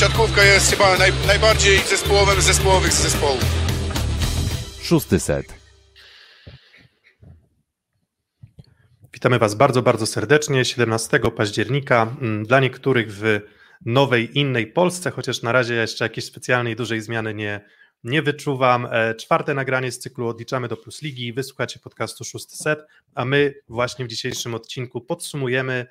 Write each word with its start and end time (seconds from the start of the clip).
siatkówka 0.00 0.44
jest 0.44 0.70
chyba 0.70 0.98
naj, 0.98 1.12
najbardziej 1.26 1.78
zespołowym 1.78 2.40
zespołowych 2.40 2.92
z 2.92 3.02
zespołów. 3.02 3.44
Szósty 4.82 5.20
set. 5.20 5.46
Witamy 9.12 9.38
Was 9.38 9.54
bardzo, 9.54 9.82
bardzo 9.82 10.06
serdecznie. 10.06 10.64
17 10.64 11.20
października. 11.36 12.16
Mm, 12.20 12.46
dla 12.46 12.60
niektórych 12.60 13.12
w 13.12 13.40
nowej, 13.86 14.38
innej 14.38 14.66
Polsce, 14.66 15.10
chociaż 15.10 15.42
na 15.42 15.52
razie 15.52 15.74
jeszcze 15.74 16.04
jakiejś 16.04 16.24
specjalnej, 16.24 16.76
dużej 16.76 17.00
zmiany 17.00 17.34
nie, 17.34 17.60
nie 18.04 18.22
wyczuwam. 18.22 18.88
E, 18.90 19.14
czwarte 19.14 19.54
nagranie 19.54 19.92
z 19.92 19.98
cyklu 19.98 20.28
Odliczamy 20.28 20.68
do 20.68 20.76
Plus 20.76 21.02
Ligi. 21.02 21.32
Wysłuchacie 21.32 21.78
podcastu 21.78 22.24
Szósty 22.24 22.56
Set, 22.56 22.86
a 23.14 23.24
my 23.24 23.54
właśnie 23.68 24.04
w 24.04 24.08
dzisiejszym 24.08 24.54
odcinku 24.54 25.00
podsumujemy 25.00 25.86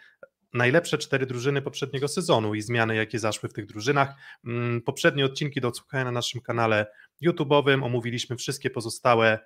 najlepsze 0.54 0.98
cztery 0.98 1.26
drużyny 1.26 1.62
poprzedniego 1.62 2.08
sezonu 2.08 2.56
i 2.56 2.62
zmiany, 2.62 2.96
jakie 2.96 3.20
zaszły 3.20 3.50
w 3.50 3.54
tych 3.54 3.66
drużynach. 3.66 4.16
Mm, 4.46 4.82
poprzednie 4.82 5.26
odcinki 5.26 5.62
do 5.62 5.68
odsłuchania 5.68 6.04
na 6.04 6.12
naszym 6.12 6.42
kanale 6.42 6.86
YouTube'owym 7.26 7.84
omówiliśmy 7.84 8.36
wszystkie 8.36 8.70
pozostałe 8.70 9.40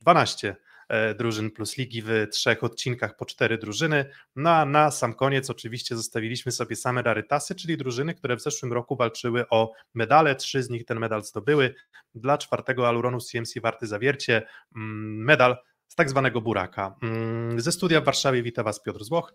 12 0.00 0.48
mm, 0.48 0.56
e, 0.88 1.14
drużyn 1.14 1.50
plus 1.50 1.76
ligi 1.76 2.02
w 2.02 2.26
trzech 2.30 2.64
odcinkach 2.64 3.16
po 3.16 3.26
cztery 3.26 3.58
drużyny. 3.58 4.04
No 4.36 4.50
a 4.50 4.64
na 4.64 4.90
sam 4.90 5.14
koniec 5.14 5.50
oczywiście 5.50 5.96
zostawiliśmy 5.96 6.52
sobie 6.52 6.76
same 6.76 7.02
rarytasy, 7.02 7.54
czyli 7.54 7.76
drużyny, 7.76 8.14
które 8.14 8.36
w 8.36 8.42
zeszłym 8.42 8.72
roku 8.72 8.96
walczyły 8.96 9.48
o 9.48 9.72
medale. 9.94 10.36
Trzy 10.36 10.62
z 10.62 10.70
nich 10.70 10.84
ten 10.84 10.98
medal 10.98 11.22
zdobyły. 11.22 11.74
Dla 12.14 12.38
czwartego 12.38 12.88
Aluronu 12.88 13.20
CMC 13.20 13.60
warty 13.60 13.86
zawiercie 13.86 14.42
mm, 14.76 15.24
medal 15.24 15.56
z 15.88 15.94
tak 15.94 16.10
zwanego 16.10 16.40
buraka. 16.40 16.96
Ze 17.56 17.72
studia 17.72 18.00
w 18.00 18.04
Warszawie 18.04 18.42
wita 18.42 18.62
Was 18.62 18.82
Piotr 18.82 19.04
Złoch. 19.04 19.34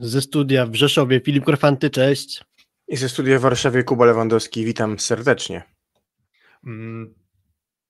Ze 0.00 0.20
studia 0.20 0.66
w 0.66 0.74
Rzeszowie 0.74 1.20
Filip 1.20 1.44
Korfanty, 1.44 1.90
cześć. 1.90 2.44
I 2.88 2.96
ze 2.96 3.08
studia 3.08 3.38
w 3.38 3.42
Warszawie 3.42 3.84
Kuba 3.84 4.04
Lewandowski, 4.04 4.64
witam 4.64 4.98
serdecznie. 4.98 5.62
Mm, 6.66 7.14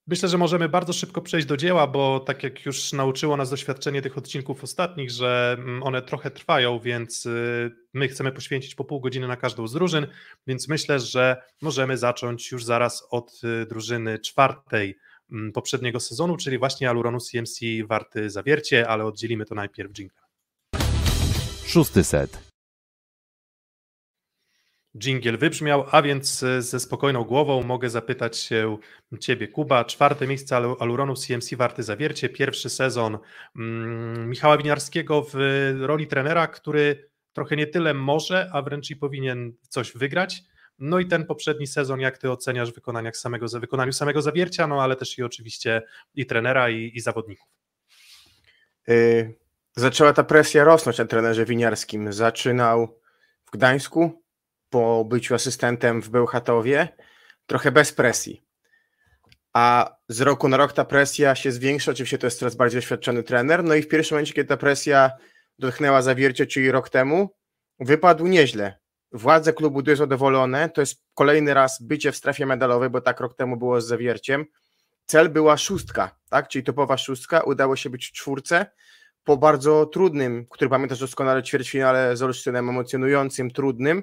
myślę, 0.07 0.29
że 0.29 0.39
możemy 0.39 0.69
bardzo 0.69 0.93
szybko 0.93 1.23
przejść 1.23 1.47
do 1.47 1.57
dzieła, 1.57 1.87
bo 1.87 2.21
tak 2.21 2.43
jak 2.43 2.67
już 2.67 2.93
nauczyło 2.93 3.37
nas 3.37 3.51
doświadczenie 3.51 4.03
tych 4.03 4.19
odcinków 4.19 4.65
ostatnich, 4.65 5.11
że 5.11 5.57
mm, 5.59 5.83
one 5.83 6.03
trochę 6.03 6.31
trwają, 6.31 6.79
więc 6.79 7.27
y, 7.27 7.71
my 7.95 8.09
chcemy 8.09 8.33
poświęcić 8.33 8.75
po 8.75 8.84
pół 8.84 9.01
godziny 9.01 9.29
na 9.29 9.37
każdą 9.37 9.67
z 9.67 9.73
drużyn, 9.73 10.06
więc 10.47 10.69
myślę, 10.69 11.01
że 11.01 11.43
możemy 11.62 11.99
zacząć 11.99 12.53
już 12.53 12.65
zaraz 12.65 13.06
od 13.11 13.41
y, 13.62 13.67
drużyny 13.67 14.19
czwartej 14.19 14.99
mm, 15.33 15.53
poprzedniego 15.53 16.01
sezonu, 16.01 16.37
czyli 16.37 16.59
właśnie 16.59 16.91
Aluronu 16.91 17.19
CMC 17.21 17.61
Warty 17.89 18.31
Zawiercie, 18.31 18.89
ale 18.89 19.05
oddzielimy 19.05 19.45
to 19.45 19.55
najpierw 19.55 19.93
jingle. 19.93 20.22
Szósty 21.73 22.05
set. 22.05 22.51
Dżingiel 24.98 25.39
wybrzmiał, 25.39 25.84
a 25.91 26.03
więc 26.03 26.42
e, 26.42 26.62
ze 26.62 26.81
spokojną 26.81 27.25
głową 27.25 27.62
mogę 27.62 27.91
zapytać 27.91 28.39
się 28.39 28.78
Ciebie, 29.20 29.48
Kuba. 29.48 29.84
Czwarte 29.84 30.27
miejsce 30.27 30.56
Aluronu 30.56 31.15
CMC 31.15 31.55
Warty 31.56 31.83
Zawiercie, 31.83 32.28
pierwszy 32.28 32.70
sezon 32.70 33.19
mm, 33.56 34.31
Michała 34.31 34.56
Winiarskiego 34.56 35.27
w 35.33 35.34
roli 35.81 36.06
trenera, 36.06 36.47
który 36.47 37.11
trochę 37.33 37.56
nie 37.56 37.67
tyle 37.67 37.95
może, 37.95 38.50
a 38.53 38.62
wręcz 38.62 38.91
i 38.91 38.97
powinien 38.97 39.53
coś 39.69 39.93
wygrać. 39.93 40.43
No 40.78 40.98
i 40.98 41.06
ten 41.06 41.27
poprzedni 41.27 41.67
sezon, 41.67 42.00
jak 42.00 42.19
Ty 42.19 42.31
oceniasz 42.31 42.73
w 42.73 42.75
wykonaniach 42.75 43.17
samego, 43.17 43.47
wykonaniu 43.48 43.93
samego 43.93 44.23
Zawiercia, 44.23 44.67
no 44.67 44.83
ale 44.83 44.97
też 44.97 45.19
i 45.19 45.23
oczywiście 45.23 45.83
i 46.15 46.27
trenera, 46.27 46.70
i, 46.70 46.93
i 46.95 47.00
zawodników. 47.00 47.48
Y, 48.89 49.42
zaczęła 49.77 50.12
ta 50.12 50.25
presja 50.25 50.65
rosnąć 50.65 50.98
na 50.98 51.05
trenerze 51.05 51.45
winiarskim. 51.45 52.12
Zaczynał 52.12 52.98
w 53.45 53.51
Gdańsku, 53.51 54.23
po 54.70 55.05
byciu 55.05 55.34
asystentem 55.34 56.03
w 56.03 56.09
Bełchatowie, 56.09 56.89
trochę 57.47 57.73
bez 57.73 57.93
presji. 57.93 58.43
A 59.53 59.97
z 60.09 60.20
roku 60.20 60.49
na 60.49 60.56
rok 60.56 60.72
ta 60.72 60.84
presja 60.84 61.34
się 61.34 61.53
zwiększa, 61.53 61.91
oczywiście 61.91 62.19
to 62.19 62.27
jest 62.27 62.38
coraz 62.38 62.55
bardziej 62.55 62.81
doświadczony 62.81 63.22
trener, 63.22 63.65
no 63.65 63.75
i 63.75 63.83
w 63.83 63.88
pierwszym 63.88 64.16
momencie, 64.16 64.33
kiedy 64.33 64.49
ta 64.49 64.56
presja 64.56 65.10
dotknęła 65.59 66.03
zawiercie, 66.03 66.47
czyli 66.47 66.71
rok 66.71 66.89
temu, 66.89 67.34
wypadł 67.81 68.27
nieźle. 68.27 68.78
Władze 69.12 69.53
klubu 69.53 69.83
były 69.83 69.97
zadowolone, 69.97 70.69
to 70.69 70.81
jest 70.81 71.03
kolejny 71.15 71.54
raz 71.54 71.83
bycie 71.83 72.12
w 72.12 72.16
strefie 72.16 72.47
medalowej, 72.47 72.91
bo 72.91 73.00
tak 73.00 73.21
rok 73.21 73.37
temu 73.37 73.56
było 73.56 73.81
z 73.81 73.87
zawierciem. 73.87 74.44
Cel 75.06 75.28
była 75.28 75.56
szóstka, 75.56 76.16
tak? 76.31 76.49
czyli 76.49 76.65
topowa 76.65 76.97
szóstka, 76.97 77.41
udało 77.41 77.77
się 77.77 77.91
być 77.91 78.06
w 78.06 78.12
czwórce, 78.12 78.66
po 79.25 79.37
bardzo 79.37 79.87
trudnym, 79.87 80.47
który 80.50 80.71
pamiętasz 80.71 81.00
doskonale, 81.00 81.43
ćwierćfinale 81.43 82.16
z 82.16 82.22
Olsztynem, 82.22 82.69
emocjonującym, 82.69 83.50
trudnym, 83.50 84.03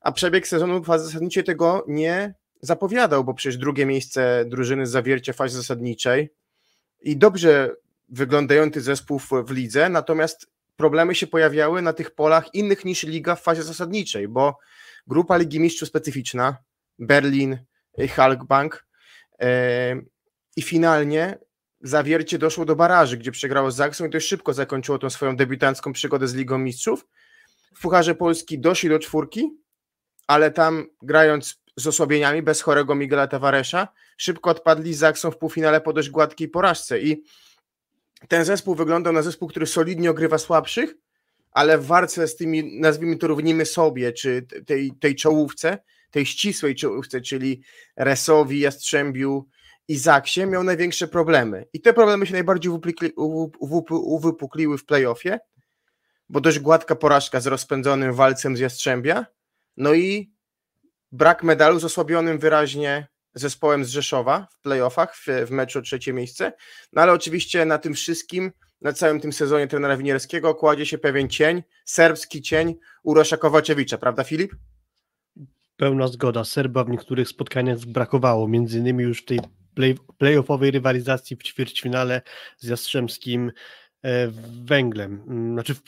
a 0.00 0.12
przebieg 0.12 0.46
sezonu 0.46 0.84
zasadniczej 0.84 1.44
tego 1.44 1.84
nie 1.88 2.34
zapowiadał, 2.60 3.24
bo 3.24 3.34
przecież 3.34 3.56
drugie 3.56 3.86
miejsce 3.86 4.44
drużyny 4.46 4.86
z 4.86 4.90
zawiercia 4.90 5.32
w 5.32 5.36
fazie 5.36 5.54
zasadniczej 5.54 6.30
i 7.00 7.16
dobrze 7.16 7.76
wyglądający 8.08 8.80
zespół 8.80 9.18
w, 9.18 9.50
lidze, 9.50 9.88
natomiast 9.88 10.46
problemy 10.76 11.14
się 11.14 11.26
pojawiały 11.26 11.82
na 11.82 11.92
tych 11.92 12.14
polach 12.14 12.54
innych 12.54 12.84
niż 12.84 13.02
liga 13.02 13.34
w 13.34 13.42
fazie 13.42 13.62
zasadniczej, 13.62 14.28
bo 14.28 14.58
grupa 15.06 15.36
Ligi 15.36 15.60
Mistrzów 15.60 15.88
specyficzna, 15.88 16.56
Berlin, 16.98 17.58
Halkbank 18.10 18.86
yy, 19.40 19.46
i 20.56 20.62
finalnie 20.62 21.38
Zawiercie 21.80 22.38
doszło 22.38 22.64
do 22.64 22.76
baraży, 22.76 23.16
gdzie 23.16 23.32
przegrało 23.32 23.70
z 23.70 23.76
Zaksą 23.76 24.06
i 24.06 24.10
dość 24.10 24.28
szybko 24.28 24.52
zakończyło 24.52 24.98
tą 24.98 25.10
swoją 25.10 25.36
debiutancką 25.36 25.92
przygodę 25.92 26.28
z 26.28 26.34
Ligą 26.34 26.58
Mistrzów. 26.58 27.06
W 27.74 27.80
Pucharze 27.80 28.14
Polski 28.14 28.58
doszli 28.58 28.88
do 28.88 28.98
czwórki, 28.98 29.50
ale 30.26 30.50
tam 30.50 30.86
grając 31.02 31.62
z 31.76 31.86
osłabieniami, 31.86 32.42
bez 32.42 32.60
chorego 32.60 32.94
Miguela 32.94 33.26
Tavaresza, 33.26 33.88
szybko 34.16 34.50
odpadli 34.50 34.94
z 34.94 34.98
Zaksą 34.98 35.30
w 35.30 35.38
półfinale 35.38 35.80
po 35.80 35.92
dość 35.92 36.10
gładkiej 36.10 36.48
porażce 36.48 37.00
i 37.00 37.24
ten 38.28 38.44
zespół 38.44 38.74
wyglądał 38.74 39.12
na 39.12 39.22
zespół, 39.22 39.48
który 39.48 39.66
solidnie 39.66 40.10
ogrywa 40.10 40.38
słabszych, 40.38 40.94
ale 41.50 41.78
w 41.78 41.86
walce 41.86 42.28
z 42.28 42.36
tymi, 42.36 42.80
nazwijmy 42.80 43.16
to 43.16 43.26
równimy 43.26 43.66
sobie, 43.66 44.12
czy 44.12 44.46
tej, 44.66 44.92
tej 45.00 45.14
czołówce, 45.14 45.78
tej 46.10 46.26
ścisłej 46.26 46.74
czołówce, 46.74 47.20
czyli 47.20 47.62
Resowi, 47.96 48.60
Jastrzębiu, 48.60 49.48
Izaksie 49.88 50.46
miał 50.46 50.64
największe 50.64 51.08
problemy. 51.08 51.66
I 51.72 51.80
te 51.80 51.92
problemy 51.92 52.26
się 52.26 52.32
najbardziej 52.32 52.72
uwypukliły 53.90 54.78
w 54.78 54.84
playoffie, 54.84 55.38
bo 56.28 56.40
dość 56.40 56.58
gładka 56.58 56.96
porażka 56.96 57.40
z 57.40 57.46
rozpędzonym 57.46 58.12
walcem 58.12 58.56
z 58.56 58.60
Jastrzębia, 58.60 59.26
no 59.76 59.94
i 59.94 60.32
brak 61.12 61.42
medalu 61.42 61.78
z 61.80 61.84
osłabionym 61.84 62.38
wyraźnie 62.38 63.08
zespołem 63.34 63.84
z 63.84 63.88
Rzeszowa 63.88 64.48
w 64.50 64.60
playoffach, 64.60 65.16
w, 65.16 65.26
w 65.46 65.50
meczu 65.50 65.78
o 65.78 65.82
trzecie 65.82 66.12
miejsce. 66.12 66.52
No 66.92 67.02
ale 67.02 67.12
oczywiście 67.12 67.64
na 67.64 67.78
tym 67.78 67.94
wszystkim, 67.94 68.52
na 68.80 68.92
całym 68.92 69.20
tym 69.20 69.32
sezonie 69.32 69.66
trenera 69.66 69.96
Winierskiego 69.96 70.54
kładzie 70.54 70.86
się 70.86 70.98
pewien 70.98 71.28
cień, 71.28 71.62
serbski 71.84 72.42
cień 72.42 72.74
Urosza 73.02 73.36
Kowaczewicza, 73.36 73.98
prawda 73.98 74.24
Filip? 74.24 74.54
Pełna 75.76 76.08
zgoda. 76.08 76.44
Serba 76.44 76.84
w 76.84 76.88
niektórych 76.88 77.28
spotkaniach 77.28 77.78
brakowało, 77.78 78.48
między 78.48 78.78
innymi 78.78 79.04
już 79.04 79.22
w 79.22 79.24
tej 79.24 79.40
play, 79.76 79.94
playoffowej 80.18 80.70
rywalizacji 80.70 81.36
w 81.36 81.42
ćwierćfinale 81.42 82.22
z 82.58 82.68
Jastrzębskim 82.68 83.52
e, 84.02 84.28
Węglem, 84.64 85.22
mm, 85.28 85.52
znaczy 85.52 85.74
w 85.74 85.80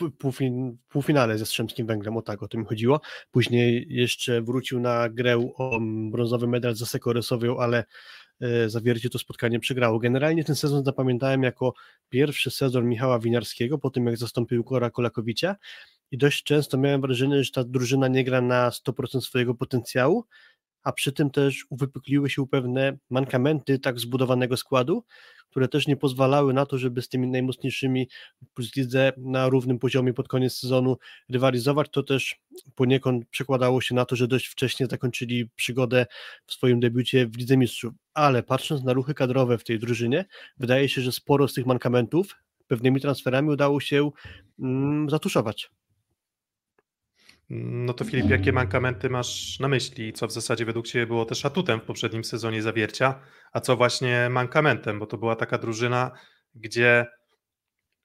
półfinale 0.89 1.37
z 1.37 1.41
Jastrzębskim 1.41 1.87
Węglem, 1.87 2.17
o 2.17 2.23
tak 2.23 2.43
o 2.43 2.49
tym 2.49 2.65
chodziło. 2.65 3.01
Później 3.31 3.87
jeszcze 3.89 4.43
wrócił 4.43 4.81
na 4.81 5.09
grę 5.09 5.51
o 5.57 5.79
brązowy 6.11 6.47
medal 6.47 6.75
za 6.75 6.87
Sekoresowią, 6.87 7.59
ale 7.59 7.85
e, 8.41 8.69
zawiercie 8.69 9.11
to 9.11 9.19
spotkanie 9.19 9.61
przegrało. 9.61 9.99
Generalnie 9.99 10.45
ten 10.45 10.57
sezon 10.57 10.85
zapamiętałem 10.85 11.43
jako 11.43 11.75
pierwszy 12.09 12.51
sezon 12.51 12.89
Michała 12.89 13.19
Winiarskiego, 13.19 13.79
po 13.79 13.91
tym 13.91 14.07
jak 14.07 14.17
zastąpił 14.17 14.65
Kora 14.65 14.91
Kolakowicza 14.91 15.57
i 16.11 16.19
dość 16.19 16.43
często 16.43 16.79
miałem 16.79 17.01
wrażenie, 17.01 17.45
że 17.45 17.51
ta 17.51 17.65
drużyna 17.65 18.09
nie 18.09 18.25
gra 18.25 18.41
na 18.41 18.71
100% 18.71 19.21
swojego 19.21 19.55
potencjału, 19.55 20.25
a 20.89 20.93
przy 20.93 21.13
tym 21.13 21.31
też 21.31 21.67
uwypukliły 21.71 22.31
się 22.31 22.47
pewne 22.47 22.99
mankamenty 23.11 23.79
tak 23.79 24.01
zbudowanego 24.01 24.57
składu, 24.57 25.05
które 25.51 25.69
też 25.69 25.87
nie 25.87 25.97
pozwalały 25.97 26.55
na 26.55 26.67
to, 26.67 26.79
żeby 26.79 27.03
z 27.03 27.09
tymi 27.09 27.29
najmocniejszymi 27.29 28.09
plus 28.55 28.77
lidze 28.77 29.13
na 29.17 29.49
równym 29.49 29.79
poziomie 29.79 30.15
pod 30.15 30.29
koniec 30.29 30.53
sezonu 30.53 30.97
rywalizować. 31.29 31.89
To 31.91 32.03
też 32.03 32.41
poniekąd 32.75 33.29
przekładało 33.31 33.81
się 33.81 33.95
na 33.95 34.05
to, 34.05 34.17
że 34.17 34.29
dość 34.29 34.47
wcześnie 34.47 34.87
zakończyli 34.87 35.51
przygodę 35.57 36.07
w 36.47 36.53
swoim 36.53 36.81
debiucie 36.81 37.27
w 37.27 37.37
Lidze 37.37 37.57
Mistrzów. 37.57 37.95
Ale 38.15 38.43
patrząc 38.43 38.85
na 38.85 38.93
ruchy 38.93 39.15
kadrowe 39.15 39.59
w 39.59 39.65
tej 39.65 39.79
drużynie, 39.79 40.25
wydaje 40.59 40.89
się, 40.89 41.03
że 41.03 41.13
sporo 41.13 41.49
z 41.49 41.55
tych 41.55 41.67
mankamentów 41.67 42.37
pewnymi 42.67 43.01
transferami 43.01 43.51
udało 43.51 43.81
się 43.81 44.11
mm, 44.59 45.11
zatuszować. 45.11 45.71
No 47.51 47.95
to 47.95 48.05
Filip, 48.05 48.31
jakie 48.31 48.53
mankamenty 48.53 49.11
masz 49.11 49.61
na 49.61 49.69
myśli? 49.69 50.13
Co 50.13 50.27
w 50.27 50.33
zasadzie 50.33 50.65
według 50.65 50.87
Ciebie 50.87 51.07
było 51.07 51.25
też 51.25 51.45
atutem 51.45 51.81
w 51.81 51.85
poprzednim 51.85 52.25
sezonie 52.25 52.63
zawiercia, 52.63 53.21
a 53.53 53.61
co 53.61 53.77
właśnie 53.77 54.29
mankamentem? 54.31 54.99
Bo 54.99 55.07
to 55.07 55.19
była 55.19 55.37
taka 55.37 55.59
drużyna, 55.59 56.11
gdzie 56.55 57.07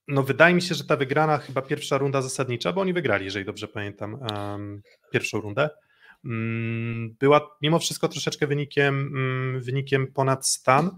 no 0.07 0.23
wydaje 0.23 0.55
mi 0.55 0.61
się, 0.61 0.75
że 0.75 0.83
ta 0.83 0.97
wygrana 0.97 1.37
chyba 1.37 1.61
pierwsza 1.61 1.97
runda 1.97 2.21
zasadnicza, 2.21 2.73
bo 2.73 2.81
oni 2.81 2.93
wygrali, 2.93 3.25
jeżeli 3.25 3.45
dobrze 3.45 3.67
pamiętam, 3.67 4.13
um, 4.13 4.81
pierwszą 5.11 5.41
rundę. 5.41 5.69
mm, 6.25 7.15
była 7.19 7.57
mimo 7.61 7.79
wszystko 7.79 8.07
troszeczkę 8.07 8.47
wynikiem, 8.47 8.95
mm, 8.95 9.61
wynikiem 9.61 10.07
ponad 10.13 10.47
stan, 10.47 10.91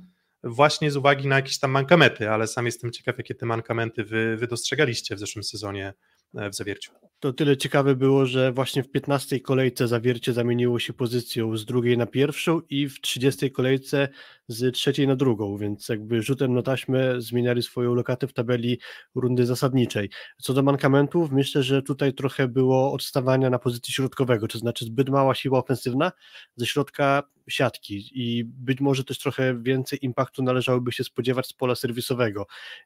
właśnie 0.44 0.92
z 0.92 0.98
uwagi 0.98 1.28
na 1.28 1.36
jakieś 1.36 1.60
tam 1.60 1.72
mankamenty, 1.72 2.30
ale 2.30 2.48
sam 2.48 2.66
jestem 2.66 2.92
ciekaw, 2.92 3.18
jakie 3.18 3.36
te 3.36 3.46
mankamenty 3.46 4.04
wy, 4.04 4.38
wy 4.38 4.48
dostrzegaliście 4.48 5.16
w 5.16 5.20
zeszłym 5.20 5.44
sezonie 5.44 5.94
e, 6.36 6.50
w 6.50 6.56
zawierciu. 6.56 6.92
To 7.26 7.34
tyle 7.34 7.58
ciekawe 7.58 7.96
było, 7.96 8.26
że 8.26 8.52
właśnie 8.52 8.84
w 8.84 8.92
15 8.92 9.40
kolejce 9.40 9.88
zawiercie 9.88 10.34
zamieniło 10.34 10.80
się 10.80 10.94
pozycją 10.94 11.58
z 11.58 11.66
drugiej 11.66 11.98
na 11.98 12.06
pierwszą 12.06 12.62
i 12.70 12.90
w 12.90 13.02
30 13.02 13.52
kolejce 13.52 14.08
z 14.48 14.76
trzeciej 14.76 15.08
na 15.08 15.16
drugą, 15.16 15.58
więc 15.58 15.90
jakby 15.90 16.22
rzutem 16.22 16.54
na 16.54 16.62
taśmę 16.62 17.22
zmieniali 17.22 17.64
swoją 17.64 17.94
lokatę 17.94 18.28
w 18.28 18.34
tabeli 18.34 18.80
rundy 19.16 19.46
zasadniczej. 19.46 20.10
Co 20.42 20.54
do 20.54 20.64
mankamentów, 20.64 21.32
myślę, 21.32 21.64
że 21.64 21.82
tutaj 21.82 22.14
trochę 22.14 22.48
było 22.48 22.94
odstawania 22.94 23.50
na 23.50 23.60
pozycji 23.60 23.94
środkowego, 23.94 24.48
to 24.48 24.58
znaczy 24.58 24.86
zbyt 24.86 25.10
mała 25.10 25.36
siła 25.36 25.60
ofensywna 25.60 26.12
ze 26.56 26.66
środka 26.66 27.24
siatki 27.48 28.12
i 28.14 28.44
być 28.46 28.82
może 28.82 29.04
też 29.04 29.20
trochę 29.20 29.62
więcej 29.62 30.00
impaktu 30.02 30.44
należałoby 30.44 30.92
się 30.92 31.04
spodziewać 31.04 31.48
z 31.48 31.54
pola 31.54 31.76
serwisowego 31.76 32.46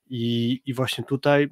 i, 0.10 0.62
i 0.66 0.74
właśnie 0.74 1.04
tutaj 1.04 1.50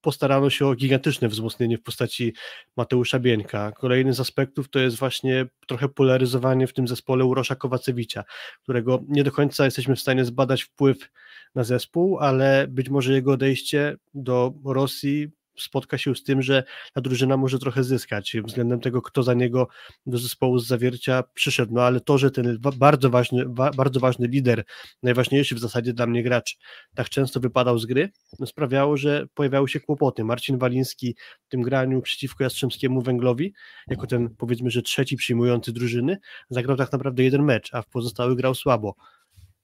postarano 0.00 0.50
się 0.50 0.66
o 0.66 0.74
gigantyczne 0.74 1.28
wzmocnienie 1.28 1.78
w 1.78 1.82
postaci 1.82 2.34
Mateusza 2.76 3.18
Bieńka. 3.18 3.72
Kolejny 3.72 4.14
z 4.14 4.20
aspektów 4.20 4.68
to 4.68 4.78
jest 4.78 4.96
właśnie 4.96 5.46
trochę 5.66 5.88
polaryzowanie 5.88 6.66
w 6.66 6.72
tym 6.72 6.88
zespole 6.88 7.24
Urosza 7.24 7.56
Kowacewicza, 7.56 8.24
którego 8.62 9.02
nie 9.08 9.24
do 9.24 9.32
końca 9.32 9.64
jesteśmy 9.64 9.96
w 9.96 10.00
stanie 10.00 10.24
zbadać 10.24 10.62
wpływ 10.62 11.10
na 11.54 11.64
zespół, 11.64 12.18
ale 12.18 12.66
być 12.68 12.88
może 12.88 13.12
jego 13.12 13.32
odejście 13.32 13.96
do 14.14 14.54
Rosji 14.64 15.37
spotka 15.62 15.98
się 15.98 16.14
z 16.14 16.22
tym, 16.22 16.42
że 16.42 16.64
ta 16.92 17.00
drużyna 17.00 17.36
może 17.36 17.58
trochę 17.58 17.84
zyskać 17.84 18.36
względem 18.44 18.80
tego, 18.80 19.02
kto 19.02 19.22
za 19.22 19.34
niego 19.34 19.68
do 20.06 20.18
zespołu 20.18 20.58
z 20.58 20.66
zawiercia 20.66 21.24
przyszedł. 21.34 21.74
No 21.74 21.82
ale 21.82 22.00
to, 22.00 22.18
że 22.18 22.30
ten 22.30 22.58
bardzo 22.76 23.10
ważny, 23.10 23.44
bardzo 23.76 24.00
ważny 24.00 24.26
lider, 24.26 24.64
najważniejszy 25.02 25.54
w 25.54 25.58
zasadzie 25.58 25.92
dla 25.92 26.06
mnie 26.06 26.22
gracz, 26.22 26.58
tak 26.94 27.08
często 27.08 27.40
wypadał 27.40 27.78
z 27.78 27.86
gry, 27.86 28.10
no 28.38 28.46
sprawiało, 28.46 28.96
że 28.96 29.26
pojawiały 29.34 29.68
się 29.68 29.80
kłopoty. 29.80 30.24
Marcin 30.24 30.58
Waliński 30.58 31.16
w 31.42 31.48
tym 31.48 31.62
graniu 31.62 32.02
przeciwko 32.02 32.44
Jastrzębskiemu 32.44 33.02
Węglowi, 33.02 33.52
jako 33.88 34.06
ten 34.06 34.34
powiedzmy, 34.36 34.70
że 34.70 34.82
trzeci 34.82 35.16
przyjmujący 35.16 35.72
drużyny, 35.72 36.18
zagrał 36.50 36.76
tak 36.76 36.92
naprawdę 36.92 37.24
jeden 37.24 37.42
mecz, 37.42 37.74
a 37.74 37.82
w 37.82 37.88
pozostałych 37.88 38.36
grał 38.36 38.54
słabo. 38.54 38.94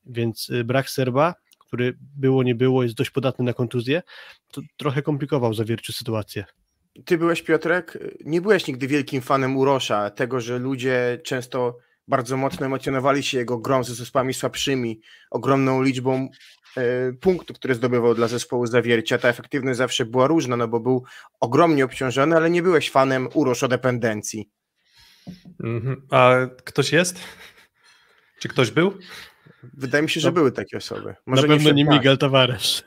Więc 0.07 0.51
y, 0.51 0.65
brak 0.65 0.91
Serba 0.91 1.35
który 1.75 1.97
było, 2.17 2.43
nie 2.43 2.55
było, 2.55 2.83
jest 2.83 2.95
dość 2.95 3.11
podatny 3.11 3.45
na 3.45 3.53
kontuzję, 3.53 4.03
to 4.53 4.61
trochę 4.77 5.03
komplikował 5.03 5.55
zawierciu 5.55 5.93
sytuację. 5.93 6.45
Ty 7.05 7.19
byłeś, 7.19 7.43
Piotrek, 7.43 7.99
nie 8.25 8.41
byłeś 8.41 8.67
nigdy 8.67 8.87
wielkim 8.87 9.23
fanem 9.23 9.57
Urosza, 9.57 10.11
tego, 10.11 10.41
że 10.41 10.59
ludzie 10.59 11.21
często 11.25 11.79
bardzo 12.09 12.37
mocno 12.37 12.67
emocjonowali 12.67 13.23
się 13.23 13.39
jego 13.39 13.59
grą 13.59 13.85
ze 13.85 13.95
zespołami 13.95 14.35
słabszymi, 14.35 15.01
ogromną 15.31 15.83
liczbą 15.83 16.29
e, 16.77 17.13
punktów, 17.13 17.57
które 17.57 17.75
zdobywał 17.75 18.15
dla 18.15 18.29
zespołu 18.29 18.67
zawiercia. 18.67 19.19
Ta 19.19 19.29
efektywność 19.29 19.79
zawsze 19.79 20.05
była 20.05 20.27
różna, 20.27 20.57
no 20.57 20.69
bo 20.69 20.81
był 20.81 21.05
ogromnie 21.41 21.85
obciążony, 21.85 22.37
ale 22.37 22.51
nie 22.51 22.63
byłeś 22.63 22.91
fanem 22.91 23.29
uroszodependencji. 23.35 24.51
Mhm. 25.65 26.07
A 26.11 26.35
ktoś 26.65 26.93
jest? 26.93 27.21
Czy 28.39 28.49
ktoś 28.49 28.71
był? 28.71 28.99
Wydaje 29.73 30.03
mi 30.03 30.11
się, 30.11 30.21
że 30.21 30.29
no, 30.29 30.33
były 30.33 30.53
takie 30.53 30.77
osoby. 30.77 31.15
Może 31.27 31.43
na 31.43 31.49
pewno 31.49 31.71
nie, 31.71 31.85
nie 31.85 31.91
Miguel 31.91 32.19
Tavares. 32.19 32.85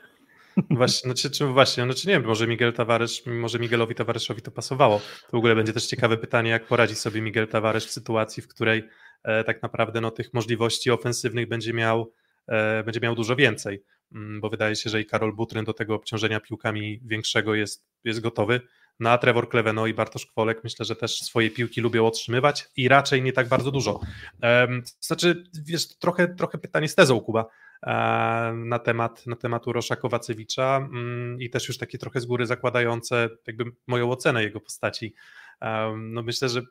Właśnie, 0.70 1.08
znaczy, 1.08 1.30
czy 1.30 1.46
właśnie, 1.46 1.84
znaczy 1.84 2.08
nie 2.08 2.14
wiem, 2.14 2.24
może 2.24 2.46
Miguel 2.46 2.72
Tavares, 2.72 3.26
może 3.26 3.58
Miguelowi 3.58 3.94
Tavaresowi 3.94 4.42
to 4.42 4.50
pasowało. 4.50 4.98
To 4.98 5.30
w 5.32 5.34
ogóle 5.34 5.54
będzie 5.54 5.72
też 5.72 5.86
ciekawe 5.86 6.16
pytanie, 6.16 6.50
jak 6.50 6.66
poradzi 6.66 6.94
sobie 6.94 7.22
Miguel 7.22 7.48
Tavares 7.48 7.86
w 7.86 7.90
sytuacji, 7.90 8.42
w 8.42 8.48
której 8.48 8.88
e, 9.24 9.44
tak 9.44 9.62
naprawdę 9.62 10.00
no, 10.00 10.10
tych 10.10 10.34
możliwości 10.34 10.90
ofensywnych 10.90 11.48
będzie 11.48 11.72
miał, 11.72 12.12
e, 12.46 12.84
będzie 12.84 13.00
miał 13.00 13.14
dużo 13.14 13.36
więcej, 13.36 13.82
mm, 14.14 14.40
bo 14.40 14.50
wydaje 14.50 14.76
się, 14.76 14.90
że 14.90 15.00
i 15.00 15.06
Karol 15.06 15.34
Butryn 15.34 15.64
do 15.64 15.72
tego 15.72 15.94
obciążenia 15.94 16.40
piłkami 16.40 17.00
większego 17.04 17.54
jest, 17.54 17.86
jest 18.04 18.20
gotowy. 18.20 18.60
Na 19.00 19.18
Trevor 19.18 19.48
Kleveno 19.48 19.86
i 19.86 19.94
Bartosz 19.94 20.26
Kwolek 20.26 20.64
myślę, 20.64 20.84
że 20.84 20.96
też 20.96 21.20
swoje 21.20 21.50
piłki 21.50 21.80
lubią 21.80 22.06
otrzymywać 22.06 22.68
i 22.76 22.88
raczej 22.88 23.22
nie 23.22 23.32
tak 23.32 23.48
bardzo 23.48 23.70
dużo. 23.70 24.00
Znaczy, 25.00 25.44
wiesz, 25.64 25.98
trochę, 25.98 26.34
trochę 26.34 26.58
pytanie 26.58 26.88
z 26.88 26.94
tezą, 26.94 27.20
Kuba, 27.20 27.46
na 28.54 28.78
temat, 28.78 29.26
na 29.26 29.36
temat 29.36 29.66
Urosza 29.66 29.96
Kowacewicza 29.96 30.78
um, 30.78 31.36
i 31.40 31.50
też 31.50 31.68
już 31.68 31.78
takie 31.78 31.98
trochę 31.98 32.20
z 32.20 32.26
góry 32.26 32.46
zakładające 32.46 33.28
jakby 33.46 33.64
moją 33.86 34.10
ocenę 34.10 34.42
jego 34.42 34.60
postaci. 34.60 35.14
No 35.96 36.22
myślę, 36.22 36.48
że 36.48 36.62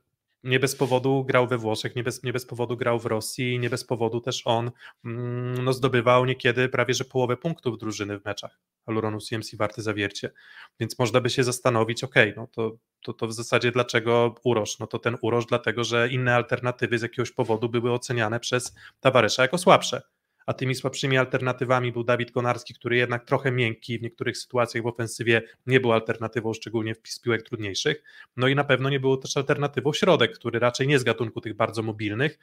nie 0.43 0.59
bez 0.59 0.75
powodu 0.75 1.23
grał 1.23 1.47
we 1.47 1.57
Włoszech, 1.57 1.95
nie 1.95 2.03
bez, 2.03 2.23
nie 2.23 2.33
bez 2.33 2.45
powodu 2.45 2.77
grał 2.77 2.99
w 2.99 3.05
Rosji, 3.05 3.59
nie 3.59 3.69
bez 3.69 3.83
powodu 3.83 4.21
też 4.21 4.41
on 4.45 4.71
mm, 5.05 5.63
no, 5.63 5.73
zdobywał 5.73 6.25
niekiedy 6.25 6.69
prawie 6.69 6.93
że 6.93 7.05
połowę 7.05 7.37
punktów 7.37 7.77
drużyny 7.77 8.19
w 8.19 8.25
meczach 8.25 8.59
Aluronu 8.85 9.19
CMC 9.19 9.55
Warty 9.55 9.81
Zawiercie. 9.81 10.31
Więc 10.79 10.99
można 10.99 11.21
by 11.21 11.29
się 11.29 11.43
zastanowić, 11.43 12.03
ok, 12.03 12.15
no 12.35 12.47
to, 12.47 12.77
to, 13.03 13.13
to 13.13 13.27
w 13.27 13.33
zasadzie 13.33 13.71
dlaczego 13.71 14.35
Urosz? 14.43 14.79
No 14.79 14.87
to 14.87 14.99
ten 14.99 15.17
Urosz 15.21 15.45
dlatego, 15.45 15.83
że 15.83 16.09
inne 16.09 16.35
alternatywy 16.35 16.99
z 16.99 17.01
jakiegoś 17.01 17.31
powodu 17.31 17.69
były 17.69 17.91
oceniane 17.91 18.39
przez 18.39 18.75
Tawaresza 18.99 19.41
jako 19.41 19.57
słabsze 19.57 20.01
a 20.47 20.53
tymi 20.53 20.75
słabszymi 20.75 21.17
alternatywami 21.17 21.91
był 21.91 22.03
Dawid 22.03 22.31
Konarski, 22.31 22.73
który 22.73 22.97
jednak 22.97 23.25
trochę 23.25 23.51
miękki 23.51 23.99
w 23.99 24.01
niektórych 24.01 24.37
sytuacjach 24.37 24.83
w 24.83 24.87
ofensywie 24.87 25.41
nie 25.65 25.79
był 25.79 25.93
alternatywą, 25.93 26.53
szczególnie 26.53 26.95
w 26.95 27.01
piłek 27.23 27.43
trudniejszych. 27.43 28.03
No 28.37 28.47
i 28.47 28.55
na 28.55 28.63
pewno 28.63 28.89
nie 28.89 28.99
było 28.99 29.17
też 29.17 29.37
alternatywą 29.37 29.93
środek, 29.93 30.33
który 30.33 30.59
raczej 30.59 30.87
nie 30.87 30.99
z 30.99 31.03
gatunku 31.03 31.41
tych 31.41 31.55
bardzo 31.55 31.83
mobilnych. 31.83 32.39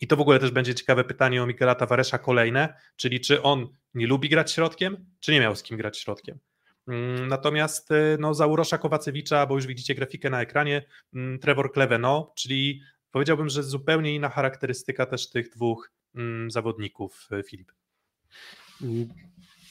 I 0.00 0.06
to 0.06 0.16
w 0.16 0.20
ogóle 0.20 0.38
też 0.38 0.50
będzie 0.50 0.74
ciekawe 0.74 1.04
pytanie 1.04 1.42
o 1.42 1.46
Miguela 1.46 1.74
Tavaresza 1.74 2.18
kolejne, 2.18 2.74
czyli 2.96 3.20
czy 3.20 3.42
on 3.42 3.68
nie 3.94 4.06
lubi 4.06 4.28
grać 4.28 4.52
środkiem, 4.52 5.06
czy 5.20 5.32
nie 5.32 5.40
miał 5.40 5.56
z 5.56 5.62
kim 5.62 5.76
grać 5.76 5.98
środkiem. 5.98 6.38
Mm, 6.88 7.28
natomiast 7.28 7.90
y, 7.90 8.16
no, 8.20 8.34
za 8.34 8.46
Urosza 8.46 8.78
Kowacewicza, 8.78 9.46
bo 9.46 9.54
już 9.54 9.66
widzicie 9.66 9.94
grafikę 9.94 10.30
na 10.30 10.40
ekranie, 10.40 10.86
mm, 11.14 11.38
Trevor 11.38 11.72
Kleveno, 11.72 12.32
czyli 12.36 12.80
powiedziałbym, 13.10 13.48
że 13.48 13.62
zupełnie 13.62 14.14
inna 14.14 14.28
charakterystyka 14.28 15.06
też 15.06 15.30
tych 15.30 15.50
dwóch 15.50 15.95
zawodników, 16.48 17.28
e, 17.32 17.42
Filip. 17.42 17.72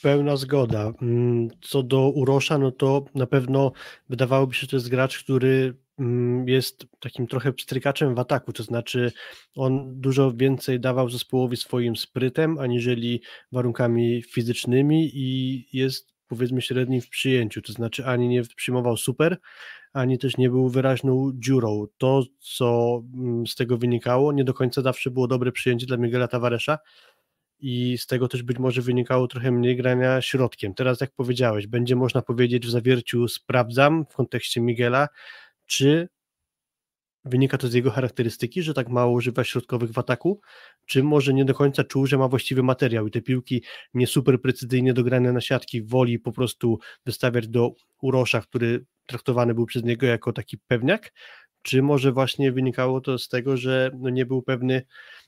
Pełna 0.02 0.36
zgoda. 0.36 0.94
Mm, 1.02 1.48
co 1.62 1.84
do 1.84 2.10
Urosza, 2.10 2.58
no 2.58 2.72
to 2.72 3.06
na 3.16 3.28
pewno 3.28 3.72
wydawałoby 4.10 4.56
się, 4.56 4.62
że 4.62 4.68
to 4.68 4.76
jest 4.76 4.90
gracz, 4.90 5.24
który 5.24 5.78
mm, 6.00 6.48
jest 6.50 6.88
takim 7.00 7.28
trochę 7.28 7.54
pstrykaczem 7.54 8.16
w 8.16 8.20
ataku, 8.20 8.54
to 8.54 8.64
znaczy 8.64 9.12
on 9.56 10.02
dużo 10.02 10.34
więcej 10.34 10.80
dawał 10.80 11.10
zespołowi 11.10 11.58
swoim 11.58 11.96
sprytem, 11.96 12.58
aniżeli 12.60 13.22
warunkami 13.52 14.24
fizycznymi 14.24 15.12
i 15.14 15.68
jest 15.74 16.16
powiedzmy 16.28 16.62
średni 16.62 17.02
w 17.02 17.10
przyjęciu, 17.10 17.62
to 17.62 17.74
znaczy 17.74 18.06
ani 18.06 18.28
nie 18.28 18.42
przyjmował 18.56 18.98
super, 18.98 19.38
ani 19.96 20.18
też 20.18 20.38
nie 20.38 20.50
był 20.50 20.70
wyraźną 20.70 21.32
dziurą. 21.34 21.86
To, 21.98 22.24
co 22.40 23.02
mm, 23.14 23.48
z 23.48 23.56
tego 23.56 23.78
wynikało, 23.78 24.32
nie 24.34 24.44
do 24.44 24.54
końca 24.54 24.82
zawsze 24.82 25.12
było 25.12 25.28
dobre 25.28 25.52
przyjęcie 25.52 25.86
dla 25.86 25.98
Miguela 25.98 26.28
Tavaresza 26.28 26.78
i 27.60 27.98
z 27.98 28.08
tego 28.08 28.28
też 28.28 28.44
być 28.44 28.60
może 28.60 28.82
wynikało 28.82 29.28
trochę 29.28 29.52
mniej 29.52 29.76
grania 29.76 30.22
środkiem. 30.22 30.74
Teraz, 30.74 31.02
jak 31.02 31.12
powiedziałeś, 31.12 31.68
będzie 31.68 31.96
można 31.96 32.22
powiedzieć 32.22 32.68
w 32.68 32.70
zawierciu 32.70 33.28
sprawdzam 33.28 34.06
w 34.10 34.16
kontekście 34.16 34.62
Miguela, 34.62 35.08
czy 35.66 36.10
wynika 37.26 37.58
to 37.58 37.68
z 37.68 37.74
jego 37.74 37.92
charakterystyki, 37.92 38.64
że 38.64 38.74
tak 38.74 38.90
mało 38.90 39.12
używa 39.12 39.44
środkowych 39.44 39.92
w 39.92 39.98
ataku, 39.98 40.42
czy 40.86 41.04
może 41.04 41.34
nie 41.34 41.46
do 41.46 41.54
końca 41.54 41.84
czuł, 41.84 42.06
że 42.06 42.18
ma 42.18 42.28
właściwy 42.28 42.64
materiał 42.64 43.08
i 43.08 43.12
te 43.12 43.22
piłki 43.22 43.64
nie 43.94 44.08
super 44.08 44.42
precyzyjnie 44.42 44.94
dograne 44.94 45.34
na 45.34 45.42
siatki 45.42 45.84
woli 45.84 46.20
po 46.20 46.32
prostu 46.32 46.80
wystawiać 47.06 47.48
do 47.48 47.74
Urosza, 48.02 48.42
który 48.42 48.86
traktowany 49.06 49.54
był 49.54 49.66
przez 49.66 49.84
niego 49.84 50.06
jako 50.06 50.34
taki 50.34 50.58
pewniak, 50.58 51.12
czy 51.62 51.82
może 51.82 52.12
właśnie 52.12 52.52
wynikało 52.52 53.02
to 53.02 53.18
z 53.18 53.28
tego, 53.28 53.58
że 53.58 53.92
no 54.00 54.10
nie 54.10 54.26
był 54.26 54.42
pewny 54.42 54.82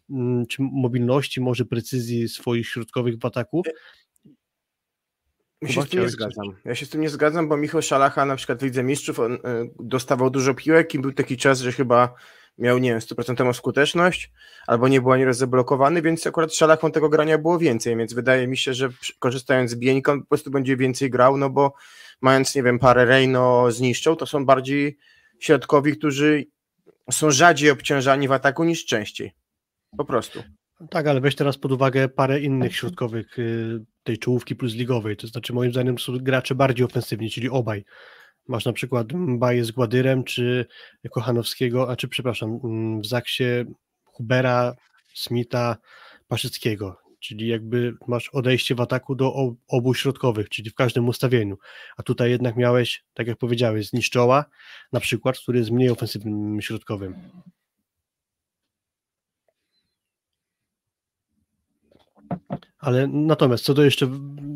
mm, 0.10 0.46
czy 0.46 0.62
mobilności, 0.62 1.42
może 1.42 1.66
precyzji 1.66 2.30
swoich 2.30 2.68
środkowych 2.68 3.18
w 3.18 3.26
ataku. 3.26 3.64
Ja 5.62 5.70
się 5.70 5.82
z 5.82 5.90
tym 5.90 6.02
nie 6.02 6.10
zgadzam. 6.10 6.46
Ja 6.66 6.76
się 6.76 6.86
z 6.86 6.90
tym 6.90 7.02
nie 7.02 7.10
zgadzam, 7.10 7.50
bo 7.50 7.58
Michał 7.58 7.82
Szalacha 7.82 8.26
na 8.26 8.36
przykład 8.36 8.60
w 8.60 8.64
Lidze 8.64 8.84
Mistrzów 8.84 9.20
on, 9.20 9.34
y, 9.34 9.40
dostawał 9.80 10.30
dużo 10.30 10.54
piłek 10.54 10.94
i 10.94 11.00
był 11.00 11.12
taki 11.12 11.38
czas, 11.38 11.60
że 11.60 11.72
chyba 11.72 12.14
miał, 12.58 12.78
nie 12.78 12.90
wiem, 12.90 13.00
100% 13.00 13.54
skuteczność, 13.54 14.32
albo 14.68 14.88
nie 14.88 15.02
był 15.02 15.12
ani 15.12 15.26
raz 15.26 15.38
zablokowany, 15.38 16.02
więc 16.02 16.28
akurat 16.28 16.54
Szalachą 16.54 16.92
tego 16.92 17.10
grania 17.10 17.38
było 17.38 17.60
więcej, 17.60 17.98
więc 17.98 18.14
wydaje 18.14 18.48
mi 18.48 18.58
się, 18.58 18.74
że 18.74 18.90
korzystając 19.20 19.72
z 19.72 19.76
Bieńka 19.76 20.12
on 20.12 20.22
po 20.22 20.28
prostu 20.28 20.52
będzie 20.52 20.78
więcej 20.78 21.10
grał, 21.10 21.38
no 21.38 21.50
bo 21.50 21.74
mając, 22.22 22.56
nie 22.56 22.64
wiem, 22.64 22.80
parę 22.80 23.06
Reino 23.06 23.72
zniszczą, 23.72 24.16
to 24.16 24.26
są 24.26 24.46
bardziej 24.46 24.98
środkowi, 25.40 25.98
którzy 25.98 26.46
są 27.12 27.32
rzadziej 27.32 27.70
obciążani 27.70 28.28
w 28.28 28.32
ataku 28.32 28.64
niż 28.64 28.86
częściej. 28.86 29.32
Po 29.98 30.06
prostu. 30.06 30.44
Tak, 30.90 31.08
ale 31.08 31.22
weź 31.22 31.36
teraz 31.36 31.58
pod 31.58 31.72
uwagę 31.72 32.10
parę 32.10 32.42
innych 32.42 32.76
środkowych 32.76 33.40
y, 33.40 33.80
tej 34.04 34.18
czołówki 34.18 34.56
plus 34.56 34.74
ligowej, 34.74 35.18
to 35.18 35.28
znaczy 35.28 35.54
moim 35.54 35.72
zdaniem 35.72 36.00
są 36.00 36.18
gracze 36.18 36.56
bardziej 36.56 36.86
ofensywni, 36.86 37.30
czyli 37.30 37.50
obaj. 37.50 37.86
Masz 38.48 38.66
na 38.66 38.74
przykład 38.74 39.08
Baję 39.38 39.66
z 39.66 39.72
Gładyrem, 39.72 40.24
czy 40.24 40.66
Kochanowskiego, 41.12 41.92
a 41.92 41.96
czy 41.96 42.08
przepraszam, 42.08 42.60
mm, 42.64 43.02
w 43.02 43.06
Zaksie 43.06 43.44
Hubera, 44.04 44.76
Smitha, 45.14 45.78
Paszyckiego. 46.28 46.98
Czyli 47.20 47.48
jakby 47.48 47.94
masz 48.08 48.30
odejście 48.30 48.76
w 48.76 48.82
ataku 48.82 49.16
do 49.16 49.34
obu 49.68 49.94
środkowych, 49.94 50.50
czyli 50.50 50.70
w 50.70 50.76
każdym 50.76 51.08
ustawieniu. 51.08 51.58
A 51.98 52.04
tutaj 52.04 52.30
jednak 52.30 52.56
miałeś, 52.56 53.04
tak 53.14 53.28
jak 53.28 53.38
powiedziałeś, 53.38 53.90
zniszczoła, 53.90 54.46
na 54.92 55.00
przykład, 55.00 55.40
który 55.40 55.60
jest 55.60 55.72
mniej 55.72 55.90
ofensywnym 55.90 56.62
środkowym. 56.62 57.16
Ale 62.80 63.08
natomiast 63.08 63.64
co 63.64 63.74
do 63.74 63.84
jeszcze 63.84 64.10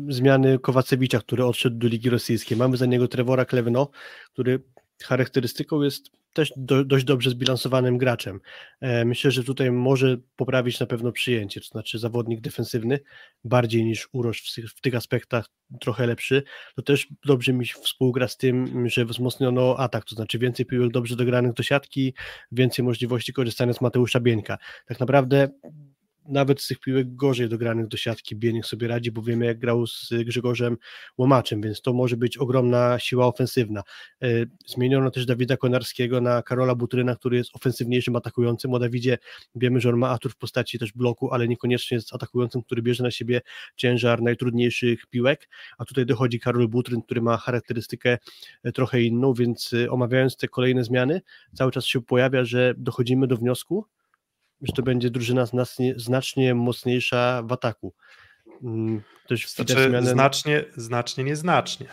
zmiany 0.08 0.58
Kowacewicza, 0.58 1.18
który 1.18 1.44
odszedł 1.44 1.76
do 1.76 1.88
Ligi 1.88 2.10
Rosyjskiej, 2.10 2.58
mamy 2.58 2.76
za 2.76 2.86
niego 2.86 3.08
Trevora 3.08 3.44
Kleveno, 3.44 3.90
który 4.32 4.62
charakterystyką 5.02 5.82
jest 5.82 6.10
też 6.32 6.52
do, 6.56 6.84
dość 6.84 7.04
dobrze 7.04 7.30
zbilansowanym 7.30 7.98
graczem. 7.98 8.40
E, 8.80 9.04
myślę, 9.04 9.30
że 9.30 9.44
tutaj 9.44 9.72
może 9.72 10.16
poprawić 10.36 10.80
na 10.80 10.86
pewno 10.86 11.12
przyjęcie, 11.12 11.60
to 11.60 11.66
znaczy 11.66 11.98
zawodnik 11.98 12.40
defensywny, 12.40 13.00
bardziej 13.44 13.84
niż 13.84 14.08
Uroż 14.12 14.42
w, 14.42 14.76
w 14.76 14.80
tych 14.80 14.94
aspektach 14.94 15.46
trochę 15.80 16.06
lepszy, 16.06 16.42
to 16.76 16.82
też 16.82 17.08
dobrze 17.24 17.52
mi 17.52 17.66
współgra 17.66 18.28
z 18.28 18.36
tym, 18.36 18.88
że 18.88 19.04
wzmocniono 19.04 19.76
atak, 19.78 20.04
to 20.04 20.14
znaczy 20.14 20.38
więcej 20.38 20.66
piłek 20.66 20.92
dobrze 20.92 21.16
dogranych 21.16 21.52
do 21.52 21.62
siatki, 21.62 22.14
więcej 22.52 22.84
możliwości 22.84 23.32
korzystania 23.32 23.72
z 23.72 23.80
Mateusza 23.80 24.20
Bieńka. 24.20 24.58
Tak 24.86 25.00
naprawdę 25.00 25.48
nawet 26.28 26.60
z 26.60 26.66
tych 26.66 26.80
piłek 26.80 27.16
gorzej 27.16 27.48
dogranych 27.48 27.88
do 27.88 27.96
siatki 27.96 28.36
Bieniek 28.36 28.66
sobie 28.66 28.88
radzi, 28.88 29.12
bo 29.12 29.22
wiemy 29.22 29.46
jak 29.46 29.58
grał 29.58 29.86
z 29.86 30.10
Grzegorzem 30.24 30.76
Łomaczem, 31.18 31.60
więc 31.60 31.82
to 31.82 31.92
może 31.92 32.16
być 32.16 32.38
ogromna 32.38 32.98
siła 32.98 33.26
ofensywna. 33.26 33.82
E, 34.22 34.26
zmieniono 34.66 35.10
też 35.10 35.26
Dawida 35.26 35.56
Konarskiego 35.56 36.20
na 36.20 36.42
Karola 36.42 36.74
Butryna, 36.74 37.16
który 37.16 37.36
jest 37.36 37.50
ofensywniejszym 37.54 38.16
atakującym. 38.16 38.74
O 38.74 38.78
Dawidzie 38.78 39.18
wiemy, 39.54 39.80
że 39.80 39.88
on 39.88 39.96
ma 39.96 40.10
atur 40.10 40.32
w 40.32 40.36
postaci 40.36 40.78
też 40.78 40.92
bloku, 40.92 41.32
ale 41.32 41.48
niekoniecznie 41.48 41.94
jest 41.94 42.14
atakującym, 42.14 42.62
który 42.62 42.82
bierze 42.82 43.02
na 43.02 43.10
siebie 43.10 43.40
ciężar 43.76 44.22
najtrudniejszych 44.22 45.06
piłek, 45.06 45.48
a 45.78 45.84
tutaj 45.84 46.06
dochodzi 46.06 46.40
Karol 46.40 46.68
Butryn, 46.68 47.02
który 47.02 47.22
ma 47.22 47.36
charakterystykę 47.36 48.18
e, 48.62 48.72
trochę 48.72 49.02
inną, 49.02 49.34
więc 49.34 49.72
e, 49.72 49.90
omawiając 49.90 50.36
te 50.36 50.48
kolejne 50.48 50.84
zmiany, 50.84 51.20
cały 51.54 51.72
czas 51.72 51.84
się 51.84 52.02
pojawia, 52.02 52.44
że 52.44 52.74
dochodzimy 52.76 53.26
do 53.26 53.36
wniosku, 53.36 53.86
że 54.62 54.72
to 54.72 54.82
będzie 54.82 55.10
drużyna 55.10 55.46
znacznie, 55.46 55.94
znacznie 55.96 56.54
mocniejsza 56.54 57.42
w 57.42 57.52
ataku. 57.52 57.94
Mm, 58.62 59.02
też 59.28 59.48
znaczy, 59.48 59.88
zmianę... 59.88 60.10
znacznie, 60.10 60.64
znacznie, 60.76 61.24
nieznacznie. 61.24 61.86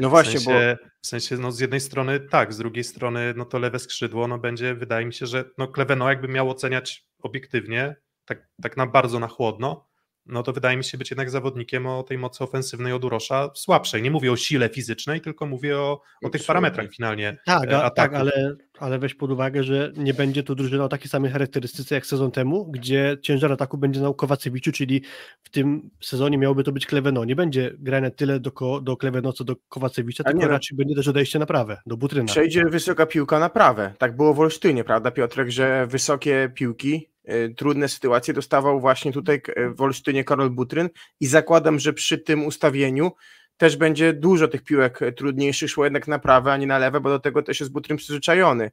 No 0.00 0.10
właśnie, 0.10 0.40
w 0.40 0.42
sensie, 0.42 0.76
bo... 0.82 0.88
W 1.02 1.06
sensie, 1.06 1.36
no 1.36 1.52
z 1.52 1.60
jednej 1.60 1.80
strony 1.80 2.20
tak, 2.20 2.52
z 2.52 2.58
drugiej 2.58 2.84
strony, 2.84 3.34
no 3.36 3.44
to 3.44 3.58
lewe 3.58 3.78
skrzydło, 3.78 4.28
no 4.28 4.38
będzie, 4.38 4.74
wydaje 4.74 5.06
mi 5.06 5.14
się, 5.14 5.26
że 5.26 5.44
no 5.58 5.68
Kleveno 5.68 6.08
jakby 6.08 6.28
miał 6.28 6.50
oceniać 6.50 7.06
obiektywnie, 7.22 7.96
tak, 8.24 8.48
tak 8.62 8.76
na 8.76 8.86
bardzo 8.86 9.18
na 9.18 9.28
chłodno, 9.28 9.87
no 10.28 10.42
to 10.42 10.52
wydaje 10.52 10.76
mi 10.76 10.84
się 10.84 10.98
być 10.98 11.10
jednak 11.10 11.30
zawodnikiem 11.30 11.86
o 11.86 12.02
tej 12.02 12.18
mocy 12.18 12.44
ofensywnej 12.44 12.92
od 12.92 13.04
Urosza 13.04 13.50
słabszej. 13.54 14.02
Nie 14.02 14.10
mówię 14.10 14.32
o 14.32 14.36
sile 14.36 14.68
fizycznej, 14.68 15.20
tylko 15.20 15.46
mówię 15.46 15.78
o, 15.78 16.00
o 16.22 16.30
tych 16.30 16.46
parametrach 16.46 16.90
finalnie. 16.90 17.36
Tak, 17.46 17.72
a, 17.72 17.90
tak 17.90 18.14
ale, 18.14 18.56
ale 18.78 18.98
weź 18.98 19.14
pod 19.14 19.30
uwagę, 19.30 19.62
że 19.62 19.92
nie 19.96 20.14
będzie 20.14 20.42
to 20.42 20.54
drużyna 20.54 20.84
o 20.84 20.88
takiej 20.88 21.08
samej 21.08 21.30
charakterystyce 21.30 21.94
jak 21.94 22.06
sezon 22.06 22.30
temu, 22.30 22.70
gdzie 22.70 23.16
ciężar 23.22 23.52
ataku 23.52 23.78
będzie 23.78 24.00
na 24.00 24.14
Kowacewiczu, 24.14 24.72
czyli 24.72 25.02
w 25.42 25.50
tym 25.50 25.90
sezonie 26.00 26.38
miałoby 26.38 26.64
to 26.64 26.72
być 26.72 26.86
Kleveno. 26.86 27.24
Nie 27.24 27.36
będzie 27.36 27.74
grane 27.78 28.10
tyle 28.10 28.40
do, 28.40 28.80
do 28.82 28.96
Kleveno 28.96 29.32
co 29.32 29.44
do 29.44 29.56
Kowacewicza, 29.68 30.24
tylko 30.24 30.38
nie, 30.38 30.46
no. 30.46 30.52
raczej 30.52 30.76
będzie 30.76 30.94
też 30.94 31.08
odejście 31.08 31.38
na 31.38 31.46
prawę, 31.46 31.76
do 31.86 31.96
Butryna. 31.96 32.26
Przejdzie 32.26 32.64
wysoka 32.64 33.06
piłka 33.06 33.38
na 33.38 33.48
prawę. 33.48 33.92
Tak 33.98 34.16
było 34.16 34.34
w 34.34 34.40
Olsztynie, 34.40 34.84
prawda 34.84 35.10
Piotrek, 35.10 35.50
że 35.50 35.86
wysokie 35.86 36.50
piłki 36.54 37.08
E, 37.17 37.17
trudne 37.56 37.88
sytuacje 37.88 38.34
dostawał 38.34 38.80
właśnie 38.80 39.12
tutaj 39.12 39.42
e, 39.46 39.70
w 39.70 39.80
Olsztynie 39.80 40.24
Karol 40.24 40.50
Butryn 40.50 40.88
i 41.20 41.26
zakładam, 41.26 41.78
że 41.78 41.92
przy 41.92 42.18
tym 42.18 42.46
ustawieniu 42.46 43.12
też 43.56 43.76
będzie 43.76 44.12
dużo 44.12 44.48
tych 44.48 44.62
piłek 44.62 45.00
trudniejszych 45.16 45.70
szło 45.70 45.84
jednak 45.84 46.08
na 46.08 46.18
prawe, 46.18 46.52
a 46.52 46.56
nie 46.56 46.66
na 46.66 46.78
lewe, 46.78 47.00
bo 47.00 47.08
do 47.10 47.18
tego 47.18 47.42
też 47.42 47.60
jest 47.60 47.72
Butryn 47.72 47.98
przyzwyczajony. 47.98 48.70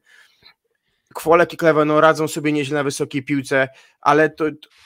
Kwolek 1.14 1.52
i 1.52 1.56
Klewano 1.56 2.00
radzą 2.00 2.28
sobie 2.28 2.52
nieźle 2.52 2.74
na 2.74 2.84
wysokiej 2.84 3.22
piłce, 3.22 3.68
ale 4.00 4.30
to, 4.30 4.44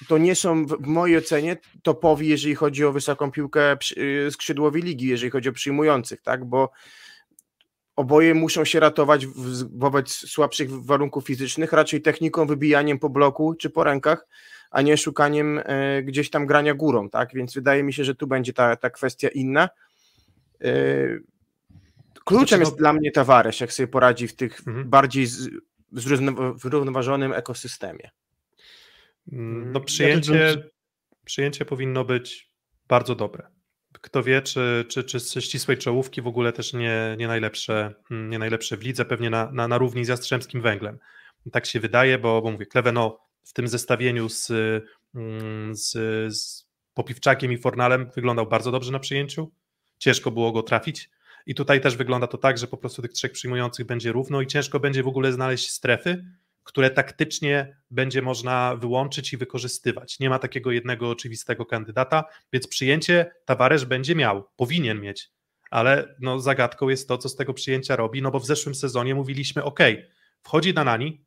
to 0.08 0.18
nie 0.18 0.34
są 0.34 0.66
w 0.66 0.86
mojej 0.86 1.18
ocenie 1.18 1.56
topowi, 1.82 2.28
jeżeli 2.28 2.54
chodzi 2.54 2.84
o 2.84 2.92
wysoką 2.92 3.30
piłkę 3.30 3.76
skrzydłowi 4.30 4.82
ligi, 4.82 5.06
jeżeli 5.06 5.30
chodzi 5.30 5.48
o 5.48 5.52
przyjmujących, 5.52 6.22
tak, 6.22 6.44
bo 6.44 6.70
oboje 8.00 8.34
muszą 8.34 8.64
się 8.64 8.80
ratować 8.80 9.26
wobec 9.72 10.10
słabszych 10.10 10.84
warunków 10.84 11.26
fizycznych, 11.26 11.72
raczej 11.72 12.02
techniką, 12.02 12.46
wybijaniem 12.46 12.98
po 12.98 13.08
bloku 13.08 13.54
czy 13.54 13.70
po 13.70 13.84
rękach, 13.84 14.26
a 14.70 14.82
nie 14.82 14.96
szukaniem 14.96 15.60
e, 15.64 16.02
gdzieś 16.02 16.30
tam 16.30 16.46
grania 16.46 16.74
górą, 16.74 17.10
tak? 17.10 17.34
Więc 17.34 17.54
wydaje 17.54 17.82
mi 17.82 17.92
się, 17.92 18.04
że 18.04 18.14
tu 18.14 18.26
będzie 18.26 18.52
ta, 18.52 18.76
ta 18.76 18.90
kwestia 18.90 19.28
inna. 19.28 19.68
E, 20.60 20.74
kluczem 22.24 22.48
znaczy, 22.48 22.60
jest 22.60 22.72
no... 22.72 22.78
dla 22.78 22.92
mnie 22.92 23.12
Tavares, 23.12 23.60
jak 23.60 23.72
sobie 23.72 23.86
poradzi 23.86 24.28
w 24.28 24.36
tych 24.36 24.60
mhm. 24.66 24.90
bardziej 24.90 25.26
zrównoważonym 26.56 27.32
ekosystemie. 27.32 28.10
Mm, 29.32 29.72
no 29.72 29.80
przyjęcie, 29.80 30.70
przyjęcie 31.24 31.64
powinno 31.64 32.04
być 32.04 32.50
bardzo 32.88 33.14
dobre 33.14 33.59
kto 34.00 34.22
wie, 34.22 34.42
czy, 34.42 34.84
czy, 34.88 35.04
czy 35.04 35.20
z 35.20 35.32
ścisłej 35.32 35.78
czołówki 35.78 36.22
w 36.22 36.26
ogóle 36.26 36.52
też 36.52 36.72
nie, 36.72 37.16
nie, 37.18 37.28
najlepsze, 37.28 37.94
hmm, 38.08 38.30
nie 38.30 38.38
najlepsze 38.38 38.76
w 38.76 38.82
lidze, 38.82 39.04
pewnie 39.04 39.30
na, 39.30 39.52
na, 39.52 39.68
na 39.68 39.78
równi 39.78 40.04
z 40.04 40.08
Jastrzębskim 40.08 40.62
Węglem. 40.62 40.98
Tak 41.52 41.66
się 41.66 41.80
wydaje, 41.80 42.18
bo, 42.18 42.42
bo 42.42 42.50
mówię, 42.50 42.66
Kleveno 42.66 43.18
w 43.44 43.52
tym 43.52 43.68
zestawieniu 43.68 44.28
z, 44.28 44.52
hmm, 45.12 45.76
z, 45.76 45.92
z 46.36 46.66
Popiwczakiem 46.94 47.52
i 47.52 47.58
Fornalem 47.58 48.10
wyglądał 48.14 48.46
bardzo 48.46 48.70
dobrze 48.70 48.92
na 48.92 48.98
przyjęciu. 48.98 49.52
Ciężko 49.98 50.30
było 50.30 50.52
go 50.52 50.62
trafić. 50.62 51.10
I 51.46 51.54
tutaj 51.54 51.80
też 51.80 51.96
wygląda 51.96 52.26
to 52.26 52.38
tak, 52.38 52.58
że 52.58 52.66
po 52.66 52.76
prostu 52.76 53.02
tych 53.02 53.12
trzech 53.12 53.32
przyjmujących 53.32 53.86
będzie 53.86 54.12
równo 54.12 54.40
i 54.40 54.46
ciężko 54.46 54.80
będzie 54.80 55.02
w 55.02 55.08
ogóle 55.08 55.32
znaleźć 55.32 55.70
strefy, 55.70 56.24
które 56.64 56.90
taktycznie 56.90 57.76
będzie 57.90 58.22
można 58.22 58.76
wyłączyć 58.76 59.32
i 59.32 59.36
wykorzystywać. 59.36 60.18
Nie 60.18 60.30
ma 60.30 60.38
takiego 60.38 60.72
jednego 60.72 61.10
oczywistego 61.10 61.66
kandydata, 61.66 62.24
więc 62.52 62.66
przyjęcie 62.68 63.32
Tawaresz 63.44 63.84
będzie 63.84 64.14
miał, 64.14 64.48
powinien 64.56 65.00
mieć, 65.00 65.30
ale 65.70 66.14
no, 66.20 66.40
zagadką 66.40 66.88
jest 66.88 67.08
to, 67.08 67.18
co 67.18 67.28
z 67.28 67.36
tego 67.36 67.54
przyjęcia 67.54 67.96
robi, 67.96 68.22
no 68.22 68.30
bo 68.30 68.40
w 68.40 68.46
zeszłym 68.46 68.74
sezonie 68.74 69.14
mówiliśmy, 69.14 69.64
ok, 69.64 69.80
wchodzi 70.42 70.74
Danani, 70.74 71.24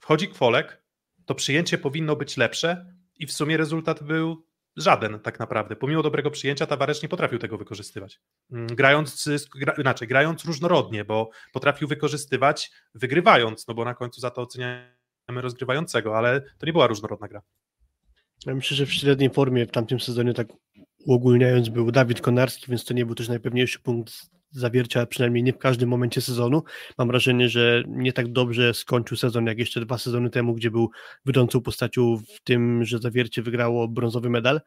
wchodzi 0.00 0.28
Kwolek, 0.28 0.82
to 1.26 1.34
przyjęcie 1.34 1.78
powinno 1.78 2.16
być 2.16 2.36
lepsze 2.36 2.94
i 3.16 3.26
w 3.26 3.32
sumie 3.32 3.56
rezultat 3.56 4.02
był 4.02 4.47
Żaden 4.78 5.20
tak 5.20 5.38
naprawdę. 5.38 5.76
Pomimo 5.76 6.02
dobrego 6.02 6.30
przyjęcia 6.30 6.66
Tavares 6.66 7.02
nie 7.02 7.08
potrafił 7.08 7.38
tego 7.38 7.58
wykorzystywać. 7.58 8.20
Mm, 8.52 8.66
grając, 8.66 9.28
gra, 9.54 9.74
inaczej, 9.78 10.08
grając 10.08 10.44
różnorodnie, 10.44 11.04
bo 11.04 11.30
potrafił 11.52 11.88
wykorzystywać 11.88 12.70
wygrywając, 12.94 13.68
no 13.68 13.74
bo 13.74 13.84
na 13.84 13.94
końcu 13.94 14.20
za 14.20 14.30
to 14.30 14.42
oceniamy 14.42 14.88
rozgrywającego, 15.28 16.18
ale 16.18 16.40
to 16.40 16.66
nie 16.66 16.72
była 16.72 16.86
różnorodna 16.86 17.28
gra. 17.28 17.42
Ja 18.46 18.54
myślę, 18.54 18.76
że 18.76 18.86
w 18.86 18.92
średniej 18.92 19.30
formie 19.30 19.66
w 19.66 19.70
tamtym 19.70 20.00
sezonie 20.00 20.34
tak 20.34 20.48
uogólniając 21.06 21.68
był 21.68 21.90
Dawid 21.90 22.20
Konarski, 22.20 22.66
więc 22.68 22.84
to 22.84 22.94
nie 22.94 23.06
był 23.06 23.14
też 23.14 23.28
najpewniejszy 23.28 23.78
punkt 23.78 24.37
zawiercia, 24.50 25.06
przynajmniej 25.06 25.42
nie 25.42 25.52
w 25.52 25.58
każdym 25.58 25.88
momencie 25.88 26.20
sezonu. 26.20 26.62
Mam 26.98 27.08
wrażenie, 27.08 27.48
że 27.48 27.82
nie 27.86 28.12
tak 28.12 28.32
dobrze 28.32 28.74
skończył 28.74 29.16
sezon 29.16 29.46
jak 29.46 29.58
jeszcze 29.58 29.80
dwa 29.80 29.98
sezony 29.98 30.30
temu, 30.30 30.54
gdzie 30.54 30.70
był 30.70 30.90
wydzącą 31.24 31.60
postacią 31.60 32.16
w 32.16 32.40
tym, 32.44 32.84
że 32.84 32.98
zawiercie 32.98 33.42
wygrało 33.42 33.88
brązowy 33.88 34.30
medal. 34.30 34.60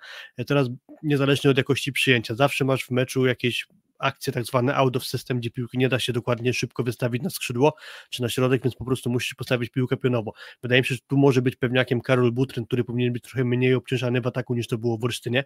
Teraz 0.47 0.69
niezależnie 1.03 1.51
od 1.51 1.57
jakości 1.57 1.91
przyjęcia, 1.91 2.35
zawsze 2.35 2.65
masz 2.65 2.83
w 2.85 2.91
meczu 2.91 3.25
jakieś 3.25 3.67
akcje 4.01 4.33
tak 4.33 4.43
zwane 4.43 4.75
out 4.75 4.97
of 4.97 5.03
system, 5.05 5.37
gdzie 5.39 5.51
piłki 5.51 5.77
nie 5.77 5.89
da 5.89 5.99
się 5.99 6.13
dokładnie 6.13 6.53
szybko 6.53 6.83
wystawić 6.83 7.23
na 7.23 7.29
skrzydło 7.29 7.73
czy 8.09 8.21
na 8.21 8.29
środek, 8.29 8.63
więc 8.63 8.75
po 8.75 8.85
prostu 8.85 9.09
musisz 9.09 9.33
postawić 9.33 9.69
piłkę 9.69 9.97
pionowo. 9.97 10.33
Wydaje 10.61 10.81
mi 10.81 10.85
się, 10.85 10.95
że 10.95 11.01
tu 11.07 11.17
może 11.17 11.41
być 11.41 11.55
pewniakiem 11.55 12.01
Karol 12.01 12.31
Butryn, 12.31 12.65
który 12.65 12.83
powinien 12.83 13.13
być 13.13 13.23
trochę 13.23 13.43
mniej 13.43 13.73
obciążany 13.73 14.21
w 14.21 14.27
ataku 14.27 14.55
niż 14.55 14.67
to 14.67 14.77
było 14.77 14.97
w 14.97 15.03
Olsztynie, 15.03 15.43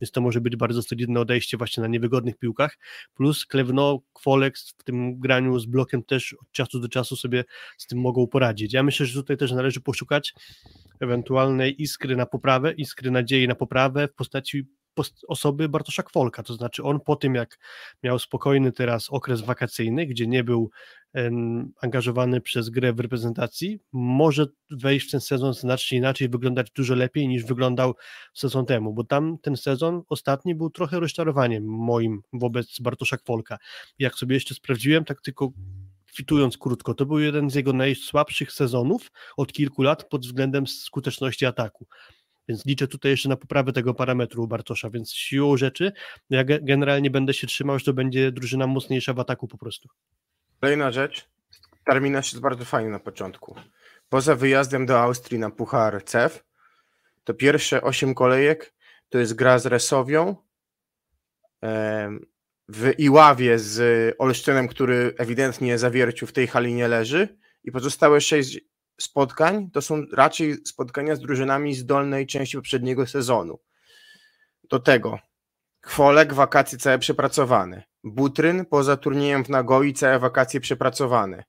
więc 0.00 0.10
to 0.10 0.20
może 0.20 0.40
być 0.40 0.56
bardzo 0.56 0.82
solidne 0.82 1.20
odejście 1.20 1.56
właśnie 1.56 1.80
na 1.80 1.86
niewygodnych 1.86 2.38
piłkach, 2.38 2.78
plus 3.14 3.46
Klewno, 3.46 4.00
Kwolek 4.12 4.58
w 4.58 4.84
tym 4.84 5.20
graniu 5.20 5.58
z 5.58 5.66
blokiem 5.66 6.02
też 6.02 6.32
od 6.32 6.52
czasu 6.52 6.80
do 6.80 6.88
czasu 6.88 7.16
sobie 7.16 7.44
z 7.78 7.86
tym 7.86 8.00
mogą 8.00 8.26
poradzić. 8.26 8.72
Ja 8.72 8.82
myślę, 8.82 9.06
że 9.06 9.20
tutaj 9.20 9.36
też 9.36 9.52
należy 9.52 9.80
poszukać 9.80 10.34
ewentualnej 11.00 11.82
iskry 11.82 12.16
na 12.16 12.26
poprawę, 12.26 12.72
iskry 12.72 13.10
nadziei 13.10 13.48
na 13.48 13.54
poprawę 13.54 14.08
w 14.08 14.14
postaci 14.14 14.66
osoby 15.28 15.68
Bartosza 15.68 16.02
Kwolka, 16.02 16.42
to 16.42 16.54
znaczy 16.54 16.82
on 16.82 17.00
po 17.00 17.16
tym 17.16 17.34
jak 17.34 17.58
miał 18.02 18.18
spokojny 18.18 18.72
teraz 18.72 19.10
okres 19.10 19.40
wakacyjny, 19.40 20.06
gdzie 20.06 20.26
nie 20.26 20.44
był 20.44 20.70
angażowany 21.82 22.40
przez 22.40 22.70
grę 22.70 22.92
w 22.92 23.00
reprezentacji, 23.00 23.78
może 23.92 24.46
wejść 24.70 25.08
w 25.08 25.10
ten 25.10 25.20
sezon 25.20 25.54
znacznie 25.54 25.98
inaczej, 25.98 26.28
wyglądać 26.28 26.70
dużo 26.70 26.94
lepiej 26.94 27.28
niż 27.28 27.44
wyglądał 27.44 27.94
sezon 28.34 28.66
temu, 28.66 28.94
bo 28.94 29.04
tam 29.04 29.38
ten 29.42 29.56
sezon 29.56 30.02
ostatni 30.08 30.54
był 30.54 30.70
trochę 30.70 31.00
rozczarowaniem 31.00 31.64
moim 31.64 32.20
wobec 32.32 32.80
Bartosza 32.80 33.16
Kwolka. 33.16 33.58
Jak 33.98 34.14
sobie 34.14 34.34
jeszcze 34.34 34.54
sprawdziłem, 34.54 35.04
tak 35.04 35.20
tylko 35.20 35.52
kwitując 36.12 36.58
krótko, 36.58 36.94
to 36.94 37.06
był 37.06 37.18
jeden 37.18 37.50
z 37.50 37.54
jego 37.54 37.72
najsłabszych 37.72 38.52
sezonów 38.52 39.10
od 39.36 39.52
kilku 39.52 39.82
lat 39.82 40.08
pod 40.08 40.26
względem 40.26 40.66
skuteczności 40.66 41.46
ataku. 41.46 41.86
Więc 42.48 42.66
liczę 42.66 42.88
tutaj 42.88 43.10
jeszcze 43.10 43.28
na 43.28 43.36
poprawę 43.36 43.72
tego 43.72 43.94
parametru 43.94 44.46
Bartosza, 44.46 44.90
więc 44.90 45.12
siłą 45.12 45.56
rzeczy 45.56 45.92
ja 46.30 46.44
generalnie 46.44 47.10
będę 47.10 47.34
się 47.34 47.46
trzymał, 47.46 47.78
że 47.78 47.84
to 47.84 47.92
będzie 47.92 48.32
drużyna 48.32 48.66
mocniejsza 48.66 49.12
w 49.12 49.20
ataku 49.20 49.48
po 49.48 49.58
prostu. 49.58 49.88
Kolejna 50.60 50.92
rzecz, 50.92 51.28
terminarz 51.84 52.32
jest 52.32 52.42
bardzo 52.42 52.64
fajny 52.64 52.90
na 52.90 53.00
początku. 53.00 53.54
Poza 54.08 54.36
wyjazdem 54.36 54.86
do 54.86 55.00
Austrii 55.00 55.38
na 55.38 55.50
Puchar 55.50 56.04
CEF, 56.04 56.44
to 57.24 57.34
pierwsze 57.34 57.82
8 57.82 58.14
kolejek 58.14 58.74
to 59.08 59.18
jest 59.18 59.34
gra 59.34 59.58
z 59.58 59.66
Resowią, 59.66 60.36
w 62.68 62.92
Iławie 62.98 63.58
z 63.58 64.14
Olsztynem, 64.18 64.68
który 64.68 65.14
ewidentnie 65.18 65.78
zawierciu 65.78 66.26
w 66.26 66.32
tej 66.32 66.46
hali 66.46 66.74
nie 66.74 66.88
leży 66.88 67.38
i 67.64 67.72
pozostałe 67.72 68.20
6 68.20 68.60
spotkań 69.00 69.70
to 69.70 69.82
są 69.82 70.02
raczej 70.12 70.56
spotkania 70.66 71.16
z 71.16 71.20
drużynami 71.20 71.74
z 71.74 71.86
dolnej 71.86 72.26
części 72.26 72.56
poprzedniego 72.56 73.06
sezonu. 73.06 73.58
Do 74.70 74.80
tego 74.80 75.18
Kwolek, 75.80 76.34
wakacje 76.34 76.78
całe 76.78 76.98
przepracowane. 76.98 77.82
Butryn 78.04 78.66
poza 78.66 78.96
turniejem 78.96 79.44
w 79.44 79.48
Nagoi 79.48 79.92
całe 79.92 80.18
wakacje 80.18 80.60
przepracowane. 80.60 81.44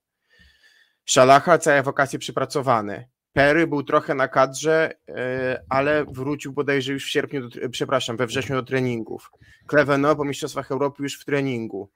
Szalacha 1.05 1.57
całe 1.57 1.83
wakacje 1.83 2.19
przepracowane. 2.19 3.07
Perry 3.33 3.67
był 3.67 3.83
trochę 3.83 4.15
na 4.15 4.27
kadrze, 4.27 4.91
e, 5.09 5.63
ale 5.69 6.05
wrócił 6.05 6.53
bodajże 6.53 6.93
już 6.93 7.05
w 7.05 7.09
sierpniu, 7.09 7.49
do, 7.49 7.69
przepraszam, 7.69 8.17
we 8.17 8.27
wrześniu 8.27 8.55
do 8.55 8.63
treningów. 8.63 9.31
Kleveno 9.67 10.15
po 10.15 10.25
Mistrzostwach 10.25 10.71
Europy 10.71 11.03
już 11.03 11.21
w 11.21 11.25
treningu. 11.25 11.91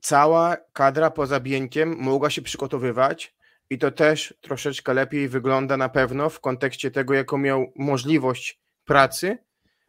Cała 0.00 0.56
kadra 0.72 1.10
poza 1.10 1.40
Bieńkiem 1.40 1.96
mogła 1.98 2.30
się 2.30 2.42
przygotowywać 2.42 3.34
i 3.72 3.78
to 3.78 3.90
też 3.90 4.34
troszeczkę 4.40 4.94
lepiej 4.94 5.28
wygląda 5.28 5.76
na 5.76 5.88
pewno 5.88 6.30
w 6.30 6.40
kontekście 6.40 6.90
tego, 6.90 7.14
jaką 7.14 7.38
miał 7.38 7.72
możliwość 7.76 8.60
pracy 8.84 9.38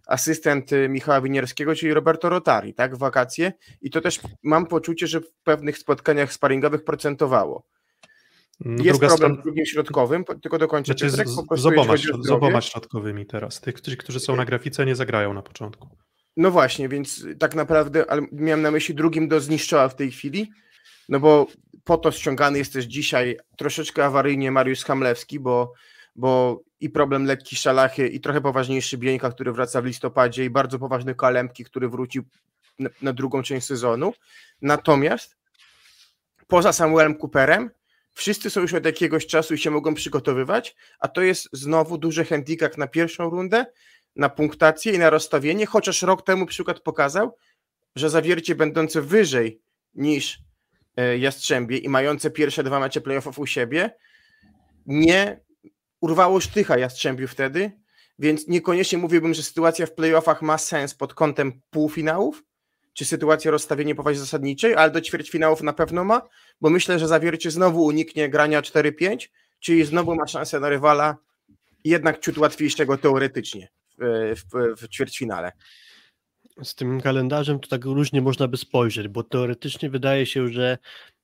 asystent 0.08 0.72
Michała 0.90 1.22
Winierskiego, 1.22 1.76
czyli 1.76 1.94
Roberto 1.94 2.30
Rotari, 2.30 2.74
tak, 2.74 2.96
w 2.96 3.00
wakacje 3.00 3.54
i 3.82 3.90
to 3.90 4.02
też 4.02 4.20
mam 4.44 4.66
poczucie, 4.66 5.08
że 5.08 5.22
w 5.22 5.34
pewnych 5.44 5.78
spotkaniach 5.78 6.34
sparingowych 6.34 6.84
procentowało. 6.84 7.64
No, 8.60 8.84
jest 8.84 9.00
problem 9.00 9.18
stron... 9.18 9.36
z 9.36 9.44
drugim 9.44 9.66
środkowym, 9.66 10.24
tylko 10.42 10.58
dokończę 10.58 10.94
znaczy, 10.94 11.10
z, 11.10 11.36
po 11.50 11.58
z, 11.58 11.66
oboma, 11.66 11.94
z 12.22 12.30
oboma 12.30 12.62
środkowymi 12.62 13.26
teraz. 13.26 13.62
Tych, 13.62 13.76
którzy, 13.76 13.98
którzy 13.98 14.20
są 14.20 14.36
na 14.36 14.46
grafice, 14.46 14.86
nie 14.86 14.96
zagrają 14.96 15.34
na 15.34 15.42
początku. 15.42 15.90
No 16.38 16.52
właśnie, 16.52 16.90
więc 16.90 17.26
tak 17.40 17.56
naprawdę 17.56 18.12
ale 18.12 18.22
miałem 18.32 18.62
na 18.62 18.72
myśli 18.72 18.96
drugim 18.96 19.28
do 19.28 19.42
zniszczoła 19.42 19.90
w 19.90 19.96
tej 19.96 20.12
chwili, 20.12 20.52
no 21.10 21.20
bo 21.20 21.48
po 21.84 21.98
to 21.98 22.12
ściągany 22.12 22.58
jest 22.58 22.74
też 22.74 22.86
dzisiaj 22.86 23.38
troszeczkę 23.58 24.06
awaryjnie 24.06 24.52
Mariusz 24.52 24.84
Hamlewski, 24.84 25.40
bo, 25.40 25.74
bo 26.16 26.62
i 26.80 26.90
problem 26.90 27.26
lekki 27.26 27.56
Szalachy 27.56 28.08
i 28.08 28.20
trochę 28.20 28.42
poważniejszy 28.42 28.98
Bieńka, 28.98 29.32
który 29.32 29.52
wraca 29.52 29.82
w 29.82 29.86
listopadzie 29.86 30.46
i 30.46 30.50
bardzo 30.50 30.80
poważny 30.80 31.16
Kalempki, 31.16 31.64
który 31.64 31.90
wrócił 31.90 32.24
na, 32.80 32.90
na 33.02 33.14
drugą 33.14 33.44
część 33.44 33.68
sezonu. 33.68 34.14
Natomiast 34.62 35.38
poza 36.48 36.74
Samuelem 36.74 37.16
Cooperem 37.16 37.70
wszyscy 38.14 38.50
są 38.50 38.62
już 38.62 38.74
od 38.74 38.86
jakiegoś 38.86 39.28
czasu 39.28 39.54
i 39.54 39.58
się 39.58 39.72
mogą 39.72 39.94
przygotowywać, 39.94 40.76
a 41.00 41.08
to 41.08 41.22
jest 41.22 41.50
znowu 41.54 41.98
duży 41.98 42.26
handicap 42.26 42.78
na 42.78 42.88
pierwszą 42.88 43.30
rundę, 43.30 43.66
na 44.16 44.30
punktację 44.30 44.94
i 44.94 45.00
na 45.00 45.10
rozstawienie, 45.10 45.66
chociaż 45.66 46.02
rok 46.02 46.26
temu 46.26 46.46
przykład 46.46 46.80
pokazał, 46.80 47.38
że 47.96 48.10
zawiercie 48.10 48.56
będące 48.56 49.02
wyżej 49.02 49.62
niż 49.96 50.40
Jastrzębie 51.20 51.78
i 51.78 51.90
mające 51.90 52.32
pierwsze 52.32 52.64
dwa 52.64 52.80
mecze 52.80 53.02
playoffów 53.02 53.40
u 53.40 53.46
siebie, 53.46 53.96
nie 54.86 55.40
urwało 56.02 56.40
sztycha 56.40 56.78
Jastrzębiu 56.78 57.28
wtedy, 57.28 57.72
więc 58.20 58.48
niekoniecznie 58.48 58.98
mówiłbym, 58.98 59.34
że 59.34 59.44
sytuacja 59.44 59.86
w 59.86 59.94
playoffach 59.94 60.42
ma 60.42 60.58
sens 60.58 60.94
pod 60.94 61.14
kątem 61.14 61.62
półfinałów, 61.70 62.44
czy 62.94 63.06
sytuacja 63.06 63.52
rozstawienia 63.52 63.96
poważnie 63.96 64.20
zasadniczej, 64.20 64.76
ale 64.76 64.92
do 64.92 65.02
ćwierćfinałów 65.02 65.62
na 65.62 65.74
pewno 65.74 66.04
ma, 66.04 66.22
bo 66.62 66.70
myślę, 66.70 67.00
że 67.00 67.08
Zawiercie 67.08 67.52
znowu 67.52 67.86
uniknie 67.86 68.30
grania 68.30 68.62
4-5, 68.62 69.28
czyli 69.60 69.86
znowu 69.86 70.16
ma 70.16 70.28
szansę 70.28 70.60
na 70.60 70.70
rywala 70.70 71.18
jednak 71.84 72.20
ciut 72.20 72.38
łatwiejszego 72.38 72.98
teoretycznie 72.98 73.68
w, 74.00 74.36
w, 74.36 74.82
w 74.82 74.88
ćwierćfinale. 74.88 75.52
Z 76.64 76.76
tym 76.76 77.02
kalendarzem 77.02 77.60
to 77.60 77.68
tak 77.68 77.86
różnie 77.86 78.22
można 78.22 78.48
by 78.48 78.58
spojrzeć, 78.58 79.08
bo 79.08 79.24
teoretycznie 79.24 79.90
wydaje 79.90 80.26
się, 80.26 80.48
że 80.48 80.78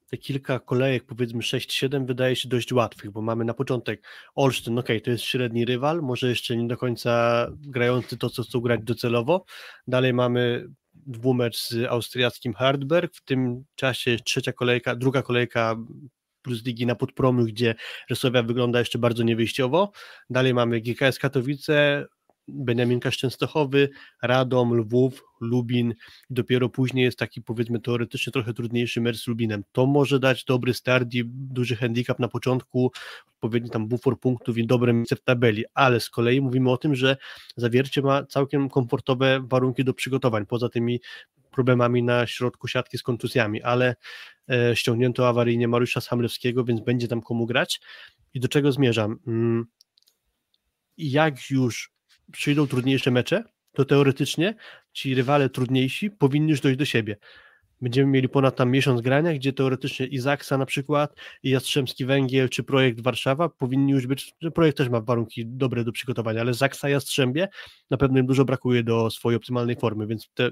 te 0.09 0.17
kilka 0.17 0.59
kolejek, 0.59 1.05
powiedzmy 1.05 1.39
6-7, 1.39 2.05
wydaje 2.05 2.35
się 2.35 2.49
dość 2.49 2.73
łatwych, 2.73 3.11
bo 3.11 3.21
mamy 3.21 3.45
na 3.45 3.53
początek 3.53 4.03
Olsztyn, 4.35 4.79
ok, 4.79 4.87
to 5.03 5.11
jest 5.11 5.23
średni 5.23 5.65
rywal, 5.65 6.01
może 6.01 6.29
jeszcze 6.29 6.57
nie 6.57 6.67
do 6.67 6.77
końca 6.77 7.47
grający 7.61 8.17
to, 8.17 8.29
co 8.29 8.43
chcą 8.43 8.59
grać 8.59 8.81
docelowo. 8.83 9.45
Dalej 9.87 10.13
mamy 10.13 10.67
dwumecz 10.93 11.57
z 11.57 11.85
austriackim 11.89 12.53
Hardberg, 12.53 13.15
w 13.15 13.25
tym 13.25 13.63
czasie 13.75 14.17
trzecia 14.25 14.53
kolejka, 14.53 14.95
druga 14.95 15.21
kolejka 15.21 15.75
plus 16.41 16.65
ligi 16.65 16.85
na 16.85 16.95
podpromu, 16.95 17.43
gdzie 17.43 17.75
Resowia 18.09 18.43
wygląda 18.43 18.79
jeszcze 18.79 18.99
bardzo 18.99 19.23
niewyjściowo. 19.23 19.91
Dalej 20.29 20.53
mamy 20.53 20.81
GKS 20.81 21.19
Katowice, 21.19 22.05
Beniaminka 22.53 23.11
Szczęstochowy, 23.11 23.89
Radom, 24.21 24.73
Lwów, 24.73 25.23
Lubin. 25.41 25.93
Dopiero 26.29 26.69
później 26.69 27.05
jest 27.05 27.19
taki 27.19 27.41
powiedzmy 27.41 27.79
teoretycznie 27.79 28.33
trochę 28.33 28.53
trudniejszy 28.53 29.01
mecz 29.01 29.23
z 29.23 29.27
Lubinem. 29.27 29.63
To 29.71 29.85
może 29.85 30.19
dać 30.19 30.45
dobry 30.45 30.73
start 30.73 31.13
i 31.13 31.23
duży 31.25 31.75
handicap 31.75 32.19
na 32.19 32.27
początku, 32.27 32.91
odpowiedni 33.27 33.69
tam 33.69 33.87
bufor 33.87 34.19
punktów 34.19 34.57
i 34.57 34.67
dobre 34.67 34.93
miejsce 34.93 35.15
w 35.15 35.21
tabeli, 35.21 35.65
ale 35.73 35.99
z 35.99 36.09
kolei 36.09 36.41
mówimy 36.41 36.71
o 36.71 36.77
tym, 36.77 36.95
że 36.95 37.17
Zawiercie 37.55 38.01
ma 38.01 38.25
całkiem 38.25 38.69
komfortowe 38.69 39.39
warunki 39.43 39.83
do 39.83 39.93
przygotowań, 39.93 40.45
poza 40.45 40.69
tymi 40.69 40.99
problemami 41.51 42.03
na 42.03 42.27
środku 42.27 42.67
siatki 42.67 42.97
z 42.97 43.03
kontuzjami, 43.03 43.61
ale 43.61 43.95
e, 44.49 44.75
ściągnięto 44.75 45.27
awaryjnie 45.27 45.67
Mariusza 45.67 46.01
Samlewskiego, 46.01 46.63
więc 46.63 46.81
będzie 46.81 47.07
tam 47.07 47.21
komu 47.21 47.45
grać. 47.45 47.81
I 48.33 48.39
do 48.39 48.47
czego 48.47 48.71
zmierzam? 48.71 49.19
Mm, 49.27 49.65
jak 50.97 51.49
już 51.49 51.91
przyjdą 52.31 52.67
trudniejsze 52.67 53.11
mecze, 53.11 53.43
to 53.73 53.85
teoretycznie 53.85 54.55
ci 54.93 55.15
rywale 55.15 55.49
trudniejsi 55.49 56.11
powinni 56.11 56.49
już 56.49 56.61
dojść 56.61 56.79
do 56.79 56.85
siebie. 56.85 57.17
Będziemy 57.81 58.11
mieli 58.11 58.29
ponad 58.29 58.55
tam 58.55 58.71
miesiąc 58.71 59.01
grania, 59.01 59.33
gdzie 59.33 59.53
teoretycznie 59.53 60.05
Izaksa 60.05 60.57
na 60.57 60.65
przykład, 60.65 61.15
i 61.43 61.49
Jastrzębski 61.49 62.05
Węgiel, 62.05 62.49
czy 62.49 62.63
projekt 62.63 63.01
Warszawa 63.01 63.49
powinni 63.49 63.91
już 63.91 64.07
być, 64.07 64.33
projekt 64.53 64.77
też 64.77 64.89
ma 64.89 65.01
warunki 65.01 65.45
dobre 65.47 65.83
do 65.83 65.91
przygotowania, 65.91 66.41
ale 66.41 66.53
Zaksa 66.53 66.89
Jastrzębie 66.89 67.47
na 67.89 67.97
pewno 67.97 68.19
im 68.19 68.25
dużo 68.25 68.45
brakuje 68.45 68.83
do 68.83 69.09
swojej 69.09 69.37
optymalnej 69.37 69.75
formy, 69.75 70.07
więc 70.07 70.29
te 70.33 70.51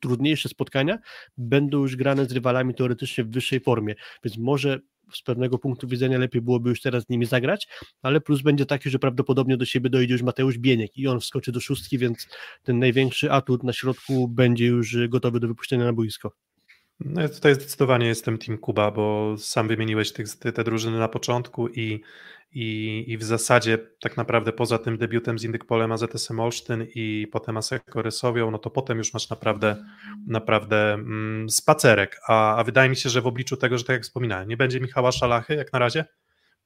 trudniejsze 0.00 0.48
spotkania 0.48 0.98
będą 1.36 1.78
już 1.78 1.96
grane 1.96 2.26
z 2.26 2.32
rywalami 2.32 2.74
teoretycznie 2.74 3.24
w 3.24 3.30
wyższej 3.30 3.60
formie, 3.60 3.94
więc 4.24 4.38
może 4.38 4.80
z 5.12 5.22
pewnego 5.22 5.58
punktu 5.58 5.88
widzenia 5.88 6.18
lepiej 6.18 6.42
byłoby 6.42 6.70
już 6.70 6.80
teraz 6.80 7.04
z 7.04 7.08
nimi 7.08 7.26
zagrać, 7.26 7.68
ale 8.02 8.20
plus 8.20 8.42
będzie 8.42 8.66
taki, 8.66 8.90
że 8.90 8.98
prawdopodobnie 8.98 9.56
do 9.56 9.64
siebie 9.64 9.90
dojdzie 9.90 10.12
już 10.12 10.22
Mateusz 10.22 10.58
Bieniek 10.58 10.96
i 10.96 11.06
on 11.06 11.20
wskoczy 11.20 11.52
do 11.52 11.60
szóstki, 11.60 11.98
więc 11.98 12.28
ten 12.62 12.78
największy 12.78 13.32
atut 13.32 13.62
na 13.62 13.72
środku 13.72 14.28
będzie 14.28 14.66
już 14.66 14.96
gotowy 15.08 15.40
do 15.40 15.48
wypuszczenia 15.48 15.84
na 15.84 15.92
boisko. 15.92 16.32
No 17.00 17.22
ja 17.22 17.28
tutaj 17.28 17.54
zdecydowanie 17.54 18.06
jestem 18.06 18.38
Team 18.38 18.58
Kuba, 18.58 18.90
bo 18.90 19.34
sam 19.38 19.68
wymieniłeś 19.68 20.12
te, 20.12 20.52
te 20.52 20.64
drużyny 20.64 20.98
na 20.98 21.08
początku 21.08 21.68
i, 21.68 22.00
i, 22.52 23.04
i 23.08 23.18
w 23.18 23.24
zasadzie 23.24 23.78
tak 24.00 24.16
naprawdę 24.16 24.52
poza 24.52 24.78
tym 24.78 24.98
debiutem 24.98 25.38
z 25.38 25.44
Indykpolem, 25.44 25.92
AZS-em 25.92 26.40
Olsztyn 26.40 26.86
i 26.94 27.28
potem 27.32 27.56
Aseko 27.56 28.02
Rysowią, 28.02 28.50
no 28.50 28.58
to 28.58 28.70
potem 28.70 28.98
już 28.98 29.12
masz 29.12 29.30
naprawdę 29.30 29.84
naprawdę 30.26 30.94
mm, 30.94 31.50
spacerek, 31.50 32.20
a, 32.28 32.56
a 32.56 32.64
wydaje 32.64 32.90
mi 32.90 32.96
się, 32.96 33.08
że 33.08 33.20
w 33.20 33.26
obliczu 33.26 33.56
tego, 33.56 33.78
że 33.78 33.84
tak 33.84 33.94
jak 33.94 34.02
wspominałem, 34.02 34.48
nie 34.48 34.56
będzie 34.56 34.80
Michała 34.80 35.12
Szalachy 35.12 35.54
jak 35.54 35.72
na 35.72 35.78
razie, 35.78 36.04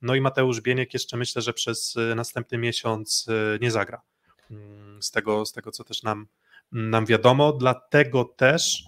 no 0.03 0.15
i 0.15 0.21
Mateusz 0.21 0.61
Bieniek 0.61 0.95
jeszcze 0.95 1.17
myślę, 1.17 1.43
że 1.43 1.53
przez 1.53 1.97
y, 1.97 2.15
następny 2.15 2.59
miesiąc 2.59 3.27
y, 3.29 3.59
nie 3.61 3.71
zagra. 3.71 4.03
Mm, 4.51 5.03
z 5.03 5.11
tego, 5.11 5.47
z 5.47 5.53
tego 5.53 5.71
co 5.71 5.85
też 5.85 6.03
nam, 6.03 6.27
nam 6.73 7.07
wiadomo, 7.07 7.53
dlatego 7.53 8.25
też 8.25 8.85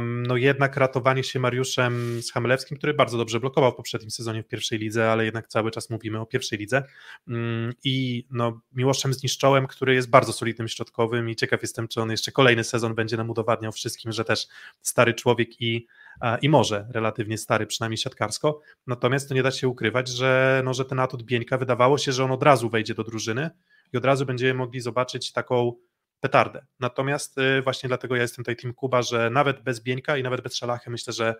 no 0.00 0.36
jednak 0.36 0.76
ratowanie 0.76 1.24
się 1.24 1.38
Mariuszem 1.38 2.22
z 2.22 2.32
Hamlewskim, 2.32 2.78
który 2.78 2.94
bardzo 2.94 3.18
dobrze 3.18 3.40
blokował 3.40 3.72
w 3.72 3.74
poprzednim 3.74 4.10
sezonie 4.10 4.42
w 4.42 4.48
pierwszej 4.48 4.78
lidze, 4.78 5.12
ale 5.12 5.24
jednak 5.24 5.48
cały 5.48 5.70
czas 5.70 5.90
mówimy 5.90 6.20
o 6.20 6.26
pierwszej 6.26 6.58
lidze. 6.58 6.82
Mm, 7.28 7.72
i 7.84 8.26
no, 8.30 8.60
Miłoszem 8.72 9.14
Zniszczołem, 9.14 9.66
który 9.66 9.94
jest 9.94 10.10
bardzo 10.10 10.32
solidnym 10.32 10.68
środkowym 10.68 11.30
i 11.30 11.36
ciekaw 11.36 11.62
jestem, 11.62 11.88
czy 11.88 12.00
on 12.00 12.10
jeszcze 12.10 12.32
kolejny 12.32 12.64
sezon 12.64 12.94
będzie 12.94 13.16
nam 13.16 13.30
udowadniał 13.30 13.72
wszystkim, 13.72 14.12
że 14.12 14.24
też 14.24 14.46
stary 14.80 15.14
człowiek 15.14 15.60
i 15.60 15.86
i 16.42 16.48
może 16.48 16.86
relatywnie 16.90 17.38
stary, 17.38 17.66
przynajmniej 17.66 17.98
siatkarsko, 17.98 18.60
natomiast 18.86 19.28
to 19.28 19.34
nie 19.34 19.42
da 19.42 19.50
się 19.50 19.68
ukrywać, 19.68 20.08
że, 20.08 20.62
no, 20.64 20.74
że 20.74 20.84
ten 20.84 21.00
atut 21.00 21.22
Bieńka 21.22 21.58
wydawało 21.58 21.98
się, 21.98 22.12
że 22.12 22.24
on 22.24 22.30
od 22.30 22.42
razu 22.42 22.68
wejdzie 22.68 22.94
do 22.94 23.04
drużyny 23.04 23.50
i 23.92 23.96
od 23.96 24.04
razu 24.04 24.26
będziemy 24.26 24.54
mogli 24.54 24.80
zobaczyć 24.80 25.32
taką 25.32 25.72
petardę. 26.20 26.66
Natomiast 26.80 27.38
y, 27.38 27.62
właśnie 27.62 27.88
dlatego 27.88 28.16
ja 28.16 28.22
jestem 28.22 28.44
tutaj 28.44 28.56
Team 28.56 28.74
Kuba, 28.74 29.02
że 29.02 29.30
nawet 29.30 29.62
bez 29.62 29.80
Bieńka 29.80 30.16
i 30.16 30.22
nawet 30.22 30.40
bez 30.40 30.56
Szalachy 30.56 30.90
myślę, 30.90 31.12
że 31.12 31.34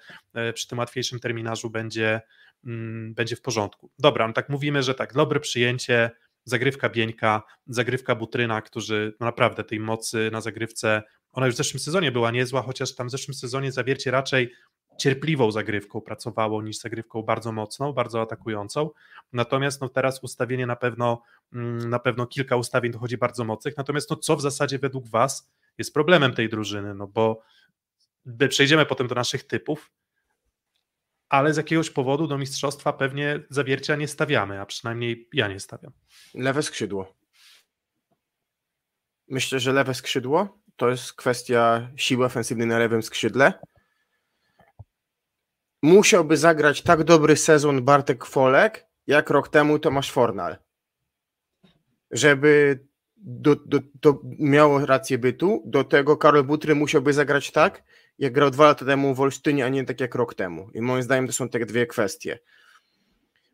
y, 0.51 0.53
przy 0.53 0.69
tym 0.69 0.79
łatwiejszym 0.79 1.21
terminarzu 1.21 1.71
będzie, 1.71 2.21
mm, 2.65 3.15
będzie 3.15 3.37
w 3.37 3.43
porządku. 3.43 3.91
Dobra, 3.99 4.27
no 4.27 4.33
tak 4.33 4.49
mówimy, 4.49 4.83
że 4.83 4.95
tak, 4.95 5.13
dobre 5.15 5.41
przyjęcie, 5.41 6.11
zagrywka 6.45 6.89
Bieńka, 6.89 7.43
zagrywka 7.67 8.15
Butryna, 8.15 8.63
którzy 8.63 9.17
no 9.21 9.27
naprawdę 9.27 9.65
tej 9.65 9.81
mocy 9.81 10.31
na 10.33 10.41
zagrywce, 10.41 11.03
ona 11.33 11.47
już 11.47 11.55
w 11.55 11.59
zeszłym 11.59 11.81
sezonie 11.81 12.13
była 12.13 12.31
niezła, 12.31 12.63
chociaż 12.63 12.95
tam 12.95 13.09
w 13.09 13.11
zeszłym 13.11 13.35
sezonie 13.35 13.73
Zawiercie 13.73 14.11
raczej 14.11 14.53
cierpliwą 14.99 15.51
zagrywką 15.51 16.01
pracowało 16.01 16.63
niż 16.63 16.79
zagrywką 16.79 17.23
bardzo 17.23 17.53
mocną, 17.53 17.93
bardzo 17.93 18.21
atakującą. 18.21 18.91
Natomiast 19.33 19.81
no, 19.81 19.89
teraz 19.89 20.23
ustawienie 20.23 20.67
na 20.67 20.77
pewno, 20.77 21.23
mm, 21.53 21.91
na 21.91 21.99
pewno 21.99 22.27
kilka 22.27 22.57
ustawień 22.57 22.93
dochodzi 22.93 23.19
bardzo 23.19 23.45
mocnych. 23.45 23.77
Natomiast 23.77 24.11
no, 24.11 24.17
co 24.17 24.37
w 24.37 24.41
zasadzie 24.41 24.79
według 24.79 25.09
Was 25.09 25.51
jest 25.79 25.95
problemem 25.95 26.35
tej 26.35 26.49
drużyny? 26.49 26.95
No 26.95 27.07
bo 27.07 27.43
przejdziemy 28.49 28.87
potem 28.87 29.07
do 29.07 29.15
naszych 29.15 29.45
typów, 29.45 29.91
ale 31.29 31.55
z 31.55 31.57
jakiegoś 31.57 31.91
powodu 31.91 32.27
do 32.27 32.39
mistrzostwa 32.39 32.93
pewnie 32.93 33.41
zawiercia 33.51 33.97
nie 33.97 34.09
stawiamy, 34.09 34.61
a 34.61 34.67
przynajmniej 34.67 35.29
ja 35.33 35.49
nie 35.49 35.61
stawiam. 35.61 35.93
Lewe 36.35 36.63
skrzydło. 36.63 37.15
Myślę, 39.29 39.61
że 39.61 39.73
lewe 39.73 39.95
skrzydło 39.95 40.61
to 40.77 40.91
jest 40.91 41.13
kwestia 41.13 41.91
siły 41.97 42.25
ofensywnej 42.25 42.67
na 42.67 42.79
lewym 42.79 43.03
skrzydle 43.03 43.53
musiałby 45.83 46.37
zagrać 46.37 46.83
tak 46.83 47.05
dobry 47.05 47.37
sezon 47.37 47.83
Bartek 47.83 48.25
Folek, 48.25 48.87
jak 49.07 49.31
rok 49.31 49.49
temu 49.49 49.79
Tomasz 49.79 50.13
Fornal. 50.13 50.57
Żeby 52.11 52.81
do, 53.17 53.57
do, 53.57 53.79
to 54.01 54.21
miało 54.39 54.87
rację 54.87 55.19
bytu, 55.19 55.63
do 55.67 55.85
tego 55.85 56.17
Karol 56.17 56.45
Butry 56.45 56.75
musiałby 56.75 57.13
zagrać 57.13 57.51
tak, 57.51 57.83
jak 58.19 58.33
grał 58.33 58.51
dwa 58.51 58.65
lata 58.65 58.85
temu 58.85 59.15
w 59.15 59.21
Olsztynie, 59.21 59.65
a 59.65 59.69
nie 59.69 59.85
tak 59.85 60.01
jak 60.01 60.15
rok 60.15 60.35
temu. 60.35 60.71
I 60.75 60.81
moim 60.81 61.03
zdaniem 61.03 61.27
to 61.27 61.33
są 61.33 61.49
te 61.49 61.59
dwie 61.59 61.87
kwestie. 61.87 62.39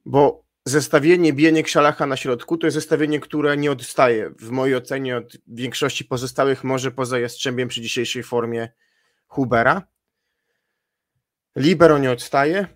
Bo 0.05 0.45
zestawienie 0.65 1.33
Bieniek 1.33 1.69
Szalacha 1.69 2.07
na 2.07 2.17
środku 2.17 2.59
to 2.59 2.67
jest 2.67 2.75
zestawienie, 2.75 3.21
które 3.21 3.57
nie 3.57 3.73
odstaje 3.73 4.31
w 4.31 4.51
mojej 4.51 4.77
ocenie 4.77 5.17
od 5.17 5.37
większości 5.47 6.05
pozostałych, 6.05 6.65
może 6.65 6.91
poza 6.91 7.19
Jastrzębiem 7.19 7.69
przy 7.69 7.81
dzisiejszej 7.81 8.23
formie 8.23 8.69
Hubera. 9.27 9.83
Libero 11.57 11.99
nie 11.99 12.11
odstaje 12.11 12.67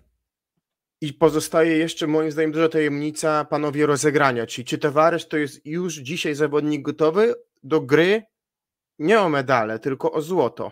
i 1.01 1.13
pozostaje 1.13 1.77
jeszcze 1.77 2.07
moim 2.07 2.31
zdaniem 2.31 2.51
duża 2.51 2.69
tajemnica 2.69 3.45
panowie 3.45 3.85
rozegrania, 3.85 4.47
czyli 4.47 4.65
czy 4.65 4.77
Tavares 4.77 5.27
to 5.27 5.37
jest 5.37 5.65
już 5.65 5.95
dzisiaj 5.95 6.35
zawodnik 6.35 6.81
gotowy 6.81 7.35
do 7.63 7.81
gry 7.81 8.23
nie 8.99 9.19
o 9.19 9.29
medale, 9.29 9.79
tylko 9.79 10.11
o 10.11 10.21
złoto. 10.21 10.71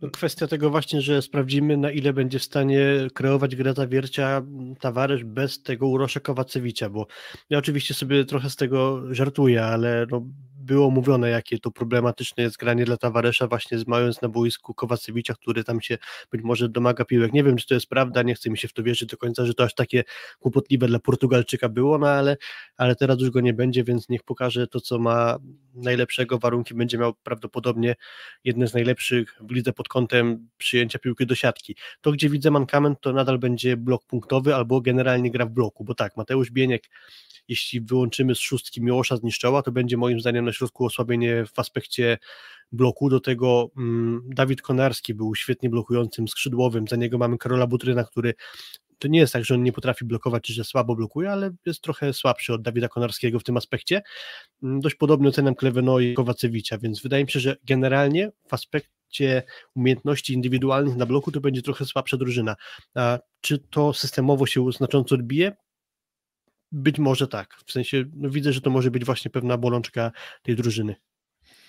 No, 0.00 0.10
kwestia 0.10 0.46
tego 0.46 0.70
właśnie, 0.70 1.00
że 1.00 1.22
sprawdzimy 1.22 1.76
na 1.76 1.90
ile 1.90 2.12
będzie 2.12 2.38
w 2.38 2.44
stanie 2.44 3.08
kreować 3.14 3.56
grę 3.56 3.74
zawiercia 3.74 4.42
Tavares 4.80 5.22
bez 5.24 5.62
tego 5.62 5.88
Urosza 5.88 6.20
Kowacewicza, 6.20 6.90
bo 6.90 7.06
ja 7.50 7.58
oczywiście 7.58 7.94
sobie 7.94 8.24
trochę 8.24 8.50
z 8.50 8.56
tego 8.56 9.02
żartuję, 9.14 9.64
ale 9.64 10.06
no, 10.10 10.26
było 10.68 10.90
mówione, 10.90 11.30
jakie 11.30 11.58
to 11.58 11.70
problematyczne 11.70 12.42
jest 12.42 12.56
granie 12.56 12.84
dla 12.84 12.96
Tawaresza, 12.96 13.46
właśnie 13.46 13.78
mając 13.86 14.22
na 14.22 14.28
boisku 14.28 14.74
Kowacewicza, 14.74 15.34
który 15.34 15.64
tam 15.64 15.80
się 15.80 15.98
być 16.30 16.42
może 16.42 16.68
domaga 16.68 17.04
piłek. 17.04 17.32
Nie 17.32 17.44
wiem, 17.44 17.56
czy 17.56 17.66
to 17.66 17.74
jest 17.74 17.86
prawda, 17.86 18.22
nie 18.22 18.34
chcę 18.34 18.50
mi 18.50 18.58
się 18.58 18.68
w 18.68 18.72
to 18.72 18.82
wierzyć 18.82 19.08
do 19.08 19.16
końca, 19.16 19.46
że 19.46 19.54
to 19.54 19.64
aż 19.64 19.74
takie 19.74 20.04
kłopotliwe 20.38 20.86
dla 20.86 20.98
Portugalczyka 20.98 21.68
było, 21.68 21.98
no 21.98 22.08
ale, 22.08 22.36
ale 22.76 22.96
teraz 22.96 23.20
już 23.20 23.30
go 23.30 23.40
nie 23.40 23.54
będzie, 23.54 23.84
więc 23.84 24.08
niech 24.08 24.22
pokaże 24.22 24.66
to, 24.66 24.80
co 24.80 24.98
ma 24.98 25.38
najlepszego. 25.74 26.38
Warunki 26.38 26.74
będzie 26.74 26.98
miał 26.98 27.14
prawdopodobnie 27.14 27.94
jedne 28.44 28.68
z 28.68 28.74
najlepszych 28.74 29.34
w 29.40 29.50
lidze 29.50 29.72
pod 29.72 29.88
kątem 29.88 30.48
przyjęcia 30.58 30.98
piłki 30.98 31.26
do 31.26 31.34
siatki. 31.34 31.76
To, 32.00 32.12
gdzie 32.12 32.28
widzę 32.28 32.50
mankament, 32.50 33.00
to 33.00 33.12
nadal 33.12 33.38
będzie 33.38 33.76
blok 33.76 34.04
punktowy 34.06 34.54
albo 34.54 34.80
generalnie 34.80 35.30
gra 35.30 35.46
w 35.46 35.50
bloku, 35.50 35.84
bo 35.84 35.94
tak, 35.94 36.16
Mateusz 36.16 36.50
Bieniek 36.50 36.82
jeśli 37.48 37.80
wyłączymy 37.80 38.34
z 38.34 38.38
szóstki 38.38 38.82
Miłosza 38.82 39.16
z 39.16 39.22
Niszczoła, 39.22 39.62
to 39.62 39.72
będzie 39.72 39.96
moim 39.96 40.20
zdaniem 40.20 40.44
na 40.44 40.52
środku 40.52 40.84
osłabienie 40.84 41.44
w 41.54 41.58
aspekcie 41.58 42.18
bloku. 42.72 43.10
Do 43.10 43.20
tego 43.20 43.70
mm, 43.76 44.22
Dawid 44.26 44.62
Konarski 44.62 45.14
był 45.14 45.34
świetnie 45.34 45.70
blokującym 45.70 46.28
skrzydłowym. 46.28 46.88
Za 46.88 46.96
niego 46.96 47.18
mamy 47.18 47.38
Karola 47.38 47.66
Butryna, 47.66 48.04
który 48.04 48.34
to 48.98 49.08
nie 49.08 49.18
jest 49.18 49.32
tak, 49.32 49.44
że 49.44 49.54
on 49.54 49.62
nie 49.62 49.72
potrafi 49.72 50.04
blokować, 50.04 50.42
czy 50.42 50.52
że 50.52 50.64
słabo 50.64 50.96
blokuje, 50.96 51.30
ale 51.30 51.50
jest 51.66 51.80
trochę 51.80 52.12
słabszy 52.12 52.52
od 52.52 52.62
Dawida 52.62 52.88
Konarskiego 52.88 53.38
w 53.38 53.44
tym 53.44 53.56
aspekcie. 53.56 54.02
Mm, 54.62 54.80
dość 54.80 54.94
podobny 54.94 55.28
ocenem 55.28 55.54
Kleweno 55.54 56.00
i 56.00 56.14
Kowacewicza, 56.14 56.78
więc 56.78 57.02
wydaje 57.02 57.24
mi 57.24 57.30
się, 57.30 57.40
że 57.40 57.56
generalnie 57.64 58.30
w 58.46 58.54
aspekcie 58.54 59.42
umiejętności 59.74 60.32
indywidualnych 60.32 60.96
na 60.96 61.06
bloku 61.06 61.32
to 61.32 61.40
będzie 61.40 61.62
trochę 61.62 61.84
słabsza 61.84 62.16
drużyna. 62.16 62.56
A 62.94 63.18
czy 63.40 63.58
to 63.58 63.92
systemowo 63.92 64.46
się 64.46 64.72
znacząco 64.72 65.14
odbije? 65.14 65.56
Być 66.72 66.98
może 66.98 67.28
tak. 67.28 67.54
W 67.66 67.72
sensie 67.72 68.04
no 68.16 68.30
widzę, 68.30 68.52
że 68.52 68.60
to 68.60 68.70
może 68.70 68.90
być 68.90 69.04
właśnie 69.04 69.30
pewna 69.30 69.56
bolączka 69.56 70.12
tej 70.42 70.56
drużyny. 70.56 70.96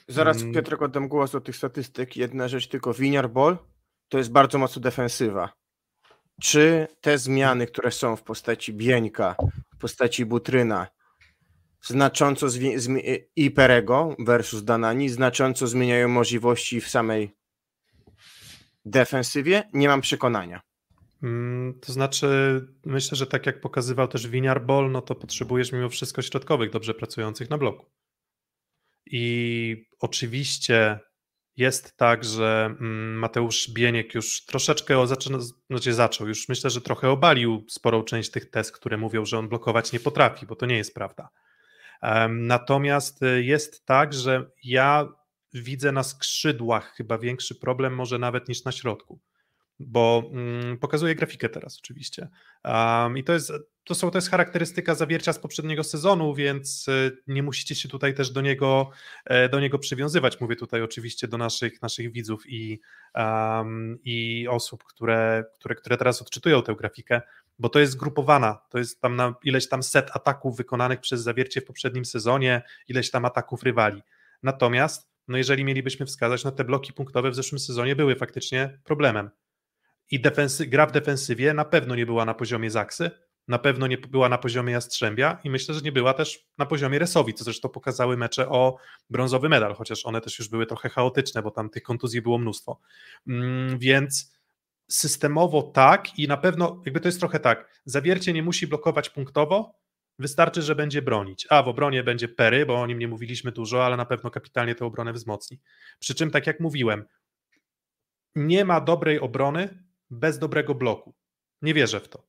Zaraz 0.07 0.37
hmm. 0.37 0.53
Piotrek 0.53 0.81
oddam 0.81 1.07
głos 1.07 1.31
do 1.31 1.41
tych 1.41 1.55
statystyk. 1.55 2.17
Jedna 2.17 2.47
rzecz 2.47 2.67
tylko. 2.67 2.93
Winiar 2.93 3.29
Ball 3.29 3.57
to 4.09 4.17
jest 4.17 4.31
bardzo 4.31 4.57
mocno 4.57 4.81
defensywa. 4.81 5.53
Czy 6.41 6.87
te 7.01 7.17
zmiany, 7.17 7.67
które 7.67 7.91
są 7.91 8.15
w 8.15 8.23
postaci 8.23 8.73
Bieńka, 8.73 9.35
w 9.75 9.77
postaci 9.77 10.25
Butryna, 10.25 10.87
znacząco 11.81 12.47
i 13.35 13.51
Perego 13.51 14.15
versus 14.19 14.63
Danani, 14.63 15.09
znacząco 15.09 15.67
zmieniają 15.67 16.07
możliwości 16.07 16.81
w 16.81 16.89
samej 16.89 17.35
defensywie? 18.85 19.69
Nie 19.73 19.87
mam 19.87 20.01
przekonania. 20.01 20.61
Mm, 21.23 21.79
to 21.79 21.93
znaczy, 21.93 22.27
myślę, 22.85 23.17
że 23.17 23.27
tak 23.27 23.45
jak 23.45 23.61
pokazywał 23.61 24.07
też 24.07 24.27
Winiar 24.27 24.65
Ball, 24.65 24.91
no 24.91 25.01
to 25.01 25.15
potrzebujesz 25.15 25.71
mimo 25.71 25.89
wszystko 25.89 26.21
środkowych, 26.21 26.69
dobrze 26.69 26.93
pracujących 26.93 27.49
na 27.49 27.57
bloku. 27.57 27.85
I 29.05 29.85
oczywiście 29.99 30.99
jest 31.57 31.97
tak, 31.97 32.23
że 32.23 32.65
mm, 32.65 33.13
Mateusz 33.13 33.71
Bieniek 33.73 34.15
już 34.15 34.45
troszeczkę 34.45 35.07
zaczyna, 35.07 35.39
znaczy 35.69 35.93
zaczął, 35.93 36.27
już 36.27 36.49
myślę, 36.49 36.69
że 36.69 36.81
trochę 36.81 37.09
obalił 37.09 37.65
sporą 37.69 38.03
część 38.03 38.31
tych 38.31 38.49
test, 38.49 38.71
które 38.71 38.97
mówią, 38.97 39.25
że 39.25 39.37
on 39.37 39.49
blokować 39.49 39.93
nie 39.93 39.99
potrafi, 39.99 40.45
bo 40.45 40.55
to 40.55 40.65
nie 40.65 40.77
jest 40.77 40.95
prawda. 40.95 41.29
Natomiast 42.29 43.23
y, 43.23 43.43
jest 43.43 43.85
tak, 43.85 44.13
że 44.13 44.51
ja 44.63 45.07
widzę 45.53 45.91
na 45.91 46.03
skrzydłach 46.03 46.93
chyba 46.95 47.17
większy 47.17 47.55
problem, 47.55 47.95
może 47.95 48.19
nawet 48.19 48.47
niż 48.49 48.63
na 48.63 48.71
środku 48.71 49.19
bo 49.79 50.31
mm, 50.33 50.77
grafikę 51.15 51.49
teraz 51.49 51.79
oczywiście. 51.83 52.27
Um, 52.65 53.17
I 53.17 53.23
to 53.23 53.33
jest, 53.33 53.51
to, 53.83 53.95
są, 53.95 54.11
to 54.11 54.17
jest 54.17 54.29
charakterystyka 54.29 54.95
zawiercia 54.95 55.33
z 55.33 55.39
poprzedniego 55.39 55.83
sezonu, 55.83 56.35
więc 56.35 56.87
y, 56.87 57.17
nie 57.27 57.43
musicie 57.43 57.75
się 57.75 57.89
tutaj 57.89 58.13
też 58.13 58.31
do 58.31 58.41
niego, 58.41 58.89
e, 59.25 59.49
do 59.49 59.59
niego 59.59 59.79
przywiązywać. 59.79 60.41
Mówię 60.41 60.55
tutaj 60.55 60.81
oczywiście 60.81 61.27
do 61.27 61.37
naszych, 61.37 61.81
naszych 61.81 62.11
widzów 62.11 62.43
i, 62.47 62.79
um, 63.15 63.99
i 64.03 64.47
osób, 64.49 64.83
które, 64.83 65.43
które, 65.55 65.75
które 65.75 65.97
teraz 65.97 66.21
odczytują 66.21 66.61
tę 66.63 66.75
grafikę, 66.75 67.21
bo 67.59 67.69
to 67.69 67.79
jest 67.79 67.93
zgrupowana, 67.93 68.61
to 68.69 68.77
jest 68.77 69.01
tam 69.01 69.15
na 69.15 69.35
ileś 69.43 69.69
tam 69.69 69.83
set 69.83 70.11
ataków 70.13 70.57
wykonanych 70.57 70.99
przez 70.99 71.21
zawiercie 71.21 71.61
w 71.61 71.65
poprzednim 71.65 72.05
sezonie, 72.05 72.61
ileś 72.87 73.11
tam 73.11 73.25
ataków 73.25 73.63
rywali. 73.63 74.01
Natomiast, 74.43 75.09
no 75.27 75.37
jeżeli 75.37 75.63
mielibyśmy 75.63 76.05
wskazać, 76.05 76.43
no 76.43 76.51
te 76.51 76.63
bloki 76.63 76.93
punktowe 76.93 77.31
w 77.31 77.35
zeszłym 77.35 77.59
sezonie 77.59 77.95
były 77.95 78.15
faktycznie 78.15 78.79
problemem 78.83 79.29
i 80.11 80.19
defensy, 80.19 80.67
gra 80.67 80.85
w 80.85 80.91
defensywie 80.91 81.53
na 81.53 81.65
pewno 81.65 81.95
nie 81.95 82.05
była 82.05 82.25
na 82.25 82.33
poziomie 82.33 82.71
Zaksy, 82.71 83.11
na 83.47 83.59
pewno 83.59 83.87
nie 83.87 83.97
była 83.97 84.29
na 84.29 84.37
poziomie 84.37 84.73
Jastrzębia 84.73 85.39
i 85.43 85.49
myślę, 85.49 85.75
że 85.75 85.81
nie 85.81 85.91
była 85.91 86.13
też 86.13 86.47
na 86.57 86.65
poziomie 86.65 86.99
Resowi, 86.99 87.33
co 87.33 87.43
zresztą 87.43 87.69
pokazały 87.69 88.17
mecze 88.17 88.49
o 88.49 88.77
brązowy 89.09 89.49
medal, 89.49 89.73
chociaż 89.73 90.05
one 90.05 90.21
też 90.21 90.39
już 90.39 90.49
były 90.49 90.65
trochę 90.65 90.89
chaotyczne, 90.89 91.41
bo 91.41 91.51
tam 91.51 91.69
tych 91.69 91.83
kontuzji 91.83 92.21
było 92.21 92.37
mnóstwo. 92.37 92.79
Mm, 93.27 93.79
więc 93.79 94.33
systemowo 94.87 95.61
tak 95.61 96.19
i 96.19 96.27
na 96.27 96.37
pewno 96.37 96.81
jakby 96.85 96.99
to 96.99 97.07
jest 97.07 97.19
trochę 97.19 97.39
tak, 97.39 97.81
zawiercie 97.85 98.33
nie 98.33 98.43
musi 98.43 98.67
blokować 98.67 99.09
punktowo, 99.09 99.79
wystarczy, 100.19 100.61
że 100.61 100.75
będzie 100.75 101.01
bronić. 101.01 101.47
A 101.49 101.63
w 101.63 101.67
obronie 101.67 102.03
będzie 102.03 102.27
Pery, 102.27 102.65
bo 102.65 102.81
o 102.81 102.87
nim 102.87 102.99
nie 102.99 103.07
mówiliśmy 103.07 103.51
dużo, 103.51 103.85
ale 103.85 103.97
na 103.97 104.05
pewno 104.05 104.31
kapitalnie 104.31 104.75
tę 104.75 104.85
obronę 104.85 105.13
wzmocni. 105.13 105.59
Przy 105.99 106.15
czym, 106.15 106.31
tak 106.31 106.47
jak 106.47 106.59
mówiłem, 106.59 107.05
nie 108.35 108.65
ma 108.65 108.81
dobrej 108.81 109.19
obrony, 109.19 109.83
bez 110.09 110.39
dobrego 110.39 110.75
bloku. 110.75 111.15
Nie 111.61 111.73
wierzę 111.73 111.99
w 111.99 112.07
to. 112.07 112.27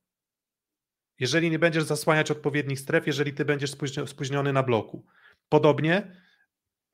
Jeżeli 1.19 1.51
nie 1.51 1.59
będziesz 1.59 1.85
zasłaniać 1.85 2.31
odpowiednich 2.31 2.81
stref, 2.81 3.07
jeżeli 3.07 3.33
ty 3.33 3.45
będziesz 3.45 3.71
spóźniony 4.07 4.53
na 4.53 4.63
bloku. 4.63 5.07
Podobnie 5.49 6.17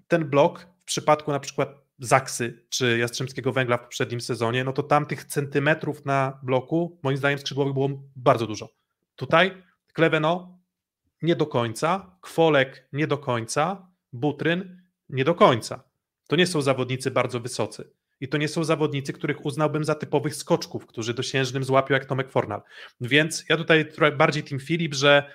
ten 0.09 0.25
blok 0.25 0.67
w 0.81 0.85
przypadku 0.85 1.33
na 1.33 1.41
przykład 1.41 1.87
Zaksy 1.99 2.67
czy 2.69 2.99
Jastrzębskiego 2.99 3.53
Węgla 3.53 3.77
w 3.77 3.81
poprzednim 3.81 4.21
sezonie, 4.21 4.65
no 4.65 4.73
to 4.73 4.83
tam 4.83 5.07
tych 5.07 5.25
centymetrów 5.25 6.05
na 6.05 6.41
bloku, 6.43 7.01
moim 7.03 7.17
zdaniem 7.17 7.39
skrzydłowych 7.39 7.75
było 7.75 7.89
bardzo 8.17 8.47
dużo. 8.47 8.69
Tutaj 9.17 9.63
Kleveno 9.93 10.59
nie 11.23 11.37
do 11.37 11.47
końca, 11.47 12.19
Kwolek 12.21 12.89
nie 12.93 13.07
do 13.07 13.19
końca, 13.19 13.91
Butryn 14.13 14.83
nie 15.09 15.25
do 15.25 15.35
końca. 15.35 15.85
To 16.29 16.37
nie 16.37 16.47
są 16.47 16.63
zawodnicy 16.63 17.11
bardzo 17.11 17.41
wysocy. 17.41 17.91
I 18.21 18.29
to 18.29 18.39
nie 18.39 18.49
są 18.49 18.65
zawodnicy, 18.65 19.13
których 19.13 19.47
uznałbym 19.47 19.85
za 19.85 19.95
typowych 19.95 20.37
skoczków, 20.37 20.87
którzy 20.87 21.15
dosiężnym 21.15 21.65
złapią 21.65 21.95
jak 21.95 22.05
Tomek 22.05 22.31
Fornal. 22.31 22.63
Więc 23.01 23.45
ja 23.49 23.57
tutaj 23.57 23.89
bardziej 24.17 24.43
Team 24.43 24.61
Filip, 24.61 24.95
że 24.95 25.31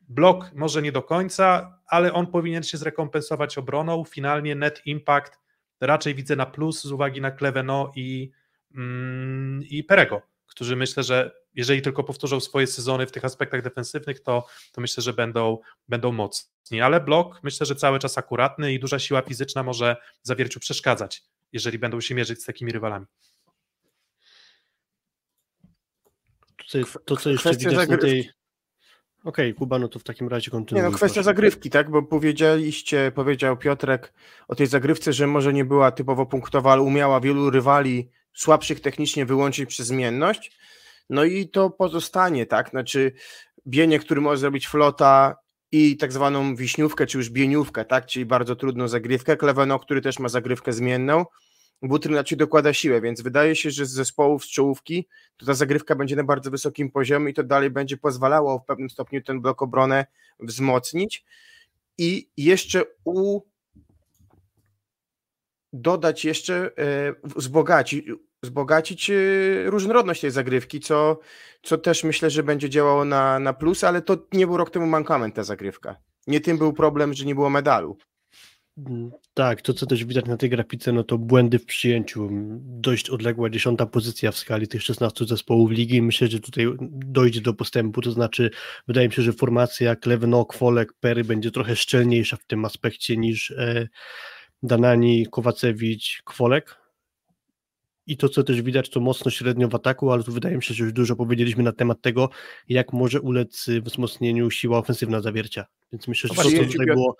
blok 0.00 0.52
może 0.54 0.82
nie 0.82 0.92
do 0.92 1.02
końca, 1.02 1.78
ale 1.86 2.12
on 2.12 2.26
powinien 2.26 2.62
się 2.62 2.78
zrekompensować 2.78 3.58
obroną. 3.58 4.04
Finalnie 4.04 4.54
net 4.54 4.86
impact 4.86 5.38
raczej 5.80 6.14
widzę 6.14 6.36
na 6.36 6.46
plus 6.46 6.82
z 6.82 6.92
uwagi 6.92 7.20
na 7.20 7.30
Kleveno 7.30 7.92
i, 7.96 8.30
mm, 8.74 9.62
i 9.70 9.84
Perego, 9.84 10.22
którzy 10.46 10.76
myślę, 10.76 11.02
że 11.02 11.42
jeżeli 11.54 11.82
tylko 11.82 12.04
powtórzą 12.04 12.40
swoje 12.40 12.66
sezony 12.66 13.06
w 13.06 13.12
tych 13.12 13.24
aspektach 13.24 13.62
defensywnych, 13.62 14.20
to, 14.20 14.46
to 14.72 14.80
myślę, 14.80 15.02
że 15.02 15.12
będą, 15.12 15.58
będą 15.88 16.12
mocni. 16.12 16.80
Ale 16.80 17.00
blok 17.00 17.40
myślę, 17.42 17.66
że 17.66 17.74
cały 17.74 17.98
czas 17.98 18.18
akuratny 18.18 18.72
i 18.72 18.80
duża 18.80 18.98
siła 18.98 19.22
fizyczna 19.22 19.62
może 19.62 19.96
zawierciu 20.22 20.60
przeszkadzać, 20.60 21.22
jeżeli 21.52 21.78
będą 21.78 22.00
się 22.00 22.14
mierzyć 22.14 22.42
z 22.42 22.44
takimi 22.44 22.72
rywalami. 22.72 23.06
To, 26.72 26.98
to 27.04 27.16
co 27.16 27.30
jeszcze 27.30 27.50
Kwestia 27.50 27.70
widać 27.70 28.00
tej... 28.00 28.30
Okej, 29.24 29.50
okay, 29.50 29.54
Kuba, 29.58 29.78
no 29.78 29.88
to 29.88 29.98
w 29.98 30.04
takim 30.04 30.28
razie 30.28 30.50
kontynuuj. 30.50 30.84
Nie, 30.84 30.90
no 30.90 30.96
kwestia 30.96 31.14
proszę. 31.14 31.24
zagrywki, 31.24 31.70
tak, 31.70 31.90
bo 31.90 32.02
powiedzieliście, 32.02 33.12
powiedział 33.14 33.56
Piotrek 33.56 34.12
o 34.48 34.54
tej 34.54 34.66
zagrywce, 34.66 35.12
że 35.12 35.26
może 35.26 35.52
nie 35.52 35.64
była 35.64 35.92
typowo 35.92 36.26
punktowa, 36.26 36.72
ale 36.72 36.82
umiała 36.82 37.20
wielu 37.20 37.50
rywali 37.50 38.10
słabszych 38.34 38.80
technicznie 38.80 39.26
wyłączyć 39.26 39.68
przez 39.68 39.86
zmienność. 39.86 40.58
No 41.10 41.24
i 41.24 41.48
to 41.48 41.70
pozostanie, 41.70 42.46
tak, 42.46 42.70
znaczy 42.70 43.12
bienie, 43.66 43.98
który 43.98 44.20
może 44.20 44.38
zrobić 44.38 44.68
flota 44.68 45.36
i 45.72 45.96
tak 45.96 46.12
zwaną 46.12 46.56
wiśniówkę, 46.56 47.06
czy 47.06 47.18
już 47.18 47.30
bieniówkę, 47.30 47.84
tak, 47.84 48.06
czyli 48.06 48.26
bardzo 48.26 48.56
trudną 48.56 48.88
zagrywkę, 48.88 49.36
Kleveno, 49.36 49.78
który 49.78 50.00
też 50.00 50.18
ma 50.18 50.28
zagrywkę 50.28 50.72
zmienną, 50.72 51.24
Butryn 51.82 52.14
raczej 52.14 52.38
dokłada 52.38 52.72
siłę, 52.72 53.00
więc 53.00 53.20
wydaje 53.20 53.56
się, 53.56 53.70
że 53.70 53.86
z 53.86 53.90
zespołów 53.90 54.44
z 54.44 54.48
czołówki 54.48 55.08
to 55.36 55.46
ta 55.46 55.54
zagrywka 55.54 55.94
będzie 55.94 56.16
na 56.16 56.24
bardzo 56.24 56.50
wysokim 56.50 56.90
poziomie 56.90 57.30
i 57.30 57.34
to 57.34 57.42
dalej 57.42 57.70
będzie 57.70 57.96
pozwalało 57.96 58.58
w 58.58 58.64
pewnym 58.64 58.90
stopniu 58.90 59.22
ten 59.22 59.40
blok 59.40 59.62
obronę 59.62 60.06
wzmocnić. 60.40 61.24
I 61.98 62.28
jeszcze 62.36 62.82
u 63.04 63.40
dodać 65.72 66.24
jeszcze, 66.24 66.70
e, 66.78 67.14
wzbogacić, 67.24 68.06
wzbogacić 68.42 69.10
e, 69.10 69.14
różnorodność 69.64 70.20
tej 70.20 70.30
zagrywki, 70.30 70.80
co, 70.80 71.18
co 71.62 71.78
też 71.78 72.04
myślę, 72.04 72.30
że 72.30 72.42
będzie 72.42 72.70
działało 72.70 73.04
na, 73.04 73.38
na 73.38 73.52
plus, 73.52 73.84
ale 73.84 74.02
to 74.02 74.16
nie 74.32 74.46
był 74.46 74.56
rok 74.56 74.70
temu 74.70 74.86
mankament 74.86 75.34
ta 75.34 75.42
zagrywka. 75.42 75.96
Nie 76.26 76.40
tym 76.40 76.58
był 76.58 76.72
problem, 76.72 77.14
że 77.14 77.24
nie 77.24 77.34
było 77.34 77.50
medalu. 77.50 77.96
Mm, 78.78 79.10
tak, 79.34 79.62
to 79.62 79.74
co 79.74 79.86
też 79.86 80.04
widać 80.04 80.24
na 80.24 80.36
tej 80.36 80.50
grafice, 80.50 80.92
no 80.92 81.04
to 81.04 81.18
błędy 81.18 81.58
w 81.58 81.66
przyjęciu. 81.66 82.28
Dość 82.60 83.10
odległa 83.10 83.50
dziesiąta 83.50 83.86
pozycja 83.86 84.32
w 84.32 84.38
skali 84.38 84.68
tych 84.68 84.82
16 84.82 85.24
zespołów 85.24 85.70
ligi. 85.70 86.02
Myślę, 86.02 86.28
że 86.28 86.40
tutaj 86.40 86.66
dojdzie 86.90 87.40
do 87.40 87.54
postępu, 87.54 88.00
to 88.00 88.10
znaczy 88.10 88.50
wydaje 88.88 89.08
mi 89.08 89.14
się, 89.14 89.22
że 89.22 89.32
formacja 89.32 89.96
Kleveno, 89.96 90.44
Kwolek, 90.44 90.92
Pery 90.92 91.24
będzie 91.24 91.50
trochę 91.50 91.76
szczelniejsza 91.76 92.36
w 92.36 92.44
tym 92.44 92.64
aspekcie 92.64 93.16
niż 93.16 93.50
e, 93.50 93.88
Danani, 94.62 95.26
Kowacewicz, 95.30 96.22
Kwolek. 96.24 96.81
I 98.06 98.16
to, 98.16 98.28
co 98.28 98.42
też 98.42 98.62
widać, 98.62 98.90
to 98.90 99.00
mocno 99.00 99.30
średnio 99.30 99.68
w 99.68 99.74
ataku, 99.74 100.12
ale 100.12 100.22
tu 100.22 100.32
wydaje 100.32 100.56
mi 100.56 100.62
się, 100.62 100.74
że 100.74 100.84
już 100.84 100.92
dużo 100.92 101.16
powiedzieliśmy 101.16 101.62
na 101.62 101.72
temat 101.72 102.00
tego, 102.00 102.28
jak 102.68 102.92
może 102.92 103.20
ulec 103.20 103.66
wzmocnieniu 103.82 104.50
siła 104.50 104.78
ofensywna 104.78 105.20
zawiercia. 105.20 105.66
Więc 105.92 106.08
myślę, 106.08 106.28
że 106.28 106.34
to, 106.34 106.42
co 106.42 106.72
tutaj 106.72 106.86
było 106.86 107.16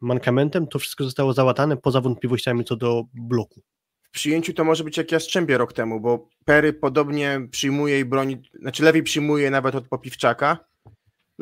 mankamentem, 0.00 0.66
to 0.66 0.78
wszystko 0.78 1.04
zostało 1.04 1.32
załatane 1.32 1.76
poza 1.76 2.00
wątpliwościami 2.00 2.64
co 2.64 2.76
do 2.76 3.04
bloku. 3.14 3.62
W 4.02 4.10
przyjęciu 4.10 4.52
to 4.54 4.64
może 4.64 4.84
być 4.84 4.96
jak 4.96 5.12
Jastrzębie 5.12 5.58
rok 5.58 5.72
temu, 5.72 6.00
bo 6.00 6.28
Perry 6.44 6.72
podobnie 6.72 7.40
przyjmuje 7.50 8.00
i 8.00 8.04
broni, 8.04 8.42
znaczy 8.60 8.82
lepiej 8.82 9.02
przyjmuje 9.02 9.50
nawet 9.50 9.74
od 9.74 9.88
Popiwczaka. 9.88 10.58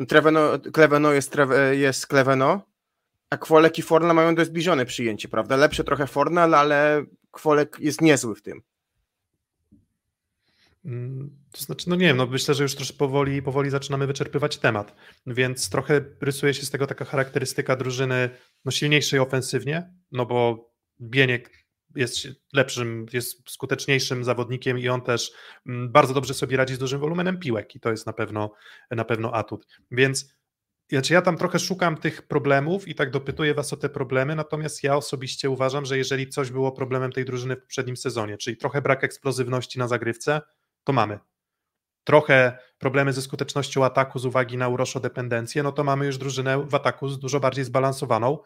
Treveno, 0.07 0.59
Kleveno 0.73 1.11
jest, 1.11 1.35
jest 1.71 2.07
Kleveno, 2.07 2.61
a 3.29 3.37
Kwolek 3.37 3.79
i 3.79 3.81
Fornal 3.81 4.15
mają 4.15 4.35
dość 4.35 4.49
zbliżone 4.49 4.85
przyjęcie, 4.85 5.27
prawda? 5.27 5.55
Lepsze 5.55 5.83
trochę 5.83 6.07
Fornal, 6.07 6.55
ale 6.55 7.05
Kwolek 7.31 7.77
jest 7.79 8.01
niezły 8.01 8.35
w 8.35 8.41
tym. 8.41 8.61
Mm, 10.89 11.29
to 11.51 11.61
znaczy, 11.61 11.89
no 11.89 11.95
nie 11.95 12.07
wiem, 12.07 12.17
no 12.17 12.25
myślę, 12.25 12.53
że 12.53 12.63
już 12.63 12.75
troszkę 12.75 12.97
powoli, 12.97 13.41
powoli 13.41 13.69
zaczynamy 13.69 14.07
wyczerpywać 14.07 14.57
temat, 14.57 14.95
więc 15.27 15.69
trochę 15.69 16.05
rysuje 16.21 16.53
się 16.53 16.65
z 16.65 16.69
tego 16.69 16.87
taka 16.87 17.05
charakterystyka 17.05 17.75
drużyny 17.75 18.29
no 18.65 18.71
silniejszej 18.71 19.19
ofensywnie, 19.19 19.93
no 20.11 20.25
bo 20.25 20.69
Bieniek 21.01 21.65
jest 21.95 22.27
lepszym, 22.53 23.05
jest 23.13 23.49
skuteczniejszym 23.49 24.23
zawodnikiem 24.23 24.79
i 24.79 24.89
on 24.89 25.01
też 25.01 25.31
mm, 25.65 25.91
bardzo 25.91 26.13
dobrze 26.13 26.33
sobie 26.33 26.57
radzi 26.57 26.75
z 26.75 26.79
dużym 26.79 26.99
wolumenem 26.99 27.39
piłek 27.39 27.75
i 27.75 27.79
to 27.79 27.91
jest 27.91 28.07
na 28.07 28.13
pewno, 28.13 28.53
na 28.91 29.05
pewno 29.05 29.33
atut. 29.33 29.67
Więc 29.91 30.39
znaczy 30.89 31.13
ja 31.13 31.21
tam 31.21 31.37
trochę 31.37 31.59
szukam 31.59 31.97
tych 31.97 32.21
problemów 32.21 32.87
i 32.87 32.95
tak 32.95 33.11
dopytuję 33.11 33.53
was 33.53 33.73
o 33.73 33.77
te 33.77 33.89
problemy, 33.89 34.35
natomiast 34.35 34.83
ja 34.83 34.95
osobiście 34.95 35.49
uważam, 35.49 35.85
że 35.85 35.97
jeżeli 35.97 36.29
coś 36.29 36.51
było 36.51 36.71
problemem 36.71 37.11
tej 37.11 37.25
drużyny 37.25 37.55
w 37.55 37.61
poprzednim 37.61 37.97
sezonie, 37.97 38.37
czyli 38.37 38.57
trochę 38.57 38.81
brak 38.81 39.03
eksplozywności 39.03 39.79
na 39.79 39.87
zagrywce, 39.87 40.41
to 40.83 40.93
mamy. 40.93 41.19
Trochę 42.03 42.57
problemy 42.77 43.13
ze 43.13 43.21
skutecznością 43.21 43.85
ataku 43.85 44.19
z 44.19 44.25
uwagi 44.25 44.57
na 44.57 44.67
uroszodependencję, 44.67 45.63
no 45.63 45.71
to 45.71 45.83
mamy 45.83 46.05
już 46.05 46.17
drużynę 46.17 46.65
w 46.65 46.75
ataku 46.75 47.09
dużo 47.09 47.39
bardziej 47.39 47.65
zbalansowaną, 47.65 48.37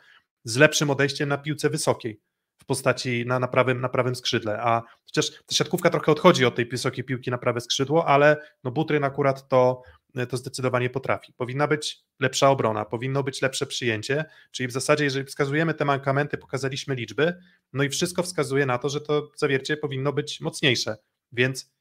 z 0.43 0.57
lepszym 0.57 0.89
odejściem 0.89 1.29
na 1.29 1.37
piłce 1.37 1.69
wysokiej 1.69 2.21
w 2.63 2.65
postaci 2.65 3.25
na, 3.27 3.39
na, 3.39 3.47
prawym, 3.47 3.81
na 3.81 3.89
prawym 3.89 4.15
skrzydle, 4.15 4.61
a 4.61 4.83
chociaż 5.05 5.31
ta 5.31 5.55
siatkówka 5.55 5.89
trochę 5.89 6.11
odchodzi 6.11 6.45
od 6.45 6.55
tej 6.55 6.65
wysokiej 6.65 7.03
piłki 7.03 7.31
na 7.31 7.37
prawe 7.37 7.61
skrzydło, 7.61 8.05
ale 8.05 8.37
no 8.63 8.71
Butryn 8.71 9.03
akurat 9.03 9.47
to, 9.47 9.81
to 10.29 10.37
zdecydowanie 10.37 10.89
potrafi. 10.89 11.33
Powinna 11.33 11.67
być 11.67 11.99
lepsza 12.19 12.49
obrona, 12.49 12.85
powinno 12.85 13.23
być 13.23 13.41
lepsze 13.41 13.65
przyjęcie, 13.65 14.25
czyli 14.51 14.67
w 14.67 14.71
zasadzie 14.71 15.03
jeżeli 15.03 15.25
wskazujemy 15.25 15.73
te 15.73 15.85
mankamenty, 15.85 16.37
pokazaliśmy 16.37 16.95
liczby, 16.95 17.35
no 17.73 17.83
i 17.83 17.89
wszystko 17.89 18.23
wskazuje 18.23 18.65
na 18.65 18.77
to, 18.77 18.89
że 18.89 19.01
to 19.01 19.31
zawiercie 19.35 19.77
powinno 19.77 20.13
być 20.13 20.41
mocniejsze, 20.41 20.97
więc 21.31 21.72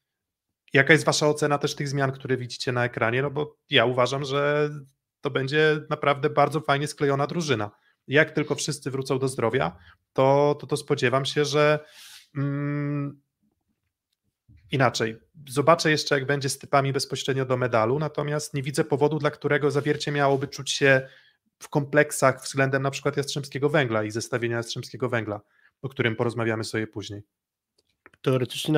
Jaka 0.73 0.93
jest 0.93 1.05
Wasza 1.05 1.27
ocena 1.27 1.57
też 1.57 1.75
tych 1.75 1.87
zmian, 1.87 2.11
które 2.11 2.37
widzicie 2.37 2.71
na 2.71 2.85
ekranie? 2.85 3.21
No 3.21 3.31
bo 3.31 3.57
ja 3.69 3.85
uważam, 3.85 4.25
że 4.25 4.69
to 5.21 5.29
będzie 5.29 5.79
naprawdę 5.89 6.29
bardzo 6.29 6.61
fajnie 6.61 6.87
sklejona 6.87 7.27
drużyna. 7.27 7.71
Jak 8.07 8.31
tylko 8.31 8.55
wszyscy 8.55 8.91
wrócą 8.91 9.19
do 9.19 9.27
zdrowia, 9.27 9.77
to, 10.13 10.57
to, 10.59 10.67
to 10.67 10.77
spodziewam 10.77 11.25
się, 11.25 11.45
że 11.45 11.79
mm, 12.37 13.21
inaczej. 14.71 15.19
Zobaczę 15.49 15.91
jeszcze, 15.91 16.15
jak 16.15 16.25
będzie 16.25 16.49
z 16.49 16.59
typami 16.59 16.93
bezpośrednio 16.93 17.45
do 17.45 17.57
medalu, 17.57 17.99
natomiast 17.99 18.53
nie 18.53 18.63
widzę 18.63 18.83
powodu, 18.83 19.19
dla 19.19 19.31
którego 19.31 19.71
zawiercie 19.71 20.11
miałoby 20.11 20.47
czuć 20.47 20.71
się 20.71 21.07
w 21.59 21.69
kompleksach 21.69 22.43
względem 22.43 22.83
na 22.83 22.91
przykład 22.91 23.17
Jastrzębskiego 23.17 23.69
Węgla 23.69 24.03
i 24.03 24.11
zestawienia 24.11 24.57
Jastrzębskiego 24.57 25.09
Węgla, 25.09 25.41
o 25.81 25.89
którym 25.89 26.15
porozmawiamy 26.15 26.63
sobie 26.63 26.87
później. 26.87 27.21
Teoretycznie 28.21 28.73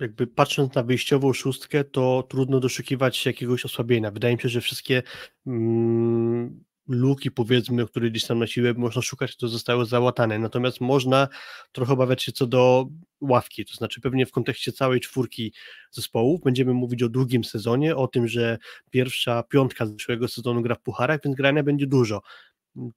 jakby 0.00 0.26
patrząc 0.26 0.74
na 0.74 0.82
wyjściową 0.82 1.32
szóstkę, 1.32 1.84
to 1.84 2.26
trudno 2.28 2.60
doszukiwać 2.60 3.16
się 3.16 3.30
jakiegoś 3.30 3.64
osłabienia. 3.64 4.10
Wydaje 4.10 4.34
mi 4.34 4.40
się, 4.40 4.48
że 4.48 4.60
wszystkie 4.60 5.02
mm, 5.46 6.64
luki, 6.88 7.30
powiedzmy, 7.30 7.86
które 7.86 8.10
gdzieś 8.10 8.26
tam 8.26 8.38
na 8.38 8.46
siłę 8.46 8.74
można 8.74 9.02
szukać, 9.02 9.36
to 9.36 9.48
zostały 9.48 9.86
załatane. 9.86 10.38
Natomiast 10.38 10.80
można 10.80 11.28
trochę 11.72 11.92
obawiać 11.92 12.22
się 12.22 12.32
co 12.32 12.46
do 12.46 12.88
ławki, 13.20 13.64
to 13.64 13.74
znaczy 13.74 14.00
pewnie 14.00 14.26
w 14.26 14.32
kontekście 14.32 14.72
całej 14.72 15.00
czwórki 15.00 15.52
zespołów 15.90 16.40
będziemy 16.44 16.74
mówić 16.74 17.02
o 17.02 17.08
długim 17.08 17.44
sezonie, 17.44 17.96
o 17.96 18.08
tym, 18.08 18.28
że 18.28 18.58
pierwsza 18.90 19.42
piątka 19.42 19.86
zeszłego 19.86 20.28
sezonu 20.28 20.62
gra 20.62 20.74
w 20.74 20.82
pucharach, 20.82 21.20
więc 21.24 21.36
grania 21.36 21.62
będzie 21.62 21.86
dużo 21.86 22.20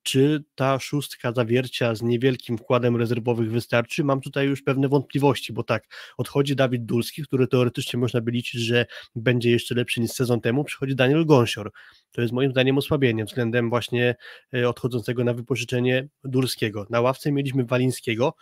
czy 0.04 0.44
ta 0.56 0.80
szóstka 0.80 1.32
zawiercia 1.32 1.96
z 1.96 2.02
niewielkim 2.02 2.58
wkładem 2.58 2.96
rezerwowych 2.96 3.52
wystarczy? 3.52 4.04
Mam 4.04 4.22
tutaj 4.22 4.48
już 4.48 4.62
pewne 4.62 4.90
wątpliwości, 4.90 5.54
bo 5.54 5.64
tak, 5.64 5.88
odchodzi 6.18 6.56
Dawid 6.56 6.86
Dulski, 6.86 7.24
który 7.24 7.48
teoretycznie 7.48 8.00
można 8.00 8.22
by 8.22 8.32
liczyć, 8.32 8.62
że 8.62 8.86
będzie 9.16 9.52
jeszcze 9.52 9.76
lepszy 9.76 10.02
niż 10.02 10.12
sezon 10.12 10.42
temu, 10.42 10.64
przychodzi 10.64 10.96
Daniel 10.96 11.26
Gąsior. 11.26 11.72
To 12.12 12.22
jest 12.22 12.34
moim 12.34 12.52
zdaniem 12.52 12.78
osłabienie 12.78 13.26
względem 13.26 13.70
właśnie 13.70 14.16
e, 14.54 14.70
odchodzącego 14.70 15.24
na 15.24 15.34
wypożyczenie 15.34 16.08
Dulskiego. 16.24 16.86
Na 16.90 17.02
ławce 17.02 17.32
mieliśmy 17.32 17.66
Walińskiego, 17.66 18.34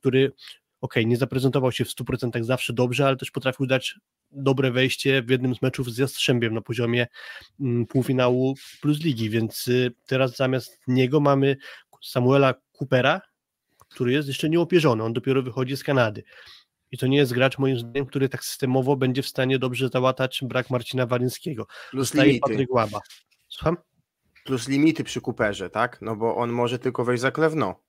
który 0.00 0.32
ok, 0.80 0.94
nie 1.06 1.16
zaprezentował 1.16 1.72
się 1.72 1.84
w 1.84 1.88
100% 1.88 2.42
zawsze 2.42 2.72
dobrze, 2.72 3.06
ale 3.06 3.16
też 3.16 3.30
potrafił 3.30 3.66
dać 3.66 3.94
dobre 4.30 4.70
wejście 4.70 5.22
w 5.22 5.30
jednym 5.30 5.54
z 5.54 5.62
meczów 5.62 5.92
z 5.92 5.98
Jastrzębiem 5.98 6.54
na 6.54 6.60
poziomie 6.60 7.06
mm, 7.60 7.86
półfinału 7.86 8.54
plus 8.80 9.00
ligi, 9.00 9.30
więc 9.30 9.68
y, 9.68 9.92
teraz 10.06 10.36
zamiast 10.36 10.78
niego 10.86 11.20
mamy 11.20 11.56
Samuela 12.02 12.54
Coopera, 12.72 13.20
który 13.88 14.12
jest 14.12 14.28
jeszcze 14.28 14.48
nieopierzony, 14.48 15.04
on 15.04 15.12
dopiero 15.12 15.42
wychodzi 15.42 15.76
z 15.76 15.84
Kanady. 15.84 16.22
I 16.90 16.98
to 16.98 17.06
nie 17.06 17.16
jest 17.16 17.32
gracz, 17.32 17.58
moim 17.58 17.78
zdaniem, 17.78 18.06
który 18.06 18.28
tak 18.28 18.44
systemowo 18.44 18.96
będzie 18.96 19.22
w 19.22 19.26
stanie 19.26 19.58
dobrze 19.58 19.88
załatać 19.88 20.40
brak 20.42 20.70
Marcina 20.70 21.06
Walińskiego. 21.06 21.66
Plus 21.90 22.08
Zostaje 22.08 22.26
limity. 22.26 22.50
Patryk 22.50 22.74
Łaba. 22.74 23.00
Słucham? 23.48 23.76
Plus 24.44 24.68
limity 24.68 25.04
przy 25.04 25.20
Cooperze, 25.20 25.70
tak? 25.70 25.98
No 26.02 26.16
bo 26.16 26.36
on 26.36 26.50
może 26.50 26.78
tylko 26.78 27.04
wejść 27.04 27.20
za 27.20 27.30
klewno. 27.30 27.85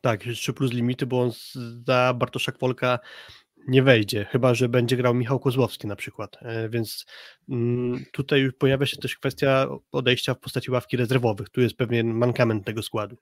Tak, 0.00 0.26
jeszcze 0.26 0.52
plus 0.52 0.72
limity, 0.72 1.06
bo 1.06 1.22
on 1.22 1.30
za 1.86 2.14
Bartosza 2.14 2.52
Kwolka 2.52 2.98
nie 3.68 3.82
wejdzie, 3.82 4.24
chyba 4.24 4.54
że 4.54 4.68
będzie 4.68 4.96
grał 4.96 5.14
Michał 5.14 5.40
Kozłowski 5.40 5.86
na 5.86 5.96
przykład. 5.96 6.36
E, 6.42 6.68
Więc 6.68 7.06
mm, 7.48 8.04
tutaj 8.12 8.50
pojawia 8.58 8.86
się 8.86 8.96
też 8.96 9.16
kwestia 9.16 9.66
odejścia 9.92 10.34
w 10.34 10.40
postaci 10.40 10.70
ławki 10.70 10.96
rezerwowych. 10.96 11.48
Tu 11.48 11.60
jest 11.60 11.76
pewien 11.76 12.14
mankament 12.14 12.64
tego 12.64 12.82
składu. 12.82 13.16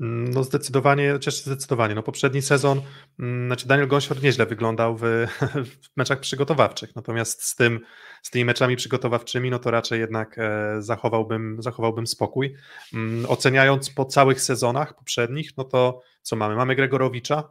Mm, 0.00 0.30
No 0.30 0.44
zdecydowanie, 0.44 1.12
chociaż 1.12 1.36
zdecydowanie. 1.36 1.94
No 1.94 2.02
poprzedni 2.02 2.42
sezon, 2.42 2.82
mm, 3.18 3.46
znaczy 3.46 3.68
Daniel 3.68 3.88
Gąsior 3.88 4.22
nieźle 4.22 4.46
wyglądał 4.46 4.96
w, 4.96 5.02
w 5.92 5.96
meczach 5.96 6.20
przygotowawczych, 6.20 6.96
natomiast 6.96 7.42
z 7.44 7.56
tym, 7.56 7.80
z 8.22 8.30
tymi 8.30 8.44
meczami 8.44 8.76
przygotowawczymi, 8.76 9.50
no 9.50 9.58
to 9.58 9.70
raczej 9.70 10.00
jednak 10.00 10.38
e, 10.38 10.76
zachowałbym, 10.82 11.56
zachowałbym 11.62 12.06
spokój. 12.06 12.54
Mm, 12.94 13.26
Oceniając 13.28 13.90
po 13.90 14.04
całych 14.04 14.40
sezonach 14.40 14.96
poprzednich, 14.96 15.50
no 15.56 15.64
to 15.64 16.00
co 16.22 16.36
mamy? 16.36 16.56
Mamy 16.56 16.74
Gregorowicza, 16.74 17.50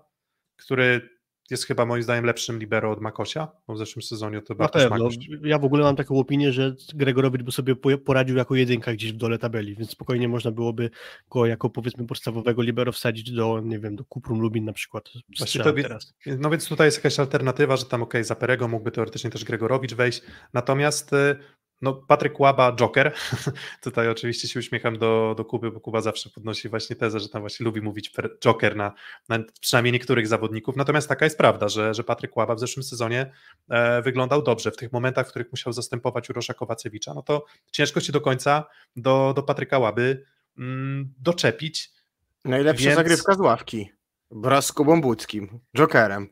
który 0.58 1.17
jest 1.52 1.66
chyba 1.66 1.86
moim 1.86 2.04
zdaniem 2.04 2.26
lepszym 2.26 2.60
libero 2.60 2.92
od 2.92 3.02
Makosia, 3.02 3.48
bo 3.68 3.74
w 3.74 3.78
zeszłym 3.78 4.04
sezonie 4.04 4.42
to 4.42 4.54
Na 4.54 4.68
pewno. 4.68 4.98
Makoś 4.98 5.18
Ja 5.44 5.60
w 5.60 5.66
ogóle 5.66 5.84
mam 5.84 5.96
taką 5.96 6.20
opinię, 6.20 6.52
że 6.52 6.76
Gregorowicz 6.94 7.42
by 7.44 7.52
sobie 7.52 7.76
po- 7.76 7.98
poradził 7.98 8.38
jako 8.38 8.56
jedynka 8.56 8.94
gdzieś 8.94 9.14
w 9.14 9.18
dole 9.18 9.38
tabeli, 9.38 9.76
więc 9.76 9.92
spokojnie 9.92 10.28
można 10.28 10.52
byłoby 10.52 10.90
go 11.30 11.46
jako 11.46 11.70
powiedzmy 11.70 12.08
podstawowego 12.08 12.62
libero 12.62 12.92
wsadzić 12.92 13.32
do, 13.32 13.62
nie 13.64 13.80
wiem, 13.80 13.96
do 13.96 14.06
Kuprum 14.06 14.40
Lubin 14.40 14.66
na 14.66 14.74
przykład. 14.74 15.04
To 15.04 15.74
teraz. 15.74 16.14
No 16.26 16.50
więc 16.50 16.68
tutaj 16.70 16.88
jest 16.88 16.98
jakaś 16.98 17.20
alternatywa, 17.20 17.78
że 17.78 17.86
tam 17.86 18.04
ok, 18.04 18.14
za 18.22 18.36
Perego 18.36 18.68
mógłby 18.68 18.92
teoretycznie 18.92 19.30
też 19.30 19.44
Gregorowicz 19.44 19.94
wejść, 19.94 20.22
natomiast 20.54 21.14
y, 21.14 21.36
no, 21.82 21.94
Patryk 21.94 22.40
Łaba, 22.40 22.76
Joker, 22.76 23.14
tutaj 23.84 24.10
oczywiście 24.10 24.48
się 24.48 24.60
uśmiecham 24.60 24.98
do, 24.98 25.34
do 25.38 25.46
Kuby, 25.46 25.72
bo 25.72 25.80
Kuba 25.80 26.02
zawsze 26.02 26.30
podnosi 26.30 26.70
właśnie 26.70 26.96
tezę, 26.96 27.20
że 27.20 27.30
tam 27.30 27.42
właśnie 27.42 27.64
lubi 27.64 27.82
mówić 27.82 28.12
Joker 28.40 28.76
na, 28.76 28.94
na 29.30 29.40
przynajmniej 29.62 29.94
niektórych 29.94 30.28
zawodników, 30.28 30.76
natomiast 30.76 31.10
taka 31.10 31.26
jest 31.26 31.38
prawda, 31.38 31.70
że, 31.70 31.94
że 31.94 32.04
Patryk 32.04 32.38
Łaba 32.38 32.56
w 32.56 32.60
zeszłym 32.60 32.84
sezonie 32.84 33.32
e, 33.70 34.02
wyglądał 34.02 34.42
dobrze, 34.42 34.72
w 34.72 34.78
tych 34.78 34.92
momentach, 34.92 35.28
w 35.28 35.30
których 35.30 35.52
musiał 35.52 35.74
zastępować 35.74 36.30
Urosza 36.30 36.54
Kowacewicza, 36.54 37.14
no 37.14 37.22
to 37.22 37.46
ciężko 37.72 38.00
się 38.00 38.12
do 38.12 38.22
końca 38.22 38.66
do, 38.96 39.34
do 39.36 39.44
Patryka 39.44 39.80
Łaby 39.80 40.26
mm, 40.58 41.14
doczepić, 41.20 41.98
Najlepsza 42.46 42.84
Więc- 42.84 42.96
zagrywka 42.96 43.34
z 43.34 43.40
ławki. 43.40 43.92
Wraz 44.32 44.66
z 44.66 44.72
Kubą 44.72 45.02
Budzkim, 45.02 45.60
Jokerem. 45.78 46.30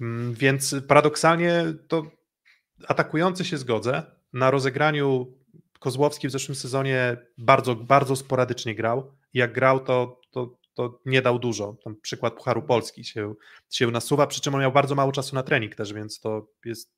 Mm, 0.00 0.34
Więc 0.34 0.74
paradoksalnie 0.88 1.64
to 1.88 2.02
atakujący 2.88 3.44
się 3.44 3.58
zgodzę. 3.58 4.15
Na 4.36 4.50
rozegraniu 4.50 5.34
Kozłowski 5.78 6.28
w 6.28 6.30
zeszłym 6.30 6.56
sezonie 6.56 7.16
bardzo, 7.38 7.74
bardzo 7.74 8.16
sporadycznie 8.16 8.74
grał. 8.74 9.12
Jak 9.34 9.52
grał, 9.52 9.80
to, 9.80 10.20
to, 10.30 10.58
to 10.74 11.00
nie 11.06 11.22
dał 11.22 11.38
dużo. 11.38 11.76
Tam 11.84 11.96
przykład 12.00 12.34
Pucharu 12.34 12.62
Polski 12.62 13.04
się, 13.04 13.34
się 13.70 13.90
nasuwa, 13.90 14.26
przy 14.26 14.40
czym 14.40 14.54
on 14.54 14.60
miał 14.60 14.72
bardzo 14.72 14.94
mało 14.94 15.12
czasu 15.12 15.34
na 15.34 15.42
trening 15.42 15.74
też, 15.74 15.92
więc 15.92 16.20
to 16.20 16.48
jest. 16.64 16.96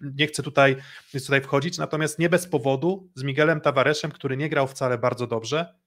Nie 0.00 0.26
chcę 0.26 0.42
tutaj, 0.42 0.76
tutaj 1.12 1.40
wchodzić, 1.40 1.78
natomiast 1.78 2.18
nie 2.18 2.28
bez 2.28 2.46
powodu 2.46 3.10
z 3.14 3.22
Miguelem 3.22 3.60
Tavareszem, 3.60 4.10
który 4.10 4.36
nie 4.36 4.48
grał 4.48 4.66
wcale 4.66 4.98
bardzo 4.98 5.26
dobrze, 5.26 5.78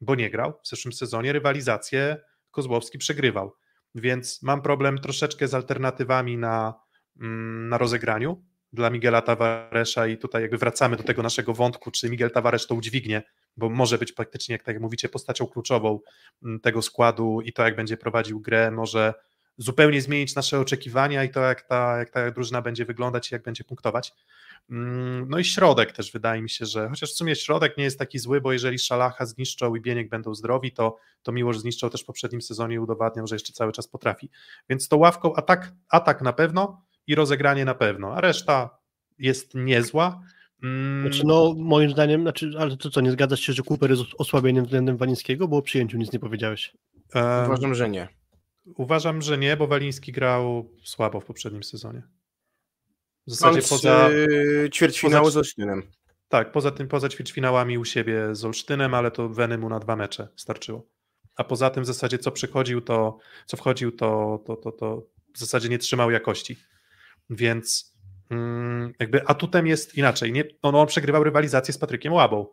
bo 0.00 0.14
nie 0.14 0.30
grał 0.30 0.52
w 0.64 0.68
zeszłym 0.68 0.92
sezonie, 0.92 1.32
rywalizację 1.32 2.16
Kozłowski 2.50 2.98
przegrywał. 2.98 3.52
Więc 3.94 4.42
mam 4.42 4.62
problem 4.62 4.98
troszeczkę 4.98 5.48
z 5.48 5.54
alternatywami 5.54 6.36
na, 6.36 6.74
mm, 7.20 7.68
na 7.68 7.78
rozegraniu 7.78 8.49
dla 8.72 8.90
Miguela 8.90 9.22
Tavaresza 9.22 10.06
i 10.06 10.18
tutaj 10.18 10.42
jakby 10.42 10.58
wracamy 10.58 10.96
do 10.96 11.02
tego 11.02 11.22
naszego 11.22 11.54
wątku, 11.54 11.90
czy 11.90 12.10
Miguel 12.10 12.30
Tavares 12.30 12.66
to 12.66 12.74
udźwignie, 12.74 13.22
bo 13.56 13.70
może 13.70 13.98
być 13.98 14.12
praktycznie, 14.12 14.52
jak 14.52 14.62
tak 14.62 14.80
mówicie, 14.80 15.08
postacią 15.08 15.46
kluczową 15.46 16.00
mm, 16.42 16.60
tego 16.60 16.82
składu 16.82 17.40
i 17.40 17.52
to, 17.52 17.62
jak 17.62 17.76
będzie 17.76 17.96
prowadził 17.96 18.40
grę, 18.40 18.70
może 18.70 19.14
zupełnie 19.56 20.02
zmienić 20.02 20.34
nasze 20.34 20.60
oczekiwania 20.60 21.24
i 21.24 21.30
to, 21.30 21.40
jak 21.40 21.62
ta, 21.62 21.98
jak 21.98 22.10
ta 22.10 22.30
drużyna 22.30 22.62
będzie 22.62 22.84
wyglądać 22.84 23.30
i 23.30 23.34
jak 23.34 23.42
będzie 23.42 23.64
punktować. 23.64 24.12
Mm, 24.70 25.28
No 25.28 25.38
i 25.38 25.44
środek 25.44 25.92
też 25.92 26.12
wydaje 26.12 26.42
mi 26.42 26.50
się, 26.50 26.66
że 26.66 26.88
chociaż 26.88 27.12
w 27.12 27.16
sumie 27.16 27.36
środek 27.36 27.76
nie 27.76 27.84
jest 27.84 27.98
taki 27.98 28.18
zły, 28.18 28.40
bo 28.40 28.52
jeżeli 28.52 28.78
Szalacha 28.78 29.26
zniszczą 29.26 29.74
i 29.74 29.80
Bieniek 29.80 30.08
będą 30.08 30.34
zdrowi, 30.34 30.72
to, 30.72 30.96
to 31.22 31.32
Miłosz 31.32 31.58
zniszczą 31.58 31.90
też 31.90 32.02
w 32.02 32.04
poprzednim 32.04 32.42
sezonie 32.42 32.74
i 32.74 32.78
udowadniał, 32.78 33.26
że 33.26 33.34
jeszcze 33.34 33.52
cały 33.52 33.72
czas 33.72 33.88
potrafi. 33.88 34.30
Więc 34.68 34.88
to 34.88 34.96
ławką 34.96 35.34
atak, 35.34 35.72
atak 35.88 36.22
na 36.22 36.32
pewno 36.32 36.82
i 37.10 37.14
rozegranie 37.14 37.64
na 37.64 37.74
pewno, 37.74 38.14
a 38.14 38.20
reszta 38.20 38.78
jest 39.18 39.54
niezła. 39.54 40.20
Mm, 40.62 41.02
Znaczy, 41.02 41.26
no, 41.26 41.54
moim 41.58 41.90
zdaniem, 41.90 42.22
znaczy, 42.22 42.50
ale 42.58 42.76
to 42.76 42.90
co, 42.90 43.00
nie 43.00 43.10
zgadzasz 43.10 43.40
się, 43.40 43.52
że 43.52 43.62
Cooper 43.70 43.90
jest 43.90 44.02
osłabieniem 44.18 44.64
względem 44.64 44.96
Walińskiego, 44.96 45.48
bo 45.48 45.56
o 45.56 45.62
przyjęciu 45.62 45.98
nic 45.98 46.12
nie 46.12 46.18
powiedziałeś. 46.18 46.76
em, 47.14 47.44
Uważam, 47.46 47.74
że 47.74 47.88
nie. 47.88 48.08
uważam, 48.76 49.22
że 49.22 49.38
nie, 49.38 49.56
bo 49.56 49.66
Waliński 49.66 50.12
grał 50.12 50.70
słabo 50.84 51.20
w 51.20 51.24
poprzednim 51.24 51.62
sezonie. 51.62 52.02
W 53.26 53.30
zasadzie 53.30 53.50
Mając 53.52 53.68
poza, 53.68 54.10
yy, 54.10 54.70
ćwierćfinału 54.70 55.24
poza- 55.26 55.30
z 55.32 55.36
Olsztynem. 55.36 55.82
tak, 56.28 56.52
poza 56.52 56.70
tym, 56.70 56.88
poza 56.88 57.08
ćwierćfinałami 57.08 57.78
u 57.78 57.84
siebie 57.84 58.34
z 58.34 58.44
Olsztynem, 58.44 58.94
ale 58.94 59.10
to 59.10 59.28
Weny 59.28 59.58
mu 59.58 59.68
na 59.68 59.78
dwa 59.80 59.96
mecze 59.96 60.28
starczyło. 60.36 60.86
A 61.36 61.44
poza 61.44 61.70
tym 61.70 61.82
w 61.82 61.86
zasadzie 61.86 62.18
co 62.18 62.30
przychodził, 62.30 62.80
to 62.80 63.18
co 63.46 63.56
wchodził, 63.56 63.92
to, 63.92 64.38
to, 64.46 64.56
to, 64.56 64.72
to 64.72 65.06
w 65.34 65.38
zasadzie 65.38 65.68
nie 65.68 65.78
trzymał 65.78 66.10
jakości. 66.10 66.56
Więc 67.30 67.94
mm, 68.30 68.92
jakby 68.98 69.26
atutem 69.26 69.66
jest 69.66 69.94
inaczej. 69.94 70.32
Nie, 70.32 70.44
on, 70.62 70.74
on 70.74 70.86
przegrywał 70.86 71.24
rywalizację 71.24 71.74
z 71.74 71.78
Patrykiem 71.78 72.12
Łabą. 72.12 72.46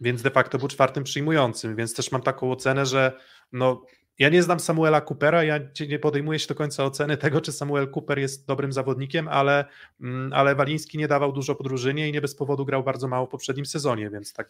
Więc 0.00 0.22
de 0.22 0.30
facto 0.30 0.58
był 0.58 0.68
czwartym 0.68 1.04
przyjmującym, 1.04 1.76
więc 1.76 1.94
też 1.94 2.12
mam 2.12 2.22
taką 2.22 2.52
ocenę, 2.52 2.86
że 2.86 3.20
no, 3.52 3.84
ja 4.18 4.28
nie 4.28 4.42
znam 4.42 4.60
Samuela 4.60 5.00
Coopera, 5.00 5.44
ja 5.44 5.60
nie- 5.88 5.98
podejmuję 5.98 6.38
się 6.38 6.46
do 6.46 6.54
końca 6.54 6.84
oceny 6.84 7.16
tego, 7.16 7.40
czy 7.40 7.52
Samuel 7.52 7.90
Cooper 7.96 8.18
jest 8.18 8.46
dobrym 8.46 8.72
zawodnikiem, 8.72 9.28
ale, 9.28 9.64
mm, 10.00 10.32
ale 10.32 10.54
Waliński 10.54 10.98
nie 10.98 11.08
dawał 11.08 11.32
dużo 11.32 11.54
podróżynie 11.54 12.08
i 12.08 12.12
nie 12.12 12.20
bez 12.20 12.34
powodu 12.34 12.64
grał 12.64 12.82
bardzo 12.84 13.08
mało 13.08 13.26
w 13.26 13.30
poprzednim 13.30 13.66
sezonie, 13.66 14.10
więc 14.10 14.32
tak 14.32 14.48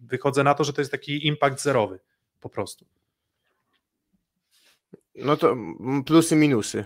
wychodzę 0.00 0.44
na 0.44 0.54
to, 0.54 0.64
że 0.64 0.72
to 0.72 0.80
jest 0.80 0.90
taki 0.90 1.26
impact 1.26 1.62
zerowy 1.62 1.98
po 2.40 2.48
prostu. 2.48 2.86
No 5.14 5.36
to 5.36 5.56
plusy, 6.06 6.36
minusy. 6.36 6.84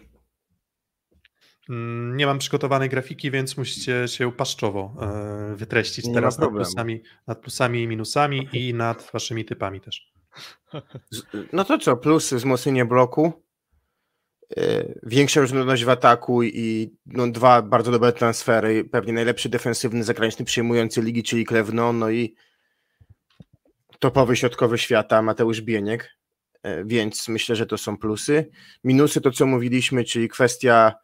Mm, 1.69 2.17
Nie 2.17 2.27
mam 2.27 2.39
przygotowanej 2.39 2.89
grafiki, 2.89 3.31
więc 3.31 3.57
musicie 3.57 4.09
się 4.09 4.33
paszczowo 4.33 4.95
e, 5.01 5.57
wytreścić 5.57 6.05
Nie 6.05 6.15
teraz 6.15 6.39
nad 6.39 6.51
plusami, 6.51 7.03
nad 7.27 7.41
plusami 7.41 7.83
i 7.83 7.89
minusami 7.89 8.49
i 8.69 8.75
nad 8.75 9.11
waszymi 9.13 9.45
typami 9.45 9.81
też. 9.81 10.13
No 11.53 11.65
to 11.65 11.79
co, 11.79 11.97
plus 11.97 12.33
wzmocnienie 12.33 12.85
bloku, 12.85 13.33
yy, 14.57 15.01
większa 15.03 15.41
różnorodność 15.41 15.85
w 15.85 15.89
ataku 15.89 16.43
i 16.43 16.97
no, 17.07 17.29
dwa 17.29 17.63
bardzo 17.63 17.91
dobre 17.91 18.13
transfery, 18.13 18.85
pewnie 18.85 19.13
najlepszy 19.13 19.49
defensywny 19.49 20.05
zagraniczny 20.05 20.45
przyjmujący 20.45 21.03
ligi, 21.03 21.23
czyli 21.23 21.45
Klewno, 21.45 21.93
no 21.93 22.11
i 22.11 22.35
topowy 23.99 24.37
środkowy 24.37 24.79
świata 24.79 25.23
Mateusz 25.23 25.61
Bieniek, 25.61 26.11
yy, 26.65 26.85
więc 26.85 27.29
myślę, 27.29 27.57
że 27.57 27.67
to 27.67 27.79
są 27.79 27.97
plusy. 27.97 28.51
Minusy 28.85 29.21
to, 29.21 29.31
co 29.31 29.47
mówiliśmy, 29.47 30.05
czyli 30.05 30.29
kwestia 30.29 30.95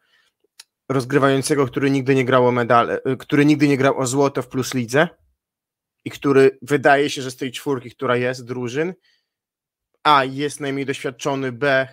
rozgrywającego, 0.89 1.65
który 1.67 1.91
nigdy 1.91 2.15
nie 2.15 2.25
grał 2.25 2.47
o 2.47 2.51
medale, 2.51 3.01
yy, 3.05 3.17
który 3.17 3.45
nigdy 3.45 3.67
nie 3.67 3.77
grał 3.77 3.99
o 3.99 4.07
złoto 4.07 4.41
w 4.41 4.47
plus 4.47 4.73
lidze 4.73 5.07
i 6.05 6.11
który 6.11 6.57
wydaje 6.61 7.09
się, 7.09 7.21
że 7.21 7.31
z 7.31 7.37
tej 7.37 7.51
czwórki, 7.51 7.91
która 7.91 8.15
jest 8.15 8.45
drużyn, 8.45 8.93
a 10.03 10.23
jest 10.23 10.59
najmniej 10.59 10.85
doświadczony, 10.85 11.51
B 11.51 11.87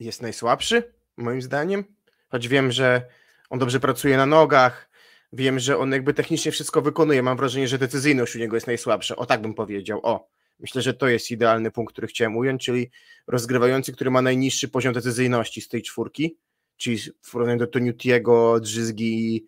jest 0.00 0.22
najsłabszy, 0.22 0.94
moim 1.16 1.42
zdaniem. 1.42 1.84
Choć 2.28 2.48
wiem, 2.48 2.72
że 2.72 3.08
on 3.50 3.58
dobrze 3.58 3.80
pracuje 3.80 4.16
na 4.16 4.26
nogach, 4.26 4.90
wiem, 5.32 5.58
że 5.58 5.78
on 5.78 5.92
jakby 5.92 6.14
technicznie 6.14 6.52
wszystko 6.52 6.82
wykonuje. 6.82 7.22
Mam 7.22 7.36
wrażenie, 7.36 7.68
że 7.68 7.78
decyzyjność 7.78 8.36
u 8.36 8.38
niego 8.38 8.56
jest 8.56 8.66
najsłabsza. 8.66 9.16
O 9.16 9.26
tak 9.26 9.42
bym 9.42 9.54
powiedział. 9.54 10.00
O, 10.02 10.28
myślę, 10.58 10.82
że 10.82 10.94
to 10.94 11.08
jest 11.08 11.30
idealny 11.30 11.70
punkt, 11.70 11.92
który 11.92 12.06
chciałem 12.06 12.36
ująć, 12.36 12.64
czyli 12.64 12.90
rozgrywający, 13.26 13.92
który 13.92 14.10
ma 14.10 14.22
najniższy 14.22 14.68
poziom 14.68 14.94
decyzyjności 14.94 15.60
z 15.60 15.68
tej 15.68 15.82
czwórki, 15.82 16.38
czyli 16.76 16.98
w 17.22 17.30
porównaniu 17.32 17.58
do 17.58 17.66
Toniutiego, 17.66 18.60
Drzyzgi 18.60 19.36
i 19.36 19.46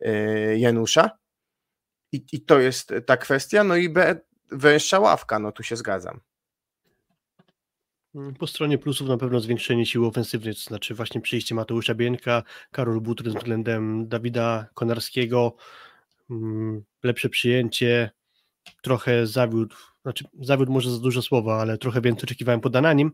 yy, 0.00 0.58
Janusza. 0.58 1.10
I, 2.12 2.24
I 2.32 2.40
to 2.40 2.60
jest 2.60 2.92
ta 3.06 3.16
kwestia. 3.16 3.64
No 3.64 3.76
i 3.76 3.88
B, 3.88 4.20
węższa 4.50 5.00
ławka, 5.00 5.38
no 5.38 5.52
tu 5.52 5.62
się 5.62 5.76
zgadzam. 5.76 6.20
Mm, 8.14 8.34
Po 8.34 8.46
stronie 8.46 8.78
plusów 8.78 9.08
na 9.08 9.16
pewno 9.16 9.40
zwiększenie 9.40 9.86
siły 9.86 10.06
ofensywnej, 10.06 10.54
to 10.54 10.60
znaczy 10.60 10.94
właśnie 10.94 11.20
przyjście 11.20 11.54
Mateusza 11.54 11.94
Bieńka, 11.94 12.42
Karol 12.70 13.00
Butry 13.00 13.30
względem 13.30 14.08
Dawida 14.08 14.66
Konarskiego, 14.74 15.56
mm, 16.30 16.84
lepsze 17.02 17.28
przyjęcie, 17.28 18.10
trochę 18.82 19.26
zawiódł, 19.26 19.76
znaczy 20.02 20.24
zawiódł 20.40 20.72
może 20.72 20.90
za 20.90 20.98
dużo 20.98 21.22
słowa, 21.22 21.60
ale 21.60 21.78
trochę 21.78 22.00
więcej 22.00 22.24
oczekiwałem 22.24 22.60
po 22.60 22.70
Dananim, 22.70 23.12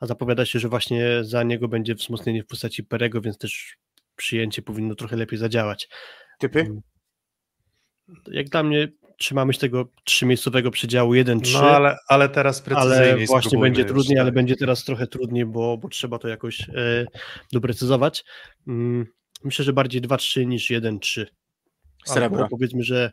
a 0.00 0.06
zapowiada 0.06 0.46
się, 0.46 0.58
że 0.58 0.68
właśnie 0.68 1.24
za 1.24 1.42
niego 1.42 1.68
będzie 1.68 1.94
wzmocnienie 1.94 2.42
w 2.42 2.46
postaci 2.46 2.84
Perego, 2.84 3.20
więc 3.20 3.38
też 3.38 3.76
przyjęcie 4.16 4.62
powinno 4.62 4.94
trochę 4.94 5.16
lepiej 5.16 5.38
zadziałać. 5.38 5.88
Typy? 6.38 6.60
Mm. 6.60 6.80
Jak 8.26 8.48
dla 8.48 8.62
mnie 8.62 8.88
trzymamy 9.18 9.54
się 9.54 9.58
tego 9.58 9.88
trzymiejscowego 10.04 10.70
przedziału 10.70 11.12
1-3. 11.12 11.52
No 11.52 11.70
ale, 11.70 11.96
ale 12.08 12.28
teraz 12.28 12.60
precyzyjniej 12.60 13.10
ale 13.10 13.26
właśnie 13.26 13.58
będzie 13.58 13.84
trudniej, 13.84 14.16
tak. 14.16 14.22
ale 14.22 14.32
będzie 14.32 14.56
teraz 14.56 14.84
trochę 14.84 15.06
trudniej, 15.06 15.46
bo, 15.46 15.78
bo 15.78 15.88
trzeba 15.88 16.18
to 16.18 16.28
jakoś 16.28 16.60
e, 16.60 17.06
doprecyzować. 17.52 18.24
Mm, 18.68 19.06
myślę, 19.44 19.64
że 19.64 19.72
bardziej 19.72 20.02
2-3 20.02 20.46
niż 20.46 20.70
1-3. 20.70 21.26
Srebro. 22.06 22.48
Powiedzmy, 22.50 22.82
że 22.82 23.12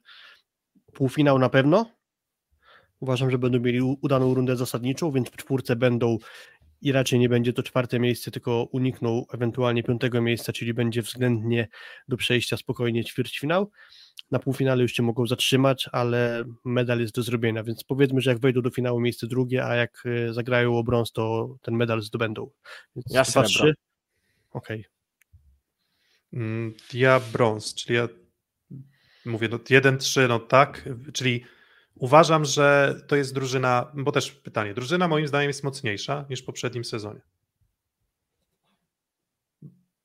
półfinał 0.93 1.39
na 1.39 1.49
pewno. 1.49 1.91
Uważam, 2.99 3.31
że 3.31 3.37
będą 3.37 3.59
mieli 3.59 3.81
udaną 3.81 4.33
rundę 4.33 4.55
zasadniczą, 4.55 5.11
więc 5.11 5.29
w 5.29 5.35
czwórce 5.35 5.75
będą 5.75 6.17
i 6.85 6.91
raczej 6.91 7.19
nie 7.19 7.29
będzie 7.29 7.53
to 7.53 7.63
czwarte 7.63 7.99
miejsce, 7.99 8.31
tylko 8.31 8.63
unikną 8.71 9.25
ewentualnie 9.33 9.83
piątego 9.83 10.21
miejsca, 10.21 10.53
czyli 10.53 10.73
będzie 10.73 11.01
względnie 11.01 11.67
do 12.07 12.17
przejścia 12.17 12.57
spokojnie 12.57 13.03
ćwierćfinał. 13.05 13.71
Na 14.31 14.39
półfinale 14.39 14.81
już 14.81 14.93
się 14.93 15.03
mogą 15.03 15.27
zatrzymać, 15.27 15.89
ale 15.91 16.43
medal 16.65 16.99
jest 16.99 17.15
do 17.15 17.23
zrobienia, 17.23 17.63
więc 17.63 17.83
powiedzmy, 17.83 18.21
że 18.21 18.29
jak 18.29 18.39
wejdą 18.39 18.61
do 18.61 18.69
finału 18.69 18.99
miejsce 18.99 19.27
drugie, 19.27 19.65
a 19.65 19.75
jak 19.75 20.03
e, 20.05 20.33
zagrają 20.33 20.77
o 20.77 20.83
brąz, 20.83 21.11
to 21.11 21.55
ten 21.61 21.75
medal 21.75 22.01
zdobędą. 22.01 22.49
Więc 22.95 23.05
Ja 23.09 23.23
dwa, 23.23 23.47
srebro. 23.47 23.73
Okej. 24.51 24.85
Mm, 26.33 26.73
Ja 26.93 27.21
brąz, 27.33 27.75
czyli 27.75 27.95
ja 27.95 28.07
mówię, 29.25 29.47
no 29.51 29.57
1-3, 29.57 30.27
no 30.27 30.39
tak, 30.39 30.89
czyli 31.13 31.45
uważam, 31.95 32.45
że 32.45 32.95
to 33.07 33.15
jest 33.15 33.33
drużyna, 33.33 33.91
bo 33.93 34.11
też 34.11 34.31
pytanie, 34.31 34.73
drużyna 34.73 35.07
moim 35.07 35.27
zdaniem 35.27 35.49
jest 35.49 35.63
mocniejsza 35.63 36.25
niż 36.29 36.41
w 36.41 36.45
poprzednim 36.45 36.85
sezonie. 36.85 37.21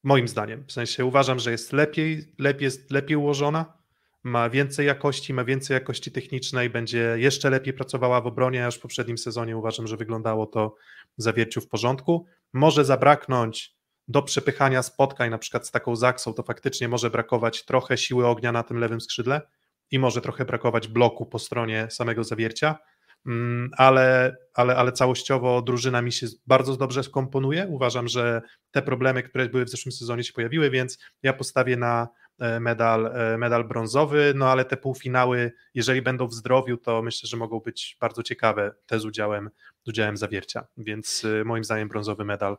Moim 0.03 0.29
zdaniem, 0.29 0.65
w 0.67 0.73
sensie 0.73 1.05
uważam, 1.05 1.39
że 1.39 1.51
jest 1.51 1.73
lepiej, 1.73 2.35
lepiej, 2.39 2.65
jest 2.65 2.91
lepiej 2.91 3.17
ułożona, 3.17 3.81
ma 4.23 4.51
więcej 4.51 4.87
jakości, 4.87 5.35
ma 5.35 5.45
więcej 5.45 5.75
jakości 5.75 6.13
technicznej, 6.13 6.71
będzie 6.71 7.15
jeszcze 7.19 7.51
lepiej 7.51 7.75
pracowała 7.75 8.21
w 8.21 8.27
obronie, 8.27 8.67
aż 8.67 8.77
w 8.77 8.81
poprzednim 8.81 9.19
sezonie 9.19 9.57
uważam, 9.57 9.87
że 9.87 9.97
wyglądało 9.97 10.47
to 10.47 10.75
w 11.19 11.23
zawierciu 11.23 11.61
w 11.61 11.69
porządku. 11.69 12.27
Może 12.53 12.85
zabraknąć 12.85 13.77
do 14.09 14.23
przepychania 14.23 14.83
spotkań, 14.83 15.31
na 15.31 15.39
przykład 15.39 15.67
z 15.67 15.71
taką 15.71 15.97
Zaksą, 15.97 16.35
to 16.35 16.43
faktycznie 16.43 16.89
może 16.89 17.11
brakować 17.11 17.65
trochę 17.65 17.99
siły 17.99 18.27
ognia 18.27 18.53
na 18.53 18.63
tym 18.63 18.79
lewym 18.79 19.01
skrzydle 19.01 19.41
i 19.91 19.99
może 19.99 20.21
trochę 20.21 20.45
brakować 20.45 20.89
bloku 20.89 21.27
po 21.27 21.39
stronie 21.39 21.87
samego 21.91 22.25
zawiercia, 22.25 22.79
Mm, 23.27 23.71
ale, 23.77 24.37
ale, 24.55 24.77
ale 24.77 24.93
całościowo 24.93 25.63
drużyna 25.63 26.03
mi 26.03 26.13
się 26.13 26.27
bardzo 26.47 26.77
dobrze 26.77 27.03
skomponuje. 27.03 27.67
Uważam, 27.69 28.09
że 28.09 28.43
te 28.71 28.83
problemy, 28.83 29.23
które 29.23 29.49
były 29.49 29.65
w 29.65 29.71
zeszłym 29.71 29.93
sezonie 29.93 30.25
się 30.25 30.33
pojawiły, 30.33 30.71
więc 30.71 30.99
ja 31.23 31.33
postawię 31.33 31.77
na 31.77 32.09
e, 32.39 32.61
medal, 32.61 33.07
e, 33.07 33.39
medal 33.39 33.65
brązowy, 33.65 34.33
no 34.37 34.49
ale 34.49 34.65
te 34.65 34.77
półfinały, 34.77 35.53
jeżeli 35.75 36.03
będą 36.03 36.27
w 36.27 36.35
zdrowiu, 36.35 36.77
to 36.77 37.03
myślę, 37.03 37.29
że 37.29 37.37
mogą 37.37 37.61
być 37.61 37.97
bardzo 38.01 38.23
ciekawe 38.23 38.75
te 38.87 39.01
z 39.01 39.05
udziałem, 39.05 39.51
z 39.85 39.89
udziałem 39.89 40.17
zawiercia, 40.17 40.67
więc 40.77 41.25
e, 41.41 41.45
moim 41.45 41.65
zdaniem 41.65 41.89
brązowy 41.89 42.25
medal 42.25 42.57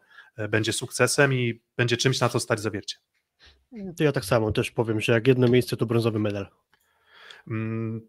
będzie 0.50 0.74
sukcesem 0.74 1.34
i 1.34 1.62
będzie 1.78 1.98
czymś, 1.98 2.20
na 2.20 2.30
co 2.30 2.40
stać 2.40 2.60
zawiercie. 2.60 2.98
To 3.98 4.04
ja 4.04 4.12
tak 4.12 4.26
samo 4.26 4.52
też 4.52 4.72
powiem, 4.72 5.02
że 5.02 5.14
jak 5.14 5.28
jedno 5.28 5.48
miejsce 5.48 5.78
to 5.78 5.86
brązowy 5.86 6.20
medal. 6.20 6.48
Mm, 7.48 8.00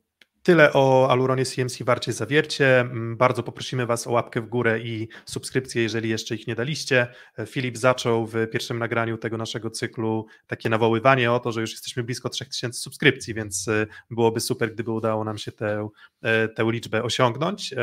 Tyle 0.42 0.72
o 0.72 1.08
Aluronie 1.10 1.44
CMC 1.44 1.84
Warcie 1.84 2.12
Zawiercie. 2.12 2.80
Mm, 2.80 3.16
Bardzo 3.16 3.42
poprosimy 3.42 3.86
Was 3.86 4.06
o 4.06 4.12
łapkę 4.12 4.40
w 4.40 4.48
górę 4.48 4.80
i 4.80 5.08
subskrypcję, 5.24 5.82
jeżeli 5.82 6.08
jeszcze 6.08 6.34
ich 6.34 6.46
nie 6.46 6.54
daliście. 6.54 7.06
E, 7.38 7.46
Filip 7.46 7.76
zaczął 7.76 8.26
w 8.26 8.34
pierwszym 8.52 8.78
nagraniu 8.78 9.18
tego 9.18 9.36
naszego 9.36 9.70
cyklu 9.70 10.26
takie 10.46 10.68
nawoływanie 10.68 11.32
o 11.32 11.40
to, 11.40 11.52
że 11.52 11.60
już 11.60 11.72
jesteśmy 11.72 12.02
blisko 12.02 12.28
3000 12.28 12.80
subskrypcji, 12.80 13.34
więc 13.34 13.68
e, 13.68 13.86
byłoby 14.10 14.40
super, 14.40 14.72
gdyby 14.74 14.90
udało 14.90 15.24
nam 15.24 15.38
się 15.38 15.52
tę, 15.52 15.88
e, 16.22 16.48
tę 16.48 16.64
liczbę 16.70 17.02
osiągnąć 17.02 17.74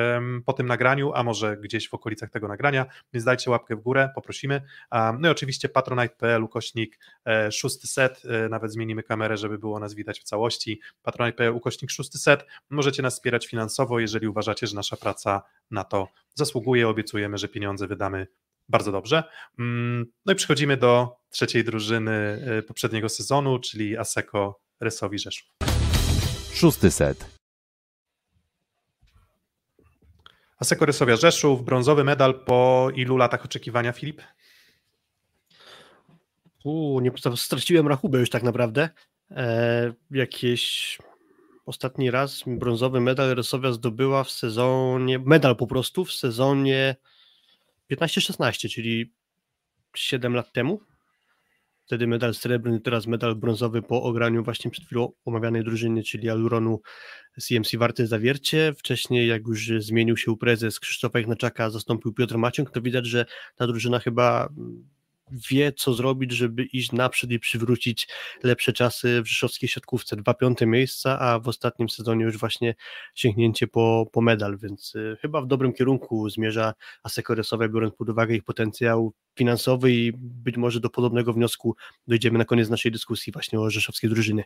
po 0.45 0.53
tym 0.53 0.67
nagraniu, 0.67 1.11
a 1.13 1.23
może 1.23 1.57
gdzieś 1.57 1.89
w 1.89 1.93
okolicach 1.93 2.29
tego 2.29 2.47
nagrania, 2.47 2.85
więc 3.13 3.25
dajcie 3.25 3.51
łapkę 3.51 3.75
w 3.75 3.79
górę, 3.79 4.09
poprosimy. 4.15 4.61
No 5.19 5.27
i 5.27 5.31
oczywiście 5.31 5.69
patronite.pl 5.69 6.43
ukośnik 6.43 6.99
szósty 7.51 7.87
set, 7.87 8.21
nawet 8.49 8.71
zmienimy 8.71 9.03
kamerę, 9.03 9.37
żeby 9.37 9.57
było 9.57 9.79
nas 9.79 9.93
widać 9.93 10.19
w 10.19 10.23
całości. 10.23 10.81
Patronite.pl 11.03 11.55
ukośnik 11.55 11.91
szósty 11.91 12.17
set. 12.17 12.48
Możecie 12.69 13.01
nas 13.03 13.13
wspierać 13.13 13.47
finansowo, 13.47 13.99
jeżeli 13.99 14.27
uważacie, 14.27 14.67
że 14.67 14.75
nasza 14.75 14.97
praca 14.97 15.41
na 15.71 15.83
to 15.83 16.07
zasługuje. 16.35 16.87
Obiecujemy, 16.89 17.37
że 17.37 17.47
pieniądze 17.47 17.87
wydamy 17.87 18.27
bardzo 18.69 18.91
dobrze. 18.91 19.23
Mm, 19.59 20.05
No 20.25 20.33
i 20.33 20.35
przechodzimy 20.35 20.77
do 20.77 21.17
trzeciej 21.29 21.63
drużyny 21.63 22.45
y, 22.59 22.63
poprzedniego 22.63 23.09
sezonu, 23.09 23.59
czyli 23.59 23.97
Aseko 23.97 24.59
Resowi 24.79 25.19
Rzeszów. 25.19 25.49
szósty 26.53 26.91
set, 26.91 27.39
Aseko 30.59 30.85
Resowia 30.85 31.15
Rzeszów, 31.15 31.65
brązowy 31.65 32.03
medal 32.03 32.43
po 32.45 32.87
ilu 32.95 33.17
latach 33.17 33.45
oczekiwania, 33.45 33.91
Filip? 33.91 34.21
Uuu, 36.63 36.99
nie, 36.99 37.11
straciłem 37.35 37.87
rachubę 37.87 38.19
już 38.19 38.29
tak 38.29 38.43
naprawdę. 38.43 38.89
E, 39.31 39.93
jakieś 40.11 40.97
ostatni 41.69 42.11
raz 42.11 42.43
brązowy 42.47 43.01
medal 43.01 43.35
Resowia 43.35 43.71
zdobyła 43.71 44.23
w 44.23 44.31
sezonie, 44.31 45.19
medal 45.19 45.55
po 45.55 45.67
prostu 45.67 46.05
w 46.05 46.13
sezonie 46.13 46.95
15-16, 47.91 48.69
czyli 48.69 49.13
7 49.95 50.33
lat 50.33 50.51
temu. 50.51 50.79
Wtedy 51.85 52.07
medal 52.07 52.33
srebrny, 52.33 52.81
teraz 52.81 53.07
medal 53.07 53.35
brązowy 53.35 53.81
po 53.81 54.03
ograniu 54.03 54.43
właśnie 54.43 54.71
przed 54.71 54.85
chwilą 54.85 55.11
omawianej 55.25 55.63
drużyny, 55.63 56.03
czyli 56.03 56.29
Aluronu 56.29 56.81
CMC 57.39 57.77
Warte 57.77 58.07
Zawiercie. 58.07 58.73
Wcześniej, 58.77 59.27
jak 59.27 59.47
już 59.47 59.71
zmienił 59.77 60.17
się 60.17 60.37
prezes 60.37 60.79
Krzysztofa 60.79 61.19
Ignaczaka, 61.19 61.69
zastąpił 61.69 62.13
Piotr 62.13 62.37
Maciąg, 62.37 62.71
to 62.71 62.81
widać, 62.81 63.05
że 63.05 63.25
ta 63.55 63.67
drużyna 63.67 63.99
chyba 63.99 64.49
wie, 65.31 65.71
co 65.73 65.93
zrobić, 65.93 66.31
żeby 66.31 66.63
iść 66.63 66.91
naprzód 66.91 67.31
i 67.31 67.39
przywrócić 67.39 68.07
lepsze 68.43 68.73
czasy 68.73 69.21
w 69.21 69.27
rzeszowskiej 69.27 69.69
siatkówce. 69.69 70.15
Dwa 70.15 70.33
piąte 70.33 70.65
miejsca, 70.65 71.19
a 71.19 71.39
w 71.39 71.47
ostatnim 71.47 71.89
sezonie 71.89 72.25
już 72.25 72.37
właśnie 72.37 72.75
sięgnięcie 73.15 73.67
po, 73.67 74.05
po 74.11 74.21
medal, 74.21 74.57
więc 74.57 74.95
y, 74.95 75.17
chyba 75.21 75.41
w 75.41 75.47
dobrym 75.47 75.73
kierunku 75.73 76.29
zmierza 76.29 76.73
Aseko 77.03 77.35
Resowe, 77.35 77.69
biorąc 77.69 77.95
pod 77.95 78.09
uwagę 78.09 78.35
ich 78.35 78.43
potencjał 78.43 79.13
finansowy 79.35 79.91
i 79.91 80.11
być 80.17 80.57
może 80.57 80.79
do 80.79 80.89
podobnego 80.89 81.33
wniosku 81.33 81.75
dojdziemy 82.07 82.37
na 82.37 82.45
koniec 82.45 82.69
naszej 82.69 82.91
dyskusji 82.91 83.33
właśnie 83.33 83.59
o 83.59 83.69
rzeszowskiej 83.69 84.09
drużyny. 84.09 84.43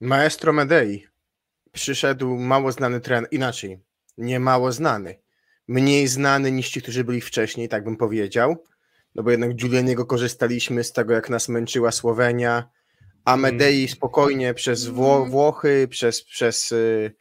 Maestro 0.00 0.52
Medei. 0.52 1.06
Przyszedł 1.72 2.36
mało 2.36 2.72
znany 2.72 3.00
trener, 3.00 3.28
inaczej, 3.32 3.78
nie 4.18 4.40
mało 4.40 4.72
znany. 4.72 5.18
Mniej 5.68 6.08
znany 6.08 6.52
niż 6.52 6.70
ci, 6.70 6.82
którzy 6.82 7.04
byli 7.04 7.20
wcześniej, 7.20 7.68
tak 7.68 7.84
bym 7.84 7.96
powiedział. 7.96 8.64
No 9.14 9.22
bo 9.22 9.30
jednak 9.30 9.54
Giulianiego 9.54 10.06
korzystaliśmy 10.06 10.84
z 10.84 10.92
tego, 10.92 11.14
jak 11.14 11.30
nas 11.30 11.48
męczyła 11.48 11.92
Słowenia, 11.92 12.70
a 13.24 13.36
Medei 13.36 13.88
spokojnie 13.88 14.54
przez 14.54 14.86
Wło 14.86 15.26
Włochy, 15.26 15.88
przez, 15.90 16.24
przez 16.24 16.72
y, 16.72 17.14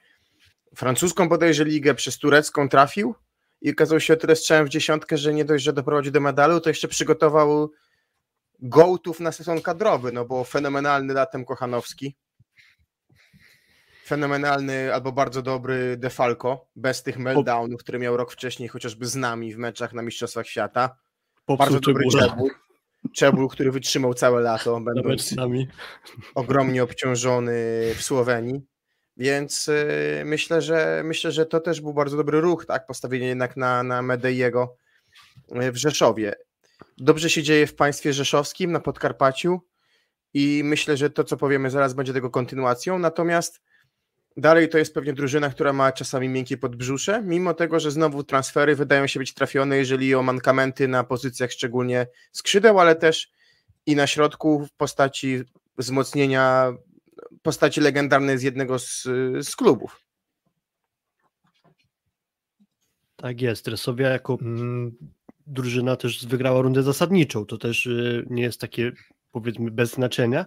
francuską 0.76 1.30
bodajże 1.30 1.66
ligę, 1.66 1.96
przez 1.96 2.18
turecką 2.18 2.70
trafił. 2.70 3.16
I 3.62 3.72
okazał 3.72 4.00
się 4.00 4.14
o 4.14 4.18
tyle 4.18 4.36
strzałem 4.36 4.66
w 4.66 4.70
dziesiątkę, 4.70 5.18
że 5.18 5.34
nie 5.34 5.46
dość, 5.46 5.64
że 5.64 5.74
doprowadził 5.74 6.12
do 6.12 6.20
medalu, 6.20 6.62
to 6.62 6.70
jeszcze 6.70 6.88
przygotował 6.88 7.72
gołtów 8.60 9.20
na 9.20 9.32
sezon 9.32 9.62
kadrowy, 9.62 10.12
no 10.12 10.26
bo 10.26 10.44
fenomenalny 10.44 11.14
latem 11.14 11.46
Kochanowski, 11.46 12.16
fenomenalny 14.06 14.94
albo 14.94 15.12
bardzo 15.12 15.42
dobry 15.42 15.98
Defalco, 15.98 16.68
bez 16.76 17.04
tych 17.04 17.18
meltdownów, 17.18 17.80
które 17.80 18.00
miał 18.00 18.18
rok 18.18 18.32
wcześniej 18.32 18.70
chociażby 18.70 19.06
z 19.06 19.16
nami 19.16 19.54
w 19.54 19.58
meczach 19.58 19.94
na 19.94 20.02
Mistrzostwach 20.02 20.48
Świata. 20.48 20.98
Bardzo 21.56 21.80
dobry 21.80 22.06
Czebul, 22.12 22.50
Czebul, 23.14 23.50
który 23.50 23.72
wytrzymał 23.72 24.14
całe 24.14 24.42
lato, 24.42 24.80
będąc 24.80 25.36
ogromnie 26.36 26.84
obciążony 26.84 27.54
w 27.96 28.02
Słowenii. 28.02 28.62
Więc 29.18 29.68
y, 29.68 30.24
myślę, 30.26 30.62
że 30.62 31.02
myślę, 31.06 31.32
że 31.32 31.46
to 31.46 31.60
też 31.60 31.82
był 31.82 31.94
bardzo 31.94 32.18
dobry 32.18 32.42
ruch, 32.42 32.66
tak? 32.66 32.86
Postawienie 32.86 33.28
jednak 33.28 33.58
na, 33.58 33.84
na 33.84 34.02
Medeiego 34.02 34.76
y, 35.62 35.72
w 35.72 35.78
Rzeszowie. 35.78 36.36
Dobrze 36.98 37.30
się 37.30 37.44
dzieje 37.44 37.68
w 37.68 37.76
państwie 37.76 38.14
rzeszowskim, 38.14 38.72
na 38.72 38.80
Podkarpaciu 38.80 39.62
i 40.34 40.62
myślę, 40.64 40.98
że 40.98 41.10
to, 41.10 41.24
co 41.24 41.38
powiemy 41.38 41.70
zaraz, 41.70 41.94
będzie 41.94 42.14
tego 42.14 42.30
kontynuacją. 42.30 43.00
Natomiast 43.00 43.62
dalej 44.38 44.70
to 44.70 44.78
jest 44.78 44.94
pewnie 44.94 45.14
drużyna, 45.14 45.50
która 45.50 45.74
ma 45.74 45.92
czasami 45.92 46.30
miękkie 46.30 46.58
podbrzusze, 46.58 47.22
mimo 47.24 47.54
tego, 47.54 47.80
że 47.80 47.92
znowu 47.92 48.24
transfery 48.24 48.76
wydają 48.76 49.08
się 49.08 49.20
być 49.20 49.34
trafione, 49.34 49.78
jeżeli 49.78 50.16
o 50.16 50.24
mankamenty 50.24 50.88
na 50.88 51.04
pozycjach 51.04 51.52
szczególnie 51.52 52.08
skrzydeł, 52.32 52.80
ale 52.80 52.96
też 52.96 53.32
i 53.86 53.96
na 53.96 54.08
środku 54.08 54.66
w 54.66 54.72
postaci 54.72 55.44
wzmocnienia 55.78 56.74
postaci 57.42 57.82
legendarnej 57.82 58.38
z 58.38 58.42
jednego 58.44 58.80
z, 58.80 59.04
z 59.42 59.56
klubów. 59.56 60.04
Tak 63.16 63.42
jest. 63.42 63.68
Resowia 63.68 64.10
jako 64.10 64.38
drużyna 65.48 65.96
też 65.96 66.26
wygrała 66.26 66.62
rundę 66.62 66.84
zasadniczą. 66.84 67.46
To 67.46 67.58
też 67.58 67.86
y, 67.86 68.26
nie 68.30 68.44
jest 68.44 68.62
takie 68.62 68.92
powiedzmy 69.32 69.72
bez 69.72 69.94
znaczenia. 69.94 70.46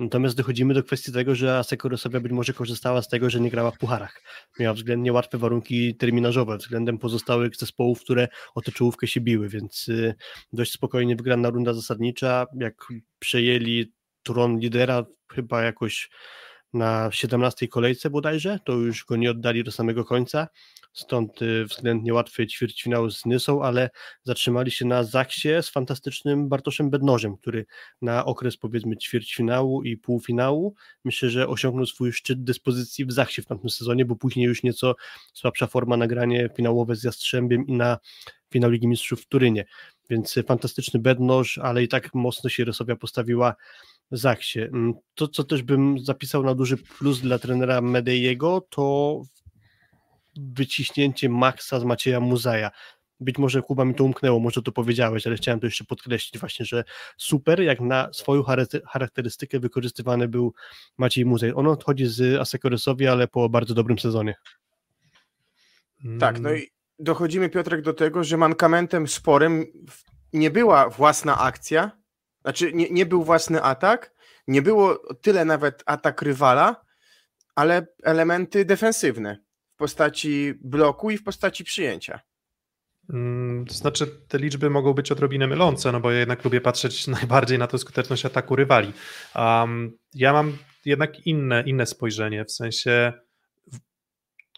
Natomiast 0.00 0.36
dochodzimy 0.36 0.74
do 0.74 0.82
kwestii 0.82 1.12
tego, 1.12 1.34
że 1.34 1.58
Aseko 1.58 1.88
Resowia 1.88 2.20
być 2.20 2.32
może 2.32 2.52
korzystała 2.52 3.02
z 3.02 3.08
tego, 3.08 3.30
że 3.30 3.40
nie 3.40 3.50
grała 3.50 3.70
w 3.70 3.78
pucharach. 3.78 4.22
Miała 4.58 4.74
względnie 4.74 5.12
łatwe 5.12 5.38
warunki 5.38 5.96
terminarzowe 5.96 6.56
względem 6.56 6.98
pozostałych 6.98 7.56
zespołów, 7.56 8.00
które 8.00 8.28
o 8.54 8.60
tę 8.60 8.72
czołówkę 8.72 9.06
się 9.06 9.20
biły, 9.20 9.48
więc 9.48 9.88
y, 9.88 10.14
dość 10.52 10.72
spokojnie 10.72 11.16
wygrana 11.16 11.50
runda 11.50 11.72
zasadnicza. 11.74 12.46
Jak 12.60 12.74
przejęli 13.18 13.92
tron 14.22 14.58
lidera 14.58 15.04
chyba 15.32 15.62
jakoś 15.62 16.10
na 16.72 17.08
17 17.12 17.68
kolejce 17.68 18.10
bodajże, 18.10 18.58
to 18.64 18.72
już 18.72 19.04
go 19.04 19.16
nie 19.16 19.30
oddali 19.30 19.64
do 19.64 19.72
samego 19.72 20.04
końca 20.04 20.48
stąd 20.92 21.42
y, 21.42 21.64
względnie 21.64 22.14
łatwy 22.14 22.46
ćwierćfinał 22.46 23.10
z 23.10 23.26
Nysą, 23.26 23.62
ale 23.62 23.90
zatrzymali 24.22 24.70
się 24.70 24.84
na 24.84 25.04
Zaksie 25.04 25.48
z 25.62 25.68
fantastycznym 25.68 26.48
Bartoszem 26.48 26.90
Bednożem, 26.90 27.36
który 27.36 27.66
na 28.02 28.24
okres 28.24 28.56
powiedzmy 28.56 28.96
ćwierćfinału 28.96 29.82
i 29.82 29.96
półfinału 29.96 30.74
myślę, 31.04 31.30
że 31.30 31.48
osiągnął 31.48 31.86
swój 31.86 32.12
szczyt 32.12 32.44
dyspozycji 32.44 33.04
w 33.04 33.12
Zaksie 33.12 33.42
w 33.42 33.46
tamtym 33.46 33.70
sezonie, 33.70 34.04
bo 34.04 34.16
później 34.16 34.46
już 34.46 34.62
nieco 34.62 34.94
słabsza 35.32 35.66
forma 35.66 35.96
nagranie 35.96 36.50
finałowe 36.56 36.96
z 36.96 37.04
Jastrzębiem 37.04 37.66
i 37.66 37.72
na 37.72 37.98
finał 38.52 38.70
Ligi 38.70 38.88
Mistrzów 38.88 39.22
w 39.22 39.26
Turynie, 39.26 39.64
więc 40.10 40.34
fantastyczny 40.46 41.00
Bednoż, 41.00 41.58
ale 41.58 41.82
i 41.82 41.88
tak 41.88 42.14
mocno 42.14 42.50
się 42.50 42.64
Rysowia 42.64 42.96
postawiła 42.96 43.54
Zaksie. 44.10 44.60
Mm, 44.60 44.94
to, 45.14 45.28
co 45.28 45.44
też 45.44 45.62
bym 45.62 45.98
zapisał 45.98 46.42
na 46.42 46.54
duży 46.54 46.76
plus 46.76 47.20
dla 47.20 47.38
trenera 47.38 47.80
Medejego, 47.80 48.66
to 48.70 49.22
wyciśnięcie 50.38 51.28
maksa 51.28 51.80
z 51.80 51.84
Macieja 51.84 52.20
Muzaja. 52.20 52.70
Być 53.20 53.38
może 53.38 53.62
Kuba 53.62 53.84
mi 53.84 53.94
to 53.94 54.04
umknęło, 54.04 54.40
może 54.40 54.62
to 54.62 54.72
powiedziałeś, 54.72 55.26
ale 55.26 55.36
chciałem 55.36 55.60
to 55.60 55.66
jeszcze 55.66 55.84
podkreślić 55.84 56.40
właśnie, 56.40 56.66
że 56.66 56.84
super, 57.16 57.60
jak 57.60 57.80
na 57.80 58.12
swoją 58.12 58.42
charakterystykę 58.86 59.60
wykorzystywany 59.60 60.28
był 60.28 60.54
Maciej 60.98 61.26
Muzej. 61.26 61.52
On 61.54 61.66
odchodzi 61.66 62.06
z 62.06 62.40
Asekoresowi, 62.40 63.06
ale 63.06 63.28
po 63.28 63.48
bardzo 63.48 63.74
dobrym 63.74 63.98
sezonie. 63.98 64.34
Tak, 66.20 66.40
no 66.40 66.52
i 66.52 66.68
dochodzimy 66.98 67.48
Piotrek 67.48 67.82
do 67.82 67.94
tego, 67.94 68.24
że 68.24 68.36
mankamentem 68.36 69.08
sporym 69.08 69.66
nie 70.32 70.50
była 70.50 70.88
własna 70.88 71.38
akcja, 71.38 71.90
znaczy 72.42 72.72
nie, 72.72 72.90
nie 72.90 73.06
był 73.06 73.24
własny 73.24 73.62
atak, 73.62 74.14
nie 74.46 74.62
było 74.62 75.14
tyle 75.22 75.44
nawet 75.44 75.82
atak 75.86 76.22
rywala, 76.22 76.84
ale 77.54 77.86
elementy 78.02 78.64
defensywne 78.64 79.47
postaci 79.78 80.54
bloku 80.60 81.10
i 81.10 81.18
w 81.18 81.22
postaci 81.22 81.64
przyjęcia. 81.64 82.20
Mm, 83.12 83.66
to 83.66 83.74
znaczy, 83.74 84.06
te 84.28 84.38
liczby 84.38 84.70
mogą 84.70 84.92
być 84.92 85.12
odrobinę 85.12 85.46
mylące, 85.46 85.92
no 85.92 86.00
bo 86.00 86.10
ja 86.10 86.18
jednak 86.18 86.44
lubię 86.44 86.60
patrzeć 86.60 87.06
najbardziej 87.18 87.58
na 87.58 87.66
tę 87.66 87.78
skuteczność 87.78 88.26
ataku 88.26 88.56
rywali. 88.56 88.92
Um, 89.36 89.98
ja 90.14 90.32
mam 90.32 90.58
jednak 90.84 91.26
inne, 91.26 91.62
inne 91.66 91.86
spojrzenie, 91.86 92.44
w 92.44 92.52
sensie 92.52 93.12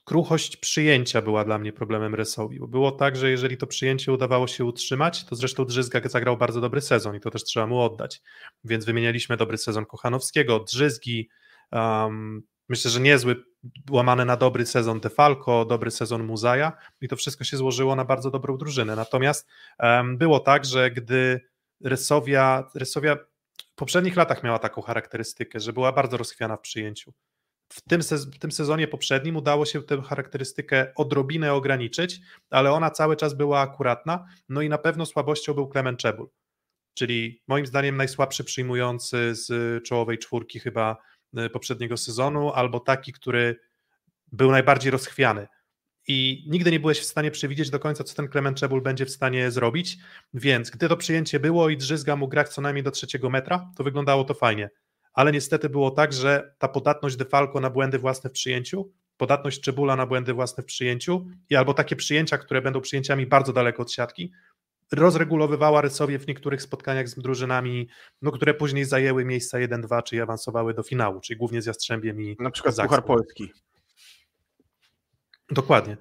kruchość 0.05 0.57
przyjęcia 0.57 1.23
była 1.23 1.45
dla 1.45 1.59
mnie 1.59 1.73
problemem 1.73 2.14
Resowi, 2.14 2.59
było 2.68 2.93
tak, 2.93 3.16
że 3.16 3.31
jeżeli 3.31 3.57
to 3.57 3.66
przyjęcie 3.66 4.12
udawało 4.12 4.47
się 4.47 4.64
utrzymać, 4.64 5.25
to 5.25 5.37
zresztą 5.37 5.64
Drzyzga 5.64 6.01
zagrał 6.05 6.37
bardzo 6.37 6.61
dobry 6.61 6.81
sezon 6.81 7.16
i 7.16 7.21
to 7.21 7.31
też 7.31 7.45
trzeba 7.45 7.66
mu 7.66 7.81
oddać, 7.81 8.23
więc 8.64 8.85
wymienialiśmy 8.85 9.37
dobry 9.37 9.59
sezon 9.59 9.87
Kochanowskiego, 9.87 10.61
Drzyzgi, 10.61 11.29
um, 11.73 12.43
myślę, 12.71 12.91
że 12.91 13.01
niezły, 13.01 13.45
łamany 13.91 14.25
na 14.25 14.37
dobry 14.37 14.66
sezon 14.66 15.01
Defalco, 15.01 15.64
dobry 15.64 15.91
sezon 15.91 16.25
Muzaja 16.25 16.73
i 17.01 17.09
to 17.09 17.16
wszystko 17.16 17.45
się 17.45 17.57
złożyło 17.57 17.97
na 17.97 18.05
bardzo 18.05 18.31
dobrą 18.31 18.59
drużynę. 18.59 18.97
Natomiast 18.97 19.49
um, 19.79 20.18
było 20.18 20.41
tak, 20.41 20.64
że 20.64 20.91
gdy 20.91 21.41
Rysowia, 21.85 22.71
Rysowia 22.75 23.16
w 23.73 23.75
poprzednich 23.75 24.16
latach 24.16 24.43
miała 24.43 24.59
taką 24.59 24.83
charakterystykę, 24.83 25.61
że 25.61 25.73
była 25.73 25.93
bardzo 25.93 26.16
rozchwiana 26.16 26.57
w 26.57 26.61
przyjęciu. 26.61 27.12
W 27.73 27.81
tym, 27.81 28.01
w 28.35 28.39
tym 28.39 28.53
sezonie 28.53 28.89
poprzednim 28.89 29.37
udało 29.37 29.66
się 29.66 29.83
tę 29.83 30.03
charakterystykę 30.03 30.93
odrobinę 30.97 31.53
ograniczyć, 31.53 32.21
ale 32.51 32.73
ona 32.73 32.91
cały 32.91 33.16
czas 33.16 33.35
była 33.35 33.61
akuratna, 33.61 34.27
no 34.49 34.62
i 34.62 34.68
na 34.68 34.79
pewno 34.79 35.07
słabością 35.07 35.55
był 35.55 35.68
Clement 35.68 35.99
Czebul, 35.99 36.31
czyli 36.95 37.43
moim 37.49 37.66
zdaniem 37.66 37.97
najsłabszy 37.97 38.45
przyjmujący 38.45 39.35
z 39.35 39.49
czołowej 39.85 40.18
czwórki 40.18 40.61
chyba 40.61 40.97
poprzedniego 41.53 41.97
sezonu, 41.97 42.53
albo 42.53 42.81
taki, 42.81 43.12
który 43.12 43.57
był 44.33 44.51
najbardziej 44.51 44.91
rozchwiany. 44.91 45.47
I 46.09 46.45
nigdy 46.49 46.70
nie 46.70 46.81
byłeś 46.81 47.01
w 47.01 47.05
stanie 47.05 47.31
przewidzieć 47.31 47.70
do 47.70 47.78
końca, 47.78 48.05
co 48.05 48.14
ten 48.14 48.28
Clement 48.28 48.59
Czebul 48.59 48.83
będzie 48.83 49.07
w 49.07 49.11
stanie 49.11 49.51
zrobić, 49.51 49.99
więc 50.35 50.70
gdy 50.70 50.89
to 50.89 50.97
przyjęcie 50.97 51.41
było 51.41 51.68
i 51.68 51.76
Drzyzga 51.76 52.16
mu 52.16 52.28
grać 52.28 52.49
co 52.49 52.61
najmniej 52.61 52.83
do 52.83 52.91
trzeciego 52.91 53.31
metra, 53.31 53.70
to 53.76 53.85
wyglądało 53.85 54.24
to 54.24 54.35
fajnie. 54.35 54.70
Ale 55.12 55.33
niestety 55.33 55.68
było 55.68 55.91
tak, 55.91 56.12
że 56.12 56.55
ta 56.59 56.68
podatność 56.68 57.16
Defalco 57.16 57.61
na 57.61 57.70
błędy 57.70 57.99
własne 57.99 58.31
w 58.31 58.33
przyjęciu, 58.33 58.93
podatność 59.16 59.61
Czebula 59.61 59.97
na 59.97 60.07
błędy 60.07 60.33
własne 60.33 60.62
w 60.62 60.66
przyjęciu 60.66 61.26
i 61.51 61.57
albo 61.57 61.74
takie 61.74 61.97
przyjęcia, 61.97 62.39
które 62.39 62.62
będą 62.62 62.81
przyjęciami 62.81 63.26
bardzo 63.26 63.53
daleko 63.53 63.83
od 63.83 63.93
siatki, 63.93 64.33
rozregulowywała 64.93 65.80
Rysowie 65.80 66.18
w 66.18 66.26
niektórych 66.26 66.62
spotkaniach 66.62 67.09
z 67.09 67.14
drużynami, 67.14 67.88
no, 68.22 68.30
które 68.30 68.55
później 68.55 68.84
zajęły 68.84 69.24
miejsca 69.24 69.59
1-2, 69.59 70.03
czy 70.03 70.22
awansowały 70.22 70.74
do 70.74 70.82
finału, 70.82 71.20
czyli 71.20 71.38
głównie 71.38 71.62
z 71.62 71.66
Jastrzębiem 71.66 72.22
i 72.22 72.36
Na 72.41 72.51
przykład 72.51 72.76
Puchar 72.76 73.05
Polski. 73.05 73.53
Dokładnie. 75.51 75.97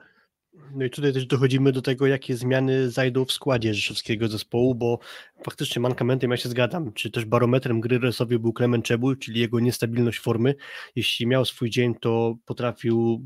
No 0.76 0.86
i 0.86 0.90
tutaj 0.90 1.14
też 1.14 1.26
dochodzimy 1.26 1.72
do 1.72 1.82
tego, 1.82 2.08
jakie 2.08 2.38
zmiany 2.38 2.92
zajdą 2.92 3.26
w 3.26 3.32
składzie 3.32 3.74
rzeszowskiego 3.74 4.28
zespołu, 4.28 4.76
bo 4.76 5.00
faktycznie 5.44 5.80
mankamentem 5.80 6.32
ja 6.32 6.38
się 6.38 6.50
zgadzam, 6.50 6.94
czy 6.94 7.12
też 7.12 7.26
barometrem 7.26 7.82
gry 7.82 8.00
Rysowie 8.00 8.40
był 8.40 8.54
Klement 8.54 8.86
Czebul, 8.86 9.18
czyli 9.18 9.40
jego 9.40 9.60
niestabilność 9.60 10.20
formy. 10.20 10.56
Jeśli 10.96 11.28
miał 11.28 11.46
swój 11.46 11.70
dzień, 11.70 11.96
to 11.96 12.36
potrafił 12.46 13.24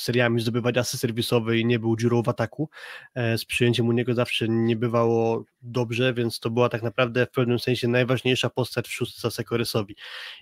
seriami 0.00 0.40
zdobywać 0.40 0.78
asy 0.78 0.98
serwisowe 0.98 1.58
i 1.58 1.64
nie 1.64 1.78
był 1.78 1.96
dziurą 1.96 2.22
w 2.22 2.28
ataku. 2.28 2.70
E, 3.14 3.38
z 3.38 3.44
przyjęciem 3.44 3.88
u 3.88 3.92
niego 3.92 4.14
zawsze 4.14 4.48
nie 4.48 4.76
bywało 4.76 5.44
dobrze, 5.62 6.14
więc 6.14 6.40
to 6.40 6.50
była 6.50 6.68
tak 6.68 6.82
naprawdę 6.82 7.26
w 7.26 7.30
pewnym 7.30 7.58
sensie 7.58 7.88
najważniejsza 7.88 8.50
postać 8.50 8.88
w 8.88 8.92
szóstce 8.92 9.30
Sekorysowi. 9.30 9.96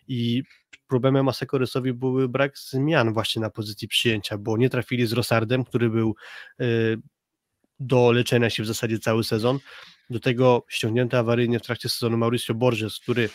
I 0.09 0.42
problemem 0.86 1.28
Asekorysowi 1.28 1.92
były 1.92 2.28
brak 2.28 2.59
zmian 2.59 3.12
właśnie 3.12 3.42
na 3.42 3.50
pozycji 3.50 3.88
przyjęcia, 3.88 4.38
bo 4.38 4.57
nie 4.57 4.70
trafili 4.70 5.07
z 5.07 5.12
Rosardem, 5.12 5.64
który 5.64 5.90
był 5.90 6.14
e, 6.61 6.64
do 7.80 8.12
leczenia 8.12 8.50
się 8.50 8.62
w 8.62 8.66
zasadzie 8.66 8.98
cały 8.98 9.24
sezon. 9.24 9.59
Do 10.11 10.20
tego 10.20 10.64
ściągnięty 10.68 11.16
awaryjnie 11.16 11.59
w 11.59 11.62
trakcie 11.62 11.88
sezonu 11.88 12.16
Mauricio 12.16 12.54
Borges, 12.54 12.98
który 12.98 13.28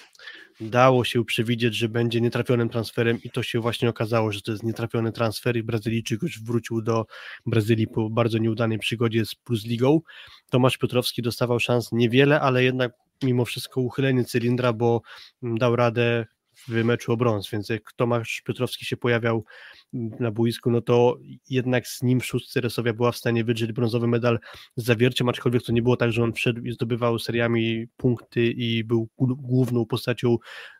dało 0.61 1.03
się 1.03 1.25
przewidzieć, 1.25 1.75
że 1.75 1.89
będzie 1.89 2.21
nietrafionym 2.21 2.69
transferem 2.69 3.19
i 3.23 3.29
to 3.29 3.43
się 3.43 3.59
właśnie 3.59 3.89
okazało, 3.89 4.31
że 4.31 4.41
to 4.41 4.51
jest 4.51 4.63
nietrafiony 4.63 5.11
transfer 5.11 5.57
i 5.57 5.63
Brazylijczyk 5.63 6.21
już 6.21 6.43
wrócił 6.43 6.81
do 6.81 7.05
Brazylii 7.45 7.87
po 7.87 8.09
bardzo 8.09 8.37
nieudanej 8.37 8.79
przygodzie 8.79 9.25
z 9.25 9.35
Plus 9.35 9.65
Ligą. 9.65 10.01
Tomasz 10.49 10.77
Piotrowski 10.77 11.21
dostawał 11.21 11.59
szans 11.59 11.91
niewiele, 11.91 12.41
ale 12.41 12.63
jednak 12.63 12.91
mimo 13.23 13.45
wszystko 13.45 13.81
uchylenie 13.81 14.25
cylindra, 14.25 14.73
bo 14.73 15.01
dał 15.41 15.75
radę 15.75 16.25
w 16.67 16.83
meczu 16.83 17.13
o 17.13 17.17
brąz, 17.17 17.49
więc 17.49 17.69
jak 17.69 17.93
Tomasz 17.95 18.41
Piotrowski 18.45 18.85
się 18.85 18.97
pojawiał 18.97 19.45
na 19.93 20.31
boisku, 20.31 20.71
no 20.71 20.81
to 20.81 21.17
jednak 21.49 21.87
z 21.87 22.01
nim 22.01 22.19
w 22.19 22.25
szóstce 22.25 22.61
Resowia 22.61 22.93
była 22.93 23.11
w 23.11 23.17
stanie 23.17 23.43
wydrzeć 23.43 23.71
brązowy 23.71 24.07
medal 24.07 24.39
z 24.75 24.85
zawierciem, 24.85 25.29
aczkolwiek 25.29 25.63
to 25.63 25.71
nie 25.71 25.81
było 25.81 25.97
tak, 25.97 26.11
że 26.11 26.23
on 26.23 26.33
wszedł 26.33 26.61
i 26.61 26.71
zdobywał 26.71 27.19
seriami 27.19 27.87
punkty 27.97 28.45
i 28.45 28.83
był 28.83 29.09
główną 29.19 29.85
postacią 29.85 30.37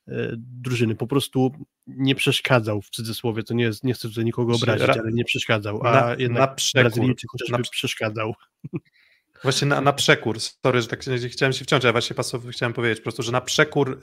e, 0.07 0.31
drużyny, 0.37 0.95
po 0.95 1.07
prostu 1.07 1.51
nie 1.87 2.15
przeszkadzał 2.15 2.81
w 2.81 2.89
cudzysłowie, 2.89 3.43
to 3.43 3.53
nie, 3.53 3.63
jest, 3.63 3.83
nie 3.83 3.93
chcę 3.93 4.09
tutaj 4.09 4.25
nikogo 4.25 4.55
obrazić, 4.55 4.89
ale 4.89 5.11
nie 5.11 5.25
przeszkadzał, 5.25 5.83
a 5.83 5.91
na, 5.91 6.15
jednak 6.15 6.49
na 6.49 6.55
przekór, 6.55 6.91
Brazylijczyk 6.91 7.29
chociażby 7.31 7.57
na, 7.57 7.63
przeszkadzał. 7.71 8.33
Właśnie 9.43 9.67
na, 9.67 9.81
na 9.81 9.93
przekór, 9.93 10.39
sorry, 10.39 10.81
że 10.81 10.87
tak 10.87 10.99
chciałem 11.31 11.53
się 11.53 11.65
wciąć, 11.65 11.85
ale 11.85 11.91
właśnie 11.91 12.15
pasow, 12.15 12.41
chciałem 12.51 12.73
powiedzieć 12.73 12.99
po 12.99 13.03
prostu, 13.03 13.23
że 13.23 13.31
na 13.31 13.41
przekór, 13.41 14.01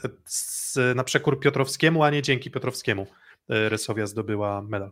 na 0.95 1.05
przekór 1.05 1.41
Piotrowskiemu, 1.41 2.03
a 2.03 2.11
nie 2.11 2.23
dzięki 2.23 2.51
Piotrowskiemu 2.51 3.07
e, 3.49 3.69
Resowia 3.69 4.07
zdobyła 4.07 4.63
medal. 4.63 4.91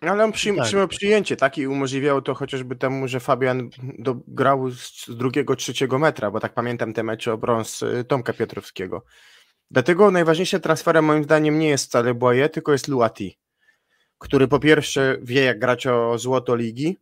Ale 0.00 0.24
on 0.24 0.32
przy, 0.32 0.54
tak. 0.54 0.64
przyjął 0.64 0.88
przyjęcie, 0.88 1.36
tak? 1.36 1.58
I 1.58 1.66
umożliwiało 1.66 2.22
to 2.22 2.34
chociażby 2.34 2.76
temu, 2.76 3.08
że 3.08 3.20
Fabian 3.20 3.70
do, 3.98 4.16
grał 4.28 4.70
z 4.70 5.06
drugiego, 5.08 5.56
trzeciego 5.56 5.98
metra, 5.98 6.30
bo 6.30 6.40
tak 6.40 6.54
pamiętam 6.54 6.92
te 6.92 7.02
mecze 7.02 7.32
o 7.32 7.38
brąz 7.38 7.82
e, 7.82 8.04
Tomka 8.04 8.32
Piotrowskiego. 8.32 9.04
Dlatego 9.70 10.10
najważniejszym 10.10 10.60
transferem 10.60 11.04
moim 11.04 11.24
zdaniem 11.24 11.58
nie 11.58 11.68
jest 11.68 11.86
wcale 11.86 12.14
Boye, 12.14 12.48
tylko 12.48 12.72
jest 12.72 12.88
Luati, 12.88 13.38
który 14.18 14.48
po 14.48 14.58
pierwsze 14.58 15.16
wie 15.22 15.44
jak 15.44 15.58
grać 15.58 15.86
o 15.86 16.18
złoto 16.18 16.56
ligi, 16.56 16.98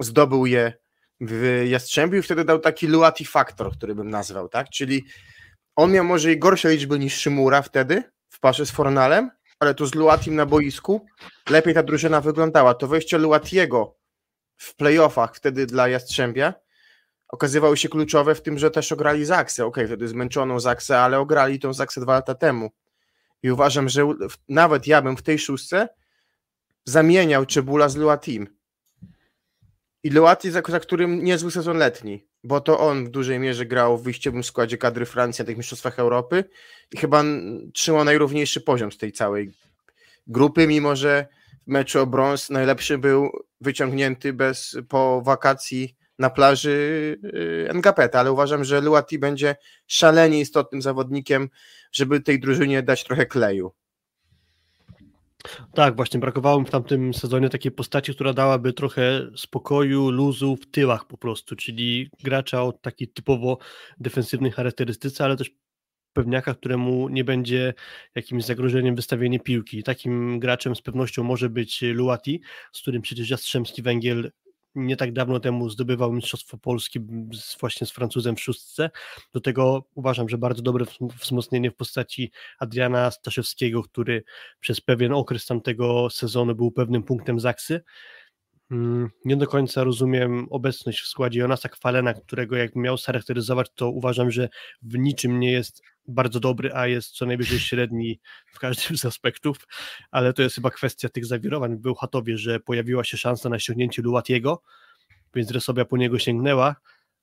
zdobył 0.00 0.46
je 0.46 0.81
w 1.22 1.64
Jastrzębiu 1.68 2.18
i 2.18 2.22
wtedy 2.22 2.44
dał 2.44 2.58
taki 2.58 2.86
Luati 2.86 3.24
Factor, 3.24 3.72
który 3.72 3.94
bym 3.94 4.10
nazwał, 4.10 4.48
tak? 4.48 4.70
Czyli 4.70 5.04
on 5.76 5.92
miał 5.92 6.04
może 6.04 6.32
i 6.32 6.38
gorsze 6.38 6.70
liczby 6.70 6.98
niż 6.98 7.14
Szymura 7.14 7.62
wtedy 7.62 8.02
w 8.28 8.40
parze 8.40 8.66
z 8.66 8.70
Fornalem, 8.70 9.30
ale 9.60 9.74
to 9.74 9.86
z 9.86 9.94
Luatim 9.94 10.34
na 10.34 10.46
boisku 10.46 11.06
lepiej 11.50 11.74
ta 11.74 11.82
drużyna 11.82 12.20
wyglądała. 12.20 12.74
To 12.74 12.86
wejście 12.86 13.18
Luatiego 13.18 13.96
w 14.56 14.74
playoffach 14.76 15.36
wtedy 15.36 15.66
dla 15.66 15.88
Jastrzębia 15.88 16.54
okazywały 17.28 17.76
się 17.76 17.88
kluczowe 17.88 18.34
w 18.34 18.42
tym, 18.42 18.58
że 18.58 18.70
też 18.70 18.92
ograli 18.92 19.24
Zaksę. 19.24 19.66
Okej, 19.66 19.84
okay, 19.84 19.96
wtedy 19.96 20.08
zmęczoną 20.08 20.60
Zaksę, 20.60 20.98
ale 20.98 21.18
ograli 21.18 21.58
tą 21.58 21.72
Zaksę 21.72 22.00
dwa 22.00 22.12
lata 22.12 22.34
temu. 22.34 22.70
I 23.42 23.50
uważam, 23.50 23.88
że 23.88 24.14
nawet 24.48 24.86
ja 24.86 25.02
bym 25.02 25.16
w 25.16 25.22
tej 25.22 25.38
szóstce 25.38 25.88
zamieniał 26.84 27.46
Czebula 27.46 27.88
z 27.88 27.96
Lua 27.96 28.16
Team. 28.16 28.46
I 30.04 30.10
Luati, 30.10 30.50
za, 30.50 30.62
za 30.68 30.80
którym 30.80 31.24
niezły 31.24 31.50
sezon 31.50 31.76
letni, 31.76 32.26
bo 32.44 32.60
to 32.60 32.78
on 32.78 33.04
w 33.04 33.08
dużej 33.08 33.38
mierze 33.38 33.66
grał 33.66 33.98
w 33.98 34.02
wyjściowym 34.02 34.44
składzie 34.44 34.78
kadry 34.78 35.06
Francji 35.06 35.42
na 35.42 35.46
tych 35.46 35.56
Mistrzostwach 35.56 35.98
Europy 35.98 36.44
i 36.92 36.96
chyba 36.96 37.24
trzymał 37.74 38.04
najrówniejszy 38.04 38.60
poziom 38.60 38.92
z 38.92 38.98
tej 38.98 39.12
całej 39.12 39.52
grupy, 40.26 40.66
mimo 40.66 40.96
że 40.96 41.26
w 41.66 41.70
meczu 41.70 42.00
o 42.00 42.06
brąz 42.06 42.50
najlepszy 42.50 42.98
był 42.98 43.30
wyciągnięty 43.60 44.32
bez, 44.32 44.76
po 44.88 45.22
wakacji 45.22 45.96
na 46.18 46.30
plaży 46.30 46.70
y, 47.34 47.68
NGP, 47.70 48.18
ale 48.18 48.32
uważam, 48.32 48.64
że 48.64 48.80
Luati 48.80 49.18
będzie 49.18 49.56
szalenie 49.86 50.40
istotnym 50.40 50.82
zawodnikiem, 50.82 51.48
żeby 51.92 52.20
tej 52.20 52.40
drużynie 52.40 52.82
dać 52.82 53.04
trochę 53.04 53.26
kleju. 53.26 53.72
Tak, 55.74 55.96
właśnie 55.96 56.20
brakowało 56.20 56.60
mi 56.60 56.66
w 56.66 56.70
tamtym 56.70 57.14
sezonie 57.14 57.48
takiej 57.48 57.72
postaci, 57.72 58.14
która 58.14 58.32
dałaby 58.32 58.72
trochę 58.72 59.30
spokoju, 59.36 60.10
luzu 60.10 60.56
w 60.56 60.70
tyłach 60.70 61.06
po 61.06 61.18
prostu, 61.18 61.56
czyli 61.56 62.10
gracza 62.22 62.62
o 62.62 62.72
takiej 62.72 63.08
typowo 63.08 63.58
defensywnej 64.00 64.50
charakterystyce, 64.50 65.24
ale 65.24 65.36
też 65.36 65.50
pewniaka, 66.12 66.54
któremu 66.54 67.08
nie 67.08 67.24
będzie 67.24 67.74
jakimś 68.14 68.44
zagrożeniem 68.44 68.96
wystawienie 68.96 69.40
piłki. 69.40 69.82
Takim 69.82 70.38
graczem 70.38 70.76
z 70.76 70.82
pewnością 70.82 71.24
może 71.24 71.50
być 71.50 71.82
Luati, 71.82 72.40
z 72.72 72.82
którym 72.82 73.02
przecież 73.02 73.30
Jastrzębski 73.30 73.82
Węgiel 73.82 74.32
nie 74.74 74.96
tak 74.96 75.12
dawno 75.12 75.40
temu 75.40 75.70
zdobywał 75.70 76.12
Mistrzostwo 76.12 76.58
Polski 76.58 77.00
właśnie 77.60 77.86
z 77.86 77.90
Francuzem 77.90 78.36
w 78.36 78.40
szóstce. 78.40 78.90
Do 79.32 79.40
tego 79.40 79.84
uważam, 79.94 80.28
że 80.28 80.38
bardzo 80.38 80.62
dobre 80.62 80.84
wzmocnienie 81.00 81.70
w 81.70 81.76
postaci 81.76 82.30
Adriana 82.58 83.10
Staszewskiego, 83.10 83.82
który 83.82 84.24
przez 84.60 84.80
pewien 84.80 85.12
okres 85.12 85.46
tamtego 85.46 86.10
sezonu 86.10 86.54
był 86.54 86.70
pewnym 86.70 87.02
punktem 87.02 87.40
Zaksy. 87.40 87.82
Mm, 88.70 89.10
nie 89.24 89.36
do 89.36 89.46
końca 89.46 89.84
rozumiem 89.84 90.46
obecność 90.50 91.00
w 91.00 91.06
składzie 91.06 91.40
Jonasa 91.40 91.68
Kwalena, 91.68 92.14
którego 92.14 92.56
jak 92.56 92.76
miał 92.76 92.96
charakteryzować, 93.06 93.66
to 93.74 93.90
uważam, 93.90 94.30
że 94.30 94.48
w 94.82 94.98
niczym 94.98 95.40
nie 95.40 95.52
jest 95.52 95.82
bardzo 96.08 96.40
dobry, 96.40 96.72
a 96.74 96.86
jest 96.86 97.10
co 97.10 97.26
najwyżej 97.26 97.58
średni 97.68 98.20
w 98.46 98.58
każdym 98.58 98.98
z 98.98 99.04
aspektów, 99.04 99.66
ale 100.10 100.32
to 100.32 100.42
jest 100.42 100.54
chyba 100.54 100.70
kwestia 100.70 101.08
tych 101.08 101.26
zawirowań. 101.26 101.76
W 101.76 101.80
Bełchatowie, 101.80 102.38
że 102.38 102.60
pojawiła 102.60 103.04
się 103.04 103.16
szansa 103.16 103.48
na 103.48 103.58
ściągnięcie 103.58 104.02
Luatiego, 104.02 104.62
więc 105.34 105.50
Resobia 105.50 105.84
po 105.84 105.96
niego 105.96 106.18
sięgnęła, 106.18 106.76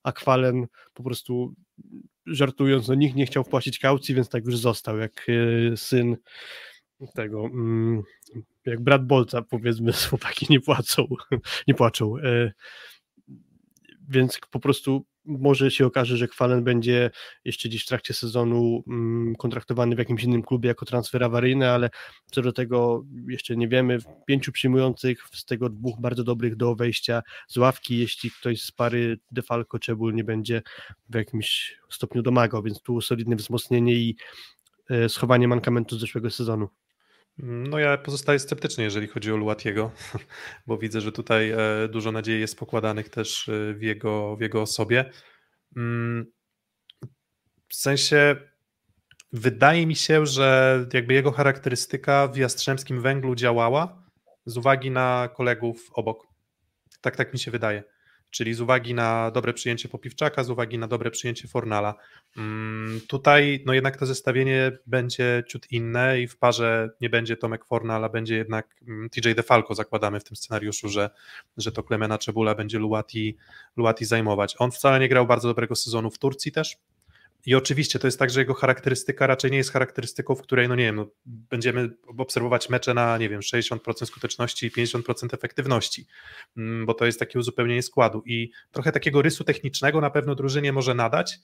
a 0.04 0.12
Kwalen 0.12 0.68
po 0.94 1.04
prostu 1.04 1.56
żartując, 2.26 2.88
no 2.88 2.96
nikt 2.96 3.16
nie 3.16 3.26
chciał 3.26 3.44
wpłacić 3.44 3.80
kaucji, 3.80 4.16
więc 4.16 4.30
tak 4.30 4.46
już 4.46 4.58
został, 4.58 4.98
jak 4.98 5.26
e, 5.74 5.78
syn 5.78 6.18
tego, 7.16 7.46
mm, 7.46 8.04
jak 8.70 8.82
brat 8.82 9.06
Bolca, 9.06 9.42
powiedzmy, 9.42 9.92
chłopaki 10.10 10.48
nie 10.50 10.60
płacą, 10.60 11.08
nie 11.68 11.74
płaczą. 11.74 12.18
E, 12.18 12.52
więc 14.10 14.40
po 14.52 14.60
prostu 14.60 15.06
może 15.26 15.72
się 15.72 15.86
okaże, 15.86 16.18
że 16.18 16.28
Kwalen 16.28 16.64
będzie 16.64 17.12
jeszcze 17.46 17.70
gdzieś 17.70 17.84
w 17.84 17.88
trakcie 17.88 18.14
sezonu 18.14 18.84
mm, 18.88 19.36
kontraktowany 19.36 19.96
w 19.96 20.00
jakimś 20.00 20.24
innym 20.24 20.44
klubie 20.44 20.68
jako 20.68 20.86
transfer 20.86 21.24
awaryjny, 21.24 21.70
ale 21.70 21.90
co 22.32 22.42
do 22.42 22.52
tego 22.52 23.06
jeszcze 23.28 23.58
nie 23.58 23.68
wiemy. 23.68 23.98
Pięciu 24.26 24.52
przyjmujących, 24.52 25.24
z 25.34 25.46
tego 25.46 25.70
dwóch 25.70 26.02
bardzo 26.02 26.24
dobrych 26.24 26.56
do 26.56 26.76
wejścia 26.76 27.22
z 27.48 27.58
ławki, 27.58 27.98
jeśli 27.98 28.32
ktoś 28.32 28.62
z 28.62 28.72
pary 28.72 29.20
Defalco 29.32 29.80
Czebul 29.80 30.14
nie 30.14 30.24
będzie 30.24 30.62
w 31.10 31.16
jakimś 31.16 31.78
stopniu 31.90 32.22
domagał, 32.22 32.64
więc 32.64 32.82
tu 32.82 33.02
solidne 33.02 33.36
wzmocnienie 33.36 33.94
i 33.94 34.16
e, 34.90 35.10
schowanie 35.10 35.48
mankamentu 35.48 35.98
z 35.98 36.00
zeszłego 36.00 36.30
sezonu. 36.30 36.68
No 37.44 37.80
ja 37.80 37.98
pozostaję 37.98 38.40
sceptyczny, 38.40 38.84
jeżeli 38.84 39.08
chodzi 39.08 39.32
o 39.32 39.38
Luatiego, 39.38 39.92
bo 40.68 40.78
widzę, 40.78 41.02
że 41.02 41.12
tutaj 41.12 41.52
e, 41.52 41.58
dużo 41.90 42.12
nadziei 42.12 42.40
jest 42.40 42.60
pokładanych 42.60 43.10
też 43.10 43.50
e, 43.50 43.74
w 43.74 43.82
jego, 43.82 44.36
w 44.36 44.42
jego 44.42 44.62
osobie. 44.62 45.12
Mm, 45.78 46.26
w 47.68 47.76
sensie 47.76 48.36
wydaje 49.34 49.88
mi 49.88 49.96
się, 49.96 50.26
że 50.26 50.80
jakby 50.94 51.14
jego 51.14 51.32
charakterystyka 51.32 52.28
w 52.28 52.38
Jastrzębskim 52.38 53.02
Węglu 53.02 53.36
działała 53.36 54.04
z 54.46 54.58
uwagi 54.58 54.92
na 54.92 55.30
kolegów 55.36 55.90
obok. 55.94 56.28
Tak, 57.02 57.16
tak 57.16 57.34
mi 57.34 57.40
się 57.40 57.52
wydaje 57.52 57.84
czyli 58.30 58.54
z 58.54 58.62
uwagi 58.62 58.94
na 58.94 59.32
dobre 59.32 59.54
przyjęcie 59.54 59.90
Popiwczaka, 59.90 60.44
z 60.44 60.50
uwagi 60.50 60.78
na 60.78 60.88
dobre 60.88 61.12
przyjęcie 61.12 61.48
Fornala. 61.48 61.96
Mm, 62.38 63.02
tutaj 63.08 63.64
no 63.66 63.74
jednak 63.74 63.98
to 63.98 64.06
zestawienie 64.06 64.72
będzie 64.88 65.44
ciut 65.48 65.72
inne 65.72 66.22
i 66.22 66.28
w 66.28 66.38
parze 66.38 66.90
nie 67.02 67.10
będzie 67.10 67.38
Tomek 67.38 67.66
Fornal, 67.66 68.06
a 68.06 68.10
będzie 68.10 68.36
jednak 68.36 68.76
mm, 68.88 69.10
TJ 69.10 69.34
DeFalco, 69.36 69.76
zakładamy 69.76 70.20
w 70.20 70.24
tym 70.24 70.38
scenariuszu, 70.38 70.90
że, 70.90 71.10
że 71.58 71.72
to 71.72 71.84
Klemena 71.84 72.18
Czebula 72.18 72.56
będzie 72.56 72.80
Luati, 72.80 73.38
Luati 73.78 74.06
zajmować. 74.06 74.56
On 74.60 74.72
wcale 74.72 75.00
nie 75.00 75.10
grał 75.10 75.28
bardzo 75.28 75.48
dobrego 75.48 75.76
sezonu 75.76 76.12
w 76.12 76.20
Turcji 76.20 76.52
też, 76.52 76.78
i 77.46 77.56
oczywiście 77.56 78.00
to 78.00 78.08
jest 78.08 78.20
tak, 78.20 78.30
że 78.30 78.40
jego 78.40 78.54
charakterystyka 78.54 79.28
raczej 79.28 79.52
nie 79.52 79.58
jest 79.58 79.72
charakterystyką, 79.72 80.36
w 80.36 80.42
której, 80.42 80.70
no 80.70 80.76
nie 80.76 80.84
wiem, 80.84 80.96
no, 80.96 81.08
będziemy 81.26 81.90
obserwować 82.18 82.70
mecze 82.70 82.94
na, 82.94 83.18
nie 83.18 83.30
wiem, 83.30 83.42
60% 83.42 84.06
skuteczności 84.06 84.66
i 84.66 84.72
50% 84.72 85.34
efektywności, 85.34 86.08
mm, 86.58 86.86
bo 86.86 86.94
to 86.94 87.06
jest 87.06 87.20
takie 87.20 87.40
uzupełnienie 87.40 87.84
składu. 87.84 88.24
I 88.26 88.52
trochę 88.72 88.92
takiego 88.92 89.22
rysu 89.22 89.44
technicznego 89.44 90.02
na 90.02 90.10
pewno 90.10 90.36
drużynie 90.36 90.74
może 90.74 90.96
nadać, 90.96 91.40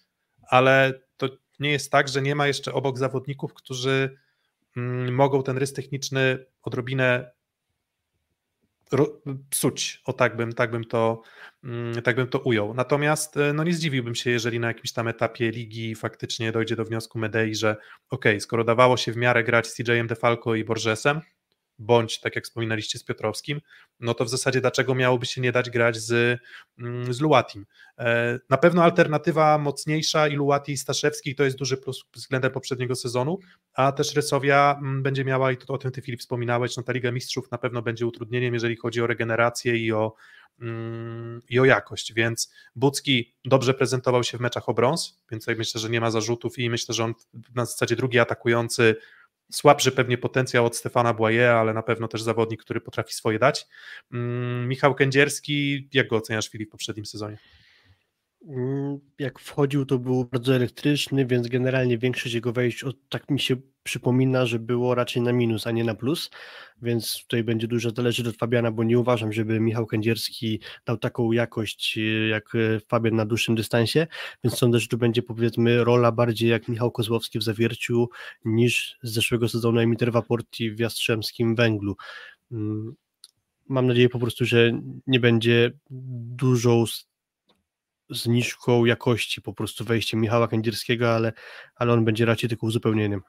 ale 0.50 1.02
to 1.18 1.30
nie 1.60 1.72
jest 1.72 1.92
tak, 1.92 2.08
że 2.08 2.22
nie 2.22 2.36
ma 2.36 2.48
jeszcze 2.48 2.74
obok 2.74 2.98
zawodników, 2.98 3.54
którzy 3.54 4.18
mm, 4.78 5.16
mogą 5.16 5.44
ten 5.44 5.58
rys 5.58 5.74
techniczny 5.74 6.46
odrobinę 6.62 7.32
psuć, 9.50 10.02
o 10.06 10.14
tak 10.14 10.36
bym, 10.36 10.54
tak, 10.54 10.72
bym 10.72 10.84
to, 10.84 11.22
mm, 11.64 12.02
tak 12.02 12.16
bym 12.16 12.28
to 12.28 12.40
ujął. 12.40 12.74
Natomiast 12.74 13.38
e, 13.38 13.54
no 13.54 13.64
nie 13.64 13.74
zdziwiłbym 13.74 14.16
się, 14.16 14.30
jeżeli 14.30 14.60
na 14.60 14.68
jakimś 14.68 14.92
tam 14.92 15.08
etapie 15.08 15.52
ligi 15.52 15.96
faktycznie 15.96 16.52
dojdzie 16.52 16.76
do 16.76 16.86
wniosku 16.86 17.20
Medei, 17.20 17.56
że 17.56 17.76
ok, 18.10 18.26
skoro 18.40 18.64
dawało 18.64 18.98
się 18.98 19.12
w 19.12 19.18
miarę 19.18 19.44
grać 19.44 19.68
z 19.68 19.76
CJ-em 19.76 20.08
DeFalco 20.08 20.56
i 20.56 20.64
Borgesem, 20.64 21.22
bądź 21.80 22.20
tak 22.20 22.36
jak 22.36 22.46
wspominaliście 22.46 23.00
z 23.00 23.04
Piotrowskim, 23.04 23.62
no 24.00 24.14
to 24.14 24.26
w 24.26 24.30
zasadzie 24.30 24.62
dlaczego 24.62 24.96
miałoby 24.96 25.26
się 25.26 25.42
nie 25.42 25.52
dać 25.52 25.70
grać 25.70 25.98
z, 25.98 26.40
mm, 26.80 27.14
z 27.14 27.22
Luatim? 27.22 27.66
E, 28.00 28.40
na 28.50 28.58
pewno 28.58 28.84
alternatywa 28.84 29.58
mocniejsza 29.58 30.28
i 30.28 30.36
Luati 30.36 30.72
i 30.72 30.78
Staszewski 30.78 31.36
to 31.36 31.44
jest 31.44 31.58
duży 31.58 31.78
plus 31.78 32.06
względem 32.14 32.52
poprzedniego 32.52 32.96
sezonu, 32.96 33.40
a 33.74 33.92
też 33.92 34.16
Rysowia 34.16 34.78
mm, 34.82 35.04
będzie 35.04 35.26
miała, 35.26 35.52
i 35.52 35.58
to 35.58 35.74
o 35.74 35.78
tym 35.78 35.92
ty 35.92 36.02
Filip 36.02 36.20
wspominałeś, 36.20 36.78
no 36.78 36.84
ta 36.84 36.94
Liga 36.94 37.12
Mistrzów 37.12 37.52
na 37.52 37.58
pewno 37.58 37.82
będzie 37.82 38.06
utrudnieniem, 38.06 38.54
jeżeli 38.54 38.76
chodzi 38.76 39.02
o 39.02 39.08
regenerację 39.08 39.78
i 39.78 39.92
o, 39.92 40.16
mm, 40.62 41.42
i 41.50 41.60
o 41.60 41.66
jakość, 41.66 42.14
więc 42.14 42.54
Bucki 42.76 43.36
dobrze 43.46 43.74
prezentował 43.74 44.24
się 44.24 44.38
w 44.38 44.42
meczach 44.42 44.70
o 44.70 44.74
brąz, 44.74 45.22
więc 45.32 45.48
myślę, 45.48 45.82
że 45.82 45.90
nie 45.90 46.02
ma 46.02 46.12
zarzutów 46.12 46.60
i 46.60 46.70
myślę, 46.70 46.96
że 46.96 47.04
on 47.04 47.14
na 47.56 47.66
zasadzie 47.66 47.96
drugi 47.96 48.20
atakujący 48.20 48.96
Słabszy 49.52 49.92
pewnie 49.92 50.18
potencjał 50.18 50.66
od 50.66 50.76
Stefana 50.78 51.14
Błaje, 51.14 51.52
ale 51.52 51.74
na 51.74 51.84
pewno 51.84 52.08
też 52.08 52.22
zawodnik, 52.22 52.62
który 52.62 52.82
potrafi 52.82 53.14
swoje 53.14 53.40
dać. 53.40 53.68
Mm, 54.14 54.68
Michał 54.68 54.96
Kędzierski, 54.96 55.88
jak 55.94 56.08
go 56.08 56.16
oceniasz 56.16 56.50
Filip 56.50 56.70
w 56.70 56.72
poprzednim 56.72 57.06
sezonie? 57.06 57.38
Mm, 58.48 59.00
jak 59.20 59.40
wchodził, 59.40 59.86
to 59.86 60.00
był 60.00 60.26
bardzo 60.26 60.56
elektryczny, 60.56 61.26
więc 61.26 61.48
generalnie 61.48 61.98
większość 61.98 62.36
jego 62.36 62.54
wejść, 62.54 62.86
tak 63.10 63.30
mi 63.30 63.40
się 63.40 63.56
przypomina, 63.84 64.46
że 64.46 64.60
było 64.60 64.96
raczej 64.96 65.22
na 65.22 65.34
minus, 65.34 65.68
a 65.68 65.72
nie 65.72 65.84
na 65.84 65.96
plus, 65.96 66.30
więc 66.82 67.22
tutaj 67.22 67.44
będzie 67.44 67.68
dużo 67.68 67.92
zależeć 67.92 68.28
od 68.28 68.36
Fabiana, 68.36 68.72
bo 68.72 68.84
nie 68.84 69.00
uważam, 69.00 69.34
żeby 69.34 69.60
Michał 69.60 69.86
Kędzierski 69.86 70.60
dał 70.86 70.98
taką 70.98 71.32
jakość 71.32 71.98
e, 71.98 72.02
jak 72.28 72.56
e, 72.56 72.80
Fabian 72.80 73.16
na 73.16 73.26
dłuższym 73.26 73.56
dystansie, 73.56 74.08
więc 74.44 74.58
sądzę, 74.58 74.80
że 74.80 74.88
tu 74.88 74.98
będzie 74.98 75.24
powiedzmy 75.24 75.84
rola 75.84 76.12
bardziej 76.12 76.50
jak 76.50 76.68
Michał 76.68 76.92
Kozłowski 76.92 77.40
w 77.40 77.44
Zawierciu 77.44 78.10
niż 78.46 78.98
z 79.04 79.14
zeszłego 79.14 79.50
sezonu 79.50 79.80
Emiter 79.80 80.12
Waporti 80.12 80.72
w 80.72 80.80
Jastrzębskim 80.80 81.56
Węglu. 81.56 81.96
Mm, 82.52 82.96
mam 83.70 83.88
nadzieję 83.88 84.10
po 84.10 84.20
prostu, 84.20 84.46
że 84.46 84.72
nie 85.08 85.20
będzie 85.20 85.72
dużą 85.90 86.86
zniżką 88.10 88.86
jakości 88.86 89.42
po 89.42 89.54
prostu 89.54 89.86
wejście 89.86 90.18
Michała 90.18 90.48
Kędzierskiego, 90.48 91.16
ale, 91.16 91.34
ale 91.76 91.94
on 91.94 92.06
będzie 92.06 92.26
raczej 92.26 92.50
tylko 92.50 92.68
uzupełnieniem. 92.68 93.22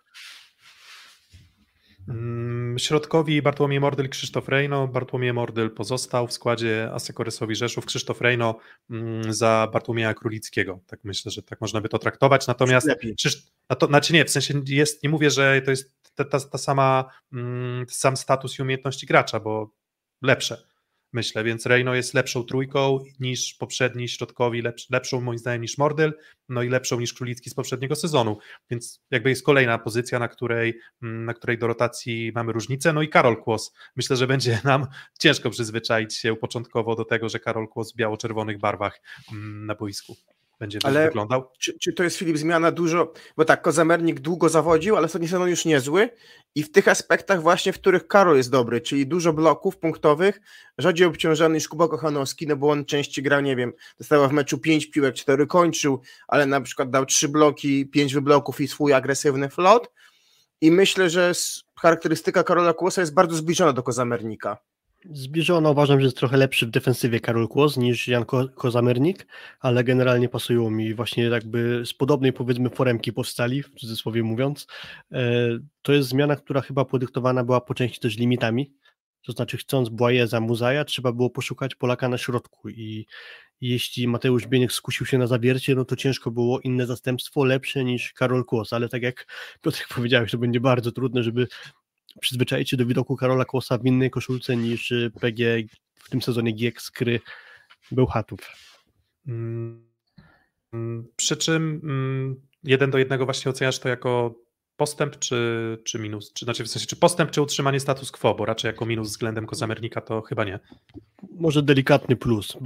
Mm, 2.09 2.79
środkowi 2.79 3.43
Bartłomiej 3.43 3.81
Mordyl, 3.81 4.09
Krzysztof 4.09 4.49
Rejno. 4.49 4.89
Bartłomiej 4.89 5.33
Mordyl 5.33 5.70
pozostał 5.70 6.27
w 6.27 6.33
składzie 6.33 6.91
Asekoresowi 6.93 7.55
Rzeszów. 7.55 7.87
Krzysztof 7.87 8.20
Rejno 8.20 8.59
mm, 8.91 9.33
za 9.33 9.68
Bartłomieja 9.72 10.14
Królickiego. 10.14 10.81
Tak 10.87 11.01
myślę, 11.05 11.33
że 11.33 11.43
tak 11.43 11.61
można 11.61 11.81
by 11.81 11.89
to 11.89 11.99
traktować. 11.99 12.47
Natomiast 12.47 12.89
Krzysz, 13.16 13.43
na 13.70 13.77
to, 13.77 13.87
znaczy 13.87 14.12
nie, 14.12 14.24
w 14.24 14.31
sensie 14.31 14.62
jest, 14.68 15.03
nie 15.03 15.09
mówię, 15.09 15.31
że 15.31 15.62
to 15.62 15.70
jest 15.70 15.95
ta, 16.14 16.24
ta, 16.24 16.41
ta 16.41 16.59
sama, 16.59 17.05
mm, 17.33 17.87
sam 17.89 18.16
status 18.16 18.59
i 18.59 18.62
umiejętności 18.62 19.07
gracza, 19.07 19.41
bo 19.41 19.70
lepsze 20.22 20.76
myślę, 21.17 21.45
więc 21.45 21.67
Reino 21.67 21.95
jest 21.95 22.14
lepszą 22.14 22.45
trójką 22.45 22.99
niż 23.21 23.55
poprzedni 23.55 24.09
środkowi, 24.09 24.62
lepsz, 24.62 24.91
lepszą 24.91 25.21
moim 25.21 25.39
zdaniem 25.39 25.62
niż 25.62 25.79
Mordyl, 25.79 26.12
no 26.49 26.62
i 26.62 26.69
lepszą 26.69 27.01
niż 27.01 27.14
Królicki 27.14 27.51
z 27.51 27.55
poprzedniego 27.55 27.97
sezonu, 27.97 28.39
więc 28.71 29.03
jakby 29.11 29.31
jest 29.31 29.45
kolejna 29.45 29.79
pozycja, 29.79 30.19
na 30.19 30.29
której, 30.29 30.79
mm, 31.03 31.25
na 31.25 31.35
której 31.35 31.59
do 31.59 31.67
rotacji 31.67 32.33
mamy 32.35 32.53
różnicę, 32.53 32.93
no 32.93 33.03
i 33.03 33.09
Karol 33.09 33.43
Kłos, 33.43 33.73
myślę, 33.97 34.17
że 34.17 34.27
będzie 34.27 34.61
nam 34.64 34.87
ciężko 35.21 35.51
przyzwyczaić 35.51 36.17
się 36.17 36.37
początkowo 36.37 36.97
do 36.97 37.05
tego, 37.05 37.29
że 37.29 37.41
Karol 37.41 37.69
Kłos 37.69 37.93
w 37.93 37.97
biało-czerwonych 37.97 38.59
barwach 38.59 39.01
mm, 39.33 39.67
na 39.67 39.75
boisku 39.75 40.17
będzie 40.59 40.78
Ale 40.82 41.07
wyglądał. 41.07 41.50
Czy, 41.59 41.78
czy 41.78 41.92
to 41.92 42.02
jest 42.02 42.16
Filip 42.16 42.38
zmiana 42.38 42.72
dużo, 42.72 43.12
bo 43.36 43.44
tak, 43.44 43.62
Kozamernik 43.62 44.20
długo 44.20 44.48
zawodził, 44.48 44.96
ale 44.96 45.07
ostatni 45.07 45.28
sezon 45.28 45.48
już 45.48 45.64
niezły 45.64 46.09
i 46.54 46.62
w 46.62 46.72
tych 46.72 46.88
aspektach 46.88 47.42
właśnie, 47.42 47.72
w 47.72 47.80
których 47.80 48.07
Karol 48.07 48.36
jest 48.36 48.50
dobry, 48.50 48.80
czyli 48.80 49.07
dużo 49.07 49.32
bloków 49.32 49.78
punktowych, 49.78 50.40
rzadziej 50.78 51.07
obciążony 51.07 51.54
niż 51.54 51.68
Kuba 51.68 51.88
Kochanowski, 51.88 52.46
no 52.46 52.57
bo 52.57 52.70
on 52.70 52.84
częściej 52.84 53.24
grał, 53.24 53.40
nie 53.40 53.57
wiem, 53.57 53.72
dostał 53.98 54.28
w 54.28 54.32
meczu 54.32 54.59
5 54.59 54.90
piłek, 54.90 55.14
4 55.14 55.46
kończył, 55.46 56.00
ale 56.28 56.46
na 56.46 56.61
przykład 56.61 56.90
dał 56.90 57.07
3 57.07 57.28
bloki, 57.28 57.86
5 57.86 58.14
wybloków 58.14 58.61
i 58.61 58.68
swój 58.68 58.92
agresywny 58.92 59.48
flot 59.48 59.90
i 60.61 60.70
myślę, 60.70 61.11
że 61.11 61.32
charakterystyka 61.80 62.44
Karola 62.44 62.72
Kłosa 62.72 63.00
jest 63.00 63.14
bardzo 63.14 63.36
zbliżona 63.36 63.72
do 63.72 63.82
Kozamernika. 63.82 64.57
Zbliżono 65.11 65.70
uważam, 65.70 66.00
że 66.00 66.07
jest 66.07 66.16
trochę 66.16 66.36
lepszy 66.36 66.66
w 66.66 66.70
defensywie 66.70 67.20
Karol 67.20 67.48
Kłos 67.48 67.76
niż 67.76 68.09
Jan 68.09 68.24
Ko 68.24 68.48
Kozamernik, 68.48 69.26
ale 69.61 69.84
generalnie 69.84 70.28
pasują 70.28 70.70
mi 70.70 70.94
właśnie 70.94 71.24
jakby 71.24 71.82
z 71.86 71.94
podobnej 71.94 72.32
powiedzmy 72.32 72.70
foremki 72.70 73.12
powstali, 73.12 73.62
w 73.62 73.70
cudzysłowie 73.70 74.22
mówiąc. 74.22 74.66
E, 75.12 75.32
to 75.82 75.92
jest 75.92 76.09
zmiana, 76.09 76.36
która 76.36 76.61
chyba 76.61 76.84
podyktowana 76.84 77.44
była 77.44 77.61
po 77.61 77.74
części 77.74 78.00
też 78.00 78.16
limitami, 78.16 78.72
to 79.26 79.32
znaczy 79.32 79.57
chcąc 79.57 79.88
Błajeza 79.88 80.40
Muzaja, 80.40 80.84
trzeba 80.84 81.12
było 81.12 81.30
poszukać 81.30 81.74
Polaka 81.74 82.09
na 82.09 82.18
środku 82.18 82.68
i 82.68 83.07
jeśli 83.61 84.09
Mateusz 84.09 84.46
Bieniek 84.46 84.72
skusił 84.72 85.07
się 85.07 85.18
na 85.18 85.26
zawiercie, 85.26 85.74
no 85.74 85.84
to 85.84 85.96
ciężko 85.96 86.30
było 86.30 86.61
inne 86.61 86.86
zastępstwo 86.86 87.44
lepsze 87.44 87.84
niż 87.84 88.12
Karol 88.12 88.44
Kłos, 88.44 88.72
ale 88.72 88.88
tak 88.88 89.02
jak 89.02 89.26
Piotr 89.61 89.86
powiedziałeś, 89.94 90.30
to 90.30 90.38
będzie 90.38 90.61
bardzo 90.61 90.92
trudne, 90.92 91.22
żeby 91.22 91.46
przyzwyczaić 92.21 92.71
się 92.71 92.77
do 92.77 92.87
widoku 92.87 93.17
Karola 93.17 93.45
Kłosa 93.45 93.79
w 93.79 93.87
innej 93.87 94.11
koszulce 94.11 94.57
niż 94.57 94.91
y, 94.93 95.11
PG 95.21 95.62
w 95.95 96.11
tym 96.11 96.23
sezonie 96.23 96.55
GX 96.55 96.85
skry 96.85 97.21
Bełchatów. 97.93 98.41
Mm, 99.27 99.89
mm, 100.73 101.09
przy 101.17 101.37
czym 101.37 101.81
mm, 101.85 102.41
jeden 102.64 102.91
do 102.91 102.99
jednego 102.99 103.25
właśnie 103.25 103.51
oceniasz 103.51 103.79
to 103.79 103.89
jako 103.89 104.35
postęp 104.77 105.19
czy, 105.19 105.79
czy 105.85 105.99
minus? 105.99 106.33
Czy, 106.33 106.45
znaczy 106.45 106.64
w 106.64 106.69
sensie, 106.69 106.87
czy 106.87 106.97
postęp, 106.97 107.31
czy 107.31 107.43
utrzymanie 107.43 107.81
status 107.81 108.11
quo, 108.11 108.35
bo 108.35 108.45
raczej 108.45 108.69
jako 108.69 108.87
minus 108.87 109.09
względem 109.09 109.47
Kozamernika 109.47 110.01
to 110.01 110.23
chyba 110.23 110.45
nie. 110.45 110.59
Może 111.31 111.62
delikatny 111.62 112.17
plus. 112.17 112.57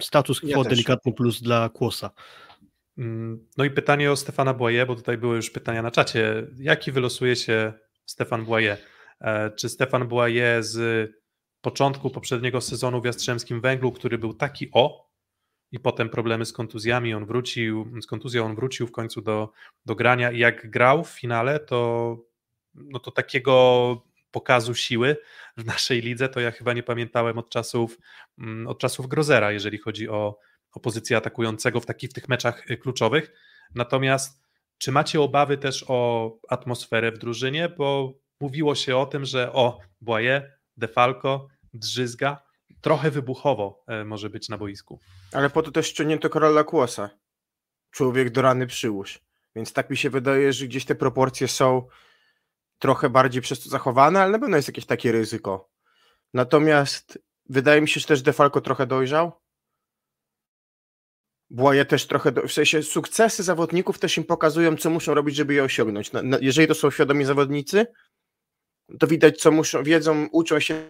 Status 0.00 0.40
quo 0.40 0.48
ja 0.48 0.62
delikatny 0.62 1.12
plus 1.12 1.42
dla 1.42 1.68
Kłosa. 1.68 2.10
No 3.56 3.64
i 3.64 3.70
pytanie 3.70 4.12
o 4.12 4.16
Stefana 4.16 4.54
Błaje, 4.54 4.86
bo 4.86 4.94
tutaj 4.94 5.18
były 5.18 5.36
już 5.36 5.50
pytania 5.50 5.82
na 5.82 5.90
czacie. 5.90 6.46
Jaki 6.58 6.92
wylosuje 6.92 7.36
się 7.36 7.72
Stefan 8.06 8.44
Błaje? 8.44 8.76
E, 9.20 9.50
czy 9.50 9.68
Stefan 9.68 10.08
Błaje 10.08 10.62
z 10.62 11.10
początku 11.60 12.10
poprzedniego 12.10 12.60
sezonu 12.60 13.00
w 13.00 13.04
Jastrzębskim 13.04 13.60
Węglu, 13.60 13.92
który 13.92 14.18
był 14.18 14.34
taki 14.34 14.70
o, 14.72 15.10
i 15.72 15.80
potem 15.80 16.08
problemy 16.08 16.46
z 16.46 16.52
kontuzjami, 16.52 17.14
on 17.14 17.26
wrócił, 17.26 18.00
z 18.02 18.06
kontuzją 18.06 18.44
on 18.44 18.54
wrócił 18.54 18.86
w 18.86 18.92
końcu 18.92 19.20
do, 19.22 19.52
do 19.86 19.94
grania 19.94 20.30
i 20.30 20.38
jak 20.38 20.70
grał 20.70 21.04
w 21.04 21.10
finale, 21.10 21.60
to, 21.60 22.16
no 22.74 22.98
to 22.98 23.10
takiego 23.10 24.02
pokazu 24.30 24.74
siły 24.74 25.16
w 25.56 25.64
naszej 25.64 26.00
lidze, 26.00 26.28
to 26.28 26.40
ja 26.40 26.50
chyba 26.50 26.72
nie 26.72 26.82
pamiętałem 26.82 27.38
od 27.38 27.50
czasów, 27.50 27.98
mm, 28.38 28.66
od 28.66 28.78
czasów 28.78 29.08
Grozera, 29.08 29.52
jeżeli 29.52 29.78
chodzi 29.78 30.08
o, 30.08 30.38
o 30.72 30.80
pozycję 30.80 31.16
atakującego 31.16 31.80
w 31.80 31.86
takich 31.86 32.10
w 32.10 32.12
tych 32.12 32.28
meczach 32.28 32.70
y, 32.70 32.76
kluczowych. 32.76 33.32
Natomiast 33.74 34.44
czy 34.78 34.92
macie 34.92 35.20
obawy 35.20 35.58
też 35.58 35.84
o 35.88 36.30
atmosferę 36.48 37.12
w 37.12 37.18
drużynie? 37.18 37.68
Bo 37.68 38.18
mówiło 38.40 38.74
się 38.74 38.96
o 38.96 39.06
tym, 39.06 39.24
że 39.24 39.52
o, 39.52 39.78
Błaje, 40.00 40.52
Defalco, 40.76 41.48
Drzyzga, 41.74 42.42
trochę 42.80 43.10
wybuchowo 43.10 43.84
e, 43.86 44.04
może 44.04 44.30
być 44.30 44.48
na 44.48 44.58
boisku. 44.58 45.00
Ale 45.32 45.50
po 45.50 45.62
to 45.62 45.70
też 45.70 45.86
ściągnięto 45.86 46.30
Karola 46.30 46.64
Kłosa. 46.64 47.10
Człowiek 47.90 48.30
do 48.30 48.42
rany 48.42 48.66
przyłóż. 48.66 49.20
Więc 49.56 49.72
tak 49.72 49.90
mi 49.90 49.96
się 49.96 50.10
wydaje, 50.10 50.52
że 50.52 50.66
gdzieś 50.66 50.84
te 50.84 50.94
proporcje 50.94 51.48
są 51.48 51.86
trochę 52.78 53.10
bardziej 53.10 53.42
przez 53.42 53.60
to 53.60 53.70
zachowane, 53.70 54.20
ale 54.22 54.32
na 54.32 54.38
pewno 54.38 54.56
jest 54.56 54.68
jakieś 54.68 54.86
takie 54.86 55.12
ryzyko. 55.12 55.70
Natomiast 56.34 57.18
wydaje 57.48 57.80
mi 57.80 57.88
się, 57.88 58.00
że 58.00 58.06
też 58.06 58.22
Defalco 58.22 58.60
trochę 58.60 58.86
dojrzał. 58.86 59.32
Błaje 61.50 61.84
też 61.84 62.06
trochę, 62.06 62.32
do, 62.32 62.48
w 62.48 62.52
sensie 62.52 62.82
sukcesy 62.82 63.42
zawodników 63.42 63.98
też 63.98 64.16
im 64.16 64.24
pokazują, 64.24 64.76
co 64.76 64.90
muszą 64.90 65.14
robić, 65.14 65.36
żeby 65.36 65.54
je 65.54 65.64
osiągnąć. 65.64 66.10
jeżeli 66.40 66.68
to 66.68 66.74
są 66.74 66.90
świadomi 66.90 67.24
zawodnicy, 67.24 67.86
to 68.98 69.06
widać, 69.06 69.40
co 69.40 69.50
muszą, 69.50 69.82
wiedzą, 69.82 70.28
uczą 70.32 70.60
się 70.60 70.88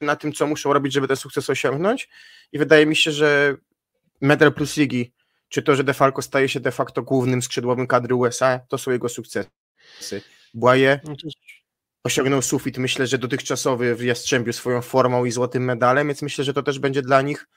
na 0.00 0.16
tym, 0.16 0.32
co 0.32 0.46
muszą 0.46 0.72
robić, 0.72 0.92
żeby 0.92 1.08
ten 1.08 1.16
sukces 1.16 1.50
osiągnąć. 1.50 2.08
I 2.52 2.58
wydaje 2.58 2.86
mi 2.86 2.96
się, 2.96 3.12
że 3.12 3.56
medal 4.20 4.52
plus 4.52 4.76
ligi, 4.76 5.12
czy 5.48 5.62
to, 5.62 5.76
że 5.76 5.84
DeFalco 5.84 6.22
staje 6.22 6.48
się 6.48 6.60
de 6.60 6.72
facto 6.72 7.02
głównym 7.02 7.42
skrzydłowym 7.42 7.86
kadry 7.86 8.14
USA, 8.14 8.60
to 8.68 8.78
są 8.78 8.90
jego 8.90 9.08
sukcesy. 9.08 9.50
Błaje 10.54 11.00
no 11.04 11.14
osiągnął 12.04 12.42
sufit, 12.42 12.78
myślę, 12.78 13.06
że 13.06 13.18
dotychczasowy 13.18 13.94
w 13.94 14.02
Jastrzębiu 14.02 14.52
swoją 14.52 14.82
formą 14.82 15.24
i 15.24 15.30
złotym 15.30 15.64
medalem, 15.64 16.06
więc 16.06 16.22
myślę, 16.22 16.44
że 16.44 16.54
to 16.54 16.62
też 16.62 16.78
będzie 16.78 17.02
dla 17.02 17.22
nich 17.22 17.48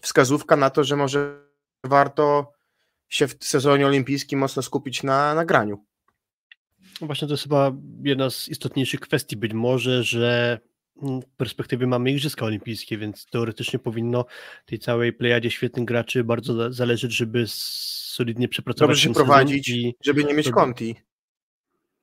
wskazówka 0.00 0.56
na 0.56 0.70
to, 0.70 0.84
że 0.84 0.96
może 0.96 1.40
warto 1.84 2.52
się 3.08 3.28
w 3.28 3.36
sezonie 3.40 3.86
olimpijskim 3.86 4.38
mocno 4.38 4.62
skupić 4.62 5.02
na 5.02 5.34
nagraniu. 5.34 5.84
No 7.00 7.06
właśnie 7.06 7.28
to 7.28 7.34
jest 7.34 7.42
chyba 7.42 7.72
jedna 8.02 8.30
z 8.30 8.48
istotniejszych 8.48 9.00
kwestii. 9.00 9.36
Być 9.36 9.52
może, 9.52 10.04
że 10.04 10.58
w 11.02 11.36
perspektywie 11.36 11.86
mamy 11.86 12.10
Igrzyska 12.10 12.46
Olimpijskie, 12.46 12.98
więc 12.98 13.26
teoretycznie 13.26 13.78
powinno 13.78 14.24
tej 14.66 14.78
całej 14.78 15.12
plejadzie 15.12 15.50
świetnych 15.50 15.84
graczy 15.84 16.24
bardzo 16.24 16.72
zależeć, 16.72 17.12
żeby 17.12 17.44
solidnie 17.48 18.48
przepracować 18.48 18.88
Dobrze 18.88 19.08
się 19.08 19.14
prowadzić, 19.14 19.68
i 19.68 19.94
żeby 20.04 20.24
nie 20.24 20.34
mieć 20.34 20.50
konti. 20.50 20.94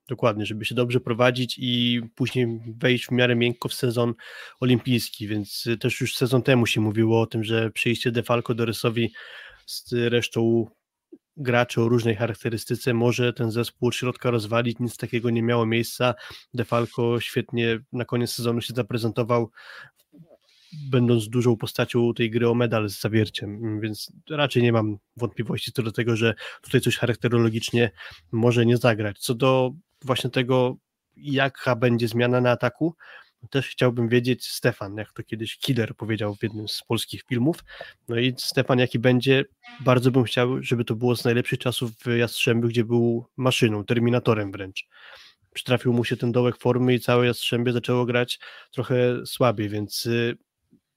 Dokładnie, 0.08 0.46
żeby 0.46 0.66
się 0.66 0.76
dobrze 0.76 1.00
prowadzić 1.00 1.56
i 1.60 2.02
później 2.16 2.48
wejść 2.78 3.06
w 3.06 3.12
miarę 3.12 3.36
miękko 3.36 3.70
w 3.70 3.74
sezon 3.74 4.14
olimpijski, 4.60 5.28
więc 5.28 5.68
też 5.80 6.02
już 6.02 6.16
sezon 6.16 6.44
temu 6.44 6.66
się 6.66 6.82
mówiło 6.82 7.22
o 7.22 7.26
tym, 7.26 7.44
że 7.44 7.72
przyjście 7.72 8.12
Defalco 8.12 8.54
do 8.54 8.66
Rysowi 8.66 9.14
z 9.66 9.94
resztą 9.94 10.68
graczy 11.38 11.82
o 11.82 11.90
różnej 11.90 12.16
charakterystyce 12.16 12.94
może 12.94 13.34
ten 13.34 13.52
zespół 13.52 13.88
od 13.88 13.96
środka 13.96 14.32
rozwalić, 14.32 14.80
nic 14.80 14.98
takiego 14.98 15.30
nie 15.30 15.44
miało 15.44 15.66
miejsca. 15.66 16.14
Defalco 16.54 17.20
świetnie 17.20 17.80
na 17.92 18.06
koniec 18.06 18.32
sezonu 18.32 18.62
się 18.62 18.74
zaprezentował, 18.74 19.52
będąc 20.90 21.30
dużą 21.30 21.58
postacią 21.58 22.14
tej 22.14 22.32
gry 22.32 22.50
o 22.50 22.54
medal 22.54 22.90
z 22.90 23.00
zawierciem, 23.00 23.80
więc 23.80 24.12
raczej 24.30 24.64
nie 24.64 24.72
mam 24.72 24.98
wątpliwości 25.18 25.72
co 25.72 25.84
do 25.84 25.92
tego, 25.92 26.16
że 26.16 26.34
tutaj 26.62 26.82
coś 26.82 26.98
charakterologicznie 26.98 27.92
może 28.32 28.66
nie 28.66 28.78
zagrać. 28.78 29.20
Co 29.20 29.36
do 29.36 29.72
właśnie 30.06 30.30
tego, 30.30 30.76
jaka 31.18 31.76
będzie 31.76 32.08
zmiana 32.08 32.42
na 32.42 32.52
ataku, 32.52 32.96
też 33.50 33.68
chciałbym 33.68 34.10
wiedzieć, 34.10 34.48
Stefan, 34.48 34.98
jak 34.98 35.14
to 35.14 35.24
kiedyś 35.24 35.58
Killer 35.58 35.96
powiedział 35.96 36.36
w 36.36 36.44
jednym 36.44 36.68
z 36.68 36.82
polskich 36.88 37.24
filmów. 37.30 37.64
No 38.10 38.18
i 38.18 38.34
Stefan, 38.38 38.80
jaki 38.80 39.00
będzie, 39.00 39.46
bardzo 39.80 40.12
bym 40.12 40.24
chciał, 40.24 40.64
żeby 40.64 40.86
to 40.86 40.96
było 40.96 41.16
z 41.16 41.26
najlepszych 41.26 41.60
czasów 41.60 41.92
w 41.92 42.18
Jastrzębiu, 42.18 42.68
gdzie 42.68 42.86
był 42.86 43.26
maszyną, 43.38 43.86
terminatorem 43.86 44.52
wręcz. 44.52 44.88
Przytrafił 45.54 45.94
mu 45.94 46.04
się 46.06 46.18
ten 46.18 46.32
dołek 46.32 46.58
formy 46.58 46.94
i 46.94 47.00
całe 47.00 47.26
Jastrzębie 47.26 47.74
zaczęło 47.74 48.06
grać 48.06 48.40
trochę 48.72 49.26
słabiej, 49.26 49.70
więc 49.70 50.06
y, 50.06 50.38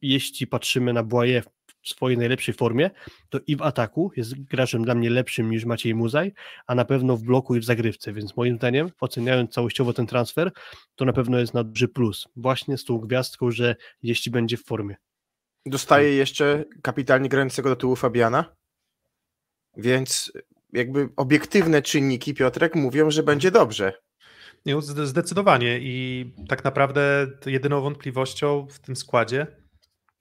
jeśli 0.02 0.46
patrzymy 0.46 0.92
na 0.92 1.02
Błaje 1.02 1.42
swojej 1.84 2.18
najlepszej 2.18 2.54
formie, 2.54 2.90
to 3.28 3.40
i 3.46 3.56
w 3.56 3.62
ataku 3.62 4.12
jest 4.16 4.44
graczem 4.44 4.84
dla 4.84 4.94
mnie 4.94 5.10
lepszym 5.10 5.50
niż 5.50 5.64
Maciej 5.64 5.94
Muzaj, 5.94 6.32
a 6.66 6.74
na 6.74 6.84
pewno 6.84 7.16
w 7.16 7.22
bloku 7.22 7.56
i 7.56 7.60
w 7.60 7.64
zagrywce, 7.64 8.12
więc 8.12 8.36
moim 8.36 8.56
zdaniem, 8.56 8.90
oceniając 9.00 9.50
całościowo 9.50 9.92
ten 9.92 10.06
transfer, 10.06 10.52
to 10.94 11.04
na 11.04 11.12
pewno 11.12 11.38
jest 11.38 11.54
na 11.54 11.64
duży 11.64 11.88
plus, 11.88 12.28
właśnie 12.36 12.78
z 12.78 12.84
tą 12.84 12.98
gwiazdką, 12.98 13.50
że 13.50 13.76
jeśli 14.02 14.32
będzie 14.32 14.56
w 14.56 14.64
formie. 14.64 14.96
Dostaje 15.66 16.14
jeszcze 16.14 16.64
kapitalnie 16.82 17.28
grającego 17.28 17.68
do 17.68 17.76
tyłu 17.76 17.96
Fabiana, 17.96 18.56
więc 19.76 20.32
jakby 20.72 21.08
obiektywne 21.16 21.82
czynniki, 21.82 22.34
Piotrek, 22.34 22.74
mówią, 22.74 23.10
że 23.10 23.22
będzie 23.22 23.50
dobrze. 23.50 23.92
Nie, 24.66 24.82
zdecydowanie 24.82 25.78
i 25.80 26.26
tak 26.48 26.64
naprawdę 26.64 27.26
jedyną 27.46 27.80
wątpliwością 27.80 28.66
w 28.70 28.78
tym 28.78 28.96
składzie 28.96 29.46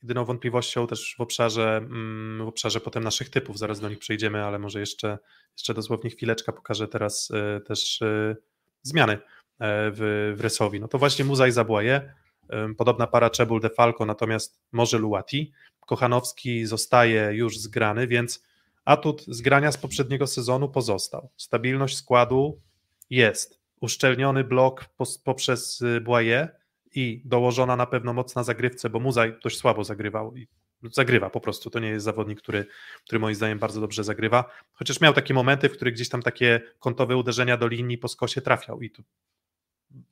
Jedyną 0.03 0.25
wątpliwością 0.25 0.87
też 0.87 1.15
w 1.17 1.21
obszarze, 1.21 1.77
mm, 1.77 2.45
w 2.45 2.47
obszarze 2.47 2.79
potem 2.79 3.03
naszych 3.03 3.29
typów, 3.29 3.57
zaraz 3.57 3.79
do 3.79 3.89
nich 3.89 3.99
przejdziemy, 3.99 4.43
ale 4.43 4.59
może 4.59 4.79
jeszcze, 4.79 5.17
jeszcze 5.57 5.73
dosłownie 5.73 6.09
chwileczka 6.09 6.51
pokażę 6.51 6.87
teraz 6.87 7.31
e, 7.31 7.59
też 7.59 8.01
e, 8.01 8.35
zmiany 8.81 9.13
e, 9.13 9.19
w, 9.91 10.33
w 10.37 10.41
Resowi. 10.41 10.79
No 10.79 10.87
to 10.87 10.97
właśnie 10.97 11.25
Muzaj 11.25 11.51
Zabłaje, 11.51 12.13
Podobna 12.77 13.07
para 13.07 13.29
Czebul 13.29 13.61
de 13.61 13.69
Falco, 13.69 14.05
natomiast 14.05 14.61
może 14.71 14.97
Luati. 14.97 15.51
Kochanowski 15.79 16.65
zostaje 16.65 17.29
już 17.33 17.57
zgrany, 17.57 18.07
więc 18.07 18.43
atut 18.85 19.25
zgrania 19.27 19.71
z 19.71 19.77
poprzedniego 19.77 20.27
sezonu 20.27 20.69
pozostał. 20.69 21.29
Stabilność 21.37 21.97
składu 21.97 22.61
jest. 23.09 23.59
Uszczelniony 23.81 24.43
blok 24.43 24.85
poprzez 25.23 25.83
Błaje 26.01 26.62
i 26.95 27.21
dołożona 27.25 27.75
na 27.75 27.85
pewno 27.85 28.13
mocna 28.13 28.43
zagrywce, 28.43 28.89
bo 28.89 28.99
Muzaj 28.99 29.35
dość 29.43 29.57
słabo 29.57 29.83
zagrywał 29.83 30.35
i 30.35 30.47
zagrywa 30.91 31.29
po 31.29 31.39
prostu. 31.39 31.69
To 31.69 31.79
nie 31.79 31.87
jest 31.87 32.05
zawodnik, 32.05 32.41
który, 32.41 32.65
który 33.03 33.19
moim 33.19 33.35
zdaniem 33.35 33.59
bardzo 33.59 33.81
dobrze 33.81 34.03
zagrywa. 34.03 34.51
Chociaż 34.73 35.01
miał 35.01 35.13
takie 35.13 35.33
momenty, 35.33 35.69
w 35.69 35.71
których 35.73 35.93
gdzieś 35.93 36.09
tam 36.09 36.21
takie 36.21 36.61
kątowe 36.79 37.17
uderzenia 37.17 37.57
do 37.57 37.67
linii 37.67 37.97
po 37.97 38.07
skosie 38.07 38.41
trafiał 38.41 38.81
i 38.81 38.89
tu 38.89 39.03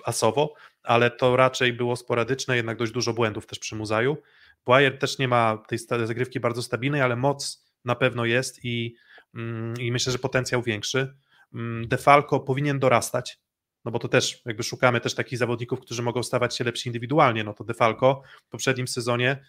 asowo, 0.05 0.53
ale 0.84 1.11
to 1.11 1.36
raczej 1.36 1.73
było 1.73 1.95
sporadyczne, 1.95 2.55
jednak 2.55 2.77
dość 2.77 2.91
dużo 2.91 3.13
błędów 3.13 3.45
też 3.45 3.59
przy 3.59 3.75
Muzaju. 3.75 4.17
Błajer 4.65 4.99
też 4.99 5.17
nie 5.17 5.27
ma 5.27 5.63
tej 5.67 5.79
zagrywki 5.79 6.39
bardzo 6.39 6.63
stabilnej, 6.63 7.01
ale 7.01 7.15
moc 7.15 7.65
na 7.86 7.95
pewno 7.95 8.25
jest 8.25 8.65
i, 8.65 8.95
mm, 9.36 9.73
i 9.79 9.91
myślę, 9.91 10.11
że 10.11 10.19
potencjał 10.19 10.61
większy. 10.61 11.13
Mm, 11.53 11.88
Defalco 11.88 12.39
powinien 12.39 12.79
dorastać, 12.79 13.39
no 13.86 13.91
bo 13.91 13.99
to 13.99 14.07
też 14.07 14.41
jakby 14.45 14.63
szukamy 14.63 15.01
też 15.01 15.15
takich 15.15 15.39
zawodników, 15.39 15.79
którzy 15.79 16.01
mogą 16.01 16.23
stawać 16.23 16.57
się 16.57 16.63
lepsi 16.63 16.89
indywidualnie, 16.89 17.43
no 17.43 17.53
to 17.53 17.63
Defalco 17.63 18.21
w 18.45 18.49
poprzednim 18.49 18.88
sezonie 18.88 19.45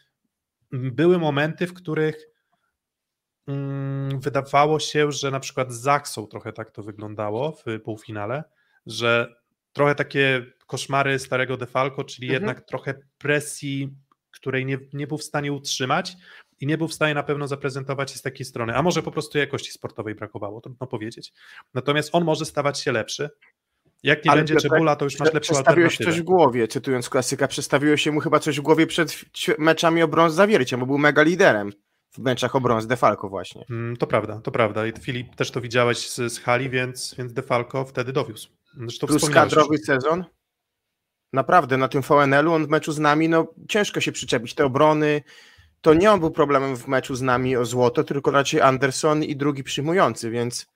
mm, 0.72 0.94
były 0.94 1.18
momenty, 1.18 1.66
w 1.66 1.74
których 1.74 2.32
wydawało 4.18 4.80
się, 4.80 5.12
że 5.12 5.30
na 5.30 5.40
przykład 5.40 5.72
z 5.72 5.80
Zaksą 5.80 6.26
trochę 6.26 6.52
tak 6.52 6.70
to 6.70 6.82
wyglądało 6.82 7.52
w 7.52 7.80
półfinale, 7.84 8.44
że 8.86 9.34
trochę 9.72 9.94
takie 9.94 10.46
koszmary 10.66 11.18
starego 11.18 11.56
Defalco, 11.56 12.04
czyli 12.04 12.26
mhm. 12.28 12.42
jednak 12.42 12.66
trochę 12.66 12.94
presji, 13.18 13.94
której 14.30 14.66
nie, 14.66 14.78
nie 14.92 15.06
był 15.06 15.18
w 15.18 15.22
stanie 15.22 15.52
utrzymać 15.52 16.16
i 16.60 16.66
nie 16.66 16.78
był 16.78 16.88
w 16.88 16.94
stanie 16.94 17.14
na 17.14 17.22
pewno 17.22 17.48
zaprezentować 17.48 18.10
się 18.10 18.18
z 18.18 18.22
takiej 18.22 18.46
strony. 18.46 18.76
A 18.76 18.82
może 18.82 19.02
po 19.02 19.10
prostu 19.10 19.38
jakości 19.38 19.72
sportowej 19.72 20.14
brakowało, 20.14 20.60
trudno 20.60 20.86
powiedzieć. 20.86 21.32
Natomiast 21.74 22.10
on 22.12 22.24
może 22.24 22.44
stawać 22.44 22.80
się 22.80 22.92
lepszy. 22.92 23.30
Jak 24.02 24.24
nie 24.24 24.30
Ale 24.30 24.40
będzie 24.40 24.56
Czebula, 24.56 24.96
to 24.96 25.04
już 25.04 25.18
masz 25.18 25.32
lepszą 25.32 25.54
Przestawiłeś 25.54 25.96
coś 25.96 26.20
w 26.20 26.22
głowie, 26.22 26.68
cytując 26.68 27.08
klasyka, 27.08 27.48
przestawiło 27.48 27.96
się 27.96 28.12
mu 28.12 28.20
chyba 28.20 28.38
coś 28.38 28.60
w 28.60 28.62
głowie 28.62 28.86
przed 28.86 29.24
meczami 29.58 30.02
o 30.02 30.08
brąz 30.08 30.34
zawierciem, 30.34 30.80
bo 30.80 30.86
był 30.86 30.98
mega 30.98 31.22
liderem 31.22 31.72
w 32.12 32.18
meczach 32.18 32.56
o 32.56 32.60
brąz 32.60 32.86
Defalco 32.86 33.28
właśnie. 33.28 33.64
Mm, 33.70 33.96
to 33.96 34.06
prawda, 34.06 34.40
to 34.40 34.50
prawda. 34.50 34.86
I 34.86 34.92
Filip 35.00 35.36
też 35.36 35.50
to 35.50 35.60
widziałeś 35.60 36.10
z, 36.10 36.32
z 36.32 36.38
hali, 36.38 36.70
więc, 36.70 37.14
więc 37.18 37.32
Defalco 37.32 37.84
wtedy 37.84 38.12
dowiózł. 38.12 38.48
Zresztą 38.76 39.06
Plus 39.06 39.30
kadrowy 39.30 39.78
sezon. 39.78 40.24
Naprawdę, 41.32 41.76
na 41.76 41.88
tym 41.88 42.02
VNL-u 42.02 42.52
on 42.52 42.66
w 42.66 42.68
meczu 42.68 42.92
z 42.92 42.98
nami, 42.98 43.28
no 43.28 43.54
ciężko 43.68 44.00
się 44.00 44.12
przyczepić. 44.12 44.54
Te 44.54 44.64
obrony, 44.64 45.22
to 45.80 45.94
nie 45.94 46.12
on 46.12 46.20
był 46.20 46.30
problemem 46.30 46.76
w 46.76 46.88
meczu 46.88 47.14
z 47.14 47.22
nami 47.22 47.56
o 47.56 47.64
złoto, 47.64 48.04
tylko 48.04 48.30
raczej 48.30 48.60
Anderson 48.60 49.24
i 49.24 49.36
drugi 49.36 49.62
przyjmujący, 49.62 50.30
więc 50.30 50.66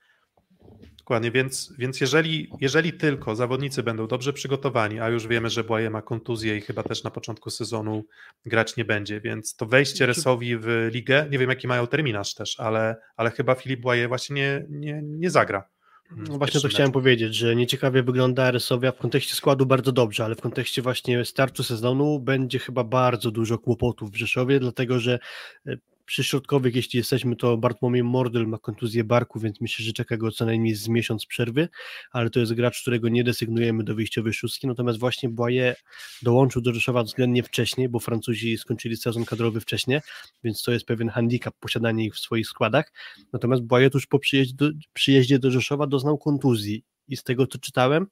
Dokładnie, 1.06 1.30
więc, 1.30 1.72
więc 1.78 2.00
jeżeli, 2.00 2.50
jeżeli 2.60 2.92
tylko 2.92 3.36
zawodnicy 3.36 3.82
będą 3.82 4.06
dobrze 4.06 4.32
przygotowani, 4.32 5.00
a 5.00 5.08
już 5.08 5.26
wiemy, 5.26 5.50
że 5.50 5.64
Błaje 5.64 5.90
ma 5.90 6.02
kontuzję 6.02 6.56
i 6.56 6.60
chyba 6.60 6.82
też 6.82 7.04
na 7.04 7.10
początku 7.10 7.50
sezonu 7.50 8.04
grać 8.46 8.76
nie 8.76 8.84
będzie, 8.84 9.20
więc 9.20 9.56
to 9.56 9.66
wejście 9.66 9.96
znaczy- 9.96 10.06
Resowi 10.06 10.56
w 10.56 10.88
ligę, 10.92 11.26
nie 11.30 11.38
wiem 11.38 11.50
jaki 11.50 11.68
mają 11.68 11.86
terminarz 11.86 12.34
też, 12.34 12.60
ale, 12.60 12.96
ale 13.16 13.30
chyba 13.30 13.54
Filip 13.54 13.80
Błaje 13.80 14.08
właśnie 14.08 14.34
nie, 14.34 14.64
nie, 14.70 15.02
nie 15.02 15.30
zagra. 15.30 15.68
No 16.16 16.38
właśnie 16.38 16.60
to 16.60 16.68
chciałem 16.68 16.92
powiedzieć, 16.92 17.34
że 17.34 17.56
nieciekawie 17.56 18.02
wygląda 18.02 18.50
Resowia 18.50 18.92
w 18.92 18.98
kontekście 18.98 19.34
składu 19.34 19.66
bardzo 19.66 19.92
dobrze, 19.92 20.24
ale 20.24 20.34
w 20.34 20.40
kontekście 20.40 20.82
właśnie 20.82 21.24
startu 21.24 21.62
sezonu 21.62 22.20
będzie 22.20 22.58
chyba 22.58 22.84
bardzo 22.84 23.30
dużo 23.30 23.58
kłopotów 23.58 24.10
w 24.10 24.16
Rzeszowie, 24.16 24.60
dlatego 24.60 25.00
że 25.00 25.18
e, 25.66 25.76
przy 26.06 26.24
środkowych, 26.24 26.76
jeśli 26.76 26.96
jesteśmy, 26.96 27.36
to 27.36 27.56
Bartłomiej 27.56 28.02
Mordel 28.02 28.46
ma 28.46 28.58
kontuzję 28.58 29.04
barku, 29.04 29.40
więc 29.40 29.60
myślę, 29.60 29.84
że 29.84 29.92
czeka 29.92 30.16
go 30.16 30.30
co 30.30 30.46
najmniej 30.46 30.74
z 30.74 30.88
miesiąc 30.88 31.26
przerwy, 31.26 31.68
ale 32.12 32.30
to 32.30 32.40
jest 32.40 32.54
gracz, 32.54 32.80
którego 32.82 33.08
nie 33.08 33.24
desygnujemy 33.24 33.84
do 33.84 33.94
wyjściowej 33.94 34.32
szóstki, 34.32 34.66
natomiast 34.66 34.98
właśnie 34.98 35.28
Boye 35.28 35.76
dołączył 36.22 36.62
do 36.62 36.74
Rzeszowa 36.74 37.02
względnie 37.02 37.42
wcześniej, 37.42 37.88
bo 37.88 38.00
Francuzi 38.00 38.58
skończyli 38.58 38.96
sezon 38.96 39.24
kadrowy 39.24 39.60
wcześniej, 39.60 40.00
więc 40.44 40.62
to 40.62 40.72
jest 40.72 40.86
pewien 40.86 41.08
handicap 41.08 41.54
posiadanie 41.60 42.04
ich 42.04 42.14
w 42.14 42.18
swoich 42.18 42.46
składach, 42.46 42.92
natomiast 43.32 43.62
Boye 43.62 43.90
tuż 43.90 44.06
po 44.06 44.18
przyjeździe 44.18 44.54
do, 44.56 44.70
przyjeździe 44.92 45.38
do 45.38 45.50
Rzeszowa 45.50 45.86
doznał 45.86 46.18
kontuzji 46.18 46.84
i 47.08 47.16
z 47.16 47.22
tego, 47.22 47.46
co 47.46 47.58
czytałem, 47.58 48.06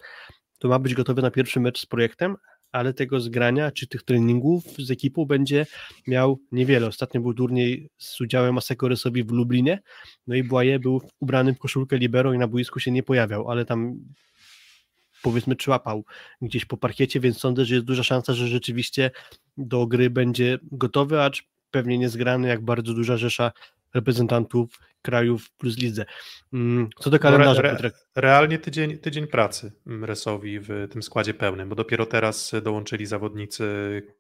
to 0.59 0.69
ma 0.69 0.79
być 0.79 0.95
gotowy 0.95 1.23
na 1.23 1.31
pierwszy 1.31 1.61
mecz 1.61 1.81
z 1.81 1.87
projektem, 1.87 2.37
ale 2.75 2.95
tego 2.95 3.21
zgrania 3.21 3.71
czy 3.71 3.87
tych 3.87 4.03
treningów 4.03 4.65
z 4.79 4.91
ekipą 4.91 5.25
będzie 5.25 5.67
miał 6.07 6.39
niewiele. 6.53 6.87
Ostatnio 6.87 7.21
był 7.21 7.35
turniej 7.35 7.91
z 7.99 8.21
udziałem 8.21 8.59
Asekoresowi 8.59 9.25
w 9.25 9.31
Lublinie, 9.31 9.83
no 10.27 10.35
i 10.35 10.43
Błaje 10.43 10.79
był 10.79 11.03
ubrany 11.21 11.55
w 11.55 11.59
koszulkę 11.59 11.99
libero 11.99 12.33
i 12.33 12.39
na 12.39 12.49
boisku 12.49 12.81
się 12.81 12.91
nie 12.91 13.03
pojawiał, 13.03 13.51
ale 13.51 13.65
tam 13.65 14.01
powiedzmy 15.23 15.57
człapał 15.57 16.05
gdzieś 16.43 16.65
po 16.65 16.77
parkiecie, 16.77 17.21
więc 17.21 17.39
sądzę, 17.39 17.65
że 17.65 17.75
jest 17.75 17.87
duża 17.87 18.03
szansa, 18.03 18.33
że 18.33 18.49
rzeczywiście 18.49 19.11
do 19.57 19.87
gry 19.87 20.11
będzie 20.11 20.59
gotowy, 20.63 21.23
acz 21.23 21.45
pewnie 21.71 21.99
niezgrany, 21.99 22.49
jak 22.49 22.65
bardzo 22.65 22.95
duża 22.95 23.17
rzesza 23.17 23.53
reprezentantów 23.95 24.79
krajów 25.03 25.51
plus 25.51 25.79
lidze. 25.79 26.05
Mm, 26.53 26.89
co 26.99 27.11
do 27.11 27.19
kalendarza, 27.19 27.63
no, 27.63 27.69
re, 27.69 27.91
Realnie 28.17 28.59
tydzień, 28.59 28.99
tydzień 28.99 29.27
pracy 29.27 29.73
Resowi 29.87 30.61
w 30.61 30.69
tym 30.91 31.03
składzie 31.03 31.35
pełnym, 31.35 31.69
bo 31.69 31.75
dopiero 31.75 32.07
teraz 32.07 32.53
dołączyli 32.63 33.07
zawodnicy 33.07 33.67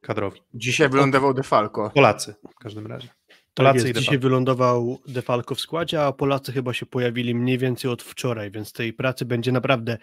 kadrowi. 0.00 0.40
Dzisiaj 0.54 0.88
wylądował 0.88 1.34
Defalco. 1.34 1.90
Polacy 1.90 2.34
w 2.50 2.54
każdym 2.54 2.86
razie. 2.86 3.08
Tak 3.28 3.36
Polacy 3.54 3.78
tak 3.78 3.88
jest, 3.88 4.00
dzisiaj 4.00 4.18
wylądował 4.18 4.98
Defalco 5.08 5.54
w 5.54 5.60
składzie, 5.60 6.02
a 6.02 6.12
Polacy 6.12 6.52
chyba 6.52 6.72
się 6.72 6.86
pojawili 6.86 7.34
mniej 7.34 7.58
więcej 7.58 7.90
od 7.90 8.02
wczoraj, 8.02 8.50
więc 8.50 8.72
tej 8.72 8.92
pracy 8.92 9.24
będzie 9.24 9.52
naprawdę 9.52 9.98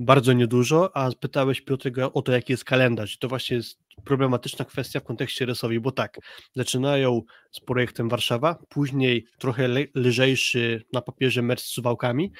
bardzo 0.00 0.32
niedużo, 0.32 0.96
a 0.96 1.10
pytałeś 1.20 1.60
Piotrego 1.60 2.12
o 2.12 2.22
to, 2.22 2.32
jaki 2.32 2.52
jest 2.52 2.64
kalendarz. 2.64 3.14
I 3.14 3.18
to 3.18 3.28
właśnie 3.28 3.56
jest 3.56 3.78
problematyczna 4.04 4.64
kwestia 4.64 5.00
w 5.00 5.04
kontekście 5.04 5.46
Resowi, 5.46 5.80
bo 5.80 5.92
tak, 5.92 6.18
zaczynają 6.54 7.22
z 7.50 7.60
projektem 7.60 8.08
Warszawa, 8.08 8.58
później 8.68 9.26
trochę 9.38 9.68
le 9.68 9.84
lżejszy 9.94 10.84
na 10.92 11.00
papierze 11.02 11.42
mecz 11.42 11.60
z 11.60 11.66
Suwałkami, 11.66 12.32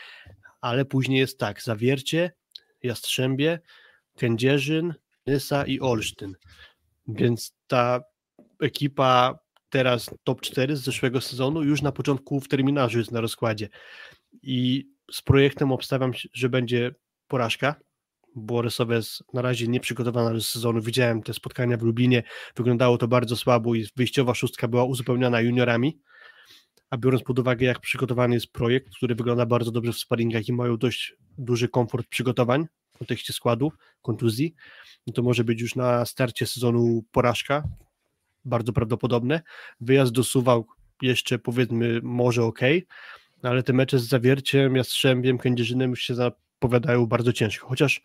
ale 0.61 0.85
później 0.85 1.19
jest 1.19 1.39
tak, 1.39 1.63
Zawiercie, 1.63 2.33
Jastrzębie, 2.83 3.61
Kędzierzyn, 4.17 4.95
Nysa 5.27 5.67
i 5.67 5.81
Olsztyn. 5.81 6.35
Więc 7.09 7.55
ta 7.67 8.01
ekipa 8.61 9.39
teraz 9.71 10.11
top 10.25 10.41
4 10.41 10.77
z 10.77 10.81
zeszłego 10.81 11.21
sezonu 11.21 11.63
już 11.63 11.83
na 11.83 11.93
początku 11.93 12.41
w 12.41 12.49
terminarzu 12.49 12.99
jest 12.99 13.13
na 13.13 13.21
rozkładzie. 13.21 13.69
I 14.43 14.89
z 15.13 15.23
projektem 15.23 15.73
obstawiam, 15.73 16.13
że 16.33 16.49
będzie 16.49 16.95
porażka, 17.31 17.75
bo 18.37 18.63
Rysowa 18.63 18.95
jest 18.95 19.25
na 19.35 19.43
razie 19.43 19.69
nieprzygotowana 19.69 20.33
do 20.33 20.41
sezonu. 20.41 20.83
Widziałem 20.83 21.23
te 21.23 21.35
spotkania 21.35 21.77
w 21.77 21.83
Lublinie, 21.83 22.23
wyglądało 22.57 22.99
to 22.99 23.09
bardzo 23.09 23.37
słabo 23.37 23.75
i 23.75 23.87
wyjściowa 23.97 24.35
szóstka 24.35 24.69
była 24.69 24.85
uzupełniona 24.85 25.41
juniorami, 25.41 25.99
a 26.91 26.97
biorąc 26.97 27.23
pod 27.23 27.39
uwagę 27.39 27.67
jak 27.67 27.81
przygotowany 27.81 28.35
jest 28.35 28.53
projekt, 28.53 28.95
który 28.97 29.15
wygląda 29.15 29.47
bardzo 29.47 29.71
dobrze 29.71 29.93
w 29.93 29.99
sparingach 29.99 30.49
i 30.49 30.53
mają 30.53 30.77
dość 30.77 31.15
duży 31.39 31.69
komfort 31.69 32.07
przygotowań 32.09 32.67
w 32.95 32.99
kontekście 32.99 33.33
składu, 33.33 33.73
kontuzji, 34.03 34.55
no 35.07 35.13
to 35.13 35.23
może 35.23 35.45
być 35.45 35.61
już 35.61 35.75
na 35.75 36.07
starcie 36.07 36.47
sezonu 36.47 37.05
porażka, 37.13 37.63
bardzo 38.45 38.73
prawdopodobne. 38.73 39.43
Wyjazd 39.81 40.13
do 40.13 40.25
Suwałk 40.25 40.77
jeszcze 41.03 41.39
powiedzmy 41.39 42.01
może 42.03 42.45
ok, 42.45 42.61
ale 43.43 43.63
te 43.63 43.73
mecze 43.73 43.99
z 43.99 44.09
Zawierciem, 44.09 44.77
Jastrzębiem, 44.77 45.39
Kędzierzynem 45.39 45.91
już 45.91 46.01
się 46.01 46.15
powiadają 46.61 47.07
bardzo 47.07 47.33
ciężko, 47.33 47.69
chociaż 47.69 48.01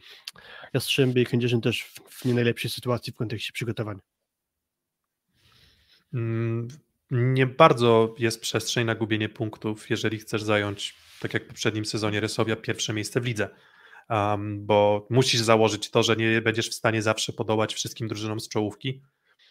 Jastrzębie 0.74 1.22
i 1.22 1.26
Kędzierzyn 1.26 1.62
też 1.62 1.84
w, 1.84 2.00
w 2.10 2.26
nie 2.26 2.34
najlepszej 2.34 2.72
sytuacji 2.72 3.14
w 3.14 3.16
kontekście 3.16 3.54
przygotowania. 3.54 4.00
Mm, 6.14 6.68
nie 7.12 7.48
bardzo 7.48 8.16
jest 8.20 8.42
przestrzeń 8.42 8.86
na 8.86 8.96
gubienie 8.96 9.30
punktów, 9.30 9.90
jeżeli 9.90 10.20
chcesz 10.20 10.44
zająć, 10.44 10.96
tak 11.20 11.34
jak 11.34 11.44
w 11.44 11.48
poprzednim 11.48 11.86
sezonie 11.86 12.20
Resowia, 12.20 12.56
pierwsze 12.56 12.94
miejsce 12.94 13.22
w 13.22 13.26
lidze. 13.26 13.50
Um, 14.10 14.66
bo 14.66 15.08
musisz 15.10 15.42
założyć 15.42 15.92
to, 15.92 16.04
że 16.04 16.16
nie 16.16 16.42
będziesz 16.42 16.70
w 16.70 16.74
stanie 16.74 17.02
zawsze 17.02 17.34
podołać 17.34 17.74
wszystkim 17.74 18.08
drużynom 18.08 18.40
z 18.40 18.50
czołówki, 18.50 19.02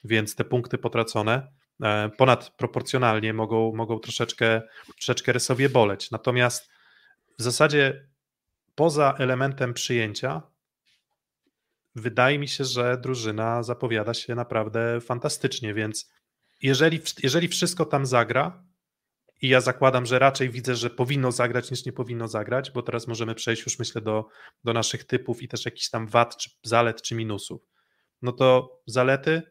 więc 0.05 0.35
te 0.35 0.45
punkty 0.45 0.79
potracone 0.79 1.53
e, 1.83 2.11
ponadproporcjonalnie 2.19 3.33
mogą, 3.33 3.75
mogą 3.75 3.99
troszeczkę, 3.99 4.63
troszeczkę 4.97 5.33
Resowie 5.33 5.69
boleć. 5.69 6.11
Natomiast 6.11 6.71
w 7.39 7.43
zasadzie 7.43 8.07
poza 8.75 9.15
elementem 9.19 9.75
przyjęcia, 9.75 10.43
wydaje 11.95 12.39
mi 12.39 12.49
się, 12.49 12.65
że 12.65 12.99
drużyna 13.03 13.63
zapowiada 13.63 14.15
się 14.15 14.35
naprawdę 14.35 15.01
fantastycznie, 15.01 15.75
więc 15.75 16.11
jeżeli, 16.63 17.01
jeżeli 17.23 17.49
wszystko 17.49 17.85
tam 17.85 18.07
zagra, 18.07 18.65
i 19.45 19.49
ja 19.49 19.61
zakładam, 19.61 20.07
że 20.07 20.19
raczej 20.19 20.51
widzę, 20.51 20.75
że 20.75 20.91
powinno 20.91 21.33
zagrać 21.33 21.71
niż 21.71 21.87
nie 21.87 21.93
powinno 21.93 22.29
zagrać, 22.29 22.71
bo 22.71 22.83
teraz 22.83 23.07
możemy 23.07 23.35
przejść 23.35 23.65
już 23.65 23.79
myślę 23.79 24.01
do, 24.01 24.29
do 24.65 24.73
naszych 24.73 25.05
typów 25.05 25.43
i 25.43 25.49
też 25.49 25.65
jakichś 25.65 25.91
tam 25.91 26.07
wad, 26.07 26.37
czy 26.37 26.51
zalet, 26.63 27.03
czy 27.03 27.15
minusów. 27.15 27.63
no 28.23 28.33
to 28.33 28.79
zalety 28.87 29.43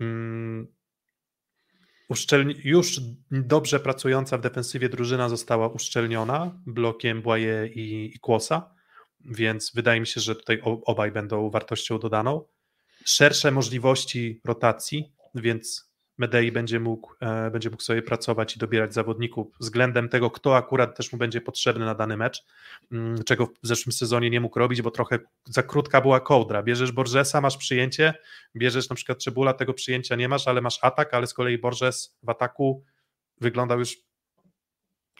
mm, 0.00 0.66
uszczelni- 2.10 2.60
już 2.64 3.00
dobrze 3.30 3.80
pracująca 3.80 4.38
w 4.38 4.40
defensywie 4.40 4.88
drużyna 4.88 5.28
została 5.28 5.68
uszczelniona 5.68 6.60
blokiem 6.66 7.22
Błaje 7.22 7.70
i, 7.74 8.14
i 8.16 8.18
Kłosa, 8.18 8.74
więc 9.24 9.72
wydaje 9.74 10.00
mi 10.00 10.06
się, 10.06 10.20
że 10.20 10.34
tutaj 10.34 10.60
obaj 10.64 11.12
będą 11.12 11.50
wartością 11.50 11.98
dodaną. 11.98 12.44
Szersze 13.04 13.50
możliwości 13.50 14.40
rotacji, 14.44 15.12
więc 15.34 15.89
Medei 16.20 16.52
będzie 16.52 16.80
mógł, 16.80 17.14
e, 17.20 17.50
będzie 17.50 17.70
mógł 17.70 17.82
sobie 17.82 18.02
pracować 18.02 18.56
i 18.56 18.58
dobierać 18.58 18.94
zawodników 18.94 19.46
względem 19.60 20.08
tego, 20.08 20.30
kto 20.30 20.56
akurat 20.56 20.96
też 20.96 21.12
mu 21.12 21.18
będzie 21.18 21.40
potrzebny 21.40 21.84
na 21.84 21.94
dany 21.94 22.16
mecz, 22.16 22.44
mm, 22.92 23.24
czego 23.24 23.46
w 23.46 23.52
zeszłym 23.62 23.92
sezonie 23.92 24.30
nie 24.30 24.40
mógł 24.40 24.58
robić, 24.58 24.82
bo 24.82 24.90
trochę 24.90 25.18
za 25.44 25.62
krótka 25.62 26.00
była 26.00 26.20
kołdra. 26.20 26.62
Bierzesz 26.62 26.92
Borgesa, 26.92 27.40
masz 27.40 27.56
przyjęcie, 27.56 28.14
bierzesz 28.56 28.88
na 28.88 28.96
przykład 28.96 29.18
Czebula, 29.18 29.54
tego 29.54 29.74
przyjęcia 29.74 30.16
nie 30.16 30.28
masz, 30.28 30.48
ale 30.48 30.60
masz 30.60 30.78
atak, 30.82 31.14
ale 31.14 31.26
z 31.26 31.34
kolei 31.34 31.58
Borges 31.58 32.18
w 32.22 32.28
ataku 32.28 32.84
wyglądał 33.40 33.78
już 33.78 33.96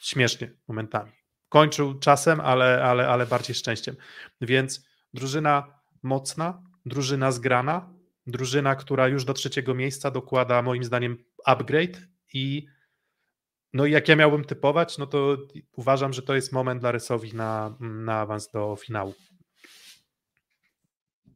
śmiesznie 0.01 0.53
momentami. 0.69 1.13
Kończył 1.49 1.99
czasem, 1.99 2.41
ale, 2.41 2.85
ale, 2.85 3.09
ale 3.09 3.27
bardziej 3.27 3.55
szczęściem. 3.57 3.97
Więc 4.41 4.87
drużyna 5.15 5.67
mocna, 6.03 6.63
drużyna 6.87 7.33
zgrana, 7.33 8.00
drużyna, 8.27 8.77
która 8.77 9.09
już 9.09 9.25
do 9.25 9.35
trzeciego 9.35 9.75
miejsca 9.75 10.11
dokłada 10.11 10.63
moim 10.63 10.85
zdaniem 10.85 11.25
upgrade 11.45 12.01
i 12.35 12.67
no 13.73 13.87
i 13.87 13.93
jak 13.93 14.09
ja 14.09 14.17
miałbym 14.17 14.45
typować, 14.45 14.99
no 14.99 15.07
to 15.07 15.37
uważam, 15.77 16.13
że 16.13 16.23
to 16.23 16.35
jest 16.35 16.53
moment 16.53 16.81
dla 16.81 16.93
Rysowi 16.93 17.35
na, 17.35 17.77
na 17.81 18.21
awans 18.21 18.51
do 18.51 18.77
finału. 18.77 19.15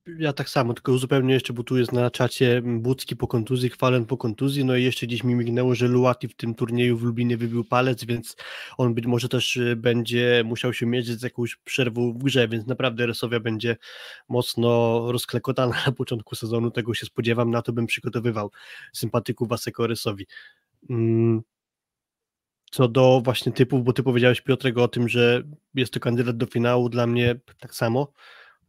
Ja 0.06 0.32
tak 0.32 0.48
samo, 0.48 0.74
tylko 0.74 0.92
uzupełnię 0.92 1.34
jeszcze, 1.34 1.52
bo 1.52 1.62
tu 1.62 1.76
jest 1.76 1.92
na 1.92 2.10
czacie 2.10 2.62
Bucki 2.64 3.16
po 3.16 3.26
kontuzji, 3.26 3.70
Kwalen 3.70 4.06
po 4.06 4.16
kontuzji, 4.16 4.64
no 4.64 4.76
i 4.76 4.84
jeszcze 4.84 5.06
gdzieś 5.06 5.24
mi 5.24 5.34
mignęło, 5.34 5.74
że 5.74 5.88
Luati 5.88 6.28
w 6.28 6.36
tym 6.36 6.54
turnieju 6.54 6.96
w 6.96 7.02
Lublinie 7.02 7.36
wybił 7.36 7.64
palec, 7.64 8.04
więc 8.04 8.36
on 8.78 8.94
być 8.94 9.06
może 9.06 9.28
też 9.28 9.56
y, 9.56 9.76
będzie 9.76 10.42
musiał 10.44 10.72
się 10.72 10.86
mierzyć 10.86 11.20
z 11.20 11.22
jakąś 11.22 11.56
przerwą 11.56 12.12
w 12.12 12.18
grze, 12.24 12.48
więc 12.48 12.66
naprawdę 12.66 13.06
Resowia 13.06 13.40
będzie 13.40 13.76
mocno 14.28 15.02
rozklekotana 15.12 15.76
na 15.86 15.92
początku 15.92 16.34
sezonu, 16.34 16.70
tego 16.70 16.94
się 16.94 17.06
spodziewam, 17.06 17.50
na 17.50 17.62
to 17.62 17.72
bym 17.72 17.86
przygotowywał 17.86 18.50
sympatyków 18.92 19.48
Waseko 19.48 19.86
Resowi. 19.86 20.26
Mm. 20.90 21.42
Co 22.70 22.88
do 22.88 23.20
właśnie 23.24 23.52
typów, 23.52 23.84
bo 23.84 23.92
ty 23.92 24.02
powiedziałeś 24.02 24.40
Piotrego 24.40 24.82
o 24.82 24.88
tym, 24.88 25.08
że 25.08 25.42
jest 25.74 25.92
to 25.92 26.00
kandydat 26.00 26.36
do 26.36 26.46
finału, 26.46 26.88
dla 26.88 27.06
mnie 27.06 27.40
tak 27.60 27.74
samo, 27.74 28.12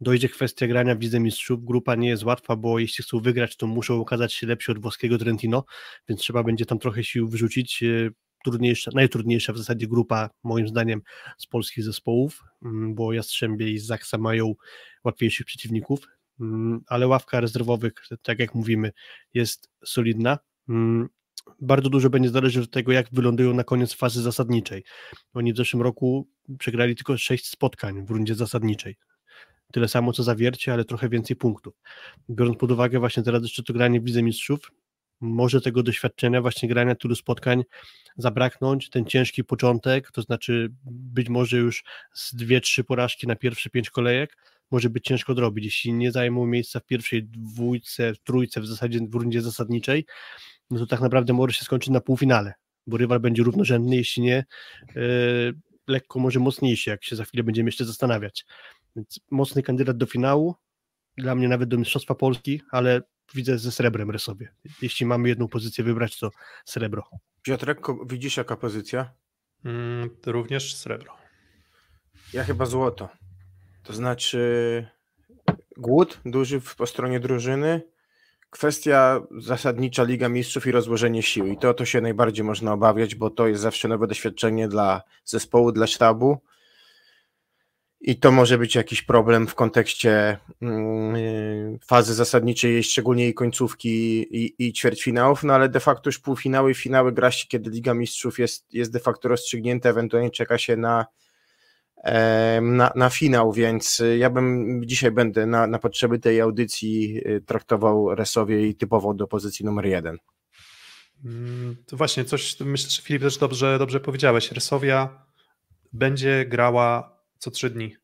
dojdzie 0.01 0.29
kwestia 0.29 0.67
grania 0.67 0.95
w 0.95 1.01
Lidze 1.01 1.19
Mistrzów. 1.19 1.65
Grupa 1.65 1.95
nie 1.95 2.09
jest 2.09 2.23
łatwa, 2.23 2.55
bo 2.55 2.79
jeśli 2.79 3.03
chcą 3.03 3.19
wygrać, 3.19 3.57
to 3.57 3.67
muszą 3.67 4.01
okazać 4.01 4.33
się 4.33 4.47
lepsi 4.47 4.71
od 4.71 4.79
włoskiego 4.79 5.17
Trentino, 5.17 5.65
więc 6.09 6.21
trzeba 6.21 6.43
będzie 6.43 6.65
tam 6.65 6.79
trochę 6.79 7.03
sił 7.03 7.27
wyrzucić. 7.27 7.83
E, 7.83 8.09
trudniejsza, 8.45 8.91
najtrudniejsza 8.93 9.53
w 9.53 9.57
zasadzie 9.57 9.87
grupa, 9.87 10.29
moim 10.43 10.67
zdaniem, 10.67 11.01
z 11.37 11.47
polskich 11.47 11.83
zespołów, 11.83 12.43
mm, 12.65 12.95
bo 12.95 13.13
Jastrzębie 13.13 13.71
i 13.71 13.79
Zaksa 13.79 14.17
mają 14.17 14.53
łatwiejszych 15.03 15.45
przeciwników, 15.45 16.07
mm, 16.39 16.81
ale 16.87 17.07
ławka 17.07 17.39
rezerwowych, 17.39 17.93
tak 18.21 18.39
jak 18.39 18.55
mówimy, 18.55 18.91
jest 19.33 19.69
solidna. 19.85 20.39
Mm, 20.69 21.09
bardzo 21.61 21.89
dużo 21.89 22.09
będzie 22.09 22.29
zależeć 22.29 22.63
od 22.63 22.71
tego, 22.71 22.91
jak 22.91 23.07
wylądują 23.11 23.53
na 23.53 23.63
koniec 23.63 23.93
fazy 23.93 24.21
zasadniczej. 24.21 24.83
Oni 25.33 25.53
w 25.53 25.57
zeszłym 25.57 25.81
roku 25.81 26.27
przegrali 26.59 26.95
tylko 26.95 27.17
sześć 27.17 27.49
spotkań 27.49 28.05
w 28.05 28.09
rundzie 28.09 28.35
zasadniczej 28.35 28.95
tyle 29.75 29.87
samo 29.87 30.13
co 30.13 30.23
zawiercie, 30.23 30.73
ale 30.73 30.85
trochę 30.85 31.09
więcej 31.09 31.35
punktów. 31.35 31.73
Biorąc 32.29 32.57
pod 32.57 32.71
uwagę 32.71 32.99
właśnie 32.99 33.23
teraz 33.23 33.43
jeszcze 33.43 33.63
to 33.63 33.73
granie 33.73 34.01
w 34.01 34.05
Lidze 34.05 34.23
Mistrzów, 34.23 34.71
może 35.21 35.61
tego 35.61 35.83
doświadczenia 35.83 36.41
właśnie 36.41 36.69
grania 36.69 36.95
tylu 36.95 37.15
spotkań 37.15 37.63
zabraknąć, 38.17 38.89
ten 38.89 39.05
ciężki 39.05 39.43
początek, 39.43 40.11
to 40.11 40.21
znaczy 40.21 40.71
być 40.85 41.29
może 41.29 41.57
już 41.57 41.83
z 42.13 42.35
dwie, 42.35 42.61
trzy 42.61 42.83
porażki 42.83 43.27
na 43.27 43.35
pierwsze 43.35 43.69
pięć 43.69 43.89
kolejek, 43.89 44.37
może 44.71 44.89
być 44.89 45.03
ciężko 45.03 45.31
odrobić. 45.31 45.65
Jeśli 45.65 45.93
nie 45.93 46.11
zajmą 46.11 46.45
miejsca 46.45 46.79
w 46.79 46.85
pierwszej 46.85 47.23
dwójce, 47.23 48.13
trójce 48.23 48.61
w 48.61 48.67
zasadzie 48.67 48.99
w 49.09 49.15
rundzie 49.15 49.41
zasadniczej, 49.41 50.05
no 50.69 50.79
to 50.79 50.85
tak 50.85 51.01
naprawdę 51.01 51.33
może 51.33 51.53
się 51.53 51.65
skończyć 51.65 51.89
na 51.89 52.01
półfinale, 52.01 52.53
bo 52.87 52.97
rywal 52.97 53.19
będzie 53.19 53.43
równorzędny, 53.43 53.95
jeśli 53.95 54.23
nie 54.23 54.45
yy, 54.95 55.53
lekko 55.87 56.19
może 56.19 56.39
mocniejszy, 56.39 56.89
jak 56.89 57.03
się 57.03 57.15
za 57.15 57.25
chwilę 57.25 57.43
będziemy 57.43 57.67
jeszcze 57.67 57.85
zastanawiać. 57.85 58.45
Więc 58.95 59.19
mocny 59.31 59.63
kandydat 59.63 59.97
do 59.97 60.05
finału, 60.05 60.55
dla 61.17 61.35
mnie 61.35 61.47
nawet 61.47 61.69
do 61.69 61.77
Mistrzostwa 61.77 62.15
Polski, 62.15 62.61
ale 62.71 63.01
widzę 63.33 63.57
ze 63.57 63.71
srebrem 63.71 64.11
rysowie. 64.11 64.55
Jeśli 64.81 65.05
mamy 65.05 65.29
jedną 65.29 65.47
pozycję 65.47 65.83
wybrać, 65.83 66.19
to 66.19 66.31
srebro. 66.65 67.03
Piotrek, 67.41 67.79
widzisz 68.07 68.37
jaka 68.37 68.55
pozycja? 68.55 69.13
Mm, 69.65 70.09
również 70.25 70.75
srebro. 70.75 71.13
Ja 72.33 72.43
chyba 72.43 72.65
złoto. 72.65 73.09
To 73.83 73.93
znaczy 73.93 74.87
głód 75.77 76.19
duży 76.25 76.61
po 76.77 76.87
stronie 76.87 77.19
drużyny, 77.19 77.81
kwestia 78.49 79.21
zasadnicza 79.37 80.03
Liga 80.03 80.29
Mistrzów 80.29 80.67
i 80.67 80.71
rozłożenie 80.71 81.23
sił. 81.23 81.45
I 81.45 81.57
to, 81.57 81.73
to 81.73 81.85
się 81.85 82.01
najbardziej 82.01 82.45
można 82.45 82.73
obawiać, 82.73 83.15
bo 83.15 83.29
to 83.29 83.47
jest 83.47 83.61
zawsze 83.61 83.87
nowe 83.87 84.07
doświadczenie 84.07 84.67
dla 84.67 85.01
zespołu, 85.25 85.71
dla 85.71 85.87
sztabu. 85.87 86.37
I 88.07 88.15
to 88.19 88.31
może 88.31 88.57
być 88.57 88.75
jakiś 88.75 89.01
problem 89.01 89.47
w 89.47 89.55
kontekście 89.55 90.37
yy, 90.61 91.79
fazy 91.87 92.13
zasadniczej, 92.13 92.83
szczególnie 92.83 93.23
jej 93.23 93.33
końcówki 93.33 94.19
i, 94.19 94.67
i 94.67 94.73
ćwierćfinałów, 94.73 95.43
no 95.43 95.53
ale 95.53 95.69
de 95.69 95.79
facto 95.79 96.07
już 96.07 96.19
półfinały 96.19 96.71
i 96.71 96.75
finały 96.75 97.11
gra 97.11 97.31
się, 97.31 97.47
kiedy 97.47 97.69
Liga 97.69 97.93
Mistrzów 97.93 98.39
jest, 98.39 98.73
jest 98.73 98.91
de 98.91 98.99
facto 98.99 99.29
rozstrzygnięta, 99.29 99.89
ewentualnie 99.89 100.31
czeka 100.31 100.57
się 100.57 100.77
na, 100.77 101.05
na, 102.61 102.91
na 102.95 103.09
finał, 103.09 103.53
więc 103.53 104.01
ja 104.17 104.29
bym 104.29 104.81
dzisiaj 104.85 105.11
będę 105.11 105.45
na, 105.45 105.67
na 105.67 105.79
potrzeby 105.79 106.19
tej 106.19 106.41
audycji 106.41 107.21
y, 107.27 107.41
traktował 107.41 108.15
Resowie 108.15 108.67
i 108.67 108.75
typował 108.75 109.13
do 109.13 109.27
pozycji 109.27 109.65
numer 109.65 109.85
jeden. 109.85 110.17
Mm, 111.25 111.75
to 111.87 111.97
właśnie, 111.97 112.25
coś 112.25 112.59
myślę, 112.59 112.89
że 112.89 113.01
Filip 113.01 113.21
też 113.21 113.37
dobrze, 113.37 113.79
dobrze 113.79 113.99
powiedziałeś. 113.99 114.51
Resowia 114.51 115.25
będzie 115.93 116.45
grała 116.45 117.14
co 117.37 117.51
trzy 117.51 117.69
dni. 117.69 117.95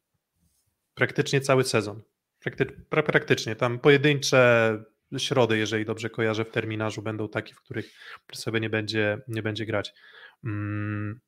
Praktycznie 0.93 1.41
cały 1.41 1.63
sezon. 1.63 2.01
Prakty, 2.39 2.65
pra, 2.65 3.03
praktycznie. 3.03 3.55
Tam 3.55 3.79
pojedyncze 3.79 4.83
środy, 5.17 5.57
jeżeli 5.57 5.85
dobrze 5.85 6.09
kojarzę, 6.09 6.45
w 6.45 6.51
terminarzu 6.51 7.01
będą 7.01 7.29
takie, 7.29 7.53
w 7.53 7.61
których 7.61 7.93
sobie 8.33 8.59
nie 8.59 8.69
będzie, 8.69 9.17
nie 9.27 9.43
będzie 9.43 9.65
grać. 9.65 9.93
Hmm. 10.41 11.19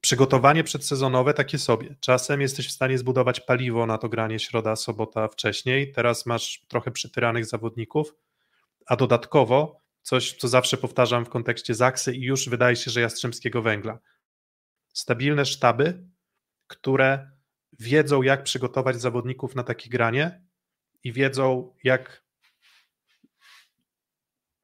Przygotowanie 0.00 0.64
przedsezonowe 0.64 1.34
takie 1.34 1.58
sobie. 1.58 1.96
Czasem 2.00 2.40
jesteś 2.40 2.68
w 2.68 2.72
stanie 2.72 2.98
zbudować 2.98 3.40
paliwo 3.40 3.86
na 3.86 3.98
to 3.98 4.08
granie 4.08 4.38
środa, 4.38 4.76
sobota 4.76 5.28
wcześniej. 5.28 5.92
Teraz 5.92 6.26
masz 6.26 6.64
trochę 6.68 6.90
przytyranych 6.90 7.46
zawodników, 7.46 8.14
a 8.86 8.96
dodatkowo 8.96 9.82
coś, 10.02 10.32
co 10.32 10.48
zawsze 10.48 10.76
powtarzam 10.76 11.24
w 11.24 11.28
kontekście 11.28 11.74
Zaksy 11.74 12.14
i 12.14 12.22
już 12.22 12.48
wydaje 12.48 12.76
się, 12.76 12.90
że 12.90 13.00
Jastrzębskiego 13.00 13.62
Węgla. 13.62 13.98
Stabilne 14.92 15.46
sztaby, 15.46 16.04
które 16.66 17.30
wiedzą, 17.80 18.22
jak 18.22 18.42
przygotować 18.42 19.00
zawodników 19.00 19.54
na 19.54 19.62
takie 19.62 19.90
granie 19.90 20.42
i 21.04 21.12
wiedzą, 21.12 21.74
jak 21.84 22.22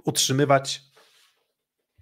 utrzymywać 0.05 0.89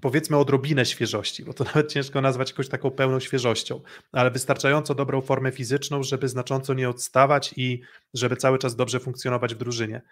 powiedzmy 0.01 0.37
odrobinę 0.37 0.87
świeżości, 0.87 1.45
bo 1.45 1.55
to 1.55 1.65
nawet 1.75 1.93
ciężko 1.93 2.21
nazwać 2.21 2.51
jakąś 2.51 2.69
taką 2.69 2.91
pełną 2.91 3.21
świeżością, 3.21 3.81
ale 4.13 4.31
wystarczająco 4.31 4.95
dobrą 4.95 5.21
formę 5.21 5.53
fizyczną, 5.53 6.03
żeby 6.03 6.29
znacząco 6.29 6.75
nie 6.75 6.89
odstawać 6.89 7.55
i 7.57 7.81
żeby 8.15 8.37
cały 8.37 8.59
czas 8.59 8.77
dobrze 8.77 9.01
funkcjonować 9.01 9.55
w 9.55 9.59
drużynie. 9.59 10.03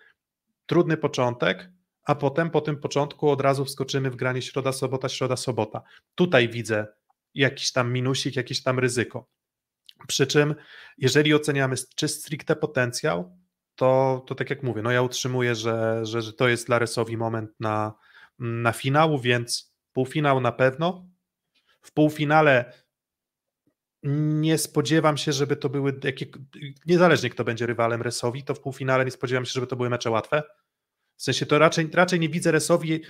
Trudny 0.66 0.96
początek, 0.96 1.70
a 2.04 2.14
potem 2.14 2.50
po 2.50 2.60
tym 2.60 2.76
początku 2.76 3.30
od 3.30 3.40
razu 3.40 3.64
wskoczymy 3.64 4.10
w 4.10 4.16
granie 4.16 4.42
środa, 4.42 4.72
sobota, 4.72 5.08
środa, 5.08 5.36
sobota. 5.36 5.82
Tutaj 6.14 6.48
widzę 6.48 6.86
jakiś 7.34 7.72
tam 7.72 7.92
minusik, 7.92 8.36
jakieś 8.36 8.62
tam 8.62 8.78
ryzyko. 8.78 9.28
Przy 10.08 10.26
czym, 10.26 10.54
jeżeli 10.98 11.34
oceniamy 11.34 11.76
czy 11.96 12.08
stricte 12.08 12.56
potencjał, 12.56 13.38
to, 13.74 14.22
to 14.26 14.34
tak 14.34 14.50
jak 14.50 14.62
mówię, 14.62 14.82
no 14.82 14.90
ja 14.90 15.02
utrzymuję, 15.02 15.54
że, 15.54 16.06
że, 16.06 16.22
że 16.22 16.32
to 16.32 16.48
jest 16.48 16.66
dla 16.66 16.78
Resowi 16.78 17.16
moment 17.16 17.50
na, 17.60 17.94
na 18.38 18.72
finał, 18.72 19.18
więc 19.18 19.74
półfinał 19.92 20.40
na 20.40 20.52
pewno. 20.52 21.06
W 21.80 21.92
półfinale 21.92 22.72
nie 24.42 24.58
spodziewam 24.58 25.16
się, 25.16 25.32
żeby 25.32 25.56
to 25.56 25.68
były, 25.68 26.00
jakie, 26.04 26.26
niezależnie 26.86 27.30
kto 27.30 27.44
będzie 27.44 27.66
rywalem 27.66 28.02
Resowi, 28.02 28.44
to 28.44 28.54
w 28.54 28.60
półfinale 28.60 29.04
nie 29.04 29.10
spodziewam 29.10 29.44
się, 29.44 29.52
żeby 29.52 29.66
to 29.66 29.76
były 29.76 29.90
mecze 29.90 30.10
łatwe. 30.10 30.42
W 31.16 31.22
sensie 31.22 31.46
to 31.46 31.58
raczej, 31.58 31.90
raczej 31.92 32.20
nie 32.20 32.28
widzę 32.28 32.52
Resowi, 32.52 33.00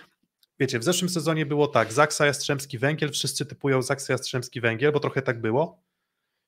wiecie, 0.59 0.79
w 0.79 0.85
zeszłym 0.85 1.09
sezonie 1.09 1.47
było 1.47 1.69
tak, 1.69 1.93
Zaksa 1.93 2.27
Jastrzębski 2.27 2.79
Węgiel, 2.79 3.11
wszyscy 3.11 3.47
typują 3.47 3.83
Zaksa 3.83 4.13
Jastrzębski 4.13 4.61
Węgiel, 4.61 4.93
bo 4.93 5.01
trochę 5.01 5.23
tak 5.23 5.41
było. 5.41 5.83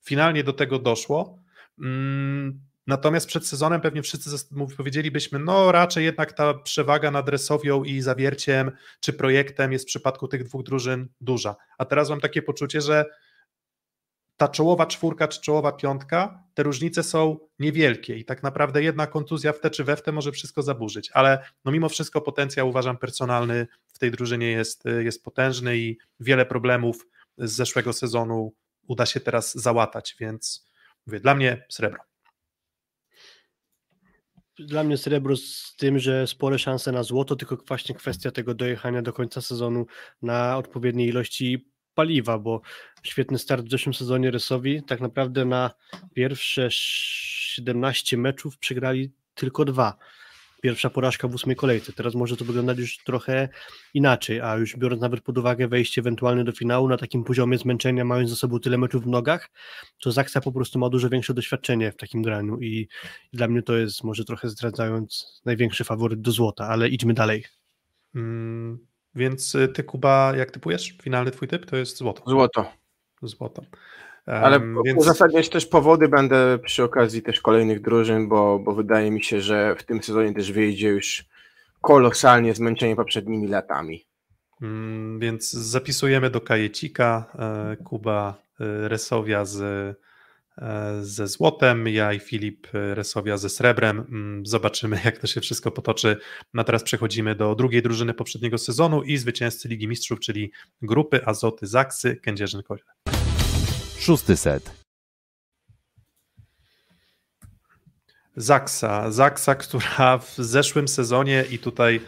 Finalnie 0.07 0.45
do 0.45 0.53
tego 0.53 0.79
doszło. 0.79 1.39
Mm, 1.79 2.61
Natomiast 2.87 3.27
przed 3.27 3.47
sezonem 3.47 3.81
pewnie 3.81 4.03
wszyscy 4.03 4.31
powiedzielibyśmy, 4.77 5.39
no 5.39 5.73
raczej 5.73 6.05
jednak 6.05 6.33
ta 6.33 6.55
przewaga 6.55 7.11
nad 7.11 7.29
Resowią 7.29 7.85
i 7.85 8.01
Zawierciem 8.01 8.71
czy 9.01 9.13
projektem 9.13 9.73
jest 9.73 9.85
w 9.85 9.89
przypadku 9.89 10.29
tych 10.29 10.45
dwóch 10.45 10.63
drużyn 10.63 11.09
duża. 11.21 11.57
A 11.79 11.85
teraz 11.85 12.11
mam 12.11 12.21
takie 12.21 12.43
poczucie, 12.43 12.81
że 12.81 13.05
ta 14.37 14.49
czołowa 14.49 14.87
czwórka 14.87 15.29
czy 15.29 15.41
czołowa 15.41 15.73
piątka, 15.73 16.43
te 16.55 16.63
różnice 16.63 17.03
są 17.03 17.39
niewielkie 17.59 18.17
i 18.17 18.25
tak 18.25 18.43
naprawdę 18.43 18.83
jedna 18.83 19.07
kontuzja 19.07 19.53
w 19.53 19.61
te 19.61 19.71
czy 19.71 19.85
we 19.85 19.97
w 19.97 20.03
te 20.03 20.13
może 20.13 20.33
wszystko 20.33 20.63
zaburzyć, 20.63 21.11
ale 21.13 21.45
no 21.65 21.73
mimo 21.73 21.89
wszystko 21.89 22.21
potencjał 22.21 22.69
uważam 22.69 22.99
personalny 22.99 23.67
w 23.87 23.99
tej 23.99 24.11
drużynie 24.11 24.51
jest, 24.51 24.85
jest 24.99 25.25
potężny 25.25 25.79
i 25.79 25.99
wiele 26.21 26.47
problemów 26.47 27.07
z 27.39 27.53
zeszłego 27.53 27.93
sezonu 27.93 28.53
uda 28.89 29.07
się 29.07 29.21
teraz 29.21 29.55
załatać, 29.55 30.17
więc 30.21 30.71
mówię, 31.07 31.21
dla 31.21 31.35
mnie 31.35 31.67
srebro. 31.69 32.01
Dla 34.59 34.85
mnie 34.85 34.97
srebro 34.97 35.37
z 35.37 35.75
tym, 35.79 35.99
że 35.99 36.27
spore 36.27 36.59
szanse 36.59 36.93
na 36.93 37.03
złoto, 37.03 37.37
tylko 37.37 37.57
właśnie 37.69 37.95
kwestia 37.95 38.31
tego 38.31 38.55
dojechania 38.55 39.03
do 39.03 39.13
końca 39.13 39.41
sezonu 39.41 39.87
na 40.23 40.57
odpowiedniej 40.57 41.09
ilości 41.09 41.71
paliwa, 41.95 42.39
bo 42.39 42.61
świetny 43.03 43.39
start 43.39 43.67
w 43.67 43.71
zeszłym 43.71 43.95
sezonie 43.95 44.31
Rysowi, 44.31 44.83
tak 44.83 45.01
naprawdę 45.01 45.45
na 45.45 45.71
pierwsze 46.15 46.69
17 46.71 48.17
meczów 48.17 48.59
przegrali 48.59 49.13
tylko 49.35 49.65
dwa. 49.65 49.97
Pierwsza 50.67 50.91
porażka 50.91 51.29
w 51.29 51.35
ósmej 51.35 51.57
kolejce. 51.57 51.93
Teraz 51.93 52.15
może 52.15 52.37
to 52.37 52.45
wyglądać 52.45 52.79
już 52.79 52.99
trochę 52.99 53.49
inaczej, 53.95 54.41
a 54.41 54.57
już 54.57 54.77
biorąc 54.77 55.03
nawet 55.03 55.21
pod 55.21 55.39
uwagę 55.39 55.69
wejście 55.69 56.01
ewentualnie 56.01 56.45
do 56.45 56.53
finału 56.53 56.89
na 56.89 56.97
takim 56.97 57.25
poziomie 57.25 57.59
zmęczenia, 57.59 58.05
mając 58.05 58.31
za 58.31 58.37
sobą 58.37 58.61
tyle 58.61 58.79
meczów 58.79 59.05
w 59.05 59.07
nogach, 59.07 59.51
to 60.01 60.13
Zaksa 60.13 60.41
po 60.41 60.53
prostu 60.53 60.79
ma 60.79 60.89
dużo 60.89 61.09
większe 61.09 61.35
doświadczenie 61.35 61.93
w 61.93 61.97
takim 61.97 62.23
graniu 62.23 62.61
i 62.61 62.89
dla 63.33 63.49
mnie 63.49 63.63
to 63.63 63.77
jest, 63.77 64.05
może 64.05 64.25
trochę 64.25 64.49
zdradzając, 64.49 65.43
największy 65.45 65.85
faworyt 65.85 66.21
do 66.21 66.31
złota, 66.31 66.69
ale 66.69 66.89
idźmy 66.89 67.15
dalej. 67.15 67.45
Hmm 68.13 68.79
więc 69.15 69.55
y, 69.55 69.69
ty, 69.69 69.85
Kuba, 69.85 70.33
jak 70.37 70.51
typujesz? 70.51 70.95
Finalny 71.03 71.31
twój 71.31 71.49
typ 71.49 71.67
to 71.67 71.77
jest 71.77 71.97
złoto. 71.97 72.23
Złoto. 72.27 72.73
Złoto. 73.23 73.63
Um, 74.27 74.45
Ale 74.45 74.61
więc... 74.85 75.01
uzasadniać 75.01 75.49
też 75.49 75.67
powody 75.67 76.09
będę 76.09 76.59
przy 76.59 76.85
okazji 76.85 77.23
też 77.23 77.41
kolejnych 77.41 77.81
drużyn, 77.81 78.29
bo, 78.29 78.59
bo 78.59 78.75
wydaje 78.75 79.11
mi 79.11 79.23
się, 79.23 79.41
że 79.41 79.77
w 79.79 79.83
tym 79.83 80.03
sezonie 80.03 80.35
też 80.35 80.53
wyjdzie 80.53 80.89
już 80.89 81.25
kolosalnie 81.81 82.55
zmęczenie 82.55 82.97
poprzednimi 82.97 83.49
latami. 83.49 84.07
Mm, 84.63 85.19
więc 85.19 85.53
zapisujemy 85.53 86.31
do 86.31 86.41
kajecika 86.41 87.33
e, 87.39 87.77
Kuba 87.85 88.35
e, 88.61 88.89
Resowia 88.89 89.45
z 89.45 89.97
E, 90.59 91.05
ze 91.05 91.29
złotem, 91.29 91.89
ja 91.89 92.13
i 92.13 92.19
Filip 92.19 92.67
Resowia 92.73 93.37
ze 93.37 93.49
srebrem. 93.49 93.99
Mm, 93.99 94.47
zobaczymy, 94.47 95.01
jak 95.05 95.19
to 95.19 95.27
się 95.27 95.41
wszystko 95.41 95.71
potoczy. 95.71 96.17
No 96.55 96.65
teraz 96.65 96.83
przechodzimy 96.83 97.35
do 97.35 97.55
drugiej 97.55 97.83
drużyny 97.83 98.15
poprzedniego 98.15 98.59
sezonu 98.59 99.03
i 99.03 99.17
zwycięzcy 99.17 99.69
Ligi 99.69 99.89
Mistrzów, 99.89 100.21
czyli 100.21 100.53
grupy 100.83 101.27
Azoty 101.27 101.67
Zaksy, 101.67 102.17
Kędzierzyn 102.17 102.63
Koźle. 102.63 103.16
Szósty 103.99 104.37
set. 104.37 104.71
Zaksa, 108.37 109.11
Zaksa, 109.11 109.55
która 109.55 110.19
w 110.19 110.35
zeszłym 110.39 110.89
sezonie 110.89 111.45
i 111.51 111.59
tutaj 111.59 112.01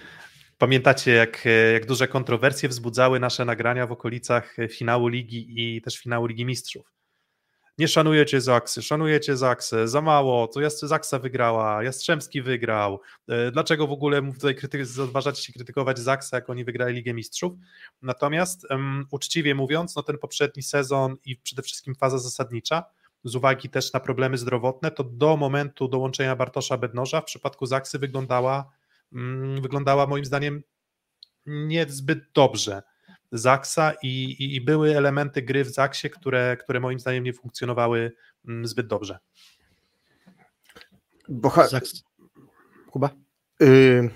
pamiętacie, 0.59 1.11
jak, 1.11 1.45
jak 1.73 1.87
duże 1.87 2.09
kontrowersje 2.09 2.69
wzbudzały 2.69 3.21
nasze 3.21 3.45
nagrania 3.45 3.87
w 3.87 3.93
okolicach 3.93 4.57
finału 4.71 5.09
ligi 5.09 5.47
i 5.57 5.83
też 5.83 5.99
finału 5.99 6.27
Ligi 6.27 6.45
Mistrzów 6.45 6.98
nie 7.79 7.89
szanujecie 7.89 8.41
Zaksy, 8.41 8.83
szanujecie 8.83 9.37
Zaksę, 9.37 9.89
za 9.89 10.01
mało, 10.01 10.49
to 10.49 10.61
Zaksa 10.71 11.19
wygrała, 11.19 11.83
Jastrzębski 11.83 12.43
wygrał, 12.43 13.01
e, 13.29 13.51
dlaczego 13.51 13.87
w 13.87 13.93
ogóle 13.93 14.33
tutaj 14.33 14.57
odważacie 15.03 15.43
się 15.43 15.53
krytykować 15.53 15.99
Zaksę, 15.99 16.37
jak 16.37 16.51
oni 16.51 16.65
wygrali 16.65 16.95
Ligę 16.95 17.15
Mistrzów, 17.15 17.53
natomiast 18.03 18.71
um, 18.71 19.07
uczciwie 19.11 19.55
mówiąc, 19.55 19.97
no 19.97 20.03
ten 20.03 20.19
poprzedni 20.19 20.63
sezon 20.63 21.17
i 21.25 21.37
przede 21.37 21.63
wszystkim 21.63 21.95
faza 21.95 22.19
zasadnicza, 22.19 22.85
z 23.25 23.37
uwagi 23.37 23.69
też 23.69 23.93
na 23.93 24.01
problemy 24.01 24.39
zdrowotne, 24.39 24.91
to 24.91 25.05
do 25.05 25.37
momentu 25.37 25.89
dołączenia 25.89 26.37
Bartosza 26.37 26.79
Bednoża 26.79 27.21
w 27.21 27.25
przypadku 27.25 27.67
Zaksy 27.67 27.99
wyglądała, 27.99 28.71
um, 29.13 29.63
wyglądała 29.63 30.07
moim 30.07 30.25
zdaniem 30.25 30.63
niezbyt 31.47 32.19
dobrze. 32.35 32.83
Zaksa 33.33 33.93
i, 34.03 34.25
i, 34.25 34.55
i, 34.57 34.61
były 34.61 34.97
elementy 34.97 35.43
gry 35.43 35.65
w 35.65 35.69
Zaksie, 35.69 36.11
które, 36.11 36.57
które 36.57 36.81
moim 36.81 36.99
zdaniem 36.99 37.25
nie 37.25 37.33
funkcjonowały 37.33 38.13
mm, 38.49 38.67
zbyt 38.67 38.87
dobrze. 38.87 39.19
Boha... 41.29 41.69
Zaks... 41.69 42.03
Kuba? 42.91 43.11
Yy, 43.61 44.11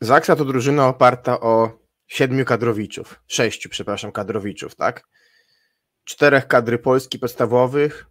Zaksa 0.00 0.36
to 0.36 0.44
drużyna 0.44 0.88
oparta 0.88 1.40
o 1.40 1.78
siedmiu 2.06 2.44
kadrowiczów, 2.44 3.20
sześciu, 3.26 3.68
przepraszam, 3.68 4.12
kadrowiczów, 4.12 4.74
tak? 4.74 5.08
Czterech 6.04 6.46
kadry 6.46 6.78
Polski 6.78 7.18
podstawowych 7.18 8.06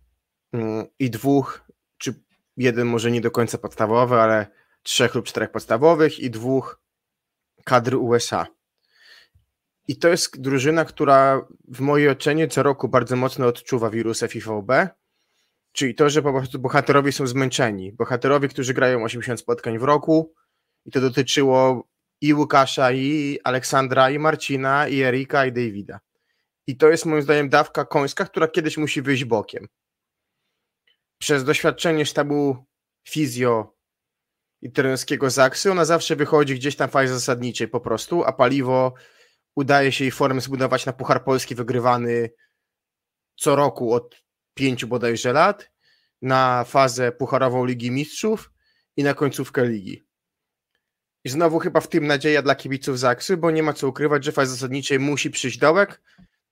yy, 0.54 0.62
i 1.00 1.10
dwóch, 1.10 1.62
czy 1.98 2.24
jeden 2.58 2.88
może 2.88 3.12
nie 3.12 3.22
do 3.22 3.32
końca 3.32 3.58
podstawowy, 3.58 4.16
ale 4.16 4.48
trzech 4.84 5.16
lub 5.16 5.26
czterech 5.26 5.52
podstawowych 5.52 6.20
i 6.20 6.30
dwóch 6.30 6.82
kadry 7.66 7.98
USA. 7.98 8.48
I 9.90 9.98
to 9.98 10.08
jest 10.08 10.42
drużyna, 10.42 10.86
która 10.86 11.48
w 11.68 11.80
mojej 11.80 12.10
ocenie 12.10 12.48
co 12.48 12.64
roku 12.64 12.90
bardzo 12.90 13.16
mocno 13.16 13.48
odczuwa 13.48 13.90
wirus 13.90 14.24
FIVB, 14.28 14.72
czyli 15.72 15.96
to, 15.96 16.10
że 16.10 16.22
po 16.22 16.34
prostu 16.34 16.60
bohaterowie 16.60 17.12
są 17.12 17.28
zmęczeni. 17.28 17.94
Bohaterowie, 17.94 18.48
którzy 18.48 18.74
grają 18.74 19.04
80 19.04 19.40
spotkań 19.40 19.80
w 19.80 19.84
roku 19.84 20.34
i 20.86 20.92
to 20.92 21.02
dotyczyło 21.02 21.88
i 22.22 22.34
Łukasza, 22.34 22.92
i 22.92 23.40
Aleksandra, 23.44 24.10
i 24.10 24.20
Marcina, 24.20 24.88
i 24.88 25.02
Erika, 25.02 25.46
i 25.46 25.52
Davida. 25.52 26.00
I 26.68 26.78
to 26.78 26.90
jest 26.90 27.06
moim 27.06 27.22
zdaniem 27.22 27.50
dawka 27.50 27.86
końska, 27.86 28.26
która 28.26 28.48
kiedyś 28.48 28.78
musi 28.78 29.02
wyjść 29.02 29.24
bokiem. 29.24 29.68
Przez 31.18 31.44
doświadczenie 31.44 32.06
sztabu 32.06 32.66
fizjo 33.08 33.76
i 34.62 34.72
trenerskiego 34.72 35.30
Zaksy, 35.30 35.72
ona 35.72 35.86
zawsze 35.86 36.16
wychodzi 36.16 36.56
gdzieś 36.56 36.76
tam 36.76 36.90
w 36.90 36.92
fazie 36.92 37.14
zasadniczej 37.14 37.68
po 37.68 37.80
prostu, 37.80 38.24
a 38.24 38.34
paliwo 38.34 38.94
udaje 39.56 39.92
się 39.92 40.04
jej 40.04 40.12
formę 40.12 40.42
zbudować 40.42 40.86
na 40.86 40.94
Puchar 40.94 41.24
Polski 41.24 41.56
wygrywany 41.56 42.30
co 43.36 43.56
roku 43.56 43.94
od 43.94 44.24
pięciu 44.54 44.88
bodajże 44.88 45.34
lat, 45.34 45.72
na 46.22 46.64
fazę 46.64 47.12
pucharową 47.12 47.66
Ligi 47.66 47.92
Mistrzów 47.92 48.52
i 48.98 49.04
na 49.04 49.14
końcówkę 49.14 49.66
ligi. 49.66 50.04
I 51.24 51.30
znowu 51.30 51.60
chyba 51.60 51.80
w 51.80 51.88
tym 51.88 52.08
nadzieja 52.08 52.42
dla 52.42 52.56
kibiców 52.56 53.00
Zaksy, 53.00 53.38
bo 53.38 53.52
nie 53.52 53.64
ma 53.64 53.74
co 53.74 53.88
ukrywać, 53.88 54.26
że 54.26 54.32
fazie 54.32 54.52
zasadniczej 54.52 55.00
musi 55.00 55.30
przyjść 55.30 55.58
dołek, 55.58 56.02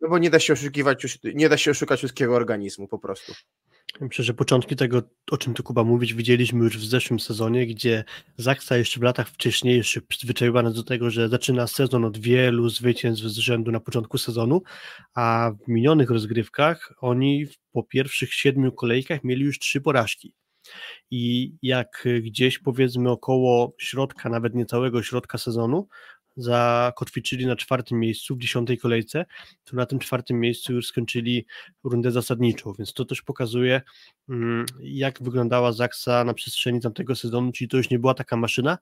no 0.02 0.10
bo 0.10 0.18
nie 0.18 0.30
da 0.30 0.40
się 0.40 0.54
oszukiwać, 0.54 1.20
nie 1.24 1.50
da 1.50 1.58
się 1.58 1.72
oszukać 1.72 2.04
ludzkiego 2.04 2.36
organizmu 2.36 2.88
po 2.88 3.00
prostu. 3.00 3.34
Myślę, 4.02 4.26
że 4.26 4.34
początki 4.34 4.76
tego, 4.76 5.02
o 5.32 5.38
czym 5.38 5.54
tu 5.54 5.64
Kuba 5.64 5.84
mówić, 5.84 6.14
widzieliśmy 6.14 6.64
już 6.64 6.78
w 6.78 6.86
zeszłym 6.86 7.20
sezonie, 7.20 7.68
gdzie 7.68 8.04
Zaksa 8.38 8.78
jeszcze 8.78 9.00
w 9.00 9.04
latach 9.04 9.30
wcześniejszych 9.30 10.08
przyzwyczaiła 10.08 10.64
do 10.64 10.84
tego, 10.84 11.10
że 11.10 11.30
zaczyna 11.30 11.68
sezon 11.68 12.06
od 12.06 12.18
wielu 12.18 12.70
zwycięstw 12.70 13.26
z 13.26 13.38
rzędu 13.38 13.72
na 13.72 13.80
początku 13.80 14.18
sezonu, 14.18 14.62
a 15.16 15.52
w 15.66 15.68
minionych 15.68 16.10
rozgrywkach 16.10 16.94
oni 17.02 17.46
po 17.72 17.84
pierwszych 17.84 18.34
siedmiu 18.34 18.72
kolejkach 18.72 19.24
mieli 19.24 19.44
już 19.46 19.60
trzy 19.60 19.82
porażki. 19.82 20.34
I 21.12 21.54
jak 21.62 22.08
gdzieś 22.22 22.60
powiedzmy 22.60 23.12
około 23.12 23.74
środka, 23.80 24.30
nawet 24.30 24.56
niecałego 24.56 25.04
środka 25.04 25.38
sezonu, 25.38 25.88
zakotwiczyli 26.38 27.46
na 27.46 27.56
czwartym 27.56 28.00
miejscu 28.00 28.36
w 28.36 28.40
dziesiątej 28.40 28.78
kolejce, 28.78 29.26
to 29.64 29.76
na 29.76 29.86
tym 29.86 30.00
czwartym 30.00 30.40
miejscu 30.40 30.74
już 30.74 30.88
skończyli 30.88 31.46
rundę 31.84 32.12
zasadniczą, 32.12 32.74
więc 32.74 32.94
to 32.94 33.06
też 33.06 33.22
pokazuje, 33.22 33.82
mm, 34.30 34.66
jak 34.80 35.24
wyglądała 35.24 35.72
Zaksa 35.72 36.24
na 36.24 36.34
przestrzeni 36.34 36.82
tamtego 36.82 37.16
sezonu, 37.16 37.52
czyli 37.52 37.68
to 37.68 37.78
już 37.78 37.90
nie 37.90 38.00
była 38.00 38.14
taka 38.14 38.38
maszyna, 38.38 38.78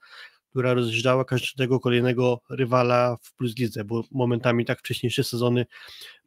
która 0.56 0.74
rozjeżdżała 0.74 1.26
każdego 1.26 1.80
kolejnego 1.80 2.42
rywala 2.50 3.18
w 3.22 3.34
plus 3.34 3.58
lidze, 3.58 3.84
bo 3.84 4.04
momentami 4.12 4.66
tak 4.66 4.80
wcześniejsze 4.80 5.24
sezony 5.24 5.66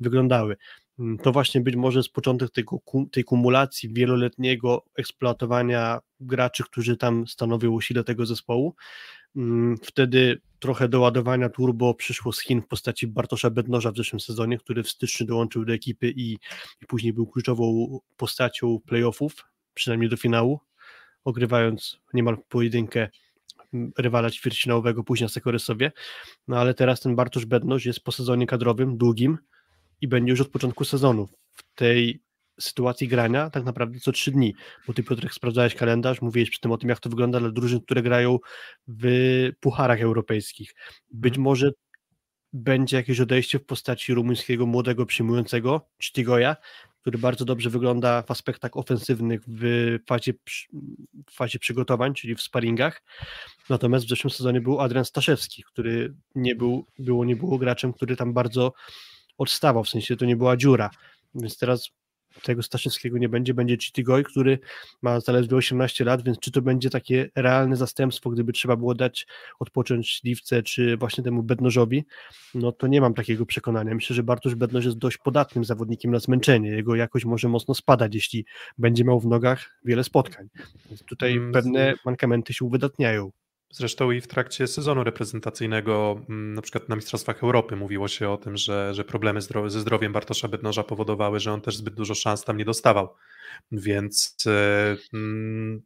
wyglądały. 0.01 0.57
Mm, 0.99 1.19
to 1.19 1.33
właśnie 1.33 1.61
być 1.61 1.77
może 1.77 2.03
z 2.03 2.09
początek 2.09 2.51
tego, 2.51 2.79
tej 3.13 3.25
kumulacji 3.25 3.93
wieloletniego 3.93 4.85
eksploatowania 4.99 6.01
graczy, 6.21 6.65
którzy 6.65 6.97
tam 6.97 7.27
stanowią 7.27 7.81
sile 7.81 8.05
tego 8.05 8.27
zespołu. 8.27 8.75
Mm, 9.39 9.77
wtedy 9.83 10.41
trochę 10.59 10.89
doładowania 10.89 11.49
turbo 11.49 11.95
przyszło 11.95 12.33
z 12.33 12.41
Chin 12.41 12.63
w 12.63 12.67
postaci 12.67 13.07
Bartosza 13.07 13.51
Bednoża 13.51 13.93
w 13.93 13.97
zeszłym 13.97 14.21
sezonie, 14.21 14.59
który 14.59 14.83
w 14.83 14.89
styczniu 14.89 15.27
dołączył 15.27 15.65
do 15.65 15.73
ekipy 15.73 16.13
i, 16.17 16.33
i 16.83 16.87
później 16.89 17.13
był 17.13 17.27
kluczową 17.27 17.99
postacią 18.17 18.81
playoffów, 18.87 19.47
przynajmniej 19.75 20.11
do 20.11 20.17
finału, 20.17 20.61
ogrywając 21.25 22.01
niemal 22.15 22.37
pojedynkę 22.49 23.09
mm, 23.75 23.93
rywala 23.99 24.31
ćwierćfinałowego 24.31 25.05
później 25.05 25.29
Sekoresowie, 25.29 25.93
no 26.49 26.59
ale 26.59 26.75
teraz 26.75 27.01
ten 27.01 27.17
Bartosz 27.17 27.45
Bednoż 27.45 27.87
jest 27.87 28.01
po 28.01 28.13
sezonie 28.13 28.47
kadrowym, 28.47 28.99
długim 28.99 29.39
i 30.01 30.09
będzie 30.09 30.31
już 30.31 30.41
od 30.41 30.49
początku 30.49 30.85
sezonu. 30.85 31.29
W 31.53 31.75
tej 31.75 32.21
sytuacji 32.61 33.09
grania 33.09 33.51
tak 33.51 33.65
naprawdę 33.65 34.01
co 34.01 34.13
trzy 34.13 34.31
dni, 34.31 34.55
bo 34.87 34.93
ty 34.93 35.03
Piotrek 35.03 35.35
sprawdzałeś 35.35 35.75
kalendarz, 35.75 36.23
mówiłeś 36.23 36.51
przy 36.51 36.61
tym 36.61 36.73
o 36.73 36.79
tym, 36.79 36.89
jak 36.89 37.01
to 37.01 37.11
wygląda 37.11 37.41
dla 37.41 37.51
drużyn, 37.51 37.81
które 37.81 38.03
grają 38.03 38.39
w 38.89 39.05
pucharach 39.61 40.01
europejskich. 40.01 40.75
Być 41.11 41.33
Mhm. 41.33 41.45
może 41.45 41.71
będzie 42.53 42.97
jakieś 42.97 43.21
odejście 43.21 43.59
w 43.59 43.65
postaci 43.65 44.15
rumuńskiego 44.15 44.67
młodego 44.67 45.07
przyjmującego, 45.07 45.89
Cztigoja, 45.99 46.57
który 47.01 47.19
bardzo 47.19 47.45
dobrze 47.45 47.71
wygląda 47.71 48.23
w 48.23 48.31
aspektach 48.31 48.77
ofensywnych 48.77 49.41
w 49.49 49.63
fazie, 50.07 50.33
w 51.27 51.33
fazie 51.33 51.59
przygotowań, 51.59 52.15
czyli 52.15 52.35
w 52.35 52.43
sparingach. 52.43 53.03
Natomiast 53.69 54.07
w 54.07 54.09
zeszłym 54.09 54.31
sezonie 54.31 54.61
był 54.61 54.81
Adrian 54.81 55.05
Staszewski, 55.05 55.63
który 55.63 56.15
nie 56.35 56.55
był, 56.55 56.87
było 56.99 57.25
nie 57.25 57.37
było 57.37 57.59
graczem, 57.59 57.93
który 57.93 58.17
tam 58.17 58.33
bardzo 58.33 58.73
odstawał, 59.39 59.85
w 59.85 59.89
sensie 59.89 60.17
to 60.17 60.25
nie 60.25 60.37
była 60.37 60.57
dziura. 60.57 60.91
Więc 61.35 61.59
teraz 61.59 61.91
tego 62.43 62.63
Staszewskiego 62.63 63.19
nie 63.19 63.29
będzie, 63.29 63.55
będzie 63.55 63.77
Chitigoj, 63.77 64.25
który 64.25 64.59
ma 65.03 65.21
zaledwie 65.21 65.57
18 65.57 66.05
lat, 66.05 66.25
więc 66.25 66.39
czy 66.39 66.53
to 66.53 66.63
będzie 66.63 66.91
takie 66.91 67.31
realne 67.37 67.77
zastępstwo, 67.77 68.31
gdyby 68.31 68.53
trzeba 68.53 68.77
było 68.77 68.95
dać 68.95 69.27
odpocząć 69.59 70.09
Śliwce, 70.09 70.63
czy 70.63 70.97
właśnie 70.97 71.25
temu 71.25 71.43
Bednożowi, 71.43 72.05
no 72.55 72.73
to 72.73 72.87
nie 72.87 73.01
mam 73.01 73.15
takiego 73.15 73.47
przekonania. 73.47 73.95
Myślę, 73.95 74.17
że 74.17 74.23
Bartosz 74.23 74.55
Bednoż 74.55 74.85
jest 74.85 74.99
dość 74.99 75.19
podatnym 75.19 75.65
zawodnikiem 75.65 76.11
na 76.11 76.19
zmęczenie. 76.19 76.71
Jego 76.71 76.95
jakość 76.95 77.25
może 77.25 77.49
mocno 77.49 77.75
spadać, 77.75 78.15
jeśli 78.15 78.45
będzie 78.79 79.05
miał 79.05 79.21
w 79.21 79.27
nogach 79.27 79.81
wiele 79.85 80.05
spotkań. 80.05 80.49
Więc 80.89 81.03
tutaj 81.03 81.39
Mm, 81.39 81.53
pewne 81.53 81.95
mankamenty 82.05 82.53
się 82.53 82.65
uwydatniają. 82.65 83.31
Zresztą 83.71 84.11
i 84.11 84.21
w 84.21 84.27
trakcie 84.27 84.67
sezonu 84.67 85.05
reprezentacyjnego, 85.05 86.21
mm, 86.29 86.55
na 86.55 86.63
przykład 86.63 86.89
na 86.89 86.97
Mistrzostwach 86.97 87.43
Europy, 87.43 87.77
mówiło 87.77 88.09
się 88.09 88.31
o 88.31 88.37
tym, 88.37 88.57
że, 88.57 88.95
że 88.95 89.05
problemy 89.05 89.41
ze 89.67 89.81
zdrowiem 89.81 90.13
Bartosza 90.13 90.49
Bednoża 90.49 90.83
powodowały, 90.83 91.41
że 91.41 91.53
on 91.53 91.61
też 91.61 91.77
zbyt 91.77 91.95
dużo 91.95 92.15
szans 92.15 92.45
tam 92.45 92.57
nie 92.57 92.65
dostawał. 92.65 93.15
Więc 93.73 94.37
e, 94.47 94.97
mm, 95.15 95.83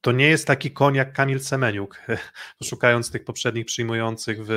to 0.00 0.12
nie 0.12 0.28
jest 0.28 0.46
taki 0.46 0.70
koń 0.70 0.94
jak 0.94 1.12
Kamil 1.12 1.40
Semeniuk. 1.40 2.02
Szukając 2.64 3.10
tych 3.10 3.24
poprzednich 3.24 3.66
przyjmujących 3.66 4.46
w, 4.46 4.50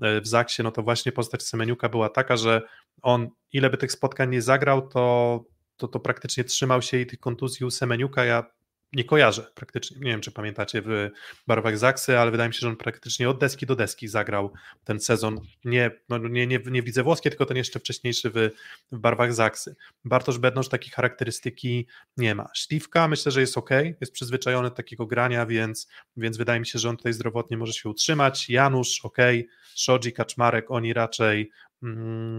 e, 0.00 0.20
w 0.20 0.26
Zaksie, 0.26 0.62
no 0.62 0.70
to 0.70 0.82
właśnie 0.82 1.12
postać 1.12 1.42
Semeniuka 1.42 1.88
była 1.88 2.08
taka, 2.08 2.36
że 2.36 2.62
on 3.02 3.28
ile 3.52 3.70
by 3.70 3.76
tych 3.76 3.92
spotkań 3.92 4.30
nie 4.30 4.42
zagrał, 4.42 4.88
to, 4.88 5.44
to, 5.76 5.88
to 5.88 6.00
praktycznie 6.00 6.44
trzymał 6.44 6.82
się 6.82 6.98
i 6.98 7.06
tych 7.06 7.20
kontuzji 7.20 7.66
u 7.66 7.70
Semeniuka. 7.70 8.24
Ja 8.24 8.44
nie 8.94 9.04
kojarzę 9.04 9.50
praktycznie. 9.54 9.96
Nie 9.96 10.10
wiem, 10.10 10.20
czy 10.20 10.32
pamiętacie 10.32 10.82
w 10.82 11.10
barwach 11.46 11.78
Zaksy, 11.78 12.18
ale 12.18 12.30
wydaje 12.30 12.48
mi 12.48 12.54
się, 12.54 12.60
że 12.60 12.68
on 12.68 12.76
praktycznie 12.76 13.30
od 13.30 13.38
deski 13.38 13.66
do 13.66 13.76
deski 13.76 14.08
zagrał 14.08 14.52
ten 14.84 15.00
sezon. 15.00 15.40
Nie, 15.64 15.90
no 16.08 16.18
nie, 16.18 16.46
nie, 16.46 16.60
nie 16.66 16.82
widzę 16.82 17.02
włoskie, 17.02 17.30
tylko 17.30 17.46
ten 17.46 17.56
jeszcze 17.56 17.80
wcześniejszy 17.80 18.30
w, 18.30 18.50
w 18.92 18.98
barwach 18.98 19.34
Zaksy. 19.34 19.76
Bartosz 20.04 20.38
Bednosz 20.38 20.68
takiej 20.68 20.90
charakterystyki 20.90 21.86
nie 22.16 22.34
ma. 22.34 22.50
Śliwka 22.54 23.08
myślę, 23.08 23.32
że 23.32 23.40
jest 23.40 23.58
ok, 23.58 23.70
jest 24.00 24.12
przyzwyczajony 24.12 24.68
do 24.68 24.74
takiego 24.74 25.06
grania, 25.06 25.46
więc, 25.46 25.88
więc 26.16 26.36
wydaje 26.36 26.60
mi 26.60 26.66
się, 26.66 26.78
że 26.78 26.88
on 26.88 26.96
tutaj 26.96 27.12
zdrowotnie 27.12 27.56
może 27.56 27.72
się 27.72 27.88
utrzymać. 27.88 28.50
Janusz 28.50 29.00
ok, 29.04 29.18
Szodzi, 29.74 30.12
Kaczmarek, 30.12 30.70
oni 30.70 30.92
raczej 30.92 31.50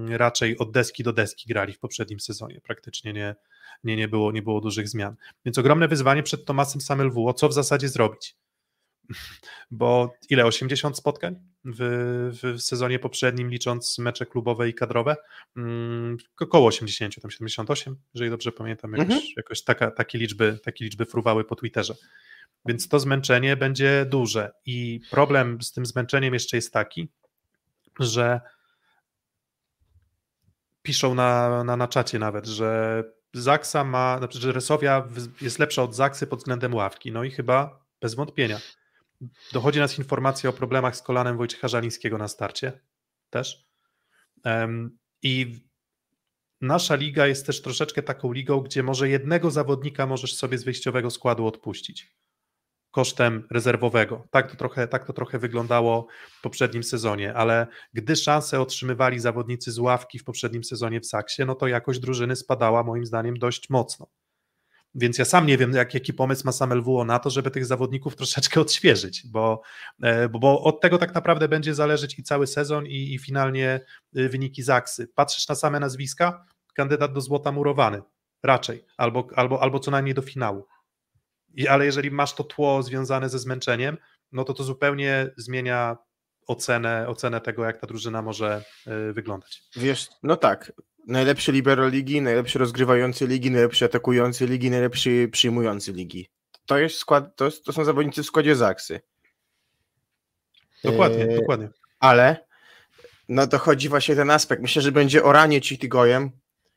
raczej 0.10 0.58
od 0.58 0.72
deski 0.72 1.04
do 1.04 1.14
deski 1.14 1.48
grali 1.48 1.74
w 1.74 1.80
poprzednim 1.80 2.20
sezonie. 2.20 2.62
Praktycznie 2.62 3.14
nie, 3.14 3.36
nie, 3.84 3.96
nie, 3.96 4.08
było, 4.08 4.32
nie 4.32 4.42
było 4.42 4.62
dużych 4.62 4.90
zmian. 4.90 5.16
Więc 5.46 5.58
ogromne 5.58 5.88
wyzwanie 5.88 6.24
przed 6.24 6.46
Tomasem 6.46 6.82
Samelwuo, 6.82 7.34
co 7.34 7.50
w 7.50 7.54
zasadzie 7.54 7.90
zrobić? 7.90 8.36
Bo 9.72 10.14
ile? 10.30 10.46
80 10.46 10.98
spotkań 10.98 11.36
w, 11.66 11.80
w 12.58 12.62
sezonie 12.62 13.00
poprzednim, 13.00 13.50
licząc 13.50 13.98
mecze 14.00 14.26
klubowe 14.26 14.70
i 14.70 14.74
kadrowe? 14.74 15.16
Mm, 15.58 16.18
około 16.40 16.68
80, 16.68 17.22
tam 17.22 17.32
78, 17.32 17.96
jeżeli 18.14 18.32
dobrze 18.32 18.52
pamiętam, 18.52 18.92
jakoś, 18.92 19.16
Mhm. 19.16 19.32
jakoś 19.38 19.64
taka, 19.64 19.92
takie, 19.92 20.18
liczby, 20.18 20.60
takie 20.64 20.86
liczby 20.86 21.06
fruwały 21.06 21.44
po 21.44 21.56
Twitterze. 21.56 21.96
Więc 22.66 22.88
to 22.88 23.00
zmęczenie 23.00 23.58
będzie 23.58 24.06
duże. 24.10 24.52
I 24.66 25.02
problem 25.12 25.62
z 25.62 25.72
tym 25.72 25.86
zmęczeniem 25.86 26.34
jeszcze 26.34 26.58
jest 26.58 26.74
taki, 26.74 27.08
że 28.00 28.42
piszą 30.86 31.16
na, 31.16 31.64
na, 31.64 31.78
na 31.78 31.88
czacie 31.88 32.20
nawet, 32.20 32.46
że 32.46 33.04
Zaksa 33.34 33.84
ma, 33.84 34.18
znaczy, 34.18 34.40
że 34.40 34.52
Resowia 34.52 35.08
jest 35.42 35.60
lepsza 35.60 35.84
od 35.84 35.96
Zaksy 35.96 36.28
pod 36.28 36.40
względem 36.40 36.74
ławki. 36.74 37.12
No 37.12 37.24
i 37.24 37.32
chyba 37.32 37.86
bez 38.02 38.16
wątpienia. 38.16 38.60
Dochodzi 39.54 39.80
nas 39.80 39.98
informacja 39.98 40.50
o 40.50 40.54
problemach 40.54 40.96
z 40.96 41.02
kolanem 41.02 41.38
Wojciecha 41.38 41.68
Żalińskiego 41.68 42.18
na 42.18 42.28
starcie 42.28 42.82
też. 43.30 43.66
Em, 44.44 44.98
I 45.22 45.60
nasza 46.62 46.96
liga 46.96 47.28
jest 47.28 47.46
też 47.46 47.62
troszeczkę 47.62 48.04
taką 48.04 48.34
ligą, 48.34 48.62
gdzie 48.62 48.84
może 48.84 49.10
jednego 49.10 49.52
zawodnika 49.52 50.06
możesz 50.06 50.36
sobie 50.36 50.58
z 50.58 50.64
wyjściowego 50.64 51.12
składu 51.12 51.48
odpuścić 51.48 52.16
kosztem 52.96 53.48
rezerwowego. 53.52 54.28
Tak 54.32 54.52
to 54.52 54.58
trochę, 54.58 54.88
tak 54.88 55.06
to 55.06 55.14
trochę 55.14 55.40
wyglądało 55.40 56.08
w 56.40 56.42
poprzednim 56.42 56.84
sezonie, 56.84 57.34
ale 57.34 57.68
gdy 57.94 58.16
szanse 58.16 58.62
otrzymywali 58.62 59.20
zawodnicy 59.20 59.72
z 59.72 59.80
ławki 59.80 60.20
w 60.20 60.24
poprzednim 60.24 60.64
sezonie 60.64 61.02
w 61.02 61.06
Saksie, 61.06 61.46
no 61.46 61.56
to 61.56 61.68
jakość 61.68 62.00
drużyny 62.00 62.36
spadała 62.36 62.84
moim 62.84 63.06
zdaniem 63.06 63.40
dość 63.40 63.70
mocno. 63.70 64.08
Więc 64.94 65.18
ja 65.18 65.26
sam 65.26 65.48
nie 65.48 65.58
wiem, 65.58 65.74
jak, 65.74 65.94
jaki 65.94 66.14
pomysł 66.14 66.42
ma 66.46 66.52
Sam 66.52 66.74
LWO 66.74 67.06
na 67.06 67.20
to, 67.20 67.30
żeby 67.30 67.52
tych 67.52 67.66
zawodników 67.66 68.16
troszeczkę 68.16 68.62
odświeżyć, 68.62 69.28
bo, 69.28 69.62
e, 70.04 70.30
bo, 70.30 70.40
bo 70.40 70.64
od 70.64 70.82
tego 70.82 70.98
tak 70.98 71.16
naprawdę 71.16 71.48
będzie 71.48 71.76
zależeć 71.76 72.20
i 72.20 72.24
cały 72.24 72.48
sezon, 72.48 72.86
i, 72.86 73.14
i 73.14 73.20
finalnie 73.20 73.80
y, 74.18 74.30
wyniki 74.30 74.64
Zaksy. 74.64 75.08
Patrzysz 75.16 75.48
na 75.48 75.56
same 75.56 75.80
nazwiska, 75.80 76.46
kandydat 76.76 77.14
do 77.14 77.22
złota 77.22 77.52
murowany, 77.52 78.02
raczej, 78.44 78.86
albo, 78.98 79.28
albo, 79.36 79.62
albo 79.62 79.80
co 79.80 79.92
najmniej 79.92 80.16
do 80.16 80.22
finału. 80.22 80.66
I, 81.56 81.68
ale 81.68 81.86
jeżeli 81.86 82.12
masz 82.12 82.34
to 82.34 82.44
tło 82.44 82.84
związane 82.84 83.30
ze 83.30 83.40
zmęczeniem, 83.40 83.98
no 84.32 84.44
to 84.44 84.54
to 84.54 84.64
zupełnie 84.64 85.30
zmienia 85.38 85.98
ocenę, 86.48 87.08
ocenę 87.08 87.42
tego, 87.42 87.66
jak 87.66 87.82
ta 87.82 87.88
drużyna 87.88 88.22
może 88.22 88.64
y, 89.10 89.14
wyglądać. 89.14 89.64
Wiesz, 89.76 90.10
no 90.24 90.38
tak. 90.38 90.72
Najlepszy 91.08 91.52
libero 91.52 91.88
ligi, 91.88 92.22
najlepszy 92.22 92.60
rozgrywający 92.60 93.28
ligi, 93.28 93.52
najlepszy 93.52 93.86
atakujący 93.86 94.46
ligi, 94.46 94.72
najlepszy 94.72 95.30
przyjmujący 95.32 95.94
ligi. 95.94 96.30
To 96.66 96.78
jest 96.78 96.98
skład, 96.98 97.36
to, 97.36 97.52
to 97.52 97.74
są 97.74 97.86
zawodnicy 97.86 98.24
w 98.24 98.26
składzie 98.26 98.56
Zaksy. 98.56 99.02
Dokładnie, 100.84 101.24
Eee, 101.24 101.36
dokładnie. 101.36 101.70
Ale 102.00 102.46
no 103.30 103.48
to 103.48 103.58
chodzi 103.58 103.90
właśnie 103.90 104.16
ten 104.16 104.32
aspekt. 104.32 104.62
Myślę, 104.62 104.82
że 104.82 104.92
będzie 104.92 105.24
oranie 105.24 105.62
Chitygojem 105.62 106.32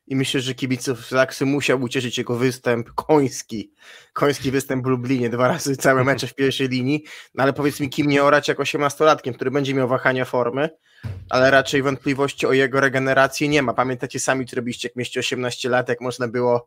i 0.08 0.16
myślę, 0.16 0.40
że 0.40 0.54
kibiców 0.54 1.08
Zaksy 1.08 1.46
musiał 1.46 1.82
ucieszyć 1.82 2.18
jego 2.18 2.34
występ 2.34 2.90
koński. 2.94 3.72
Koński 4.12 4.50
występ 4.50 4.84
w 4.84 4.86
Lublinie, 4.86 5.30
dwa 5.30 5.48
razy 5.48 5.76
całe 5.76 6.04
mecze 6.04 6.26
w 6.26 6.34
pierwszej 6.34 6.68
linii. 6.68 7.04
No 7.34 7.42
ale 7.42 7.52
powiedz 7.52 7.80
mi, 7.80 7.90
kim 7.90 8.08
nie 8.08 8.24
orać 8.24 8.48
jak 8.48 8.58
18-latkiem, 8.58 9.34
który 9.34 9.50
będzie 9.50 9.74
miał 9.74 9.88
wahania 9.88 10.24
formy, 10.24 10.70
ale 11.30 11.50
raczej 11.50 11.82
wątpliwości 11.82 12.46
o 12.46 12.52
jego 12.52 12.80
regenerację 12.80 13.48
nie 13.48 13.62
ma. 13.62 13.74
Pamiętacie 13.74 14.20
sami, 14.20 14.46
co 14.46 14.56
robiliście, 14.56 14.88
jak 14.88 14.96
mieście 14.96 15.20
18 15.20 15.68
lat, 15.68 15.88
jak 15.88 16.00
można 16.00 16.28
było 16.28 16.66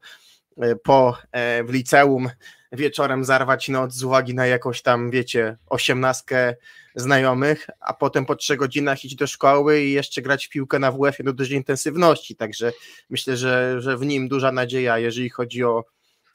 e, 0.58 0.76
po 0.76 1.18
e, 1.32 1.64
w 1.64 1.70
liceum 1.70 2.30
wieczorem 2.72 3.26
zarwać 3.26 3.70
noc 3.70 3.94
z 3.94 4.04
uwagi 4.04 4.36
na 4.36 4.48
jakąś 4.48 4.82
tam, 4.82 5.12
wiecie, 5.12 5.58
osiemnastkę 5.68 6.56
znajomych, 6.96 7.68
a 7.80 7.94
potem 7.94 8.26
po 8.26 8.36
trzech 8.36 8.58
godzinach 8.58 9.06
iść 9.06 9.16
do 9.16 9.28
szkoły 9.28 9.82
i 9.82 9.92
jeszcze 9.92 10.22
grać 10.22 10.46
w 10.46 10.50
piłkę 10.50 10.80
na 10.80 10.92
WF-ie 10.92 11.26
do 11.26 11.34
dużej 11.34 11.58
intensywności, 11.58 12.36
także 12.36 12.72
myślę, 13.10 13.38
że, 13.38 13.82
że 13.82 13.98
w 13.98 14.06
nim 14.06 14.28
duża 14.28 14.52
nadzieja, 14.52 14.98
jeżeli 14.98 15.30
chodzi 15.30 15.64
o 15.64 15.86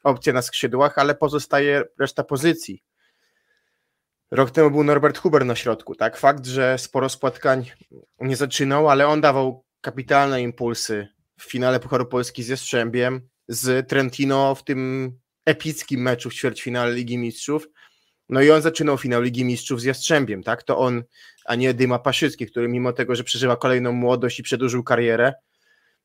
opcje 0.03 0.33
na 0.33 0.41
skrzydłach, 0.41 0.97
ale 0.97 1.15
pozostaje 1.15 1.83
reszta 1.99 2.23
pozycji. 2.23 2.83
Rok 4.31 4.51
temu 4.51 4.71
był 4.71 4.83
Norbert 4.83 5.17
Huber 5.17 5.45
na 5.45 5.55
środku, 5.55 5.95
tak? 5.95 6.17
Fakt, 6.17 6.45
że 6.45 6.77
sporo 6.77 7.09
spotkań 7.09 7.71
nie 8.19 8.35
zaczynał, 8.35 8.89
ale 8.89 9.07
on 9.07 9.21
dawał 9.21 9.63
kapitalne 9.81 10.41
impulsy 10.41 11.07
w 11.39 11.43
finale 11.43 11.79
Pucharu 11.79 12.05
Polski 12.05 12.43
z 12.43 12.47
Jastrzębiem, 12.47 13.21
z 13.47 13.89
Trentino 13.89 14.55
w 14.55 14.63
tym 14.63 15.11
epickim 15.47 16.01
meczu 16.01 16.29
w 16.29 16.33
ćwierćfinale 16.33 16.93
Ligi 16.93 17.17
Mistrzów. 17.17 17.67
No 18.29 18.41
i 18.41 18.51
on 18.51 18.61
zaczynał 18.61 18.97
finał 18.97 19.21
Ligi 19.21 19.45
Mistrzów 19.45 19.81
z 19.81 19.83
Jastrzębiem, 19.83 20.43
tak? 20.43 20.63
To 20.63 20.77
on, 20.77 21.03
a 21.45 21.55
nie 21.55 21.73
Dyma 21.73 21.99
Paszycki, 21.99 22.45
który 22.45 22.67
mimo 22.67 22.93
tego, 22.93 23.15
że 23.15 23.23
przeżywa 23.23 23.55
kolejną 23.55 23.91
młodość 23.91 24.39
i 24.39 24.43
przedłużył 24.43 24.83
karierę, 24.83 25.33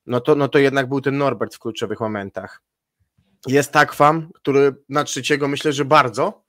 no 0.06 0.20
to, 0.20 0.34
no 0.34 0.48
to 0.48 0.58
jednak 0.58 0.88
był 0.88 1.00
ten 1.00 1.18
Norbert 1.18 1.54
w 1.54 1.58
kluczowych 1.58 2.00
momentach. 2.00 2.62
Jest 3.46 3.72
Takwam, 3.72 4.28
który 4.34 4.74
na 4.88 5.04
trzeciego 5.04 5.48
myślę, 5.48 5.72
że 5.72 5.84
bardzo, 5.84 6.44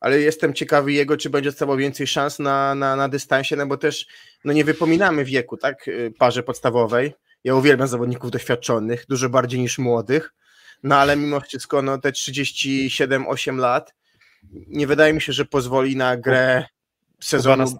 ale 0.00 0.20
jestem 0.20 0.54
ciekawy 0.54 0.92
jego, 0.92 1.16
czy 1.16 1.30
będzie 1.30 1.50
dostawał 1.50 1.76
więcej 1.76 2.06
szans 2.06 2.38
na, 2.38 2.74
na, 2.74 2.96
na 2.96 3.08
dystansie, 3.08 3.56
no 3.56 3.66
bo 3.66 3.76
też 3.76 4.06
no 4.44 4.52
nie 4.52 4.64
wypominamy 4.64 5.24
wieku, 5.24 5.56
tak, 5.56 5.88
y, 5.88 6.12
parze 6.18 6.42
podstawowej. 6.42 7.14
Ja 7.44 7.54
uwielbiam 7.54 7.88
zawodników 7.88 8.30
doświadczonych, 8.30 9.04
dużo 9.08 9.28
bardziej 9.28 9.60
niż 9.60 9.78
młodych, 9.78 10.34
no 10.84 10.96
ale 10.96 11.16
mimo 11.16 11.40
wszystko 11.40 11.82
no 11.82 11.98
te 11.98 12.10
37-8 12.12 13.56
lat 13.58 13.94
nie 14.52 14.86
wydaje 14.86 15.12
mi 15.12 15.20
się, 15.20 15.32
że 15.32 15.44
pozwoli 15.44 15.96
na 15.96 16.16
grę 16.16 16.64
sezonu. 17.20 17.56
nas- 17.62 17.76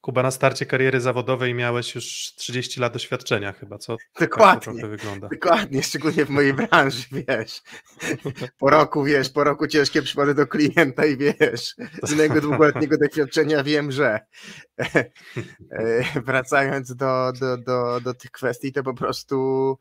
Kuba, 0.00 0.22
na 0.22 0.30
starcie 0.30 0.66
kariery 0.66 1.00
zawodowej 1.00 1.54
miałeś 1.54 1.94
już 1.94 2.04
30 2.36 2.80
lat 2.80 2.92
doświadczenia 2.92 3.52
chyba, 3.52 3.78
co? 3.78 3.96
Dokładnie. 4.20 4.54
Tak 4.54 4.64
to 4.64 4.72
trochę 4.72 4.88
wygląda. 4.88 5.28
Dokładnie, 5.28 5.82
szczególnie 5.82 6.24
w 6.24 6.30
mojej 6.30 6.54
branży, 6.54 7.02
wiesz. 7.12 7.62
Po 8.58 8.70
roku, 8.70 9.04
wiesz, 9.04 9.30
po 9.30 9.44
roku 9.44 9.66
ciężkie 9.66 10.02
przypady 10.02 10.34
do 10.34 10.46
klienta 10.46 11.04
i 11.06 11.16
wiesz, 11.16 11.74
z 12.02 12.12
innego 12.12 12.40
długoletniego 12.40 12.96
doświadczenia 12.98 13.62
wiem, 13.64 13.92
że 13.92 14.20
e, 14.78 16.20
wracając 16.20 16.94
do, 16.94 17.32
do, 17.40 17.58
do, 17.58 18.00
do 18.00 18.14
tych 18.14 18.30
kwestii, 18.30 18.72
to 18.72 18.82
po 18.82 18.94
prostu 18.94 19.78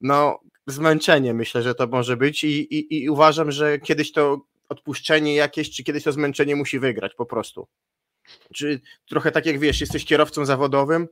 no, 0.00 0.40
zmęczenie 0.66 1.34
myślę, 1.34 1.62
że 1.62 1.74
to 1.74 1.86
może 1.86 2.16
być 2.16 2.44
i, 2.44 2.74
i, 2.74 3.02
i 3.02 3.10
uważam, 3.10 3.52
że 3.52 3.78
kiedyś 3.78 4.12
to 4.12 4.40
odpuszczenie 4.68 5.34
jakieś, 5.34 5.70
czy 5.70 5.84
kiedyś 5.84 6.04
to 6.04 6.12
zmęczenie 6.12 6.56
musi 6.56 6.78
wygrać 6.78 7.14
po 7.14 7.26
prostu. 7.26 7.68
Czy 8.54 8.80
trochę 9.08 9.32
tak 9.32 9.46
jak 9.46 9.58
wiesz, 9.58 9.80
jesteś 9.80 10.04
kierowcą 10.04 10.44
zawodowym 10.44 11.08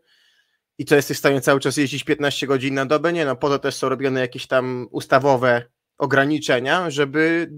i 0.79 0.85
co 0.85 0.97
jesteś 0.97 1.17
w 1.17 1.21
stanie 1.21 1.41
cały 1.41 1.61
czas 1.61 1.77
jeździć 1.77 2.05
15 2.05 2.47
godzin 2.47 2.75
na 2.75 2.87
dobę? 2.87 3.13
Nie, 3.13 3.25
no 3.25 3.37
po 3.37 3.49
to 3.49 3.59
też 3.59 3.75
są 3.75 3.89
robione 3.89 4.21
jakieś 4.21 4.47
tam 4.47 4.89
ustawowe 4.91 5.63
ograniczenia, 5.99 6.91
żeby 6.91 7.53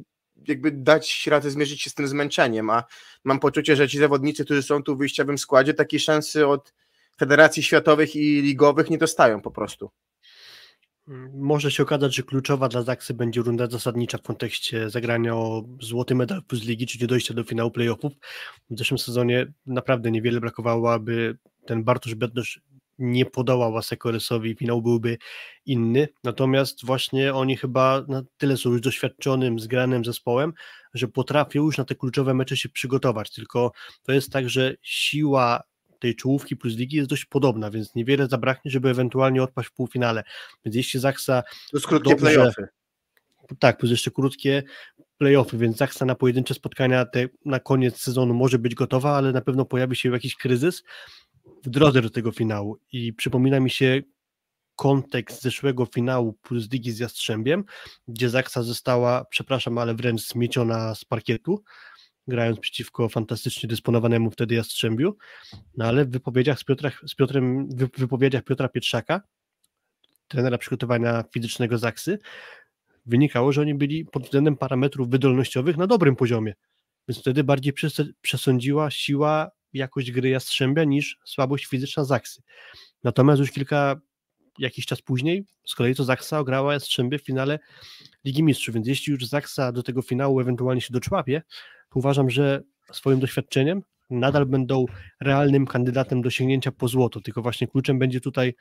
jakby 0.49 0.71
dać 0.71 1.27
radę 1.27 1.51
zmierzyć 1.51 1.83
się 1.83 1.91
z 1.91 1.95
tym 1.95 2.09
zmęczeniem, 2.09 2.71
a 2.71 2.85
mam 3.25 3.41
poczucie, 3.41 3.77
że 3.77 3.89
ci 3.89 3.99
zawodnicy, 3.99 4.45
którzy 4.45 4.63
są 4.63 4.83
tu 4.83 4.95
w 4.95 4.99
wyjściowym 4.99 5.39
składzie, 5.39 5.75
takiej 5.75 6.01
szansy 6.01 6.47
od 6.47 6.75
federacji 7.19 7.63
światowych 7.63 8.17
i 8.17 8.43
ligowych 8.43 8.91
nie 8.91 8.99
dostają 8.99 9.41
po 9.41 9.51
prostu. 9.51 9.91
Może 11.35 11.71
się 11.71 11.83
okazać, 11.83 12.15
że 12.15 12.23
kluczowa 12.23 12.69
dla 12.69 12.83
Zaksy 12.83 13.15
będzie 13.15 13.41
runda 13.43 13.67
zasadnicza 13.67 14.19
w 14.19 14.23
kontekście 14.23 14.91
zagrania 14.91 15.37
o 15.37 15.65
złoty 15.81 16.15
medal 16.15 16.43
plus 16.43 16.65
ligi, 16.65 16.87
czyli 16.87 17.07
dojścia 17.07 17.35
do 17.35 17.45
finału 17.45 17.71
playoffów. 17.71 18.13
W 18.71 18.79
zeszłym 18.79 18.99
sezonie 18.99 19.53
naprawdę 19.67 20.11
niewiele 20.11 20.41
brakowało, 20.41 20.93
aby 20.93 21.39
ten 21.67 21.85
Bartosz 21.85 22.15
Bednosz 22.15 22.61
nie 22.99 23.27
podołał 23.27 23.77
Asekoresowi, 23.77 24.55
finał 24.55 24.83
byłby 24.83 25.19
inny. 25.67 26.09
Natomiast 26.25 26.87
właśnie 26.87 27.35
oni 27.35 27.57
chyba 27.57 28.05
na 28.09 28.23
tyle 28.37 28.57
są 28.57 28.71
już 28.71 28.81
doświadczonym, 28.81 29.59
zgranym 29.59 30.05
zespołem, 30.05 30.53
że 30.95 31.09
potrafią 31.09 31.63
już 31.63 31.79
na 31.79 31.85
te 31.85 31.95
kluczowe 31.95 32.35
mecze 32.35 32.57
się 32.57 32.69
przygotować. 32.69 33.31
Tylko 33.31 33.73
to 34.03 34.13
jest 34.13 34.33
tak, 34.33 34.49
że 34.49 34.75
siła 34.83 35.63
tej 36.05 36.17
czołówki 36.17 36.57
plus 36.57 36.77
ligi 36.77 36.97
jest 36.97 37.11
dość 37.11 37.25
podobna, 37.25 37.71
więc 37.71 37.95
niewiele 37.95 38.27
zabraknie, 38.27 38.71
żeby 38.71 38.89
ewentualnie 38.91 39.43
odpaść 39.43 39.69
w 39.69 39.73
półfinale. 39.73 40.25
Więc 40.65 40.77
jeśli 40.77 41.01
Zaksa. 41.01 41.43
To 41.43 41.77
jest 41.77 41.87
krótkie 41.87 42.11
dobrze, 42.11 42.27
playoffy. 42.27 42.69
Tak, 43.59 43.79
plus 43.79 43.91
jeszcze 43.91 44.11
krótkie 44.11 44.63
playoffy, 45.19 45.59
więc 45.59 45.77
Zaksa 45.77 46.05
na 46.05 46.15
pojedyncze 46.15 46.55
spotkania 46.55 47.05
te, 47.05 47.29
na 47.45 47.61
koniec 47.61 48.01
sezonu 48.01 48.35
może 48.35 48.59
być 48.59 48.75
gotowa, 48.75 49.17
ale 49.17 49.33
na 49.33 49.41
pewno 49.41 49.65
pojawi 49.65 49.97
się 49.97 50.11
jakiś 50.11 50.37
kryzys 50.37 50.83
w 51.65 51.69
drodze 51.71 52.03
do 52.03 52.11
tego 52.11 52.33
finału. 52.33 52.79
I 52.93 53.13
przypomina 53.13 53.61
mi 53.61 53.71
się 53.71 54.03
kontekst 54.77 55.43
zeszłego 55.43 55.87
finału 55.87 56.33
plus 56.33 56.73
ligi 56.73 56.93
z 56.93 56.99
Jastrzębiem, 56.99 57.65
gdzie 58.09 58.31
Zaksa 58.31 58.63
została, 58.63 59.25
przepraszam, 59.25 59.79
ale 59.79 59.95
wręcz 59.95 60.29
zmieciona 60.29 60.95
z 60.95 61.05
parkietu 61.05 61.63
grając 62.29 62.61
przeciwko 62.61 63.09
fantastycznie 63.09 63.69
dysponowanemu 63.69 64.31
wtedy 64.31 64.55
Jastrzębiu, 64.55 65.17
no 65.77 65.85
ale 65.85 66.05
w 66.05 66.11
wypowiedziach 66.11 66.59
z, 66.59 66.65
Piotra, 66.65 66.91
z 67.07 67.15
Piotrem, 67.15 67.69
w 67.69 67.99
wypowiedziach 67.99 68.45
Piotra 68.45 68.69
Pietrzaka, 68.69 69.21
trenera 70.29 70.59
przygotowania 70.59 71.25
fizycznego 71.35 71.79
Zaksy, 71.79 72.19
wynikało, 73.07 73.53
że 73.53 73.61
oni 73.61 73.75
byli 73.75 74.05
pod 74.05 74.23
względem 74.25 74.57
parametrów 74.57 75.11
wydolnościowych 75.11 75.77
na 75.77 75.87
dobrym 75.87 76.17
poziomie, 76.17 76.55
więc 77.09 77.21
wtedy 77.21 77.45
bardziej 77.45 77.73
przesądziła 78.23 78.91
siła, 78.91 79.51
jakość 79.73 80.11
gry 80.11 80.29
Jastrzębia 80.29 80.85
niż 80.85 81.19
słabość 81.25 81.67
fizyczna 81.67 82.05
Zaksy. 82.05 82.43
Natomiast 83.05 83.41
już 83.41 83.51
kilka 83.51 84.01
jakiś 84.59 84.87
czas 84.87 85.03
później 85.03 85.45
z 85.67 85.75
kolei 85.75 85.95
to 85.95 86.05
Zaksa 86.05 86.39
ograła 86.39 86.73
Jastrzębie 86.73 87.19
w 87.19 87.25
finale 87.25 87.59
Ligi 88.25 88.43
Mistrzów, 88.43 88.75
więc 88.75 88.89
jeśli 88.89 89.13
już 89.13 89.27
Zaksa 89.27 89.73
do 89.73 89.83
tego 89.83 90.03
finału 90.03 90.41
ewentualnie 90.41 90.81
się 90.81 90.93
doczłapie, 90.93 91.43
uważam, 91.97 92.31
że 92.31 92.63
swoim 92.93 93.21
doświadczeniem 93.21 93.83
nadal 94.11 94.47
będą 94.47 94.87
realnym 95.21 95.67
kandydatem 95.67 96.23
do 96.23 96.31
sięgnięcia 96.31 96.73
po 96.73 96.89
złoto, 96.89 97.21
tylko 97.21 97.43
właśnie 97.43 97.69
kluczem 97.69 97.99
będzie 97.99 98.21
tutaj 98.21 98.55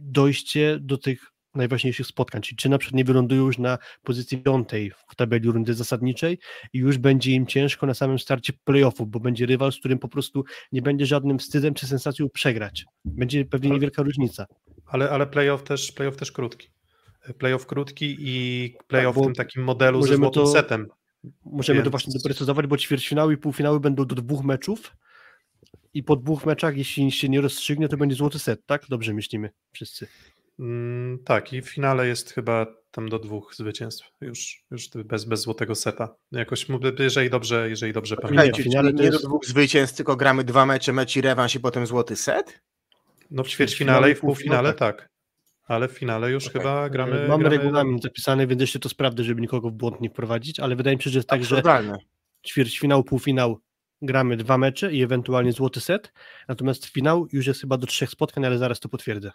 dojście 0.00 0.78
do 0.80 0.98
tych 0.98 1.32
najważniejszych 1.54 2.06
spotkań, 2.06 2.42
czyli 2.42 2.56
czy 2.56 2.68
na 2.68 2.78
przykład 2.78 2.96
nie 2.96 3.04
wylądują 3.04 3.46
już 3.46 3.58
na 3.58 3.78
pozycji 4.02 4.38
piątej 4.38 4.90
w 5.08 5.16
tabeli 5.16 5.50
rundy 5.50 5.74
zasadniczej 5.74 6.38
i 6.72 6.78
już 6.78 6.98
będzie 6.98 7.32
im 7.32 7.46
ciężko 7.46 7.86
na 7.86 7.94
samym 7.94 8.18
starcie 8.18 8.52
playoffów, 8.64 9.10
bo 9.10 9.20
będzie 9.20 9.46
rywal, 9.46 9.72
z 9.72 9.78
którym 9.78 9.98
po 9.98 10.08
prostu 10.08 10.44
nie 10.72 10.82
będzie 10.82 11.06
żadnym 11.06 11.38
wstydem 11.38 11.74
czy 11.74 11.86
sensacją 11.86 12.28
przegrać. 12.28 12.84
Będzie 13.04 13.44
pewnie 13.44 13.70
niewielka 13.70 14.02
różnica. 14.02 14.46
Ale, 14.86 15.10
ale 15.10 15.26
playoff, 15.26 15.62
też, 15.62 15.92
playoff 15.92 16.16
też 16.16 16.32
krótki. 16.32 16.68
Playoff 17.38 17.66
krótki 17.66 18.16
i 18.18 18.74
playoff 18.86 19.14
tak, 19.16 19.22
w 19.22 19.26
tym 19.26 19.34
takim 19.34 19.64
modelu 19.64 20.02
ze 20.02 20.16
złotym 20.16 20.42
to... 20.42 20.46
setem. 20.46 20.86
Możemy 21.44 21.76
Więc... 21.76 21.84
to 21.84 21.90
właśnie 21.90 22.12
doprecyzować, 22.12 22.66
bo 22.66 22.76
ćwierćfinały 22.76 23.34
i 23.34 23.36
półfinały 23.36 23.80
będą 23.80 24.04
do 24.04 24.14
dwóch 24.14 24.44
meczów 24.44 24.96
i 25.94 26.02
po 26.02 26.16
dwóch 26.16 26.46
meczach, 26.46 26.76
jeśli 26.76 27.12
się 27.12 27.28
nie 27.28 27.40
rozstrzygnie, 27.40 27.88
to 27.88 27.96
będzie 27.96 28.16
złoty 28.16 28.38
set, 28.38 28.66
tak? 28.66 28.82
Dobrze 28.88 29.14
myślimy 29.14 29.50
wszyscy. 29.72 30.06
Mm, 30.58 31.18
tak, 31.24 31.52
i 31.52 31.62
w 31.62 31.68
finale 31.68 32.08
jest 32.08 32.32
chyba 32.32 32.66
tam 32.90 33.08
do 33.08 33.18
dwóch 33.18 33.54
zwycięstw, 33.54 34.10
już, 34.20 34.64
już 34.70 34.88
bez, 34.88 35.24
bez 35.24 35.40
złotego 35.40 35.74
seta. 35.74 36.14
Jakoś, 36.32 36.66
jeżeli 36.98 37.30
dobrze, 37.30 37.70
jeżeli 37.70 37.92
dobrze 37.92 38.16
pamiętam. 38.16 38.46
Nie, 38.46 38.64
finale 38.64 38.92
nie 38.92 39.04
jest... 39.04 39.22
do 39.22 39.28
dwóch 39.28 39.46
zwycięstw, 39.46 39.96
tylko 39.96 40.16
gramy 40.16 40.44
dwa 40.44 40.66
mecze, 40.66 40.92
mecz 40.92 41.16
i 41.16 41.20
rewanż 41.20 41.54
i 41.54 41.60
potem 41.60 41.86
złoty 41.86 42.16
set? 42.16 42.60
No 43.30 43.44
w 43.44 43.48
ćwierćfinale 43.48 44.10
i 44.10 44.14
w 44.14 44.20
półfinale 44.20 44.74
tak. 44.74 45.08
Ale 45.68 45.88
w 45.88 45.92
finale 45.92 46.30
już 46.30 46.46
okay. 46.46 46.62
chyba 46.62 46.90
gramy. 46.90 47.28
Mamy 47.28 47.44
gramy... 47.44 47.56
regulamin 47.56 47.98
zapisany, 48.02 48.46
więc 48.46 48.60
jeszcze 48.60 48.78
to 48.78 48.88
sprawdzę, 48.88 49.24
żeby 49.24 49.40
nikogo 49.40 49.70
w 49.70 49.72
błąd 49.72 50.00
nie 50.00 50.10
wprowadzić, 50.10 50.60
ale 50.60 50.76
wydaje 50.76 50.96
mi 50.96 51.02
się, 51.02 51.10
że 51.10 51.18
jest 51.18 51.28
tak, 51.28 51.44
że 51.44 51.62
ćwierćfinał, 52.46 53.04
półfinał 53.04 53.60
gramy 54.02 54.36
dwa 54.36 54.58
mecze 54.58 54.92
i 54.92 55.02
ewentualnie 55.02 55.52
złoty 55.52 55.80
set, 55.80 56.12
natomiast 56.48 56.86
finał 56.86 57.26
już 57.32 57.46
jest 57.46 57.60
chyba 57.60 57.76
do 57.76 57.86
trzech 57.86 58.10
spotkań, 58.10 58.46
ale 58.46 58.58
zaraz 58.58 58.80
to 58.80 58.88
potwierdzę. 58.88 59.30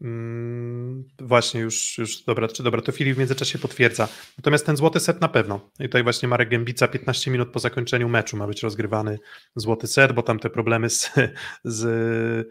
Mm, 0.00 1.04
właśnie, 1.18 1.60
już, 1.60 1.98
już 1.98 2.22
dobra, 2.22 2.48
czy 2.48 2.62
dobra, 2.62 2.82
to 2.82 2.92
Filip 2.92 3.14
w 3.14 3.18
międzyczasie 3.18 3.58
potwierdza. 3.58 4.08
Natomiast 4.38 4.66
ten 4.66 4.76
złoty 4.76 5.00
set 5.00 5.20
na 5.20 5.28
pewno. 5.28 5.70
I 5.80 5.82
tutaj 5.82 6.02
właśnie 6.02 6.28
Marek 6.28 6.48
Gębica 6.48 6.88
15 6.88 7.30
minut 7.30 7.48
po 7.48 7.58
zakończeniu 7.58 8.08
meczu 8.08 8.36
ma 8.36 8.46
być 8.46 8.62
rozgrywany 8.62 9.18
złoty 9.56 9.86
set, 9.86 10.12
bo 10.12 10.22
tam 10.22 10.38
te 10.38 10.50
problemy 10.50 10.90
z, 10.90 11.12
z 11.64 12.48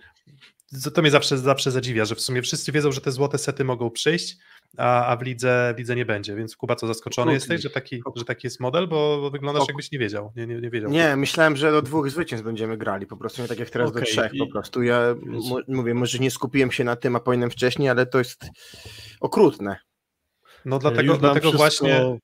to 0.93 1.01
mnie 1.01 1.11
zawsze, 1.11 1.37
zawsze 1.37 1.71
zadziwia, 1.71 2.05
że 2.05 2.15
w 2.15 2.21
sumie 2.21 2.41
wszyscy 2.41 2.71
wiedzą, 2.71 2.91
że 2.91 3.01
te 3.01 3.11
złote 3.11 3.37
sety 3.37 3.63
mogą 3.63 3.91
przyjść, 3.91 4.37
a, 4.77 5.05
a 5.05 5.15
w, 5.17 5.21
lidze, 5.21 5.73
w 5.75 5.79
lidze 5.79 5.95
nie 5.95 6.05
będzie. 6.05 6.35
Więc 6.35 6.55
Kuba, 6.55 6.75
co 6.75 6.87
zaskoczony 6.87 7.31
Krótki. 7.31 7.51
jesteś, 7.51 7.61
że 7.61 7.69
taki, 7.69 8.01
że 8.15 8.25
taki 8.25 8.47
jest 8.47 8.59
model, 8.59 8.87
bo, 8.87 9.17
bo 9.21 9.29
wyglądasz 9.29 9.63
ok. 9.63 9.69
jakbyś 9.69 9.91
nie 9.91 9.99
wiedział. 9.99 10.31
Nie, 10.35 10.47
nie, 10.47 10.61
nie, 10.61 10.69
wiedział. 10.69 10.91
nie, 10.91 11.15
myślałem, 11.15 11.55
że 11.55 11.71
do 11.71 11.81
dwóch 11.81 12.09
zwycięstw 12.09 12.45
będziemy 12.45 12.77
grali, 12.77 13.05
po 13.05 13.17
prostu 13.17 13.41
nie 13.41 13.47
tak 13.47 13.59
jak 13.59 13.69
teraz 13.69 13.89
okay. 13.89 14.01
do 14.01 14.07
trzech 14.07 14.31
po 14.39 14.47
prostu. 14.47 14.83
Ja 14.83 15.15
mówię, 15.67 15.93
może 15.93 16.19
nie 16.19 16.31
skupiłem 16.31 16.71
się 16.71 16.83
na 16.83 16.95
tym, 16.95 17.15
a 17.15 17.19
powinienem 17.19 17.51
wcześniej, 17.51 17.89
ale 17.89 18.05
to 18.05 18.17
jest 18.17 18.45
okrutne. 19.21 19.75
No 20.65 20.79
dlatego, 20.79 21.17
dlatego 21.17 21.49
wszystko... 21.49 21.57
właśnie 21.57 22.19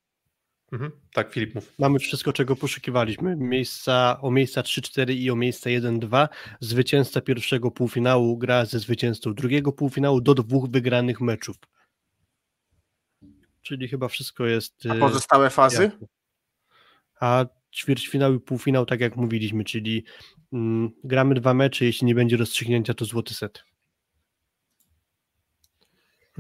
Mhm. 0.72 0.92
Tak, 1.14 1.34
Filip, 1.34 1.56
mów. 1.56 1.74
Mamy 1.80 2.00
wszystko, 2.00 2.34
czego 2.34 2.56
poszukiwaliśmy. 2.56 3.36
Miejsca, 3.36 4.18
o 4.22 4.32
miejsca 4.32 4.62
3-4 4.62 5.14
i 5.14 5.32
o 5.32 5.36
miejsca 5.36 5.70
1-2. 5.70 6.28
Zwycięzca 6.60 7.22
pierwszego 7.22 7.72
półfinału 7.72 8.38
gra 8.38 8.66
ze 8.66 8.80
zwycięzcą 8.80 9.34
drugiego 9.34 9.72
półfinału 9.72 10.22
do 10.22 10.36
dwóch 10.36 10.70
wygranych 10.70 11.22
meczów. 11.22 11.56
Czyli 13.62 13.88
chyba 13.88 14.08
wszystko 14.08 14.46
jest. 14.46 14.84
A 14.90 14.96
pozostałe 14.96 15.50
fazy? 15.50 15.84
Jasne. 15.84 16.08
A 17.20 17.46
ćwierćfinał 17.74 18.34
i 18.34 18.40
półfinał, 18.40 18.86
tak 18.86 19.00
jak 19.00 19.16
mówiliśmy, 19.16 19.64
czyli 19.64 20.04
mm, 20.54 20.92
gramy 21.04 21.36
dwa 21.36 21.54
mecze, 21.54 21.86
jeśli 21.86 22.08
nie 22.08 22.16
będzie 22.16 22.38
rozstrzygnięcia, 22.38 22.94
to 22.94 23.06
złoty 23.06 23.34
set. 23.34 23.64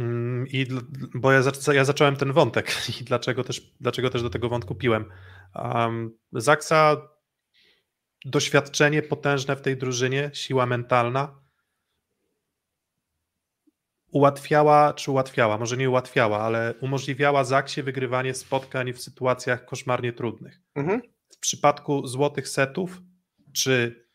Mm, 0.01 0.47
I 0.47 0.67
bo 1.15 1.31
ja, 1.31 1.41
ja, 1.73 1.85
zacząłem 1.85 2.15
ten 2.15 2.33
wątek 2.33 2.71
i 3.01 3.03
dlaczego 3.03 3.43
też, 3.43 3.73
dlaczego 3.81 4.09
też 4.09 4.21
do 4.21 4.29
tego 4.29 4.49
wątku 4.49 4.75
piłem. 4.75 5.05
Um, 5.55 6.17
Zaksa 6.33 6.97
doświadczenie 8.25 9.01
potężne 9.01 9.55
w 9.55 9.61
tej 9.61 9.77
drużynie, 9.77 10.31
siła 10.33 10.65
mentalna 10.65 11.41
ułatwiała, 14.11 14.93
czy 14.93 15.11
ułatwiała, 15.11 15.57
może 15.57 15.77
nie 15.77 15.89
ułatwiała, 15.89 16.39
ale 16.39 16.73
umożliwiała 16.81 17.43
Zaksie 17.43 17.83
wygrywanie 17.83 18.33
spotkań 18.33 18.93
w 18.93 19.01
sytuacjach 19.01 19.65
koszmarnie 19.65 20.13
trudnych. 20.13 20.61
Mhm. 20.75 21.01
W 21.29 21.37
przypadku 21.39 22.07
złotych 22.07 22.47
setów, 22.47 23.01
czy, 23.53 24.05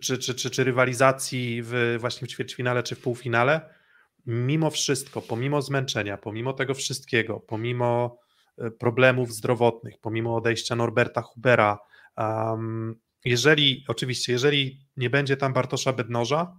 czy, 0.00 0.18
czy, 0.18 0.34
czy, 0.34 0.50
czy 0.50 0.64
rywalizacji 0.64 1.62
w, 1.64 1.96
właśnie 2.00 2.28
w 2.28 2.30
ćwierćfinale, 2.30 2.82
czy 2.82 2.94
w 2.94 3.00
półfinale, 3.00 3.79
mimo 4.26 4.70
wszystko, 4.70 5.22
pomimo 5.22 5.62
zmęczenia, 5.62 6.16
pomimo 6.16 6.52
tego 6.52 6.74
wszystkiego, 6.74 7.40
pomimo 7.40 8.18
e, 8.58 8.70
problemów 8.70 9.32
zdrowotnych, 9.32 9.94
pomimo 10.00 10.36
odejścia 10.36 10.76
Norberta 10.76 11.22
Hubera, 11.22 11.78
um, 12.16 13.00
jeżeli, 13.24 13.84
oczywiście, 13.88 14.32
jeżeli 14.32 14.80
nie 14.96 15.10
będzie 15.10 15.36
tam 15.36 15.52
Bartosza 15.52 15.92
Bednoża, 15.92 16.56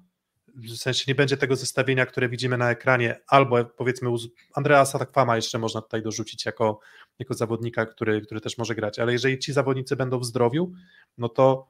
w 0.55 0.75
sensie 0.75 1.03
nie 1.07 1.15
będzie 1.15 1.37
tego 1.37 1.55
zestawienia, 1.55 2.05
które 2.05 2.29
widzimy 2.29 2.57
na 2.57 2.71
ekranie, 2.71 3.19
albo 3.27 3.65
powiedzmy 3.65 4.09
Andreasa 4.55 4.99
Takwama 4.99 5.35
jeszcze 5.35 5.59
można 5.59 5.81
tutaj 5.81 6.01
dorzucić 6.01 6.45
jako, 6.45 6.79
jako 7.19 7.33
zawodnika, 7.33 7.85
który, 7.85 8.21
który 8.21 8.41
też 8.41 8.57
może 8.57 8.75
grać, 8.75 8.99
ale 8.99 9.13
jeżeli 9.13 9.39
ci 9.39 9.53
zawodnicy 9.53 9.95
będą 9.95 10.19
w 10.19 10.25
zdrowiu, 10.25 10.71
no 11.17 11.29
to 11.29 11.67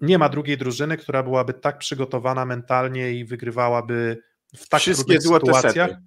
nie 0.00 0.18
ma 0.18 0.28
drugiej 0.28 0.58
drużyny, 0.58 0.96
która 0.96 1.22
byłaby 1.22 1.54
tak 1.54 1.78
przygotowana 1.78 2.44
mentalnie 2.44 3.12
i 3.12 3.24
wygrywałaby 3.24 4.22
w 4.56 4.68
tak 4.68 4.80
Wszystkie 4.80 5.18
trudnych 5.18 5.42
sytuacjach 5.42 5.90
sety. 5.90 6.02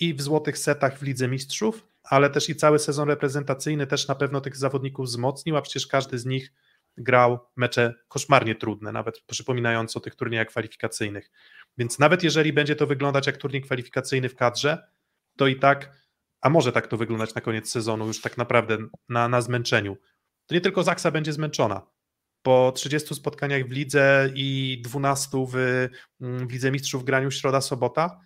i 0.00 0.14
w 0.14 0.22
złotych 0.22 0.58
setach 0.58 0.98
w 0.98 1.02
Lidze 1.02 1.28
Mistrzów, 1.28 1.86
ale 2.02 2.30
też 2.30 2.48
i 2.48 2.56
cały 2.56 2.78
sezon 2.78 3.08
reprezentacyjny 3.08 3.86
też 3.86 4.08
na 4.08 4.14
pewno 4.14 4.40
tych 4.40 4.56
zawodników 4.56 5.06
wzmocnił, 5.06 5.56
a 5.56 5.62
przecież 5.62 5.86
każdy 5.86 6.18
z 6.18 6.26
nich 6.26 6.52
grał 6.96 7.38
mecze 7.56 7.94
koszmarnie 8.08 8.54
trudne, 8.54 8.92
nawet 8.92 9.20
przypominające 9.20 9.98
o 9.98 10.02
tych 10.02 10.14
turniejach 10.14 10.48
kwalifikacyjnych. 10.48 11.30
Więc 11.78 11.98
nawet 11.98 12.22
jeżeli 12.22 12.52
będzie 12.52 12.76
to 12.76 12.86
wyglądać 12.86 13.26
jak 13.26 13.36
turniej 13.36 13.62
kwalifikacyjny 13.62 14.28
w 14.28 14.36
kadrze, 14.36 14.88
to 15.36 15.46
i 15.46 15.56
tak, 15.56 15.92
a 16.40 16.50
może 16.50 16.72
tak 16.72 16.86
to 16.86 16.96
wyglądać 16.96 17.34
na 17.34 17.40
koniec 17.40 17.70
sezonu, 17.70 18.06
już 18.06 18.20
tak 18.20 18.38
naprawdę 18.38 18.78
na, 19.08 19.28
na 19.28 19.40
zmęczeniu, 19.40 19.96
to 20.46 20.54
nie 20.54 20.60
tylko 20.60 20.82
Zaksa 20.82 21.10
będzie 21.10 21.32
zmęczona. 21.32 21.86
Po 22.46 22.72
30 22.72 23.14
spotkaniach 23.14 23.68
w 23.68 23.70
lidze 23.70 24.30
i 24.34 24.80
12 24.84 25.46
w, 25.48 25.88
w 26.20 26.52
Lidze 26.52 26.70
Mistrzów 26.70 27.02
w 27.02 27.04
graniu 27.04 27.30
środa-sobota, 27.30 28.20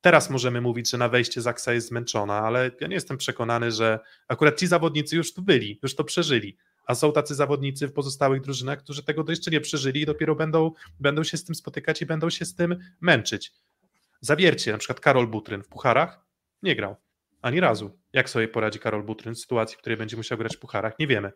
teraz 0.00 0.30
możemy 0.30 0.60
mówić, 0.60 0.90
że 0.90 0.98
na 0.98 1.08
wejście 1.08 1.40
Zaksa 1.40 1.72
jest 1.72 1.88
zmęczona, 1.88 2.34
ale 2.34 2.70
ja 2.80 2.86
nie 2.86 2.94
jestem 2.94 3.16
przekonany, 3.16 3.72
że 3.72 3.98
akurat 4.28 4.58
ci 4.58 4.66
zawodnicy 4.66 5.16
już 5.16 5.34
tu 5.34 5.42
byli, 5.42 5.78
już 5.82 5.94
to 5.94 6.04
przeżyli 6.04 6.56
a 6.86 6.94
są 6.94 7.12
tacy 7.12 7.34
zawodnicy 7.34 7.88
w 7.88 7.92
pozostałych 7.92 8.42
drużynach, 8.42 8.78
którzy 8.78 9.02
tego 9.02 9.24
jeszcze 9.28 9.50
nie 9.50 9.60
przeżyli 9.60 10.00
i 10.00 10.06
dopiero 10.06 10.34
będą, 10.34 10.72
będą 11.00 11.24
się 11.24 11.36
z 11.36 11.44
tym 11.44 11.54
spotykać 11.54 12.02
i 12.02 12.06
będą 12.06 12.30
się 12.30 12.44
z 12.44 12.54
tym 12.54 12.76
męczyć. 13.00 13.52
Zawiercie, 14.20 14.72
na 14.72 14.78
przykład 14.78 15.00
Karol 15.00 15.26
Butryn 15.26 15.62
w 15.62 15.68
pucharach 15.68 16.20
nie 16.62 16.76
grał 16.76 16.96
ani 17.42 17.60
razu. 17.60 17.98
Jak 18.12 18.30
sobie 18.30 18.48
poradzi 18.48 18.78
Karol 18.78 19.02
Butryn 19.02 19.34
w 19.34 19.38
sytuacji, 19.38 19.76
w 19.76 19.80
której 19.80 19.96
będzie 19.96 20.16
musiał 20.16 20.38
grać 20.38 20.56
w 20.56 20.58
pucharach? 20.58 20.98
Nie 20.98 21.06
wiemy. 21.06 21.32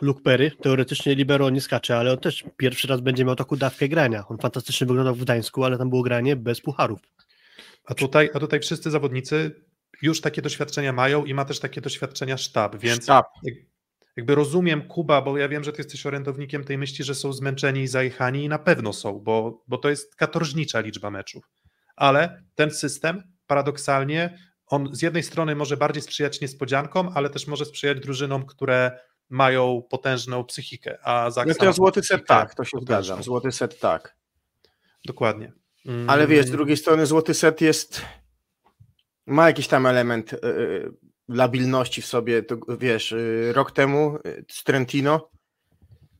Luke 0.00 0.22
Perry, 0.22 0.50
teoretycznie 0.50 1.14
libero 1.14 1.50
nie 1.50 1.60
skacze, 1.60 1.96
ale 1.96 2.12
on 2.12 2.18
też 2.18 2.44
pierwszy 2.56 2.88
raz 2.88 3.00
będzie 3.00 3.24
miał 3.24 3.36
taką 3.36 3.56
dawkę 3.56 3.88
grania. 3.88 4.24
On 4.28 4.38
fantastycznie 4.38 4.86
wyglądał 4.86 5.14
w 5.14 5.22
Gdańsku, 5.22 5.64
ale 5.64 5.78
tam 5.78 5.90
było 5.90 6.02
granie 6.02 6.36
bez 6.36 6.60
pucharów. 6.60 7.00
A 7.84 7.94
tutaj, 7.94 8.30
a 8.34 8.40
tutaj 8.40 8.60
wszyscy 8.60 8.90
zawodnicy 8.90 9.64
już 10.02 10.20
takie 10.20 10.42
doświadczenia 10.42 10.92
mają 10.92 11.24
i 11.24 11.34
ma 11.34 11.44
też 11.44 11.60
takie 11.60 11.80
doświadczenia 11.80 12.36
sztab, 12.36 12.76
więc 12.76 13.02
Sztab. 13.02 13.26
jakby 14.16 14.34
rozumiem 14.34 14.82
Kuba, 14.82 15.22
bo 15.22 15.38
ja 15.38 15.48
wiem, 15.48 15.64
że 15.64 15.72
ty 15.72 15.82
jesteś 15.82 16.06
orędownikiem 16.06 16.64
tej 16.64 16.78
myśli, 16.78 17.04
że 17.04 17.14
są 17.14 17.32
zmęczeni 17.32 17.80
i 17.80 17.88
zajechani 17.88 18.44
i 18.44 18.48
na 18.48 18.58
pewno 18.58 18.92
są, 18.92 19.20
bo, 19.20 19.64
bo 19.68 19.78
to 19.78 19.90
jest 19.90 20.16
katorżnicza 20.16 20.80
liczba 20.80 21.10
meczów. 21.10 21.50
Ale 21.96 22.42
ten 22.54 22.70
system 22.70 23.22
paradoksalnie, 23.46 24.38
on 24.66 24.94
z 24.94 25.02
jednej 25.02 25.22
strony 25.22 25.54
może 25.54 25.76
bardziej 25.76 26.02
sprzyjać 26.02 26.40
niespodziankom, 26.40 27.10
ale 27.14 27.30
też 27.30 27.46
może 27.46 27.64
sprzyjać 27.64 28.00
drużynom, 28.00 28.46
które 28.46 28.98
mają 29.30 29.82
potężną 29.90 30.44
psychikę. 30.44 30.98
A 31.02 31.24
No 31.24 31.30
Zaksa 31.30 31.54
to 31.54 31.72
złoty 31.72 32.02
set 32.02 32.26
tak, 32.26 32.54
to 32.54 32.64
się 32.64 32.78
zgadzam. 32.80 33.22
Złoty 33.22 33.52
set 33.52 33.78
tak. 33.78 34.16
Dokładnie. 35.04 35.52
Mm, 35.86 36.10
Ale 36.10 36.26
wiesz, 36.26 36.46
z 36.46 36.50
drugiej 36.50 36.76
strony 36.76 37.06
złoty 37.06 37.34
set 37.34 37.60
jest. 37.60 38.02
Ma 39.26 39.46
jakiś 39.46 39.68
tam 39.68 39.86
element 39.86 40.32
y, 40.32 40.36
y, 40.46 40.92
labilności 41.28 42.02
w 42.02 42.06
sobie. 42.06 42.42
To, 42.42 42.56
wiesz, 42.78 43.12
y, 43.12 43.52
rok 43.54 43.72
temu 43.72 44.18
z 44.50 44.64
Trentino. 44.64 45.30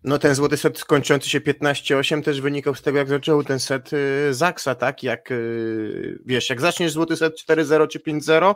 No 0.04 0.18
ten 0.18 0.34
złoty 0.34 0.56
set 0.56 0.78
skończący 0.78 1.30
się 1.30 1.40
15-8 1.40 2.22
też 2.22 2.40
wynikał 2.40 2.74
z 2.74 2.82
tego, 2.82 2.98
jak 2.98 3.08
zaczął 3.08 3.44
ten 3.44 3.60
set 3.60 3.90
Zaksa, 4.30 4.74
tak? 4.74 5.02
Jak 5.02 5.28
wiesz, 6.24 6.50
jak 6.50 6.60
zaczniesz 6.60 6.92
złoty 6.92 7.16
set 7.16 7.34
4-0 7.48 7.88
czy 7.88 7.98
5-0, 7.98 8.54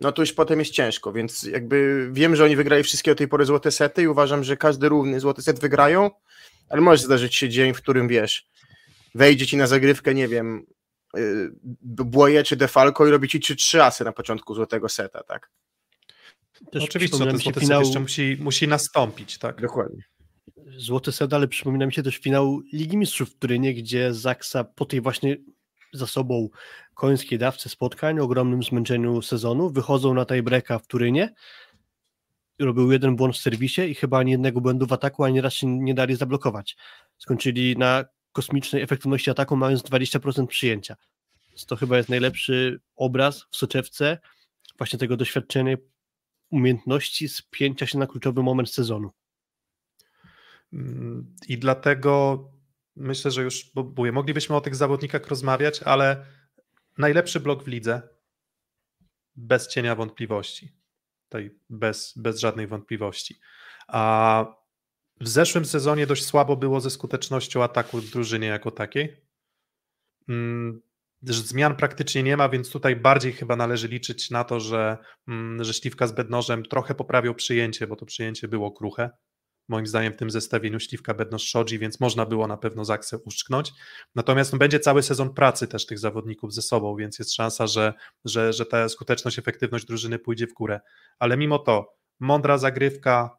no 0.00 0.12
to 0.12 0.22
już 0.22 0.32
potem 0.32 0.58
jest 0.58 0.72
ciężko, 0.72 1.12
więc 1.12 1.42
jakby 1.42 2.08
wiem, 2.12 2.36
że 2.36 2.44
oni 2.44 2.56
wygrali 2.56 2.82
wszystkie 2.82 3.10
do 3.10 3.14
tej 3.14 3.28
pory 3.28 3.44
złote 3.44 3.70
sety 3.70 4.02
i 4.02 4.08
uważam, 4.08 4.44
że 4.44 4.56
każdy 4.56 4.88
równy 4.88 5.20
złoty 5.20 5.42
set 5.42 5.60
wygrają, 5.60 6.10
ale 6.68 6.80
może 6.80 7.02
zdarzyć 7.02 7.36
się 7.36 7.48
dzień, 7.48 7.74
w 7.74 7.76
którym 7.76 8.08
wiesz, 8.08 8.46
wejdzie 9.14 9.46
ci 9.46 9.56
na 9.56 9.66
zagrywkę, 9.66 10.14
nie 10.14 10.28
wiem, 10.28 10.66
yy, 11.14 11.52
Błoje 11.82 12.44
czy 12.44 12.56
Defalco 12.56 13.06
i 13.06 13.10
robi 13.10 13.28
ci 13.28 13.40
3-3 13.40 13.80
asy 13.80 14.04
na 14.04 14.12
początku 14.12 14.54
złotego 14.54 14.88
seta, 14.88 15.22
tak? 15.22 15.50
Też 16.72 16.84
Oczywiście, 16.84 17.18
ten 17.18 17.38
złoty 17.38 17.60
finał, 17.60 17.80
set 17.80 17.86
jeszcze 17.86 18.00
musi, 18.00 18.36
musi 18.40 18.68
nastąpić, 18.68 19.38
tak? 19.38 19.60
Dokładnie. 19.60 20.02
Złoty 20.76 21.12
set, 21.12 21.32
ale 21.32 21.48
przypomina 21.48 21.86
mi 21.86 21.92
się 21.92 22.02
też 22.02 22.16
finał 22.16 22.60
Ligi 22.72 22.96
Mistrzów 22.96 23.30
w 23.30 23.38
Turynie, 23.38 23.74
gdzie 23.74 24.14
Zaksa 24.14 24.64
po 24.64 24.84
tej 24.84 25.00
właśnie 25.00 25.36
za 25.92 26.06
sobą 26.06 26.48
końskiej 27.00 27.38
dawce 27.38 27.68
spotkań, 27.68 28.18
ogromnym 28.18 28.62
zmęczeniu 28.62 29.22
sezonu, 29.22 29.70
wychodzą 29.70 30.14
na 30.14 30.26
tiebreaka 30.26 30.78
w 30.78 30.86
Turynie, 30.86 31.34
robił 32.58 32.92
jeden 32.92 33.16
błąd 33.16 33.36
w 33.36 33.40
serwisie 33.40 33.82
i 33.82 33.94
chyba 33.94 34.18
ani 34.18 34.30
jednego 34.30 34.60
błędu 34.60 34.86
w 34.86 34.92
ataku, 34.92 35.24
ani 35.24 35.40
raz 35.40 35.54
się 35.54 35.66
nie 35.66 35.94
dali 35.94 36.16
zablokować. 36.16 36.76
Skończyli 37.18 37.76
na 37.76 38.04
kosmicznej 38.32 38.82
efektywności 38.82 39.30
ataku, 39.30 39.56
mając 39.56 39.82
20% 39.82 40.46
przyjęcia. 40.46 40.96
To 41.66 41.76
chyba 41.76 41.96
jest 41.96 42.08
najlepszy 42.08 42.80
obraz 42.96 43.46
w 43.50 43.56
soczewce 43.56 44.18
właśnie 44.78 44.98
tego 44.98 45.16
doświadczenia, 45.16 45.76
umiejętności 46.50 47.28
spięcia 47.28 47.86
się 47.86 47.98
na 47.98 48.06
kluczowy 48.06 48.42
moment 48.42 48.70
sezonu. 48.70 49.10
Mm, 50.72 51.36
I 51.48 51.58
dlatego 51.58 52.44
myślę, 52.96 53.30
że 53.30 53.42
już 53.42 53.70
bo 53.74 54.12
moglibyśmy 54.12 54.56
o 54.56 54.60
tych 54.60 54.74
zawodnikach 54.74 55.26
rozmawiać, 55.28 55.82
ale 55.82 56.24
najlepszy 56.98 57.40
blok 57.40 57.64
w 57.64 57.66
lidze 57.66 58.08
bez 59.36 59.68
cienia 59.68 59.94
wątpliwości. 59.94 60.72
Tutaj 61.28 61.50
bez, 61.70 62.14
bez 62.16 62.40
żadnej 62.40 62.66
wątpliwości. 62.66 63.40
A 63.88 64.44
w 65.20 65.28
zeszłym 65.28 65.64
sezonie 65.64 66.06
dość 66.06 66.24
słabo 66.24 66.56
było 66.56 66.80
ze 66.80 66.90
skutecznością 66.90 67.62
ataku 67.62 67.98
w 67.98 68.10
drużynie 68.10 68.46
jako 68.46 68.70
takiej. 68.70 69.16
Mm, 70.28 70.82
Zmian 71.22 71.76
praktycznie 71.76 72.22
nie 72.22 72.36
ma, 72.36 72.48
więc 72.48 72.70
tutaj 72.70 72.96
bardziej 72.96 73.32
chyba 73.32 73.56
należy 73.56 73.88
liczyć 73.88 74.30
na 74.30 74.44
to, 74.44 74.60
że, 74.60 74.98
mm, 75.28 75.64
że 75.64 75.74
Śliwka 75.74 76.06
z 76.06 76.12
Bednożem 76.12 76.62
trochę 76.62 76.94
poprawił 76.94 77.34
przyjęcie, 77.34 77.86
bo 77.86 77.96
to 77.96 78.06
przyjęcie 78.06 78.48
było 78.48 78.72
kruche 78.72 79.10
moim 79.70 79.86
zdaniem 79.86 80.12
w 80.12 80.16
tym 80.16 80.30
zestawieniu 80.30 80.80
Śliwka 80.80 81.14
Bednosz 81.14 81.44
Szodzi, 81.44 81.78
więc 81.78 82.00
można 82.00 82.26
było 82.26 82.46
na 82.46 82.56
pewno 82.56 82.84
Zaksę 82.84 83.18
uszczknąć. 83.18 83.72
Natomiast 84.14 84.52
no, 84.52 84.58
będzie 84.58 84.80
cały 84.80 85.02
sezon 85.02 85.34
pracy 85.34 85.68
też 85.68 85.86
tych 85.86 85.98
zawodników 85.98 86.54
ze 86.54 86.62
sobą, 86.62 86.96
więc 86.96 87.18
jest 87.18 87.34
szansa, 87.34 87.66
że, 87.66 87.94
że, 88.24 88.52
że 88.52 88.66
ta 88.66 88.88
skuteczność, 88.88 89.38
efektywność 89.38 89.86
drużyny 89.86 90.18
pójdzie 90.18 90.46
w 90.46 90.52
górę. 90.52 90.80
Ale 91.18 91.36
mimo 91.36 91.58
to 91.58 91.94
mądra 92.20 92.58
zagrywka 92.58 93.36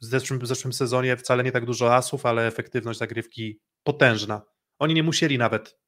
w 0.00 0.04
zeszłym, 0.04 0.40
w 0.40 0.46
zeszłym 0.46 0.72
sezonie 0.72 1.16
wcale 1.16 1.44
nie 1.44 1.52
tak 1.52 1.66
dużo 1.66 1.94
asów, 1.94 2.26
ale 2.26 2.46
efektywność 2.46 2.98
zagrywki 2.98 3.60
potężna. 3.82 4.42
Oni 4.78 4.94
nie 4.94 5.02
musieli 5.02 5.38
nawet 5.38 5.78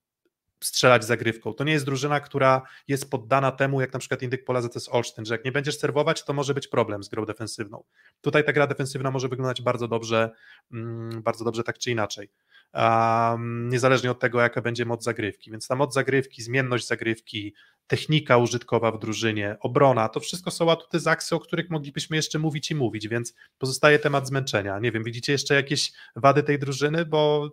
strzelać 0.65 1.05
zagrywką. 1.05 1.53
To 1.55 1.65
nie 1.65 1.73
jest 1.73 1.85
drużyna, 1.85 2.21
która 2.21 2.63
jest 2.89 3.11
poddana 3.11 3.53
temu, 3.53 3.81
jak 3.81 3.93
na 3.93 3.99
przykład 3.99 4.23
Indyk 4.23 4.45
Pola 4.45 4.61
ZS 4.61 4.89
Olsztyn, 4.89 5.25
że 5.25 5.35
jak 5.35 5.45
nie 5.45 5.53
będziesz 5.53 5.79
serwować, 5.79 6.25
to 6.25 6.33
może 6.33 6.55
być 6.55 6.69
problem 6.69 7.03
z 7.03 7.09
grą 7.09 7.27
defensywną. 7.27 7.85
Tutaj 8.21 8.45
ta 8.45 8.53
gra 8.53 8.67
defensywna 8.67 9.11
może 9.11 9.29
wyglądać 9.29 9.63
bardzo 9.63 9.89
dobrze, 9.89 10.31
mm, 10.73 11.23
bardzo 11.23 11.45
dobrze 11.45 11.65
tak 11.65 11.79
czy 11.79 11.91
inaczej. 11.91 12.31
Um, 12.75 13.69
niezależnie 13.69 14.11
od 14.11 14.21
tego, 14.21 14.41
jaka 14.41 14.63
będzie 14.63 14.85
moc 14.85 15.05
zagrywki. 15.05 15.51
Więc 15.51 15.69
ta 15.69 15.77
moc 15.77 15.95
zagrywki, 15.95 16.43
zmienność 16.43 16.87
zagrywki, 16.87 17.55
technika 17.87 18.37
użytkowa 18.37 18.93
w 18.93 18.99
drużynie, 18.99 19.57
obrona, 19.61 20.09
to 20.09 20.21
wszystko 20.21 20.51
są 20.51 20.71
atuty 20.71 21.01
Zaksy, 21.01 21.35
o 21.35 21.41
których 21.41 21.71
moglibyśmy 21.71 22.17
jeszcze 22.17 22.39
mówić 22.39 22.71
i 22.71 22.75
mówić, 22.75 23.09
więc 23.09 23.35
pozostaje 23.59 23.99
temat 23.99 24.29
zmęczenia. 24.29 24.79
Nie 24.79 24.93
wiem, 24.93 25.05
widzicie 25.05 25.33
jeszcze 25.33 25.55
jakieś 25.55 25.93
wady 26.17 26.43
tej 26.43 26.59
drużyny, 26.59 27.07
bo 27.07 27.51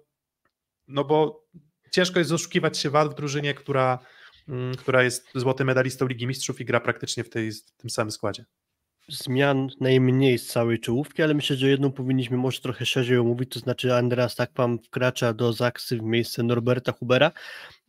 no 0.87 1.03
bo 1.03 1.45
ciężko 1.91 2.19
jest 2.19 2.31
oszukiwać 2.31 2.77
się 2.77 2.89
wad 2.89 3.11
w 3.11 3.15
drużynie, 3.15 3.53
która, 3.53 3.99
mm, 4.47 4.75
która 4.75 5.03
jest 5.03 5.27
złotym 5.35 5.67
medalistą 5.67 6.07
Ligi 6.07 6.27
Mistrzów 6.27 6.61
i 6.61 6.65
gra 6.65 6.79
praktycznie 6.79 7.23
w, 7.23 7.29
tej, 7.29 7.51
w 7.51 7.71
tym 7.77 7.89
samym 7.89 8.11
składzie. 8.11 8.45
Zmian 9.07 9.69
najmniej 9.79 10.39
z 10.39 10.47
całej 10.47 10.79
czołówki, 10.79 11.23
ale 11.23 11.33
myślę, 11.33 11.55
że 11.55 11.69
jedną 11.69 11.91
powinniśmy 11.91 12.37
może 12.37 12.61
trochę 12.61 12.85
szerzej 12.85 13.17
omówić, 13.17 13.51
to 13.51 13.59
znaczy 13.59 13.95
Andreas 13.95 14.35
Takpam 14.35 14.79
wkracza 14.79 15.33
do 15.33 15.53
Zaksy 15.53 15.97
w 15.97 16.01
miejsce 16.01 16.43
Norberta 16.43 16.91
Hubera 16.91 17.31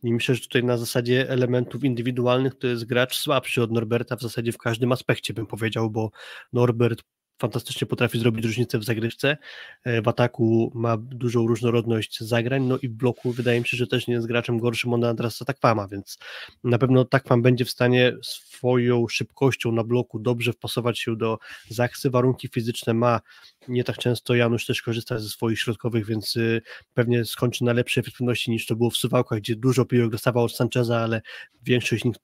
i 0.03 0.13
myślę, 0.13 0.35
że 0.35 0.41
tutaj 0.41 0.63
na 0.63 0.77
zasadzie 0.77 1.29
elementów 1.29 1.83
indywidualnych 1.83 2.55
to 2.55 2.67
jest 2.67 2.85
gracz 2.85 3.17
słabszy 3.17 3.63
od 3.63 3.71
Norberta 3.71 4.15
w 4.15 4.21
zasadzie 4.21 4.51
w 4.51 4.57
każdym 4.57 4.91
aspekcie 4.91 5.33
bym 5.33 5.47
powiedział, 5.47 5.89
bo 5.89 6.11
Norbert 6.53 7.03
fantastycznie 7.41 7.87
potrafi 7.87 8.19
zrobić 8.19 8.45
różnicę 8.45 8.79
w 8.79 8.83
zagrywce. 8.83 9.37
E, 9.83 10.01
w 10.01 10.07
ataku 10.07 10.71
ma 10.75 10.97
dużą 10.97 11.47
różnorodność 11.47 12.19
zagrań, 12.19 12.63
no 12.63 12.77
i 12.77 12.89
w 12.89 12.93
bloku 12.93 13.31
wydaje 13.31 13.59
mi 13.59 13.67
się, 13.67 13.77
że 13.77 13.87
też 13.87 14.07
nie 14.07 14.13
jest 14.13 14.27
graczem 14.27 14.59
gorszym 14.59 14.93
od 14.93 15.03
Andrasa 15.03 15.45
Takwama, 15.45 15.87
więc 15.87 16.17
na 16.63 16.77
pewno 16.77 17.05
Takwam 17.05 17.41
będzie 17.41 17.65
w 17.65 17.69
stanie 17.69 18.13
swoją 18.23 19.07
szybkością 19.07 19.71
na 19.71 19.83
bloku 19.83 20.19
dobrze 20.19 20.53
wpasować 20.53 20.99
się 20.99 21.15
do 21.15 21.37
Zaksy. 21.69 22.09
Warunki 22.09 22.47
fizyczne 22.47 22.93
ma, 22.93 23.21
nie 23.67 23.83
tak 23.83 23.97
często 23.97 24.35
Janusz 24.35 24.65
też 24.65 24.81
korzysta 24.81 25.19
ze 25.19 25.29
swoich 25.29 25.59
środkowych, 25.59 26.05
więc 26.05 26.35
y, 26.35 26.61
pewnie 26.93 27.25
skończy 27.25 27.63
na 27.63 27.73
lepszej 27.73 28.01
efektywności 28.01 28.51
niż 28.51 28.65
to 28.65 28.75
było 28.75 28.89
w 28.89 28.97
Suwałkach, 28.97 29.39
gdzie 29.39 29.55
dużo 29.55 29.85
piłek 29.85 30.11
dostawał 30.11 30.43
od 30.43 30.55
Sancheza, 30.55 30.99
ale 30.99 31.21
większość 31.63 32.01
z 32.01 32.05
nich 32.05 32.15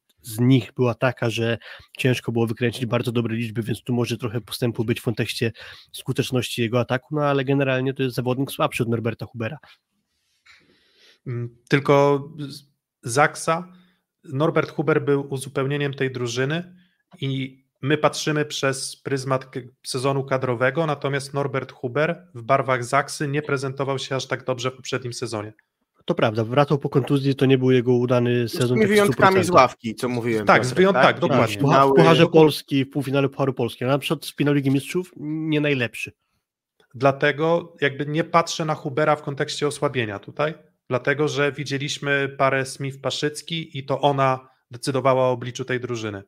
była 0.76 0.94
taka, 0.94 1.30
że 1.30 1.58
ciężko 1.98 2.32
było 2.32 2.48
wykręcić 2.48 2.86
bardzo 2.86 3.12
dobre 3.12 3.36
liczby, 3.36 3.64
więc 3.64 3.84
tu 3.84 3.94
może 3.94 4.18
trochę 4.18 4.42
postępu 4.42 4.86
być 4.86 5.00
w 5.00 5.04
kontekście 5.04 5.52
skuteczności 5.92 6.62
jego 6.62 6.80
ataku, 6.80 7.16
no 7.16 7.22
ale 7.22 7.46
generalnie 7.46 7.94
to 7.94 8.04
jest 8.04 8.16
zawodnik 8.16 8.52
słabszy 8.52 8.84
od 8.84 8.90
Norberta 8.90 9.26
Hubera. 9.26 9.58
Mm, 11.28 11.58
tylko 11.70 12.24
Zaksa, 13.04 13.74
Norbert 14.24 14.72
Huber 14.72 15.06
był 15.06 15.34
uzupełnieniem 15.34 15.94
tej 15.94 16.12
drużyny 16.12 16.76
i 17.22 17.64
my 17.82 17.98
patrzymy 17.98 18.46
przez 18.46 18.96
pryzmat 18.96 19.48
sezonu 19.86 20.24
kadrowego, 20.24 20.86
natomiast 20.86 21.34
Norbert 21.34 21.72
Huber 21.72 22.28
w 22.36 22.42
barwach 22.42 22.84
Zaksy 22.84 23.28
nie 23.28 23.42
prezentował 23.42 24.00
się 24.00 24.16
aż 24.16 24.26
tak 24.26 24.46
dobrze 24.46 24.72
w 24.72 24.76
poprzednim 24.76 25.14
sezonie. 25.14 25.54
To 26.08 26.16
prawda, 26.16 26.44
wracał 26.44 26.78
po 26.78 26.90
kontuzji, 26.90 27.36
to 27.36 27.46
nie 27.46 27.58
był 27.58 27.72
jego 27.72 27.94
udany 27.94 28.50
sezon. 28.50 28.68
Z 28.68 28.72
tymi 28.72 28.88
wyjątkami 28.88 29.44
z 29.44 29.50
ławki, 29.50 29.96
co 29.96 30.10
mówiłem. 30.10 30.46
Tak, 30.46 30.66
z 30.66 30.74
wyjątkami, 30.74 31.08
tak, 31.08 31.20
tak, 31.20 31.22
dokładnie. 31.22 31.58
W 31.58 31.94
Pucharze 31.96 32.28
Polski, 32.28 32.86
w 32.86 32.90
półfinale 32.90 33.30
Pucharu 33.30 33.54
Polski, 33.54 33.86
a 33.86 33.88
na 33.88 34.00
przykład 34.00 34.26
w 34.26 34.36
finale 34.36 34.56
Ligi 34.56 34.72
Mistrzów 34.72 35.12
nie 35.18 35.62
najlepszy. 35.62 36.12
Dlatego 36.96 37.76
jakby 37.82 38.06
nie 38.06 38.24
patrzę 38.24 38.66
na 38.66 38.76
Hubera 38.76 39.16
w 39.16 39.22
kontekście 39.22 39.68
osłabienia 39.68 40.20
tutaj, 40.20 40.54
dlatego 40.90 41.28
że 41.28 41.52
widzieliśmy 41.52 42.36
parę 42.38 42.64
Smith-Paszycki 42.64 43.70
i 43.74 43.86
to 43.86 44.02
ona 44.02 44.50
decydowała 44.72 45.24
o 45.24 45.32
obliczu 45.32 45.66
tej 45.66 45.80
drużyny 45.80 46.24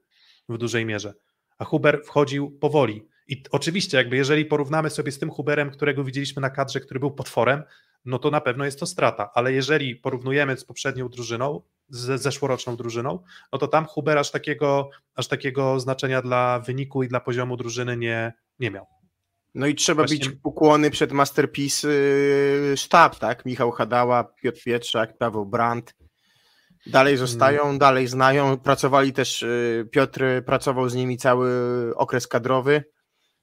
w 0.50 0.58
dużej 0.58 0.86
mierze. 0.86 1.14
A 1.58 1.66
Huber 1.66 2.02
wchodził 2.06 2.52
powoli. 2.52 3.08
I 3.28 3.44
oczywiście, 3.52 3.98
jakby 3.98 4.16
jeżeli 4.16 4.46
porównamy 4.46 4.90
sobie 4.90 5.12
z 5.12 5.20
tym 5.20 5.30
Huberem, 5.30 5.72
którego 5.72 6.04
widzieliśmy 6.04 6.42
na 6.42 6.50
kadrze, 6.50 6.80
który 6.80 7.00
był 7.00 7.12
potworem, 7.12 7.64
no 8.06 8.20
to 8.20 8.32
na 8.32 8.42
pewno 8.42 8.66
jest 8.66 8.80
to 8.80 8.86
strata. 8.86 9.30
Ale 9.34 9.54
jeżeli 9.54 9.96
porównujemy 9.96 10.58
z 10.58 10.66
poprzednią 10.66 11.10
drużyną, 11.10 11.62
z 11.90 12.22
zeszłoroczną 12.22 12.76
drużyną, 12.76 13.24
no 13.54 13.60
to 13.60 13.68
tam 13.68 13.86
Huber 13.86 14.18
aż 14.18 14.32
takiego, 14.32 14.90
aż 15.16 15.28
takiego 15.28 15.80
znaczenia 15.80 16.22
dla 16.22 16.60
wyniku 16.60 17.04
i 17.04 17.08
dla 17.08 17.20
poziomu 17.20 17.58
drużyny 17.58 17.98
nie, 17.98 18.34
nie 18.60 18.72
miał. 18.72 18.86
No 19.56 19.68
i 19.68 19.76
trzeba 19.76 20.02
Właśnie... 20.04 20.18
bić 20.18 20.30
ukłony 20.44 20.92
przed 20.92 21.12
Masterpiece 21.12 21.88
yy, 21.88 22.78
sztab, 22.78 23.20
tak? 23.20 23.46
Michał 23.46 23.72
Hadała, 23.72 24.24
Piotr 24.24 24.64
Pietrzak, 24.64 25.18
Paweł 25.18 25.46
Brandt. 25.46 25.96
Dalej 26.86 27.18
zostają, 27.18 27.62
hmm. 27.62 27.80
dalej 27.80 28.08
znają. 28.08 28.58
Pracowali 28.58 29.14
też, 29.14 29.42
yy, 29.42 29.88
Piotr 29.92 30.24
pracował 30.46 30.90
z 30.90 30.96
nimi 30.96 31.18
cały 31.18 31.50
okres 31.96 32.28
kadrowy, 32.28 32.84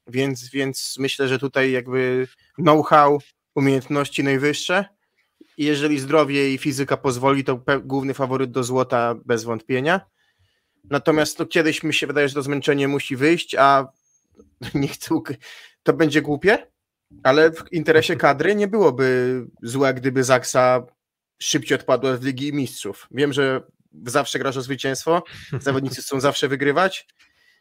więc, 0.06 0.50
więc 0.50 0.96
myślę, 0.98 1.28
że 1.28 1.38
tutaj 1.38 1.72
jakby 1.72 2.28
know-how 2.56 3.18
umiejętności 3.56 4.24
najwyższe. 4.24 4.84
I 5.58 5.64
jeżeli 5.64 5.98
zdrowie 5.98 6.54
i 6.54 6.58
fizyka 6.58 6.96
pozwoli, 6.96 7.44
to 7.44 7.60
główny 7.82 8.14
faworyt 8.14 8.50
do 8.50 8.64
złota 8.64 9.14
bez 9.24 9.44
wątpienia. 9.44 10.00
Natomiast 10.90 11.38
no, 11.38 11.46
kiedyś 11.46 11.82
mi 11.82 11.94
się 11.94 12.06
wydaje, 12.06 12.28
że 12.28 12.34
to 12.34 12.42
zmęczenie 12.42 12.88
musi 12.88 13.16
wyjść, 13.16 13.54
a 13.54 13.88
nie 14.74 14.88
chcę, 14.88 15.14
to 15.82 15.92
będzie 15.92 16.22
głupie, 16.22 16.66
ale 17.22 17.50
w 17.50 17.72
interesie 17.72 18.16
kadry 18.16 18.54
nie 18.54 18.68
byłoby 18.68 19.40
złe, 19.62 19.94
gdyby 19.94 20.24
Zaksa 20.24 20.82
szybciej 21.38 21.74
odpadła 21.74 22.16
z 22.16 22.22
Ligi 22.22 22.52
Mistrzów. 22.52 23.06
Wiem, 23.10 23.32
że 23.32 23.62
zawsze 24.06 24.38
grasz 24.38 24.56
o 24.56 24.62
zwycięstwo, 24.62 25.22
zawodnicy 25.60 26.02
chcą 26.02 26.20
zawsze 26.20 26.48
wygrywać, 26.48 27.06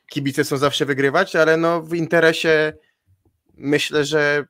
kibice 0.09 0.43
chcą 0.43 0.57
zawsze 0.57 0.85
wygrywać, 0.85 1.35
ale 1.35 1.57
no 1.57 1.81
w 1.81 1.95
interesie 1.95 2.73
myślę, 3.53 4.05
że 4.05 4.45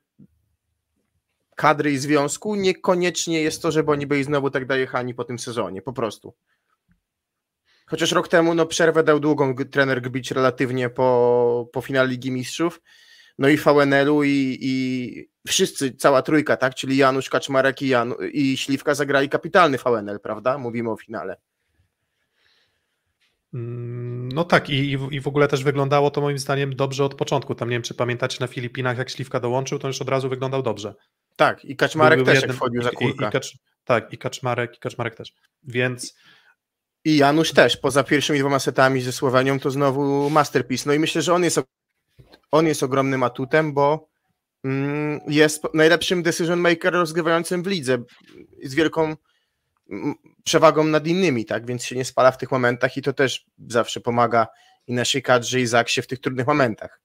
kadry 1.56 1.92
i 1.92 1.98
związku, 1.98 2.54
niekoniecznie 2.54 3.42
jest 3.42 3.62
to, 3.62 3.70
żeby 3.72 3.92
oni 3.92 4.06
byli 4.06 4.24
znowu 4.24 4.50
tak 4.50 4.66
dojechani 4.66 5.14
po 5.14 5.24
tym 5.24 5.38
sezonie, 5.38 5.82
po 5.82 5.92
prostu. 5.92 6.34
Chociaż 7.86 8.12
rok 8.12 8.28
temu 8.28 8.54
no, 8.54 8.66
przerwę 8.66 9.02
dał 9.02 9.20
długą 9.20 9.54
trener 9.54 10.02
Gbić 10.02 10.30
relatywnie 10.30 10.90
po, 10.90 11.68
po 11.72 11.80
finale 11.80 12.08
Ligi 12.08 12.32
Mistrzów, 12.32 12.80
no 13.38 13.48
i 13.48 13.56
VNL-u 13.56 14.22
i, 14.24 14.58
i 14.60 15.28
wszyscy, 15.46 15.92
cała 15.92 16.22
trójka, 16.22 16.56
tak, 16.56 16.74
czyli 16.74 16.96
Janusz 16.96 17.30
Kaczmarek 17.30 17.82
i, 17.82 17.88
Jan, 17.88 18.14
i 18.32 18.56
Śliwka 18.56 18.94
zagrali 18.94 19.28
kapitalny 19.28 19.78
VNL, 19.78 20.20
prawda? 20.20 20.58
Mówimy 20.58 20.90
o 20.90 20.96
finale. 20.96 21.36
Mm, 23.54 24.28
no 24.28 24.44
tak, 24.44 24.70
i, 24.70 24.98
i 25.10 25.20
w 25.20 25.28
ogóle 25.28 25.48
też 25.48 25.64
wyglądało 25.64 26.10
to 26.10 26.20
moim 26.20 26.38
zdaniem 26.38 26.76
dobrze 26.76 27.04
od 27.04 27.14
początku. 27.14 27.54
Tam 27.54 27.68
nie 27.68 27.74
wiem, 27.74 27.82
czy 27.82 27.94
pamiętacie 27.94 28.36
na 28.40 28.46
Filipinach, 28.46 28.98
jak 28.98 29.10
Śliwka 29.10 29.40
dołączył, 29.40 29.78
to 29.78 29.88
już 29.88 30.02
od 30.02 30.08
razu 30.08 30.28
wyglądał 30.28 30.62
dobrze. 30.62 30.94
Tak, 31.36 31.64
i 31.64 31.76
Kaczmarek 31.76 32.24
też 32.24 32.34
jednym, 32.34 32.56
wchodził 32.56 32.82
za 32.82 32.90
kulkę. 32.90 33.24
I, 33.24 33.28
i 33.28 33.32
Kacz, 33.32 33.58
tak, 33.84 34.12
i 34.12 34.18
Kaczmarek, 34.18 34.76
i 34.76 34.78
Kaczmarek 34.78 35.14
też. 35.14 35.32
Więc... 35.62 36.16
I 37.04 37.16
Janusz 37.16 37.52
też, 37.52 37.76
poza 37.76 38.04
pierwszymi 38.04 38.38
dwoma 38.38 38.58
setami 38.58 39.00
ze 39.00 39.12
Słowenią, 39.12 39.60
to 39.60 39.70
znowu 39.70 40.30
masterpiece. 40.30 40.84
No 40.86 40.94
i 40.94 40.98
myślę, 40.98 41.22
że 41.22 41.34
on 41.34 41.44
jest, 41.44 41.60
on 42.50 42.66
jest 42.66 42.82
ogromnym 42.82 43.22
atutem, 43.22 43.74
bo 43.74 44.08
mm, 44.64 45.20
jest 45.28 45.62
najlepszym 45.74 46.22
decision 46.22 46.60
maker 46.60 46.92
rozgrywającym 46.92 47.62
w 47.62 47.66
lidze. 47.66 47.98
Z 48.62 48.74
wielką 48.74 49.16
przewagą 50.44 50.84
nad 50.84 51.06
innymi, 51.06 51.44
tak? 51.44 51.66
Więc 51.66 51.84
się 51.84 51.96
nie 51.96 52.04
spala 52.04 52.30
w 52.30 52.38
tych 52.38 52.50
momentach 52.50 52.96
i 52.96 53.02
to 53.02 53.12
też 53.12 53.46
zawsze 53.68 54.00
pomaga 54.00 54.46
i 54.86 54.92
naszej 54.92 55.22
kadrze 55.22 55.60
i 55.60 55.66
Zaksie 55.66 56.02
w 56.02 56.06
tych 56.06 56.20
trudnych 56.20 56.46
momentach. 56.46 57.00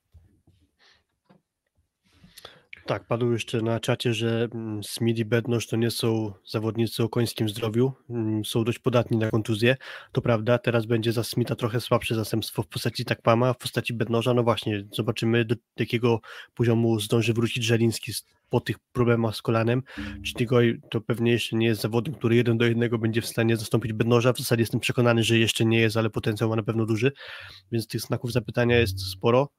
Tak, 2.86 3.08
padło 3.08 3.32
jeszcze 3.32 3.62
na 3.62 3.80
czacie, 3.80 4.14
że 4.14 4.48
mm, 4.54 4.84
Smith 4.84 5.20
i 5.20 5.26
Bednosz 5.26 5.68
to 5.68 5.76
nie 5.76 5.92
są 5.92 6.34
zawodnicy 6.46 7.04
o 7.04 7.10
końskim 7.10 7.50
zdrowiu, 7.50 7.94
mm, 8.10 8.46
są 8.46 8.64
dość 8.64 8.80
podatni 8.80 9.18
na 9.18 9.30
kontuzję. 9.30 9.78
To 10.12 10.22
prawda, 10.22 10.58
teraz 10.58 10.86
będzie 10.86 11.12
za 11.12 11.24
Smitha 11.24 11.56
trochę 11.56 11.82
słabsze 11.82 12.16
zastępstwo 12.16 12.64
w 12.64 12.68
postaci 12.68 13.06
Takpama, 13.06 13.54
w 13.54 13.58
postaci 13.58 13.94
Bednoża, 13.94 14.34
no 14.34 14.44
właśnie, 14.44 14.86
zobaczymy 14.92 15.46
do 15.46 15.56
jakiego 15.78 16.22
poziomu 16.56 17.00
zdąży 17.00 17.34
wrócić 17.34 17.64
Żeliński 17.64 18.12
po 18.50 18.60
tych 18.60 18.80
problemach 18.80 19.36
z 19.36 19.42
kolanem. 19.42 19.84
Cztigoj 20.24 20.82
to 20.90 21.02
pewnie 21.02 21.32
jeszcze 21.32 21.56
nie 21.56 21.68
jest 21.68 21.82
zawodnik, 21.82 22.18
który 22.18 22.36
jeden 22.36 22.58
do 22.58 22.66
jednego 22.66 22.98
będzie 22.98 23.22
w 23.22 23.28
stanie 23.28 23.58
zastąpić 23.58 23.94
Bednoża, 23.94 24.34
w 24.34 24.38
zasadzie 24.38 24.62
jestem 24.62 24.80
przekonany, 24.80 25.24
że 25.24 25.38
jeszcze 25.38 25.66
nie 25.66 25.80
jest, 25.80 25.98
ale 25.98 26.10
potencjał 26.10 26.50
ma 26.50 26.56
na 26.56 26.64
pewno 26.64 26.86
duży, 26.86 27.12
więc 27.72 27.88
tych 27.88 28.02
znaków 28.02 28.32
zapytania 28.32 28.80
jest 28.80 29.12
sporo. 29.12 29.50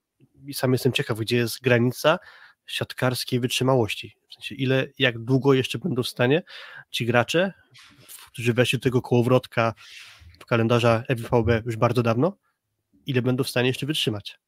I 0.47 0.55
sam 0.55 0.73
jestem 0.73 0.93
ciekaw, 0.93 1.19
gdzie 1.19 1.36
jest 1.36 1.61
granica, 1.62 2.19
siatkarskiej 2.67 3.41
wytrzymałości. 3.41 4.17
W 4.31 4.35
sensie 4.35 4.55
ile, 4.55 4.87
jak 4.99 5.19
długo 5.19 5.55
jeszcze 5.55 5.79
będą 5.79 6.03
w 6.03 6.09
stanie 6.09 6.43
ci 6.91 7.07
gracze, 7.07 7.53
którzy 8.33 8.55
weszli 8.55 8.79
do 8.79 8.83
tego 8.83 9.03
kołowrotka 9.03 9.75
w 10.41 10.47
kalendarza 10.47 11.05
FVB 11.09 11.67
już 11.67 11.77
bardzo 11.77 12.03
dawno, 12.03 12.37
ile 13.07 13.23
będą 13.23 13.45
w 13.45 13.49
stanie 13.49 13.69
jeszcze 13.69 13.87
wytrzymać. 13.87 14.39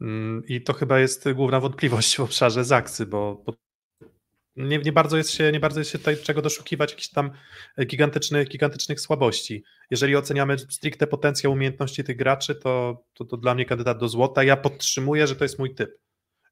Mm, 0.00 0.42
I 0.46 0.62
to 0.62 0.72
chyba 0.72 1.00
jest 1.00 1.32
główna 1.32 1.60
wątpliwość 1.60 2.16
w 2.16 2.20
obszarze 2.20 2.64
Zaksy, 2.64 3.06
bo, 3.06 3.44
nie, 4.56 4.78
nie, 4.78 4.92
bardzo 4.92 5.16
jest 5.16 5.30
się, 5.30 5.52
nie 5.52 5.60
bardzo 5.60 5.80
jest 5.80 5.90
się 5.90 5.98
tutaj 5.98 6.16
czego 6.22 6.42
doszukiwać, 6.42 6.90
jakichś 6.90 7.08
tam 7.08 7.30
gigantycznych, 7.86 8.48
gigantycznych 8.48 9.00
słabości. 9.00 9.64
Jeżeli 9.90 10.16
oceniamy 10.16 10.58
stricte 10.58 11.06
potencjał 11.06 11.52
umiejętności 11.52 12.04
tych 12.04 12.16
graczy, 12.16 12.54
to, 12.54 13.04
to, 13.14 13.24
to 13.24 13.36
dla 13.36 13.54
mnie 13.54 13.64
kandydat 13.64 13.98
do 13.98 14.08
złota. 14.08 14.44
Ja 14.44 14.56
podtrzymuję, 14.56 15.26
że 15.26 15.36
to 15.36 15.44
jest 15.44 15.58
mój 15.58 15.74
typ. 15.74 15.90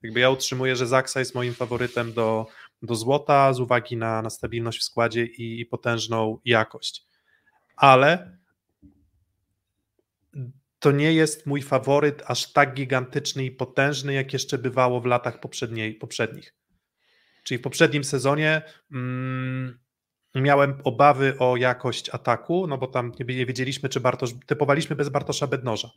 Jakby 0.03 0.21
ja 0.21 0.31
utrzymuję, 0.31 0.77
że 0.77 0.87
Zaksa 0.87 1.21
jest 1.21 1.35
moim 1.35 1.55
faworytem 1.55 2.13
do, 2.13 2.47
do 2.83 2.95
złota 2.95 3.53
z 3.53 3.61
uwagi 3.61 3.97
na, 3.97 4.23
na 4.23 4.31
stabilność 4.31 4.81
w 4.81 4.85
składzie 4.85 5.27
i, 5.27 5.61
i 5.61 5.67
potężną 5.67 6.39
jakość. 6.45 7.07
Ale 7.77 8.39
to 10.79 10.93
nie 10.93 11.13
jest 11.13 11.47
mój 11.47 11.63
faworyt 11.63 12.23
aż 12.27 12.53
tak 12.53 12.75
gigantyczny 12.75 13.45
i 13.45 13.51
potężny, 13.51 14.13
jak 14.13 14.33
jeszcze 14.33 14.59
bywało 14.59 15.01
w 15.01 15.07
latach 15.07 15.41
poprzednich. 16.01 16.55
Czyli 17.43 17.59
w 17.59 17.63
poprzednim 17.63 18.05
sezonie 18.05 18.63
mm, 18.93 19.79
miałem 20.35 20.81
obawy 20.85 21.39
o 21.39 21.57
jakość 21.57 22.11
ataku, 22.11 22.67
no 22.67 22.79
bo 22.79 22.87
tam 22.87 23.13
nie 23.19 23.47
wiedzieliśmy, 23.47 23.89
czy 23.89 24.01
Bartosz, 24.01 24.31
typowaliśmy 24.47 24.97
bez 24.97 25.09
Bartosza 25.09 25.47
Bednoża. 25.47 25.91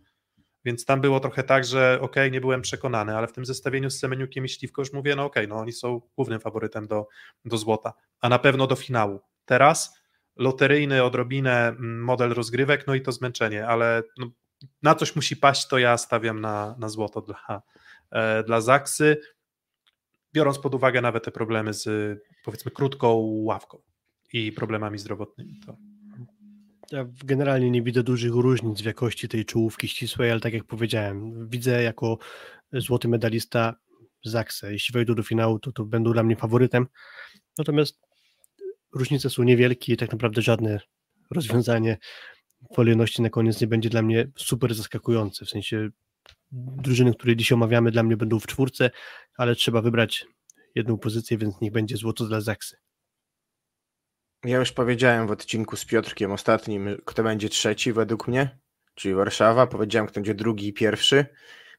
Więc 0.65 0.85
tam 0.85 1.01
było 1.01 1.19
trochę 1.19 1.43
tak, 1.43 1.65
że 1.65 1.97
ok, 2.01 2.15
nie 2.31 2.41
byłem 2.41 2.61
przekonany, 2.61 3.17
ale 3.17 3.27
w 3.27 3.31
tym 3.31 3.45
zestawieniu 3.45 3.89
z 3.89 3.99
Semeniukiem 3.99 4.45
i 4.45 4.49
Śliwko 4.49 4.81
już 4.81 4.93
mówię, 4.93 5.15
no 5.15 5.25
ok, 5.25 5.35
no 5.47 5.55
oni 5.55 5.73
są 5.73 6.01
głównym 6.15 6.39
faworytem 6.39 6.87
do, 6.87 7.07
do 7.45 7.57
złota, 7.57 7.93
a 8.21 8.29
na 8.29 8.39
pewno 8.39 8.67
do 8.67 8.75
finału. 8.75 9.21
Teraz 9.45 10.01
loteryjny 10.35 11.03
odrobinę 11.03 11.67
mm, 11.67 12.03
model 12.03 12.33
rozgrywek, 12.33 12.87
no 12.87 12.95
i 12.95 13.01
to 13.01 13.11
zmęczenie, 13.11 13.67
ale 13.67 14.03
no, 14.17 14.27
na 14.81 14.95
coś 14.95 15.15
musi 15.15 15.37
paść, 15.37 15.67
to 15.67 15.77
ja 15.77 15.97
stawiam 15.97 16.41
na, 16.41 16.75
na 16.79 16.89
złoto 16.89 17.21
dla, 17.21 17.61
e, 18.11 18.43
dla 18.43 18.61
Zaksy, 18.61 19.17
biorąc 20.33 20.59
pod 20.59 20.75
uwagę 20.75 21.01
nawet 21.01 21.23
te 21.23 21.31
problemy 21.31 21.73
z 21.73 22.19
powiedzmy 22.43 22.71
krótką 22.71 23.13
ławką 23.43 23.81
i 24.33 24.51
problemami 24.51 24.97
zdrowotnymi. 24.97 25.59
To... 25.65 25.77
Ja 26.91 27.05
generalnie 27.25 27.71
nie 27.71 27.81
widzę 27.81 28.03
dużych 28.03 28.31
różnic 28.33 28.81
w 28.81 28.85
jakości 28.85 29.27
tej 29.27 29.45
czołówki 29.45 29.87
ścisłej, 29.87 30.31
ale 30.31 30.39
tak 30.39 30.53
jak 30.53 30.63
powiedziałem, 30.63 31.49
widzę 31.49 31.83
jako 31.83 32.17
złoty 32.73 33.07
medalista 33.07 33.75
Zaksę. 34.25 34.73
Jeśli 34.73 34.93
wejdą 34.93 35.15
do 35.15 35.23
finału, 35.23 35.59
to, 35.59 35.71
to 35.71 35.85
będą 35.85 36.13
dla 36.13 36.23
mnie 36.23 36.35
faworytem. 36.35 36.87
Natomiast 37.57 37.99
różnice 38.93 39.29
są 39.29 39.43
niewielkie 39.43 39.93
i 39.93 39.97
tak 39.97 40.11
naprawdę 40.11 40.41
żadne 40.41 40.79
rozwiązanie 41.31 41.97
kolejności 42.75 43.21
na 43.21 43.29
koniec 43.29 43.61
nie 43.61 43.67
będzie 43.67 43.89
dla 43.89 44.01
mnie 44.01 44.27
super 44.37 44.73
zaskakujące. 44.73 45.45
W 45.45 45.49
sensie 45.49 45.89
drużyny, 46.51 47.13
które 47.13 47.35
dzisiaj 47.35 47.55
omawiamy, 47.55 47.91
dla 47.91 48.03
mnie 48.03 48.17
będą 48.17 48.39
w 48.39 48.47
czwórce, 48.47 48.91
ale 49.37 49.55
trzeba 49.55 49.81
wybrać 49.81 50.25
jedną 50.75 50.97
pozycję, 50.97 51.37
więc 51.37 51.61
niech 51.61 51.71
będzie 51.71 51.97
złoto 51.97 52.25
dla 52.25 52.41
Zaksy. 52.41 52.77
Ja 54.45 54.57
już 54.57 54.71
powiedziałem 54.71 55.27
w 55.27 55.31
odcinku 55.31 55.75
z 55.75 55.85
Piotrkiem 55.85 56.31
ostatnim, 56.31 56.97
kto 57.05 57.23
będzie 57.23 57.49
trzeci 57.49 57.93
według 57.93 58.27
mnie, 58.27 58.59
czyli 58.95 59.13
Warszawa. 59.13 59.67
Powiedziałem, 59.67 60.07
kto 60.07 60.13
będzie 60.15 60.33
drugi 60.33 60.67
i 60.67 60.73
pierwszy. 60.73 61.25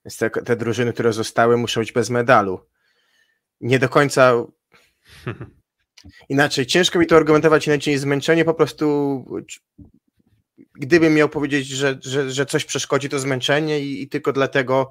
Więc 0.04 0.16
te, 0.16 0.30
te 0.30 0.56
drużyny, 0.56 0.92
które 0.92 1.12
zostały, 1.12 1.56
muszą 1.56 1.80
być 1.80 1.92
bez 1.92 2.10
medalu. 2.10 2.66
Nie 3.60 3.78
do 3.78 3.88
końca. 3.88 4.34
Inaczej, 6.28 6.66
ciężko 6.66 6.98
mi 6.98 7.06
to 7.06 7.16
argumentować 7.16 7.66
inaczej 7.66 7.98
zmęczenie. 7.98 8.44
Po 8.44 8.54
prostu, 8.54 9.24
gdybym 10.74 11.14
miał 11.14 11.28
powiedzieć, 11.28 11.66
że, 11.66 11.98
że, 12.02 12.30
że 12.30 12.46
coś 12.46 12.64
przeszkodzi, 12.64 13.08
to 13.08 13.18
zmęczenie 13.18 13.80
i, 13.80 14.02
i 14.02 14.08
tylko 14.08 14.32
dlatego 14.32 14.90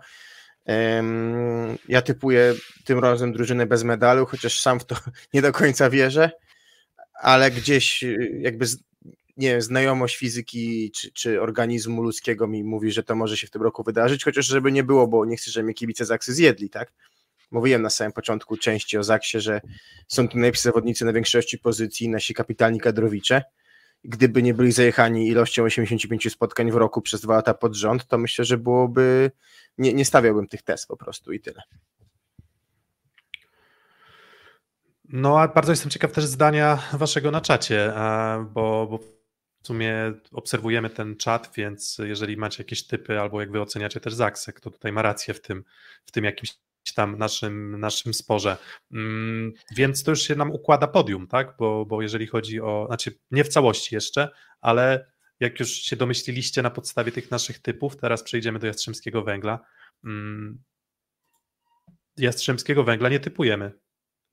um, 0.66 1.78
ja 1.88 2.02
typuję 2.02 2.54
tym 2.86 3.00
razem 3.00 3.34
drużynę 3.34 3.66
bez 3.66 3.84
medalu, 3.84 4.26
chociaż 4.26 4.60
sam 4.60 4.80
w 4.80 4.86
to 4.86 4.96
nie 5.34 5.42
do 5.42 5.52
końca 5.52 5.90
wierzę, 5.90 6.32
ale 7.22 7.52
gdzieś 7.52 8.04
jakby 8.40 8.66
nie 9.38 9.48
wiem, 9.52 9.62
znajomość 9.62 10.18
fizyki 10.18 10.92
czy, 10.92 11.12
czy 11.12 11.42
organizmu 11.42 12.04
ludzkiego 12.04 12.48
mi 12.48 12.64
mówi, 12.64 12.92
że 12.92 13.04
to 13.04 13.16
może 13.16 13.38
się 13.38 13.48
w 13.48 13.52
tym 13.52 13.62
roku 13.62 13.84
wydarzyć, 13.84 14.24
chociaż 14.24 14.46
żeby 14.46 14.72
nie 14.72 14.84
było, 14.84 15.08
bo 15.08 15.26
nie 15.26 15.38
chcę, 15.38 15.52
żeby 15.52 15.64
mnie 15.64 15.74
kibice 15.74 16.06
Zaksy 16.06 16.34
zjedli, 16.34 16.70
tak? 16.70 16.92
Mówiłem 17.52 17.82
na 17.82 17.90
samym 17.90 18.14
początku 18.14 18.58
części 18.58 18.98
o 18.98 19.04
Zaksie, 19.04 19.40
że 19.40 19.62
są 20.08 20.28
tu 20.28 20.38
najlepsi 20.38 20.62
zawodnicy 20.62 21.06
na 21.06 21.14
większości 21.14 21.60
pozycji, 21.60 22.10
nasi 22.10 22.34
kapitalni 22.34 22.80
kadrowicze. 22.80 23.44
Gdyby 24.04 24.44
nie 24.44 24.54
byli 24.54 24.72
zajechani 24.72 25.28
ilością 25.28 25.64
85 25.64 26.32
spotkań 26.32 26.72
w 26.72 26.76
roku 26.76 27.02
przez 27.02 27.22
dwa 27.22 27.36
lata 27.36 27.54
pod 27.54 27.76
rząd, 27.76 28.08
to 28.08 28.18
myślę, 28.18 28.46
że 28.46 28.58
byłoby, 28.58 29.32
nie, 29.78 29.94
nie 29.94 30.06
stawiałbym 30.06 30.48
tych 30.48 30.62
test 30.62 30.88
po 30.88 30.98
prostu 30.98 31.32
i 31.32 31.40
tyle. 31.40 31.62
No, 35.14 35.40
a 35.40 35.48
bardzo 35.48 35.72
jestem 35.72 35.92
ciekaw 35.92 36.12
też 36.12 36.26
zdania 36.26 36.84
waszego 36.94 37.32
na 37.32 37.42
czacie, 37.42 37.94
bo, 38.54 38.88
bo 38.88 39.00
w 39.64 39.68
sumie 39.68 40.14
obserwujemy 40.32 40.90
ten 40.90 41.18
czat, 41.18 41.52
więc 41.56 41.98
jeżeli 42.04 42.38
macie 42.38 42.64
jakieś 42.64 42.88
typy, 42.88 43.20
albo 43.20 43.42
jak 43.42 43.52
wy 43.52 43.62
oceniacie 43.62 44.00
też 44.00 44.14
Zaksę, 44.14 44.54
kto 44.54 44.72
tutaj 44.72 44.92
ma 44.92 45.02
rację 45.02 45.34
w 45.34 45.42
tym, 45.42 45.64
w 46.06 46.12
tym 46.12 46.24
jakimś 46.24 46.54
tam 46.96 47.18
naszym, 47.18 47.80
naszym 47.80 48.14
sporze. 48.14 48.58
Mm, 48.92 49.54
więc 49.76 50.04
to 50.04 50.12
już 50.12 50.22
się 50.22 50.36
nam 50.36 50.52
układa 50.52 50.88
podium, 50.88 51.28
tak? 51.28 51.56
Bo, 51.60 51.86
bo 51.86 52.02
jeżeli 52.02 52.28
chodzi 52.28 52.62
o, 52.62 52.86
znaczy 52.88 53.20
nie 53.32 53.44
w 53.44 53.48
całości 53.48 53.96
jeszcze, 53.96 54.30
ale 54.62 55.12
jak 55.40 55.60
już 55.60 55.70
się 55.70 55.96
domyśliliście 55.96 56.62
na 56.62 56.70
podstawie 56.70 57.12
tych 57.12 57.32
naszych 57.32 57.60
typów, 57.60 57.98
teraz 57.98 58.24
przejdziemy 58.24 58.60
do 58.60 58.68
Jastrzębskiego 58.68 59.24
Węgla. 59.24 59.60
Mm, 60.04 60.64
Jastrzębskiego 62.18 62.84
Węgla 62.84 63.10
nie 63.10 63.20
typujemy 63.20 63.81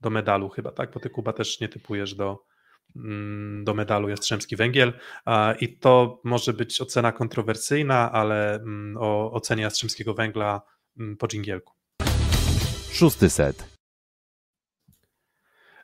do 0.01 0.11
medalu 0.11 0.49
chyba, 0.49 0.73
tak? 0.73 0.93
Bo 0.93 1.01
ty 1.01 1.11
Kuba 1.11 1.33
też 1.33 1.61
nie 1.61 1.69
typujesz 1.69 2.15
do, 2.15 2.45
Mm, 2.97 3.65
do 3.65 3.75
medalu 3.75 4.09
Jastrzębski 4.09 4.57
Węgiel 4.57 4.93
i 5.61 5.79
to 5.79 6.21
może 6.25 6.53
być 6.53 6.81
ocena 6.81 7.13
kontrowersyjna, 7.13 8.13
ale 8.13 8.55
mm, 8.55 8.97
o 8.97 9.33
ocenie 9.33 9.63
Jastrzębskiego 9.63 10.15
Węgla 10.15 10.63
mm, 10.99 11.17
po 11.17 11.29
dżingielku. 11.29 11.75
Szósty 12.93 13.31
set. 13.31 13.79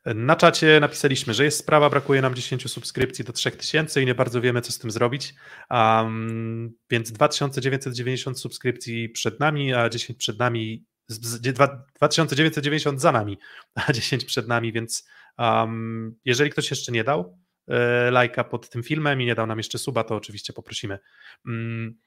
Na 0.04 0.36
czacie 0.36 0.80
napisaliśmy, 0.80 1.34
że 1.34 1.44
jest 1.44 1.58
sprawa, 1.58 1.90
brakuje 1.90 2.22
nam 2.22 2.34
10 2.34 2.70
subskrypcji 2.70 3.24
do 3.24 3.32
3000 3.32 4.02
i 4.02 4.06
nie 4.06 4.14
bardzo 4.14 4.40
wiemy, 4.40 4.60
co 4.60 4.72
z 4.72 4.78
tym 4.78 4.90
zrobić. 4.90 5.34
Um, 5.70 6.72
więc 6.90 7.12
2990 7.12 8.40
subskrypcji 8.40 9.08
przed 9.08 9.40
nami, 9.40 9.74
a 9.74 9.88
10 9.88 10.18
przed 10.18 10.38
nami, 10.38 10.84
2990 11.08 13.00
za 13.00 13.12
nami, 13.12 13.38
a 13.86 13.92
10 13.92 14.24
przed 14.24 14.48
nami, 14.48 14.72
więc 14.72 15.04
Um, 15.38 16.18
jeżeli 16.24 16.50
ktoś 16.50 16.70
jeszcze 16.70 16.92
nie 16.92 17.04
dał 17.04 17.38
e, 17.68 18.10
lajka 18.10 18.44
pod 18.44 18.68
tym 18.68 18.82
filmem 18.82 19.20
i 19.22 19.26
nie 19.26 19.34
dał 19.34 19.46
nam 19.46 19.58
jeszcze 19.58 19.78
suba, 19.78 20.04
to 20.04 20.16
oczywiście 20.16 20.52
poprosimy. 20.52 20.98
Um, 21.46 21.98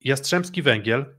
Jastrzębski 0.00 0.62
Węgiel, 0.62 1.16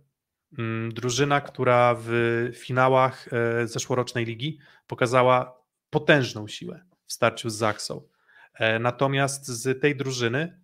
um, 0.58 0.92
drużyna, 0.94 1.42
która 1.42 1.96
w 2.00 2.12
finałach 2.56 3.28
e, 3.34 3.68
zeszłorocznej 3.68 4.26
ligi 4.26 4.60
pokazała 4.88 5.62
potężną 5.90 6.48
siłę 6.48 6.86
w 7.06 7.14
starciu 7.14 7.50
z 7.50 7.56
Zaksą. 7.56 8.08
E, 8.54 8.80
natomiast 8.80 9.48
z 9.48 9.82
tej 9.82 9.96
drużyny 9.96 10.62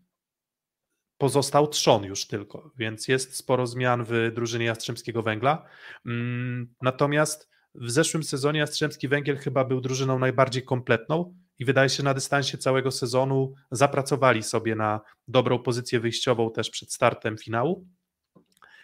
pozostał 1.21 1.67
trzon 1.67 2.03
już 2.03 2.27
tylko, 2.27 2.71
więc 2.77 3.07
jest 3.07 3.35
sporo 3.35 3.67
zmian 3.67 4.05
w 4.07 4.31
drużynie 4.35 4.65
Jastrzębskiego 4.65 5.23
Węgla. 5.23 5.65
Mm, 6.05 6.73
natomiast 6.81 7.49
w 7.75 7.91
zeszłym 7.91 8.23
sezonie 8.23 8.59
Jastrzębski 8.59 9.07
Węgiel 9.07 9.37
chyba 9.37 9.65
był 9.65 9.81
drużyną 9.81 10.19
najbardziej 10.19 10.63
kompletną 10.63 11.35
i 11.59 11.65
wydaje 11.65 11.89
się 11.89 12.03
na 12.03 12.13
dystansie 12.13 12.57
całego 12.57 12.91
sezonu 12.91 13.53
zapracowali 13.71 14.43
sobie 14.43 14.75
na 14.75 15.01
dobrą 15.27 15.59
pozycję 15.59 15.99
wyjściową 15.99 16.51
też 16.51 16.69
przed 16.69 16.93
startem 16.93 17.37
finału, 17.37 17.87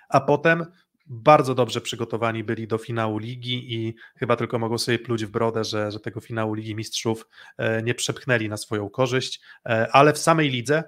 a 0.10 0.22
potem 0.22 0.66
bardzo 1.06 1.56
dobrze 1.56 1.82
przygotowani 1.82 2.44
byli 2.44 2.68
do 2.68 2.78
finału 2.78 3.18
ligi 3.18 3.74
i 3.74 3.96
chyba 4.18 4.36
tylko 4.36 4.60
mogą 4.60 4.78
sobie 4.78 5.00
pluć 5.00 5.26
w 5.26 5.32
brodę, 5.32 5.64
że, 5.64 5.92
że 5.92 6.00
tego 6.00 6.22
finału 6.22 6.54
Ligi 6.54 6.76
Mistrzów 6.76 7.28
e, 7.58 7.84
nie 7.84 7.96
przepchnęli 7.96 8.50
na 8.50 8.58
swoją 8.58 8.90
korzyść, 8.90 9.42
e, 9.66 9.88
ale 9.92 10.14
w 10.14 10.18
samej 10.18 10.50
lidze 10.50 10.84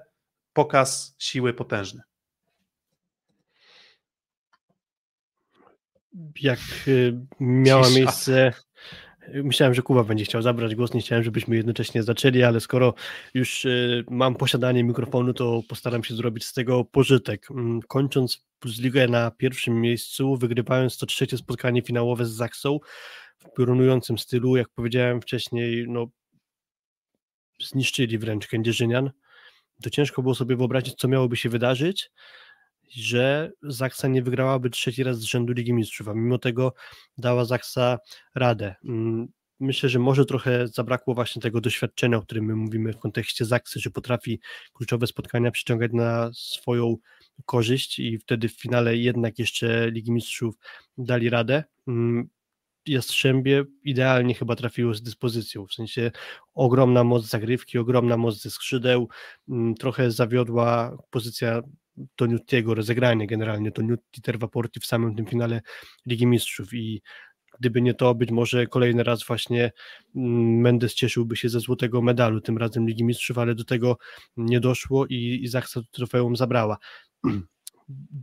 pokaz 0.52 1.14
siły 1.18 1.54
potężny. 1.54 2.02
jak 6.40 6.58
y, 6.88 7.20
miała 7.40 7.84
Cisza. 7.84 7.98
miejsce. 7.98 8.52
Myślałem, 9.34 9.74
że 9.74 9.82
Kuba 9.82 10.04
będzie 10.04 10.24
chciał 10.24 10.42
zabrać 10.42 10.74
głos, 10.74 10.94
nie 10.94 11.00
chciałem, 11.00 11.24
żebyśmy 11.24 11.56
jednocześnie 11.56 12.02
zaczęli, 12.02 12.42
ale 12.42 12.60
skoro 12.60 12.94
już 13.34 13.64
y, 13.64 14.04
mam 14.10 14.34
posiadanie 14.34 14.84
mikrofonu, 14.84 15.34
to 15.34 15.62
postaram 15.68 16.04
się 16.04 16.14
zrobić 16.14 16.44
z 16.44 16.52
tego 16.52 16.84
pożytek. 16.84 17.50
Mm, 17.50 17.80
kończąc 17.82 18.46
ligę 18.78 19.08
na 19.08 19.30
pierwszym 19.30 19.80
miejscu, 19.80 20.36
wygrywając 20.36 20.98
to 20.98 21.06
trzecie 21.06 21.36
spotkanie 21.36 21.82
finałowe 21.82 22.26
z 22.26 22.30
Zaksą 22.30 22.78
w 23.38 23.54
piorunującym 23.56 24.18
stylu, 24.18 24.56
jak 24.56 24.68
powiedziałem 24.68 25.20
wcześniej, 25.20 25.84
no 25.88 26.06
zniszczyli 27.62 28.18
wręcz 28.18 28.46
Kędzierzynian. 28.46 29.10
To 29.82 29.90
ciężko 29.90 30.22
było 30.22 30.34
sobie 30.34 30.56
wyobrazić, 30.56 30.94
co 30.94 31.08
miałoby 31.08 31.36
się 31.36 31.48
wydarzyć 31.48 32.10
że 32.90 33.52
Zaksa 33.62 34.08
nie 34.08 34.22
wygrałaby 34.22 34.70
trzeci 34.70 35.02
raz 35.02 35.18
z 35.18 35.22
rzędu 35.22 35.52
Ligi 35.52 35.72
Mistrzów, 35.72 36.08
a 36.08 36.14
mimo 36.14 36.38
tego 36.38 36.74
dała 37.18 37.44
Zaksa 37.44 37.98
radę. 38.34 38.74
Mm, 38.84 39.28
myślę, 39.60 39.88
że 39.88 39.98
może 39.98 40.24
trochę 40.24 40.68
zabrakło 40.68 41.14
właśnie 41.14 41.42
tego 41.42 41.60
doświadczenia, 41.60 42.16
o 42.16 42.22
którym 42.22 42.44
my 42.44 42.56
mówimy 42.56 42.92
w 42.92 42.98
kontekście 42.98 43.44
Zaksy, 43.44 43.80
że 43.80 43.90
potrafi 43.90 44.40
kluczowe 44.72 45.06
spotkania 45.06 45.50
przyciągać 45.50 45.92
na 45.92 46.30
swoją 46.34 46.96
korzyść 47.46 47.98
i 47.98 48.18
wtedy 48.18 48.48
w 48.48 48.60
finale 48.60 48.96
jednak 48.96 49.38
jeszcze 49.38 49.90
Ligi 49.90 50.12
Mistrzów 50.12 50.54
dali 50.98 51.30
radę. 51.30 51.64
Jastrzębie 52.90 53.64
idealnie 53.84 54.34
chyba 54.34 54.56
trafiło 54.56 54.94
z 54.94 55.02
dyspozycją, 55.02 55.66
w 55.66 55.74
sensie 55.74 56.10
ogromna 56.54 57.04
moc 57.04 57.26
zagrywki, 57.26 57.78
ogromna 57.78 58.16
moc 58.16 58.42
ze 58.42 58.50
skrzydeł, 58.50 59.08
mm, 59.48 59.74
trochę 59.74 60.10
zawiodła 60.10 60.96
pozycja 61.10 61.62
Toniutiego, 62.16 62.74
rozegranie 62.74 63.26
generalnie 63.26 63.72
Toniutti 63.72 64.22
Tervaporti 64.22 64.80
w 64.80 64.86
samym 64.86 65.14
tym 65.16 65.26
finale 65.26 65.60
Ligi 66.06 66.26
Mistrzów 66.26 66.74
i 66.74 67.02
gdyby 67.60 67.82
nie 67.82 67.94
to, 67.94 68.14
być 68.14 68.30
może 68.30 68.66
kolejny 68.66 69.02
raz 69.02 69.24
właśnie 69.26 69.72
mm, 70.16 70.60
Mendes 70.60 70.94
cieszyłby 70.94 71.36
się 71.36 71.48
ze 71.48 71.60
złotego 71.60 72.02
medalu, 72.02 72.40
tym 72.40 72.58
razem 72.58 72.86
Ligi 72.86 73.04
Mistrzów, 73.04 73.38
ale 73.38 73.54
do 73.54 73.64
tego 73.64 73.98
nie 74.36 74.60
doszło 74.60 75.06
i, 75.06 75.40
i 75.42 75.48
Zaksa 75.48 75.80
trofeum 75.90 76.36
zabrała. 76.36 76.78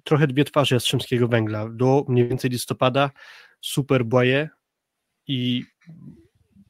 Trochę 0.03 0.27
dwie 0.27 0.44
twarze 0.44 0.76
Jastrzębskiego 0.76 1.27
Węgla. 1.27 1.69
Do 1.69 2.06
mniej 2.07 2.27
więcej 2.27 2.52
listopada 2.52 3.11
super 3.61 4.06
Boye 4.06 4.49
i 5.28 5.64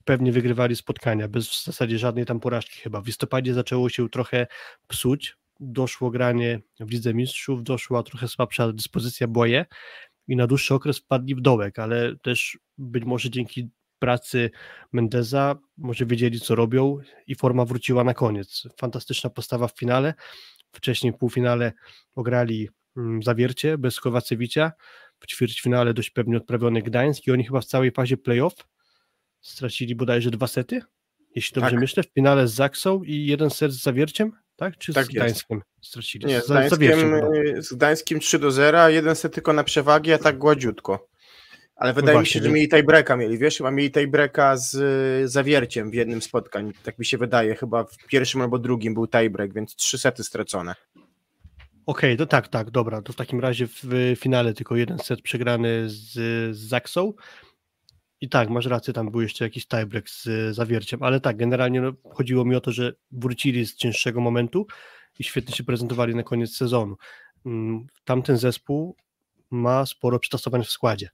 pewnie 0.05 0.31
wygrywali 0.31 0.75
spotkania, 0.75 1.27
bez 1.27 1.49
w 1.49 1.63
zasadzie 1.63 1.99
żadnej 1.99 2.25
tam 2.25 2.39
porażki 2.39 2.81
chyba. 2.81 3.01
W 3.01 3.07
listopadzie 3.07 3.53
zaczęło 3.53 3.89
się 3.89 4.09
trochę 4.09 4.47
psuć, 4.87 5.37
doszło 5.59 6.11
granie 6.11 6.59
w 6.79 6.91
Lidze 6.91 7.13
Mistrzów, 7.13 7.63
doszła 7.63 8.03
trochę 8.03 8.27
słabsza 8.27 8.73
dyspozycja 8.73 9.27
Boje 9.27 9.65
i 10.27 10.35
na 10.35 10.47
dłuższy 10.47 10.73
okres 10.73 10.97
wpadli 10.97 11.35
w 11.35 11.41
dołek, 11.41 11.79
ale 11.79 12.15
też 12.15 12.57
być 12.77 13.03
może 13.05 13.29
dzięki 13.29 13.69
pracy 13.99 14.51
Mendeza 14.91 15.55
może 15.77 16.05
wiedzieli 16.05 16.39
co 16.39 16.55
robią 16.55 16.97
i 17.27 17.35
forma 17.35 17.65
wróciła 17.65 18.03
na 18.03 18.13
koniec. 18.13 18.63
Fantastyczna 18.79 19.29
postawa 19.29 19.67
w 19.67 19.77
finale. 19.77 20.13
Wcześniej 20.71 21.13
w 21.13 21.17
półfinale 21.17 21.73
ograli 22.15 22.69
mm, 22.97 23.23
Zawiercie 23.23 23.77
bez 23.77 23.99
Kowacewicia, 23.99 24.71
w 25.19 25.25
ćwierćfinale 25.27 25.93
dość 25.93 26.09
pewnie 26.09 26.37
odprawiony 26.37 26.81
Gdańsk 26.81 27.27
i 27.27 27.31
oni 27.31 27.43
chyba 27.45 27.61
w 27.61 27.65
całej 27.65 27.91
fazie 27.91 28.17
playoff 28.17 28.53
stracili 29.41 29.95
bodajże 29.95 30.31
dwa 30.31 30.47
sety, 30.47 30.81
jeśli 31.35 31.55
dobrze 31.55 31.71
Tak. 31.71 31.79
myślę, 31.79 32.03
w 32.03 32.13
finale 32.13 32.47
z 32.47 32.53
Zaksą 32.53 33.03
i 33.03 33.25
jeden 33.25 33.49
set 33.49 33.71
z 33.73 33.83
Zawierciem, 33.83 34.31
tak? 34.55 34.77
Czy 34.77 34.93
Tak 34.93 35.05
z 35.05 35.07
jest. 35.09 35.15
Gdańskiem 35.25 35.61
stracili? 35.81 36.25
Nie, 36.25 36.41
z 36.41 36.45
Gdańskiem, 36.45 36.99
chyba. 36.99 37.27
y, 37.57 37.61
z 37.61 37.73
Gdańskim 37.73 38.19
3 38.19 38.39
do 38.39 38.51
0, 38.51 38.81
a 38.83 38.89
jeden 38.89 39.15
set 39.15 39.33
tylko 39.33 39.53
na 39.53 39.63
przewagi, 39.63 40.13
a 40.13 40.17
tak 40.17 40.37
gładziutko. 40.37 41.07
Ale 41.75 41.93
wydaje 41.93 42.19
mi 42.19 42.25
się, 42.27 42.39
że 42.43 42.49
mieli 42.49 42.69
tiebreaka 42.69 43.17
mieli, 43.17 43.37
wiesz, 43.37 43.57
chyba 43.57 43.71
mieli 43.71 43.91
tiebreaka 43.91 44.57
z 44.57 44.75
y, 45.25 45.27
Zawierciem 45.27 45.91
w 45.91 45.93
jednym 45.93 46.21
spotkań, 46.21 46.71
tak 46.83 46.99
mi 46.99 47.05
się 47.05 47.17
wydaje, 47.17 47.55
chyba 47.55 47.83
w 47.83 47.97
pierwszym 48.07 48.41
albo 48.41 48.59
drugim 48.59 48.93
był 48.93 49.07
tiebreak, 49.07 49.53
więc 49.53 49.75
trzy 49.75 49.97
sety 49.97 50.23
stracone. 50.23 50.75
Okej, 51.87 52.17
to 52.17 52.25
tak, 52.25 52.47
tak, 52.47 52.71
dobra. 52.71 53.01
To 53.01 53.13
w 53.13 53.15
takim 53.15 53.39
razie 53.39 53.67
w 53.67 54.13
finale 54.17 54.53
tylko 54.53 54.75
jeden 54.75 54.99
set 54.99 55.21
przegrany 55.21 55.89
z, 55.89 56.11
z 56.55 56.57
Zaksą. 56.57 57.13
I 58.21 58.29
tak, 58.29 58.49
masz 58.49 58.65
rację, 58.65 58.93
tam 58.93 59.11
był 59.11 59.21
jeszcze 59.21 59.43
jakiś 59.45 59.67
tiebreak 59.67 60.09
z 60.09 60.55
zawierciem, 60.55 61.03
ale 61.03 61.19
tak, 61.19 61.37
generalnie 61.37 61.81
no, 61.81 61.93
chodziło 62.13 62.45
mi 62.45 62.55
o 62.55 62.61
to, 62.61 62.71
że 62.71 62.93
wrócili 63.11 63.65
z 63.65 63.75
cięższego 63.75 64.21
momentu 64.21 64.67
i 65.19 65.23
świetnie 65.23 65.55
się 65.55 65.63
prezentowali 65.63 66.15
na 66.15 66.23
koniec 66.23 66.55
sezonu. 66.55 66.95
Mm, 67.45 67.87
Tamten 68.03 68.37
zespół 68.37 68.95
ma 69.51 69.85
sporo 69.85 70.19
przetasowań 70.19 70.63
w 70.63 70.69
składzie. 70.69 71.09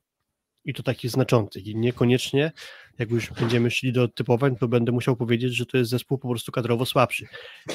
I 0.65 0.73
to 0.73 0.83
takich 0.83 1.11
znaczących. 1.11 1.67
I 1.67 1.75
niekoniecznie, 1.75 2.51
jak 2.99 3.11
już 3.11 3.29
będziemy 3.29 3.71
szli 3.71 3.93
do 3.93 4.07
typowań, 4.07 4.55
to 4.55 4.67
będę 4.67 4.91
musiał 4.91 5.15
powiedzieć, 5.15 5.55
że 5.55 5.65
to 5.65 5.77
jest 5.77 5.89
zespół 5.89 6.17
po 6.17 6.29
prostu 6.29 6.51
kadrowo 6.51 6.85
słabszy. 6.85 7.27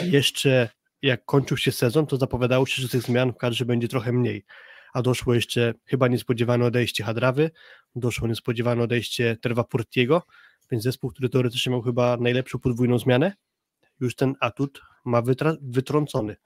Jeszcze 0.03 0.69
jak 1.03 1.25
kończył 1.25 1.57
się 1.57 1.73
sezon, 1.73 2.07
to 2.07 2.17
zapowiadało 2.17 2.67
się, 2.67 2.83
że 2.83 2.89
tych 2.89 3.03
zmian 3.03 3.33
w 3.33 3.37
kadrze 3.37 3.65
będzie 3.65 3.89
trochę 3.89 4.13
mniej. 4.13 4.45
A 4.93 5.03
doszło 5.03 5.35
jeszcze 5.35 5.75
chyba 5.85 6.09
niespodziewane 6.09 6.65
odejście 6.65 7.05
Hadrawy, 7.05 7.51
doszło 7.97 8.29
niespodziewane 8.29 8.83
odejście 8.83 9.37
Terwa 9.41 9.65
Portiego, 9.65 10.23
więc 10.71 10.85
zespół, 10.85 11.11
który 11.11 11.29
teoretycznie 11.29 11.73
miał 11.73 11.83
chyba 11.83 12.17
najlepszą 12.17 12.59
podwójną 12.59 12.99
zmianę, 12.99 13.33
już 14.01 14.15
ten 14.15 14.35
atut 14.41 14.81
ma 15.05 15.23
wytra- 15.23 15.57
wytrącony. 15.63 16.37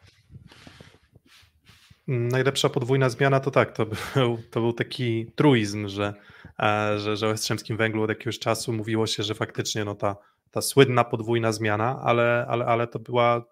Najlepsza 2.07 2.69
podwójna 2.69 3.09
zmiana 3.09 3.41
to 3.41 3.51
tak, 3.51 3.73
to 3.73 3.87
był, 3.87 4.39
to 4.51 4.61
był 4.61 4.73
taki 4.73 5.27
truizm, 5.35 5.89
że, 5.89 6.15
e, 6.59 6.99
że, 6.99 7.17
że 7.17 7.27
o 7.27 7.31
Jastrzębskim 7.31 7.77
Węglu 7.77 8.03
od 8.03 8.09
jakiegoś 8.09 8.39
czasu 8.39 8.73
mówiło 8.73 9.07
się, 9.07 9.23
że 9.23 9.35
faktycznie 9.35 9.85
no 9.85 9.95
ta, 9.95 10.17
ta 10.51 10.63
słynna 10.63 11.05
podwójna 11.05 11.53
zmiana, 11.53 12.01
ale, 12.03 12.47
ale, 12.49 12.67
ale 12.67 12.87
to 12.87 12.99
była 12.99 13.45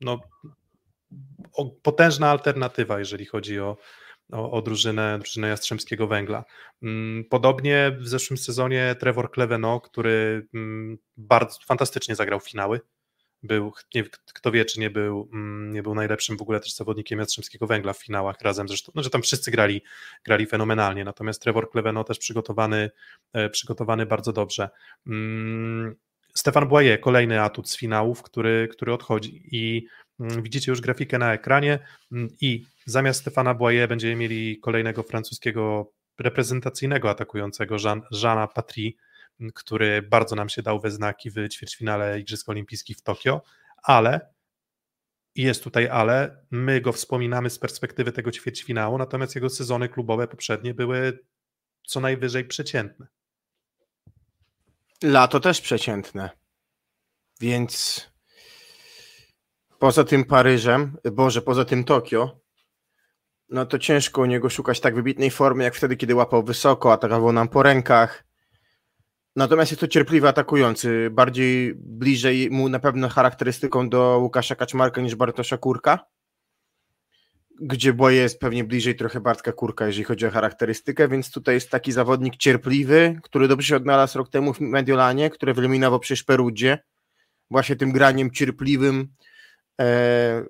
no, 0.00 0.20
potężna 1.82 2.30
alternatywa, 2.30 2.98
jeżeli 2.98 3.26
chodzi 3.26 3.60
o, 3.60 3.76
o, 4.32 4.50
o 4.50 4.62
drużynę, 4.62 5.18
drużynę 5.18 5.48
Jastrzębskiego 5.48 6.06
Węgla. 6.06 6.44
Mm, 6.82 7.24
Podobnie 7.24 7.96
w 8.00 8.08
zeszłym 8.08 8.38
sezonie 8.38 8.96
Trevor 8.98 9.30
Cleveno, 9.30 9.80
który 9.80 10.46
mm, 10.54 10.98
bardzo 11.16 11.58
fantastycznie 11.66 12.14
zagrał 12.14 12.40
finały, 12.40 12.80
był, 13.42 13.72
nie, 13.94 14.04
kto 14.34 14.50
wie, 14.50 14.64
czy 14.64 14.80
nie 14.80 14.90
był, 14.90 15.28
mm, 15.32 15.72
nie 15.72 15.82
był 15.82 15.94
najlepszym 15.94 16.36
w 16.36 16.42
ogóle 16.42 16.60
też 16.60 16.74
zawodnikiem 16.74 17.18
Jastrzębskiego 17.18 17.66
Węgla 17.66 17.92
w 17.92 18.02
finałach 18.02 18.40
razem 18.40 18.68
zresztą, 18.68 18.92
no, 18.94 19.02
że 19.02 19.10
tam 19.10 19.22
wszyscy 19.22 19.50
grali, 19.50 19.82
grali 20.24 20.46
fenomenalnie, 20.46 21.04
natomiast 21.04 21.42
Trevor 21.42 21.70
Cleveno 21.70 22.04
też 22.04 22.18
przygotowany, 22.18 22.90
e, 23.32 23.50
przygotowany 23.50 24.06
bardzo 24.06 24.32
dobrze. 24.32 24.70
Mm, 26.30 26.34
Stefan 26.34 26.68
Boye, 26.68 26.98
kolejny 26.98 27.40
atut 27.40 27.68
z 27.68 27.76
finałów, 27.76 28.22
który, 28.22 28.68
który 28.72 28.92
odchodzi. 28.92 29.42
I 29.52 29.86
mm, 30.20 30.42
widzicie 30.42 30.72
już 30.72 30.80
grafikę 30.80 31.18
na 31.18 31.32
ekranie. 31.32 31.78
Mm, 32.12 32.28
i 32.40 32.66
zamiast 32.86 33.20
Stefana 33.20 33.54
Boye 33.54 33.88
będziemy 33.88 34.16
mieli 34.16 34.60
kolejnego 34.60 35.02
francuskiego 35.02 35.92
reprezentacyjnego 36.18 37.10
atakującego 37.10 37.76
Jean, 37.84 38.02
Jeana 38.22 38.46
Patry, 38.46 38.92
który 39.54 40.02
bardzo 40.02 40.36
nam 40.36 40.48
się 40.48 40.62
dał 40.62 40.80
we 40.80 40.90
znaki 40.90 41.30
w 41.30 41.48
ćwierćfinale 41.48 42.20
Igrzysk 42.20 42.48
Olimpijskich 42.48 42.96
w 42.96 43.02
Tokio, 43.02 43.42
ale 43.82 44.20
jest 45.34 45.64
tutaj 45.64 45.88
ale, 45.88 46.44
my 46.50 46.80
go 46.80 46.92
wspominamy 46.92 47.50
z 47.50 47.58
perspektywy 47.58 48.12
tego 48.12 48.30
ćwierćfinału, 48.30 48.98
natomiast 48.98 49.34
jego 49.34 49.50
sezony 49.50 49.88
klubowe 49.88 50.28
poprzednie 50.28 50.74
były 50.74 51.18
co 51.86 52.00
najwyżej 52.00 52.44
przeciętne. 52.44 53.06
Lato 55.02 55.40
też 55.40 55.60
przeciętne, 55.60 56.30
więc 57.40 58.06
poza 59.78 60.04
tym 60.04 60.24
Paryżem, 60.24 60.96
Boże, 61.12 61.42
poza 61.42 61.64
tym 61.64 61.84
Tokio, 61.84 62.40
no 63.48 63.66
to 63.66 63.78
ciężko 63.78 64.22
u 64.22 64.24
niego 64.24 64.50
szukać 64.50 64.80
tak 64.80 64.94
wybitnej 64.94 65.30
formy, 65.30 65.64
jak 65.64 65.74
wtedy, 65.74 65.96
kiedy 65.96 66.14
łapał 66.14 66.42
wysoko, 66.42 66.92
atakował 66.92 67.32
nam 67.32 67.48
po 67.48 67.62
rękach. 67.62 68.24
Natomiast 69.36 69.70
jest 69.70 69.80
to 69.80 69.88
cierpliwy 69.88 70.28
atakujący, 70.28 71.08
bardziej 71.10 71.74
bliżej 71.74 72.50
mu 72.50 72.68
na 72.68 72.78
pewno 72.78 73.08
charakterystyką 73.08 73.88
do 73.88 74.18
Łukasza 74.18 74.54
Kaczmarka 74.54 75.00
niż 75.00 75.14
Bartosza 75.14 75.58
Kurka, 75.58 76.06
gdzie 77.60 77.92
boje 77.92 78.16
jest 78.16 78.40
pewnie 78.40 78.64
bliżej 78.64 78.94
trochę 78.94 79.20
Bartka 79.20 79.52
Kurka, 79.52 79.86
jeżeli 79.86 80.04
chodzi 80.04 80.26
o 80.26 80.30
charakterystykę, 80.30 81.08
więc 81.08 81.30
tutaj 81.30 81.54
jest 81.54 81.70
taki 81.70 81.92
zawodnik 81.92 82.36
cierpliwy, 82.36 83.20
który 83.22 83.48
dobrze 83.48 83.68
się 83.68 83.76
odnalazł 83.76 84.18
rok 84.18 84.28
temu 84.28 84.54
w 84.54 84.60
Mediolanie, 84.60 85.30
który 85.30 85.54
wyeliminował 85.54 86.00
przecież 86.00 86.22
Perudzie, 86.22 86.78
właśnie 87.50 87.76
tym 87.76 87.92
graniem 87.92 88.30
cierpliwym, 88.30 89.08
e, 89.80 90.44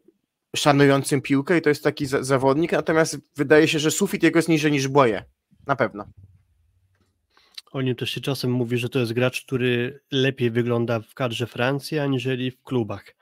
szanującym 0.57 1.23
piłkę 1.23 1.59
i 1.59 1.63
to 1.63 1.69
jest 1.69 1.85
taki 1.85 2.07
za 2.07 2.23
zawodnik, 2.23 2.73
natomiast 2.73 3.19
wydaje 3.37 3.69
się, 3.69 3.79
że 3.79 3.91
sufit 3.91 4.23
jego 4.23 4.39
jest 4.39 4.49
niżej 4.49 4.73
niż 4.73 4.89
boje, 4.89 5.25
na 5.67 5.77
pewno. 5.77 6.05
O 7.73 7.83
nim 7.83 7.95
też 7.95 8.11
się 8.11 8.21
czasem 8.21 8.51
mówi, 8.51 8.79
że 8.79 8.89
to 8.89 8.99
jest 8.99 9.13
gracz, 9.13 9.45
który 9.45 10.01
lepiej 10.11 10.51
wygląda 10.51 11.01
w 11.01 11.15
kadrze 11.15 11.47
Francji, 11.47 11.99
aniżeli 11.99 12.51
w 12.51 12.63
klubach. 12.63 13.20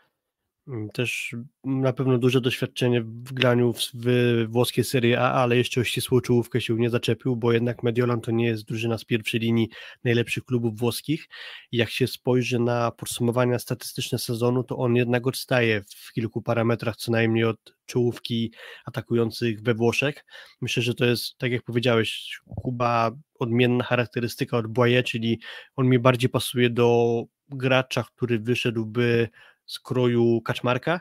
Mm, 0.69 0.89
Też 0.91 1.35
na 1.65 1.93
pewno 1.93 2.19
duże 2.19 2.41
doświadczenie 2.41 3.03
w 3.03 3.33
graniu 3.33 3.73
w, 3.73 3.81
w 3.95 4.47
włoskiej 4.49 4.85
Serie 4.85 5.21
A, 5.21 5.33
ale 5.33 5.57
jeszcze 5.57 5.81
o 5.81 5.85
ścisłą 5.85 6.21
czołówkę 6.21 6.61
się 6.61 6.75
nie 6.75 6.91
zaczepił, 6.91 7.37
bo 7.37 7.53
jednak 7.53 7.83
Mediolan 7.83 8.21
to 8.21 8.31
nie 8.31 8.47
jest 8.47 8.65
drużyna 8.65 8.99
z 8.99 9.05
pierwszej 9.05 9.41
linii 9.41 9.69
najlepszych 10.05 10.45
klubów 10.45 10.79
włoskich. 10.79 11.29
Jak 11.73 11.91
się 11.91 12.07
spojrzy 12.07 12.59
na 12.59 12.91
podsumowania 12.91 13.59
statystyczne 13.59 14.19
sezonu, 14.19 14.65
to 14.65 14.77
on 14.77 14.97
jednak 14.97 15.27
odstaje 15.27 15.85
w 15.97 16.13
kilku 16.13 16.43
parametrach 16.43 16.97
co 16.97 17.13
najmniej 17.13 17.45
od 17.45 17.77
czołówki 17.87 18.53
atakujących 18.87 19.63
we 19.63 19.75
Włoszech. 19.75 20.25
Myślę, 20.61 20.83
że 20.83 20.95
to 20.95 21.05
jest, 21.05 21.39
tak 21.39 21.53
jak 21.53 21.63
powiedziałeś, 21.63 22.41
Kuba 22.57 23.11
odmienna 23.39 23.85
charakterystyka 23.85 24.57
od 24.57 24.67
Boye, 24.67 25.03
czyli 25.03 25.41
on 25.77 25.89
mi 25.89 25.99
bardziej 25.99 26.31
pasuje 26.31 26.71
do 26.71 27.25
gracza, 27.49 28.05
który 28.17 28.39
wyszedłby 28.39 29.29
z 29.69 29.81
kroju 29.81 30.41
Kaczmarka, 30.41 31.01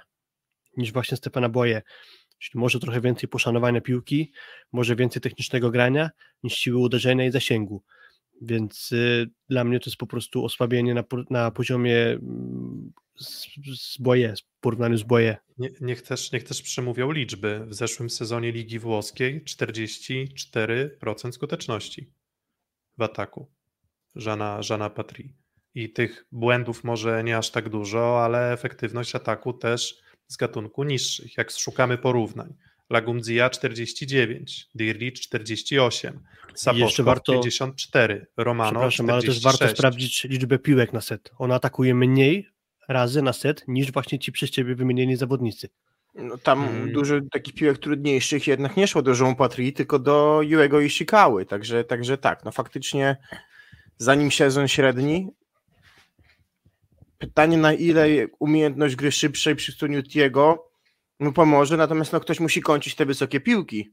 niż 0.78 0.94
właśnie 0.94 1.18
Stefana 1.18 1.50
Boye. 1.50 1.82
Czyli 2.40 2.60
może 2.60 2.80
trochę 2.80 3.02
więcej 3.02 3.30
poszanowania 3.30 3.82
piłki, 3.82 4.32
może 4.72 4.96
więcej 4.96 5.22
technicznego 5.22 5.72
grania, 5.72 6.10
niż 6.44 6.54
siły 6.54 6.78
uderzenia 6.78 7.26
i 7.26 7.32
zasięgu. 7.32 7.84
Więc 8.42 8.92
y, 8.92 9.30
dla 9.50 9.64
mnie 9.64 9.80
to 9.80 9.90
jest 9.90 9.98
po 9.98 10.08
prostu 10.08 10.46
osłabienie 10.46 10.94
na, 10.94 11.04
na 11.30 11.52
poziomie 11.52 11.98
mm, 11.98 12.92
z, 13.20 13.46
z 13.80 13.98
Boye, 13.98 14.34
w 14.36 14.60
porównaniu 14.60 14.98
z 14.98 15.04
Boye. 15.04 15.38
Nie, 15.58 15.70
niech, 15.82 16.02
też, 16.02 16.32
niech 16.32 16.44
też 16.44 16.62
przemówią 16.62 17.12
liczby. 17.12 17.66
W 17.68 17.74
zeszłym 17.74 18.10
sezonie 18.10 18.52
Ligi 18.52 18.80
Włoskiej 18.80 19.44
44% 19.44 21.32
skuteczności 21.32 22.12
w 22.98 23.02
ataku 23.02 23.52
Żana, 24.16 24.62
Żana 24.62 24.90
Patry. 24.90 25.30
I 25.78 25.90
tych 25.90 26.26
błędów 26.32 26.84
może 26.84 27.24
nie 27.24 27.38
aż 27.38 27.50
tak 27.52 27.70
dużo, 27.70 28.24
ale 28.26 28.54
efektywność 28.54 29.16
ataku 29.16 29.54
też 29.54 29.96
z 30.28 30.38
gatunku 30.38 30.84
niższych. 30.84 31.38
Jak 31.38 31.52
szukamy 31.52 31.98
porównań. 31.98 32.54
Lagumdzija 32.90 33.50
49, 33.50 34.68
Dirli 34.76 35.14
48, 35.14 36.20
Saposzko 36.56 37.04
warto- 37.04 37.34
54, 37.34 38.28
Romano 38.38 38.72
Przepraszam, 38.72 39.06
46. 39.08 39.26
ale 39.26 39.34
też 39.34 39.60
warto 39.60 39.76
sprawdzić 39.78 40.24
liczbę 40.24 40.60
piłek 40.60 40.94
na 40.94 41.02
set. 41.02 41.32
On 41.38 41.52
atakuje 41.52 41.96
mniej 41.96 42.50
razy 42.88 43.22
na 43.22 43.34
set 43.34 43.64
niż 43.68 43.92
właśnie 43.92 44.20
ci 44.20 44.32
przez 44.32 44.50
ciebie 44.50 44.76
wymienieni 44.76 45.16
zawodnicy. 45.16 45.70
No, 46.16 46.38
tam 46.38 46.64
Mm. 46.64 46.92
dużo 46.92 47.16
takich 47.32 47.54
piłek 47.54 47.78
trudniejszych 47.78 48.48
jednak 48.48 48.78
nie 48.78 48.88
szło 48.88 49.02
do 49.02 49.14
Jean 49.16 49.36
Patry, 49.36 49.72
tylko 49.72 50.00
do 50.00 50.42
Juego 50.44 50.80
Ishikały, 50.82 51.46
także, 51.46 51.84
także 51.84 52.18
tak, 52.18 52.46
no 52.46 52.52
faktycznie 52.52 53.18
zanim 53.98 54.32
sezon 54.32 54.68
średni, 54.68 55.28
pytanie 57.18 57.58
na 57.58 57.74
ile 57.74 58.28
umiejętność 58.40 58.96
gry 58.96 59.12
szybszej 59.12 59.56
przy 59.56 59.72
Stuniutiego 59.72 60.72
mu 61.20 61.34
pomoże, 61.34 61.78
natomiast 61.78 62.14
no, 62.14 62.20
ktoś 62.20 62.40
musi 62.40 62.62
kończyć 62.62 62.96
te 62.96 63.06
wysokie 63.06 63.40
piłki. 63.40 63.92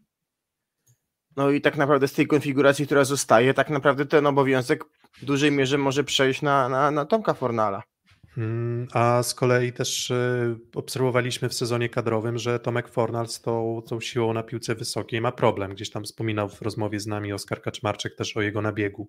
No 1.37 1.51
i 1.51 1.61
tak 1.61 1.77
naprawdę 1.77 2.09
z 2.09 2.13
tej 2.13 2.27
konfiguracji, 2.27 2.87
która 2.87 3.05
zostaje, 3.05 3.55
tak 3.55 3.71
naprawdę 3.71 4.07
ten 4.07 4.27
obowiązek 4.27 4.85
w 5.13 5.25
dużej 5.25 5.53
mierze 5.53 5.79
może 5.79 6.05
przejść 6.05 6.43
na, 6.43 6.69
na, 6.69 6.91
na 6.91 7.05
Tomka 7.05 7.35
Fornala. 7.35 7.83
Mm, 8.39 8.89
a 8.93 9.23
z 9.23 9.35
kolei 9.35 9.73
też 9.73 10.11
y, 10.11 10.57
obserwowaliśmy 10.75 11.49
w 11.49 11.55
sezonie 11.55 11.89
kadrowym, 11.89 12.39
że 12.39 12.59
Tomek 12.59 12.89
Fornal 12.89 13.29
z 13.29 13.41
tą, 13.41 13.83
tą 13.87 14.01
siłą 14.01 14.33
na 14.33 14.43
piłce 14.43 14.75
wysokiej 14.75 15.21
ma 15.21 15.33
problem. 15.33 15.75
Gdzieś 15.75 15.91
tam 15.91 16.05
wspominał 16.05 16.49
w 16.49 16.63
rozmowie 16.63 17.01
z 17.01 17.07
nami 17.07 17.33
Oskar 17.33 17.63
Kaczmarczyk 17.63 18.17
też 18.17 18.37
o 18.37 18.43
jego 18.43 18.63
nabiegu 18.63 19.09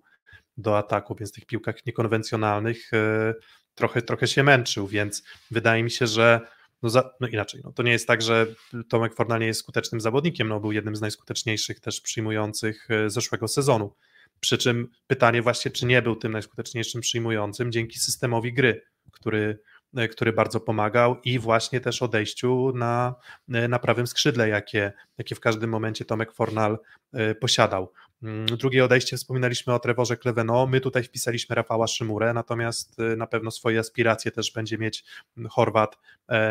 do 0.56 0.78
ataku, 0.78 1.14
więc 1.14 1.32
tych 1.32 1.46
piłkach 1.46 1.86
niekonwencjonalnych 1.86 2.92
y, 2.92 3.34
trochę, 3.76 4.02
trochę 4.02 4.26
się 4.26 4.42
męczył, 4.42 4.86
więc 4.86 5.22
wydaje 5.50 5.82
mi 5.82 5.90
się, 5.90 6.06
że 6.06 6.40
no, 6.82 6.90
za, 6.90 7.10
no 7.20 7.28
inaczej, 7.28 7.60
no 7.64 7.72
to 7.72 7.82
nie 7.82 7.92
jest 7.92 8.06
tak, 8.06 8.22
że 8.22 8.46
Tomek 8.88 9.14
Fornal 9.14 9.40
jest 9.40 9.60
skutecznym 9.60 10.00
zawodnikiem, 10.00 10.48
no 10.48 10.60
był 10.60 10.72
jednym 10.72 10.96
z 10.96 11.00
najskuteczniejszych 11.00 11.80
też 11.80 12.00
przyjmujących 12.00 12.88
y, 12.90 13.10
zeszłego 13.10 13.48
sezonu. 13.48 13.94
Przy 14.40 14.58
czym 14.58 14.88
pytanie 15.06 15.42
właśnie, 15.42 15.70
czy 15.70 15.86
nie 15.86 16.02
był 16.02 16.16
tym 16.16 16.32
najskuteczniejszym 16.32 17.00
przyjmującym 17.00 17.72
dzięki 17.72 17.98
systemowi 17.98 18.52
gry 18.52 18.82
który, 19.16 19.58
e, 19.96 20.08
który 20.08 20.32
bardzo 20.32 20.60
pomagał 20.60 21.20
i 21.24 21.38
właśnie 21.38 21.80
też 21.80 22.02
odejściu 22.02 22.72
na, 22.74 23.14
e, 23.52 23.68
na 23.68 23.78
prawym 23.78 24.06
skrzydle, 24.06 24.48
jakie, 24.48 24.92
jakie 25.18 25.34
w 25.34 25.40
każdym 25.40 25.70
momencie 25.70 26.04
Tomek 26.04 26.32
Fornal 26.32 26.78
e, 27.12 27.34
posiadał. 27.34 27.92
Mm, 28.22 28.46
drugie 28.46 28.84
odejście 28.84 29.16
wspominaliśmy 29.16 29.74
o 29.74 29.78
Trevorze 29.78 30.16
Kleveno, 30.16 30.66
my 30.66 30.80
tutaj 30.80 31.02
wpisaliśmy 31.02 31.54
Rafała 31.54 31.86
Szymurę, 31.86 32.32
natomiast 32.32 32.96
na 33.16 33.26
pewno 33.26 33.50
swoje 33.50 33.78
aspiracje 33.78 34.30
też 34.30 34.52
będzie 34.52 34.78
mieć 34.78 35.04
Chorwat 35.50 35.98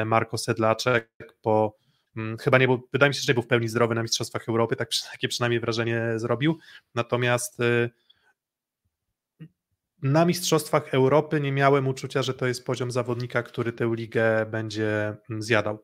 Marko 0.06 0.38
Sedlaczek 0.38 1.10
po 1.42 1.78
mm, 2.18 2.38
chyba 2.38 2.58
nie 2.58 2.68
był, 2.68 2.88
wydaje 2.94 3.10
mi 3.10 3.16
się, 3.16 3.22
że 3.22 3.32
nie 3.32 3.34
był 3.34 3.44
w 3.44 3.48
pełni 3.48 3.68
zdrowy 3.68 3.96
na 3.96 4.04
Mistrzostwach 4.04 4.50
Europy, 4.50 4.76
tak, 4.76 4.90
takie 5.12 5.28
przynajmniej 5.28 5.60
wrażenie 5.60 6.14
zrobił, 6.16 6.58
natomiast 6.96 7.62
na 10.02 10.26
Mistrzostwach 10.26 10.94
Europy 10.94 11.42
nie 11.42 11.52
miałem 11.52 11.88
uczucia, 11.88 12.22
że 12.22 12.34
to 12.34 12.48
jest 12.48 12.66
poziom 12.66 12.92
zawodnika, 12.92 13.44
który 13.44 13.74
tę 13.74 13.92
ligę 13.96 14.46
będzie 14.46 15.16
mm, 15.30 15.42
zjadał. 15.42 15.84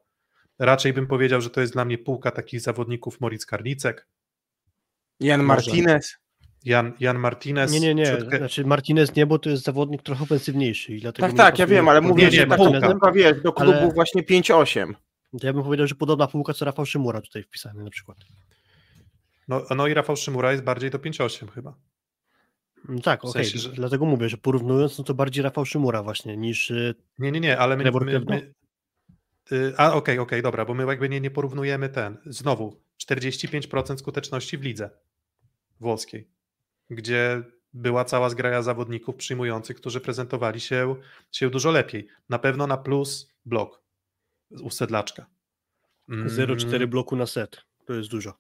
Raczej 0.60 0.94
bym 0.94 1.08
powiedział, 1.08 1.42
że 1.42 1.50
to 1.50 1.62
jest 1.62 1.74
dla 1.74 1.86
mnie 1.86 1.98
półka 1.98 2.32
takich 2.32 2.62
zawodników 2.62 3.22
Moritz 3.22 3.46
Karnicek. 3.46 4.08
Jan 5.22 5.44
Martinez. 5.44 6.18
Jan, 6.66 6.94
Jan 7.00 7.20
Martinez. 7.20 7.72
Nie, 7.72 7.80
nie, 7.80 7.96
nie. 7.96 8.06
Ciutkę... 8.06 8.38
Znaczy 8.38 8.66
Martinez 8.66 9.16
nie, 9.16 9.26
bo 9.26 9.40
to 9.40 9.50
jest 9.50 9.64
zawodnik 9.64 10.02
trochę 10.02 10.24
ofensywniejszy. 10.24 10.94
I 10.96 11.02
dlatego 11.02 11.28
tak, 11.28 11.38
tak, 11.38 11.60
ja 11.60 11.68
wiem, 11.68 11.90
ale 11.90 12.02
mówię, 12.02 12.24
nie, 12.24 12.32
że 12.32 12.48
tak 12.48 12.58
półka, 12.58 13.12
wiesz, 13.12 13.42
do 13.42 13.54
klubu 13.54 13.78
ale... 13.78 13.92
właśnie 13.92 14.24
5-8. 14.24 14.94
To 15.40 15.48
ja 15.48 15.54
bym 15.54 15.64
powiedział, 15.64 15.88
że 15.88 15.96
podobna 15.96 16.28
półka 16.28 16.54
co 16.54 16.66
Rafał 16.66 16.86
Szymura 16.86 17.22
tutaj 17.22 17.44
wpisany 17.44 17.84
na 17.84 17.90
przykład. 17.90 18.18
No, 19.48 19.66
no 19.76 19.88
i 19.88 19.94
Rafał 19.94 20.16
Szymura 20.16 20.52
jest 20.52 20.64
bardziej 20.64 20.90
do 20.90 20.98
5-8 20.98 21.52
chyba. 21.52 21.76
No 22.90 23.02
tak, 23.02 23.26
okej, 23.26 23.48
okay. 23.48 23.60
że... 23.60 23.70
dlatego 23.70 24.06
mówię, 24.06 24.30
że 24.30 24.38
porównując, 24.38 24.98
no 24.98 25.04
to 25.04 25.14
bardziej 25.14 25.44
Rafał 25.44 25.66
Szymura 25.66 26.04
właśnie 26.04 26.38
niż 26.38 26.72
y, 26.72 26.96
Nie, 27.20 27.32
nie, 27.32 27.40
nie, 27.40 27.58
ale 27.58 27.78
my... 27.78 27.92
my, 27.92 28.20
my 28.28 28.54
y, 29.52 29.74
a 29.78 29.88
okej, 29.88 29.98
okay, 29.98 29.98
okej, 29.98 30.20
okay, 30.20 30.42
dobra, 30.42 30.66
bo 30.66 30.74
my 30.74 30.86
jakby 30.86 31.10
nie, 31.10 31.22
nie 31.22 31.32
porównujemy 31.32 31.90
ten, 31.90 32.18
znowu 32.26 32.82
45% 33.08 33.98
skuteczności 33.98 34.58
w 34.58 34.62
lidze 34.62 34.90
włoskiej, 35.82 36.28
gdzie 36.90 37.44
była 37.74 38.06
cała 38.06 38.30
zgraja 38.30 38.62
zawodników 38.62 39.16
przyjmujących, 39.16 39.78
którzy 39.78 40.02
prezentowali 40.02 40.60
się, 40.60 40.96
się 41.32 41.50
dużo 41.50 41.72
lepiej. 41.72 42.08
Na 42.30 42.40
pewno 42.40 42.68
na 42.68 42.78
plus 42.78 43.32
blok 43.46 43.82
u 44.62 44.70
sedlaczka. 44.70 45.26
0,4 46.10 46.76
mm. 46.76 46.90
bloku 46.90 47.16
na 47.16 47.26
set, 47.26 47.62
to 47.86 47.94
jest 47.94 48.10
dużo. 48.10 48.34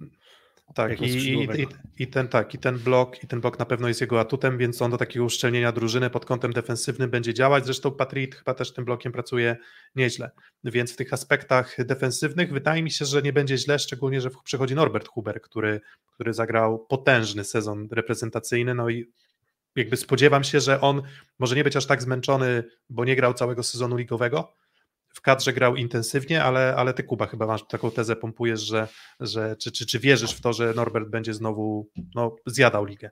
Tak, 0.76 1.02
i, 1.02 1.06
i, 1.06 1.68
i, 1.98 2.08
ten 2.08 2.28
tak, 2.28 2.54
i 2.54 2.58
ten 2.58 2.80
blok, 2.80 3.24
i 3.24 3.28
ten 3.28 3.42
blok 3.42 3.60
na 3.60 3.66
pewno 3.66 3.88
jest 3.88 4.02
jego 4.02 4.20
atutem, 4.20 4.58
więc 4.58 4.82
on 4.82 4.92
do 4.92 4.98
takiego 4.98 5.26
uszczelnienia 5.26 5.72
drużyny 5.72 6.10
pod 6.10 6.26
kątem 6.26 6.54
defensywnym 6.54 7.10
będzie 7.10 7.34
działać. 7.34 7.66
Zresztą 7.66 7.92
Patrick 7.92 8.38
chyba 8.38 8.54
też 8.54 8.74
tym 8.74 8.86
blokiem 8.86 9.12
pracuje 9.12 9.58
nieźle. 9.96 10.32
Więc 10.64 10.94
w 10.94 10.96
tych 10.96 11.14
aspektach 11.14 11.86
defensywnych 11.86 12.54
wydaje 12.54 12.84
mi 12.84 12.92
się, 12.92 13.06
że 13.06 13.22
nie 13.22 13.34
będzie 13.34 13.58
źle, 13.58 13.80
szczególnie, 13.80 14.22
że 14.22 14.30
przychodzi 14.44 14.76
Norbert 14.76 15.08
Huber, 15.08 15.42
który, 15.42 15.82
który 16.22 16.34
zagrał 16.34 16.86
potężny 16.86 17.44
sezon 17.44 17.88
reprezentacyjny. 17.92 18.76
No 18.76 18.90
i 18.90 19.12
jakby 19.76 19.98
spodziewam 19.98 20.44
się, 20.44 20.60
że 20.60 20.82
on 20.82 21.02
może 21.40 21.56
nie 21.56 21.64
być 21.64 21.76
aż 21.76 21.86
tak 21.86 22.02
zmęczony, 22.02 22.64
bo 22.90 23.06
nie 23.06 23.16
grał 23.16 23.34
całego 23.34 23.64
sezonu 23.64 23.96
ligowego, 23.96 24.54
w 25.14 25.22
kadrze 25.22 25.54
grał 25.54 25.76
intensywnie, 25.76 26.44
ale, 26.44 26.76
ale 26.76 26.94
ty 26.94 27.04
Kuba 27.04 27.28
chyba 27.28 27.48
masz 27.48 27.68
taką 27.68 27.92
tezę, 27.92 28.16
pompujesz, 28.16 28.62
że, 28.62 28.88
że 29.20 29.56
czy, 29.56 29.72
czy, 29.72 29.86
czy 29.86 30.00
wierzysz 30.00 30.34
w 30.34 30.42
to, 30.42 30.54
że 30.54 30.74
Norbert 30.74 31.10
będzie 31.10 31.34
znowu 31.34 31.90
no, 32.16 32.36
zjadał 32.46 32.86
ligę? 32.86 33.12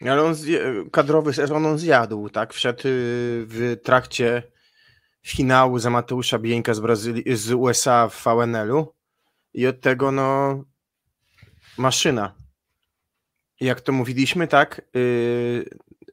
Ale 0.00 0.22
on 0.22 0.34
zje, 0.34 0.84
kadrowy 0.92 1.32
sezon 1.32 1.66
on 1.66 1.78
zjadł, 1.78 2.28
tak? 2.28 2.54
Wszedł 2.54 2.80
y, 2.80 3.44
w 3.48 3.76
trakcie 3.84 4.42
finału 5.26 5.78
za 5.78 5.90
Mateusza 5.90 6.38
Bieńka 6.38 6.74
z, 6.74 6.98
z 7.38 7.52
USA 7.52 8.08
w 8.08 8.24
VNL-u 8.24 8.94
i 9.54 9.66
od 9.66 9.80
tego 9.80 10.12
no 10.12 10.64
maszyna. 11.78 12.34
Jak 13.60 13.80
to 13.80 13.92
mówiliśmy, 13.92 14.48
tak? 14.48 14.82
Yy, 14.94 15.64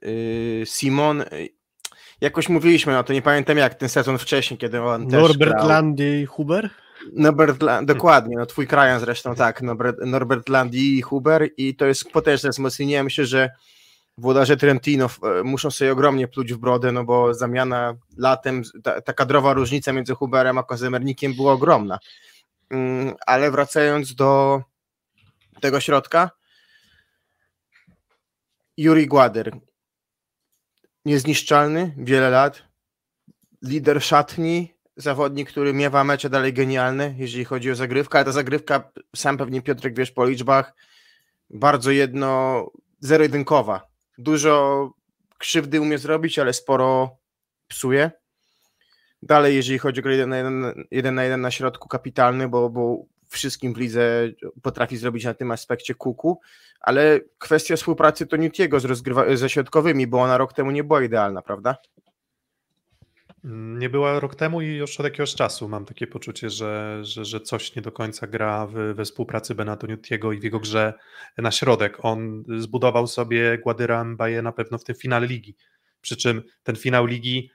yy, 0.01 0.65
Simon 0.65 1.23
jakoś 2.23 2.49
mówiliśmy 2.49 2.93
no 2.93 3.03
to, 3.03 3.13
nie 3.13 3.21
pamiętam 3.21 3.57
jak, 3.57 3.75
ten 3.75 3.89
sezon 3.89 4.17
wcześniej, 4.17 4.57
kiedy 4.57 4.81
on 4.81 5.07
też 5.07 5.21
Norbert 5.21 5.51
grał. 5.51 5.67
Landy 5.67 6.25
Huber? 6.25 6.69
Norbert, 7.13 7.63
dokładnie, 7.83 8.35
no 8.37 8.45
twój 8.45 8.67
krajan 8.67 8.99
zresztą, 8.99 9.35
tak, 9.35 9.61
Norbert, 9.61 9.97
Norbert 10.05 10.49
Landy 10.49 10.77
i 10.77 11.01
Huber 11.01 11.49
i 11.57 11.75
to 11.75 11.85
jest 11.85 12.11
potężne 12.11 12.49
wzmocnienie, 12.49 13.03
myślę, 13.03 13.25
że 13.25 13.49
włodarze 14.17 14.57
Trentino 14.57 15.09
e, 15.39 15.43
muszą 15.43 15.71
sobie 15.71 15.91
ogromnie 15.91 16.27
pluć 16.27 16.53
w 16.53 16.57
brodę, 16.57 16.91
no 16.91 17.03
bo 17.03 17.33
zamiana 17.33 17.93
latem, 18.17 18.61
ta, 18.83 19.01
ta 19.01 19.13
kadrowa 19.13 19.53
różnica 19.53 19.93
między 19.93 20.13
Huberem 20.13 20.57
a 20.57 20.63
Kazemernikiem 20.63 21.33
była 21.33 21.53
ogromna. 21.53 21.99
Mm, 22.69 23.13
ale 23.25 23.51
wracając 23.51 24.15
do 24.15 24.61
tego 25.63 25.79
środka, 25.79 26.31
Juri 28.77 29.07
Gładyr 29.07 29.51
niezniszczalny, 31.05 31.95
wiele 31.97 32.29
lat, 32.29 32.63
lider 33.61 34.03
szatni, 34.03 34.73
zawodnik, 34.95 35.49
który 35.49 35.73
miewa 35.73 36.03
mecze 36.03 36.29
dalej 36.29 36.53
genialne, 36.53 37.13
jeżeli 37.17 37.45
chodzi 37.45 37.71
o 37.71 37.75
zagrywkę, 37.75 38.17
ale 38.17 38.25
ta 38.25 38.31
zagrywka, 38.31 38.91
sam 39.15 39.37
pewnie 39.37 39.61
Piotrek 39.61 39.95
wiesz 39.95 40.11
po 40.11 40.25
liczbach, 40.25 40.73
bardzo 41.49 41.91
jedno, 41.91 42.27
zero-jedynkowa. 42.99 43.87
Dużo 44.17 44.93
krzywdy 45.37 45.81
umie 45.81 45.97
zrobić, 45.97 46.39
ale 46.39 46.53
sporo 46.53 47.17
psuje. 47.67 48.11
Dalej, 49.21 49.55
jeżeli 49.55 49.79
chodzi 49.79 50.03
o 50.03 50.09
1 50.09 50.29
na 50.29 50.37
1, 50.37 50.85
1 50.91 51.15
na 51.15 51.23
1 51.23 51.41
na 51.41 51.51
środku, 51.51 51.87
kapitalny, 51.87 52.49
bo, 52.49 52.69
bo 52.69 53.12
wszystkim 53.33 53.73
w 53.73 53.77
lidze 53.77 54.29
potrafi 54.61 54.97
zrobić 54.97 55.23
na 55.25 55.33
tym 55.33 55.51
aspekcie 55.51 55.95
kuku, 55.95 56.39
ale 56.79 57.19
kwestia 57.37 57.75
współpracy 57.75 58.27
to 58.27 58.37
Newtiego 58.37 58.79
z 58.79 58.85
rozgrywa- 58.85 59.35
ze 59.35 59.49
środkowymi, 59.49 60.07
bo 60.07 60.21
ona 60.21 60.37
rok 60.37 60.53
temu 60.53 60.71
nie 60.71 60.83
była 60.83 61.03
idealna, 61.03 61.41
prawda? 61.41 61.75
Nie 63.53 63.89
była 63.89 64.19
rok 64.19 64.35
temu 64.35 64.61
i 64.61 64.67
już 64.67 64.99
od 64.99 65.03
jakiegoś 65.03 65.35
czasu 65.35 65.69
mam 65.69 65.85
takie 65.85 66.07
poczucie, 66.07 66.49
że, 66.49 66.99
że, 67.01 67.25
że 67.25 67.41
coś 67.41 67.75
nie 67.75 67.81
do 67.81 67.91
końca 67.91 68.27
gra 68.27 68.67
w, 68.67 68.73
we 68.73 69.05
współpracy 69.05 69.55
Benato 69.55 69.87
Newtiego 69.87 70.31
i 70.31 70.39
w 70.39 70.43
jego 70.43 70.59
grze 70.59 70.93
na 71.37 71.51
środek. 71.51 71.97
On 72.01 72.43
zbudował 72.57 73.07
sobie 73.07 73.57
Guadyra 73.57 74.03
Mbaye 74.03 74.41
na 74.41 74.51
pewno 74.51 74.77
w 74.77 74.83
tym 74.83 74.95
finale 74.95 75.27
ligi, 75.27 75.55
przy 76.01 76.17
czym 76.17 76.43
ten 76.63 76.75
finał 76.75 77.05
ligi 77.05 77.51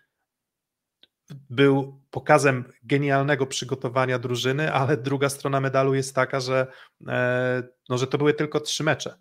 był 1.51 2.01
pokazem 2.11 2.73
genialnego 2.83 3.47
przygotowania 3.47 4.19
drużyny, 4.19 4.73
ale 4.73 4.97
druga 4.97 5.29
strona 5.29 5.61
medalu 5.61 5.95
jest 5.95 6.15
taka, 6.15 6.41
że, 6.41 6.67
e, 7.09 7.63
no, 7.89 7.99
że 7.99 8.07
to 8.07 8.19
były 8.19 8.35
tylko 8.35 8.61
trzy 8.61 8.85
mecze. 8.85 9.19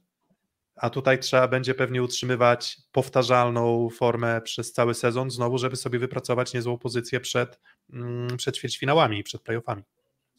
A 0.75 0.89
tutaj 0.89 1.19
trzeba 1.19 1.47
będzie 1.47 1.75
pewnie 1.75 2.03
utrzymywać 2.03 2.77
powtarzalną 2.91 3.89
formę 3.89 4.41
przez 4.41 4.73
cały 4.73 4.93
sezon, 4.93 5.31
znowu, 5.31 5.57
żeby 5.57 5.75
sobie 5.75 5.99
wypracować 5.99 6.53
niezłą 6.53 6.77
pozycję 6.77 7.19
przed, 7.19 7.59
mm, 7.93 8.37
przed 8.37 8.57
ćwierćfinałami 8.57 9.19
i 9.19 9.23
przed 9.23 9.41
playoffami. 9.41 9.83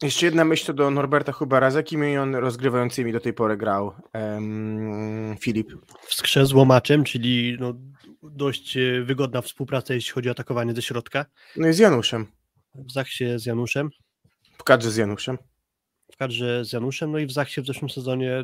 Jeszcze 0.03 0.25
jedna 0.25 0.45
myśl 0.45 0.73
do 0.73 0.91
Norberta 0.91 1.31
Hubera. 1.31 1.71
Z 1.71 1.75
jakimi 1.75 2.17
on 2.17 2.35
rozgrywającymi 2.35 3.13
do 3.13 3.19
tej 3.19 3.33
pory 3.33 3.57
grał 3.57 3.93
um, 4.13 5.35
Filip? 5.39 5.71
W 6.01 6.13
skrze 6.13 6.45
z 6.45 6.53
łomaczem, 6.53 7.03
czyli 7.03 7.57
no, 7.59 7.73
dość 8.23 8.77
e, 8.77 9.01
wygodna 9.03 9.41
współpraca, 9.41 9.93
jeśli 9.93 10.11
chodzi 10.11 10.29
o 10.29 10.31
atakowanie 10.31 10.73
ze 10.73 10.81
środka. 10.81 11.25
No 11.57 11.67
i 11.67 11.73
z 11.73 11.79
Januszem. 11.79 12.27
W 12.75 12.91
Zachsie 12.91 13.39
z 13.39 13.45
Januszem. 13.45 13.89
W 14.57 14.63
kadrze 14.63 14.91
z 14.91 14.95
Januszem. 14.97 15.37
W 16.11 16.17
kadrze 16.17 16.65
z 16.65 16.73
Januszem, 16.73 17.11
no 17.11 17.17
i 17.17 17.25
w 17.25 17.31
Zachsie 17.31 17.61
w 17.61 17.65
zeszłym 17.65 17.89
sezonie, 17.89 18.43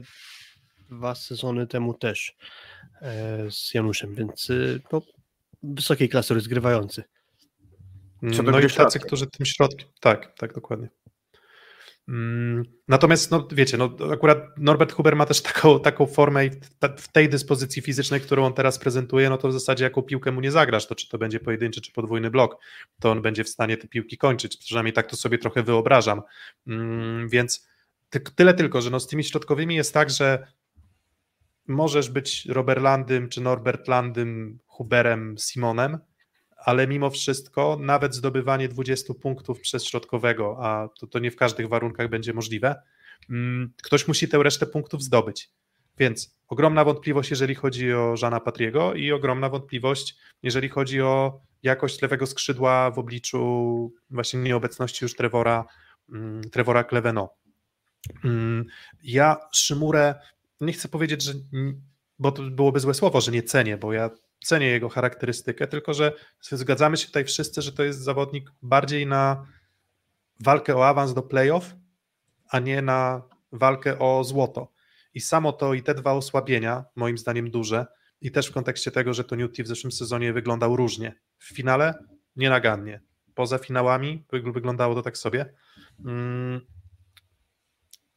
dwa 0.90 1.15
sezony 1.15 1.68
temu 1.68 1.94
też 1.94 2.36
e, 3.02 3.52
z 3.52 3.73
Januszem, 3.73 4.15
więc 4.15 4.49
e, 4.49 4.53
no, 4.91 5.02
wysokiej 5.64 6.10
klasy 6.10 6.34
rozgrywający. 6.34 7.03
Co 8.36 8.44
no 8.44 8.60
i 8.60 8.69
tacy, 8.69 8.99
którzy 8.99 9.27
tym 9.27 9.45
środkiem, 9.45 9.88
tak, 9.99 10.34
tak, 10.38 10.53
dokładnie. 10.53 10.90
Mm, 12.07 12.64
natomiast, 12.88 13.32
no 13.32 13.48
wiecie, 13.52 13.77
no, 13.77 13.95
akurat 14.14 14.38
Norbert 14.57 14.94
Huber 14.94 15.15
ma 15.15 15.26
też 15.26 15.41
taką, 15.41 15.80
taką 15.80 16.06
formę 16.06 16.45
i 16.45 16.49
w 16.98 17.07
tej 17.11 17.30
dyspozycji 17.30 17.82
fizycznej, 17.82 18.22
którą 18.22 18.45
on 18.45 18.53
teraz 18.53 18.80
prezentuje, 18.80 19.30
no 19.30 19.38
to 19.38 19.48
w 19.48 19.53
zasadzie 19.53 19.84
jaką 19.84 20.02
piłkę 20.02 20.32
mu 20.32 20.41
nie 20.41 20.52
zagrasz, 20.52 20.88
to 20.88 20.95
czy 20.95 21.10
to 21.10 21.18
będzie 21.18 21.40
pojedynczy, 21.40 21.82
czy 21.82 21.91
podwójny 21.91 22.32
blok, 22.32 22.57
to 22.99 23.11
on 23.11 23.22
będzie 23.22 23.44
w 23.44 23.49
stanie 23.49 23.77
te 23.77 23.88
piłki 23.88 24.18
kończyć, 24.18 24.57
przynajmniej 24.57 24.94
tak 24.94 25.07
to 25.07 25.15
sobie 25.15 25.38
trochę 25.38 25.64
wyobrażam, 25.64 26.22
mm, 26.68 27.30
więc 27.30 27.68
tyle 28.36 28.53
tylko, 28.53 28.82
że 28.82 28.90
no 28.90 28.99
z 28.99 29.07
tymi 29.07 29.23
środkowymi 29.23 29.76
jest 29.76 29.94
tak, 29.94 30.10
że 30.10 30.48
możesz 31.68 32.10
być 32.10 32.45
Robert 32.45 32.82
Landym, 32.82 33.30
czy 33.30 33.41
Norbert 33.41 33.88
Landym, 33.88 34.60
Huberem, 34.65 35.36
Simonem, 35.40 35.98
ale 36.65 36.87
mimo 36.87 37.09
wszystko 37.09 37.77
nawet 37.81 38.15
zdobywanie 38.15 38.69
20 38.69 39.13
punktów 39.13 39.59
przez 39.59 39.85
środkowego, 39.85 40.57
a 40.61 40.89
to, 40.99 41.07
to 41.07 41.19
nie 41.19 41.31
w 41.31 41.35
każdych 41.35 41.67
warunkach 41.67 42.09
będzie 42.09 42.33
możliwe, 42.33 42.75
mm, 43.29 43.73
ktoś 43.83 44.07
musi 44.07 44.27
tę 44.27 44.43
resztę 44.43 44.65
punktów 44.65 45.03
zdobyć. 45.03 45.49
Więc 45.97 46.37
ogromna 46.47 46.85
wątpliwość, 46.85 47.29
jeżeli 47.29 47.55
chodzi 47.55 47.93
o 47.93 48.17
Żana 48.17 48.39
Patriego 48.39 48.93
i 48.93 49.11
ogromna 49.11 49.49
wątpliwość, 49.49 50.15
jeżeli 50.43 50.69
chodzi 50.69 51.01
o 51.01 51.41
jakość 51.63 52.01
lewego 52.01 52.25
skrzydła 52.25 52.91
w 52.91 52.99
obliczu 52.99 53.93
właśnie 54.09 54.39
nieobecności 54.39 55.05
już 55.05 55.15
Trevora, 55.15 55.65
mm, 56.09 56.41
Trevora 56.41 56.83
Cleveno. 56.83 57.29
Mm, 58.23 58.65
ja 59.03 59.37
Szymurę, 59.53 60.15
nie 60.61 60.73
chcę 60.73 60.87
powiedzieć, 60.87 61.23
że 61.23 61.33
bo 62.19 62.31
to 62.31 62.43
byłoby 62.43 62.79
złe 62.79 62.93
słowo, 62.93 63.21
że 63.21 63.31
nie 63.31 63.43
cenię, 63.43 63.77
bo 63.77 63.93
ja 63.93 64.09
cenię 64.44 64.68
jego 64.68 64.90
charakterystykę, 64.90 65.68
tylko 65.68 65.94
że 65.94 66.14
zgadzamy 66.41 66.98
się 66.98 67.07
tutaj 67.07 67.26
wszyscy, 67.26 67.62
że 67.62 67.72
to 67.72 67.84
jest 67.84 67.99
zawodnik 67.99 68.52
bardziej 68.62 69.07
na 69.07 69.48
walkę 70.40 70.76
o 70.76 70.88
awans 70.88 71.14
do 71.14 71.22
playoff, 71.22 71.76
a 72.49 72.60
nie 72.60 72.82
na 72.82 73.22
walkę 73.52 73.99
o 73.99 74.24
złoto. 74.24 74.72
I 75.14 75.22
samo 75.22 75.53
to 75.53 75.74
i 75.74 75.84
te 75.84 75.95
dwa 75.95 76.14
osłabienia, 76.14 76.86
moim 76.95 77.18
zdaniem 77.18 77.52
duże, 77.52 77.86
i 78.22 78.32
też 78.32 78.48
w 78.48 78.52
kontekście 78.52 78.91
tego, 78.91 79.14
że 79.14 79.24
to 79.24 79.36
Newty 79.36 79.64
w 79.64 79.68
zeszłym 79.68 79.91
sezonie 79.91 80.34
wyglądał 80.34 80.76
różnie. 80.76 81.16
W 81.38 81.48
finale 81.48 81.94
nienagannie. 82.36 83.02
Poza 83.36 83.57
finałami 83.57 84.26
wyglądało 84.32 84.95
to 84.95 85.02
tak 85.02 85.18
sobie. 85.18 85.53
Mm. 86.06 86.62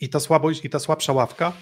I 0.00 0.08
ta 0.08 0.20
słabość, 0.20 0.64
i 0.64 0.70
ta 0.70 0.78
słabsza 0.78 1.12
ławka. 1.12 1.52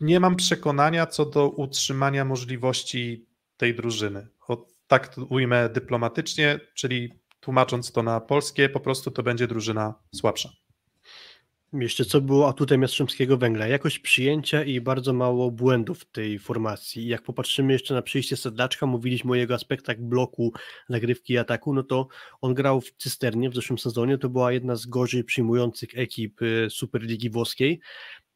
Nie 0.00 0.20
mam 0.20 0.36
przekonania 0.36 1.06
co 1.06 1.26
do 1.26 1.48
utrzymania 1.48 2.24
możliwości 2.24 3.26
tej 3.56 3.74
drużyny. 3.74 4.28
O, 4.48 4.66
tak 4.86 5.14
to 5.14 5.24
ujmę 5.24 5.68
dyplomatycznie, 5.68 6.60
czyli 6.74 7.12
tłumacząc 7.40 7.92
to 7.92 8.02
na 8.02 8.20
polskie, 8.20 8.68
po 8.68 8.80
prostu 8.80 9.10
to 9.10 9.22
będzie 9.22 9.46
drużyna 9.46 9.94
słabsza. 10.14 10.50
Jeszcze 11.72 12.04
co 12.04 12.20
było 12.20 12.48
atutem 12.48 12.82
Jastrzębskiego 12.82 13.38
Węgla? 13.38 13.66
Jakość 13.66 13.98
przyjęcia 13.98 14.64
i 14.64 14.80
bardzo 14.80 15.12
mało 15.12 15.50
błędów 15.50 16.00
w 16.00 16.04
tej 16.04 16.38
formacji. 16.38 17.06
Jak 17.06 17.22
popatrzymy 17.22 17.72
jeszcze 17.72 17.94
na 17.94 18.02
przyjście 18.02 18.36
Sedlaczka, 18.36 18.86
mówiliśmy 18.86 19.32
o 19.32 19.34
jego 19.34 19.54
aspektach 19.54 20.00
bloku, 20.00 20.52
nagrywki 20.88 21.32
i 21.32 21.38
ataku, 21.38 21.74
no 21.74 21.82
to 21.82 22.08
on 22.40 22.54
grał 22.54 22.80
w 22.80 22.92
Cysternie 22.92 23.50
w 23.50 23.54
zeszłym 23.54 23.78
sezonie, 23.78 24.18
to 24.18 24.28
była 24.28 24.52
jedna 24.52 24.76
z 24.76 24.86
gorzej 24.86 25.24
przyjmujących 25.24 25.88
ekip 25.94 26.42
y, 26.42 26.66
Superligi 26.70 27.30
Włoskiej. 27.30 27.80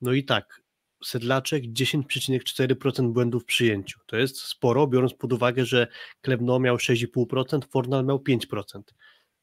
No 0.01 0.13
i 0.13 0.25
tak, 0.25 0.60
Sedlaczek 1.05 1.65
10,4% 1.65 3.13
błędów 3.13 3.43
w 3.43 3.47
przyjęciu. 3.47 4.01
To 4.07 4.17
jest 4.17 4.39
sporo, 4.39 4.87
biorąc 4.87 5.15
pod 5.15 5.33
uwagę, 5.33 5.65
że 5.65 5.87
Klebno 6.21 6.59
miał 6.59 6.77
6,5%, 6.77 7.61
Fornal 7.71 8.05
miał 8.05 8.19
5%. 8.19 8.83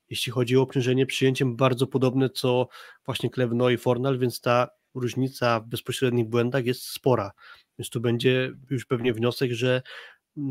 Jeśli 0.10 0.32
chodzi 0.32 0.58
o 0.58 0.62
obciążenie 0.62 1.06
przyjęciem, 1.06 1.56
bardzo 1.56 1.88
podobne 1.88 2.30
co 2.30 2.68
właśnie 3.06 3.30
Klebno 3.30 3.70
i 3.70 3.78
Fornal, 3.78 4.20
więc 4.20 4.42
ta 4.42 4.68
różnica 4.94 5.60
w 5.60 5.68
bezpośrednich 5.68 6.26
błędach 6.26 6.66
jest 6.66 6.84
spora. 6.84 7.32
Więc 7.80 7.90
tu 7.90 8.02
będzie 8.02 8.52
już 8.70 8.86
pewnie 8.86 9.14
wniosek, 9.14 9.52
że 9.52 9.82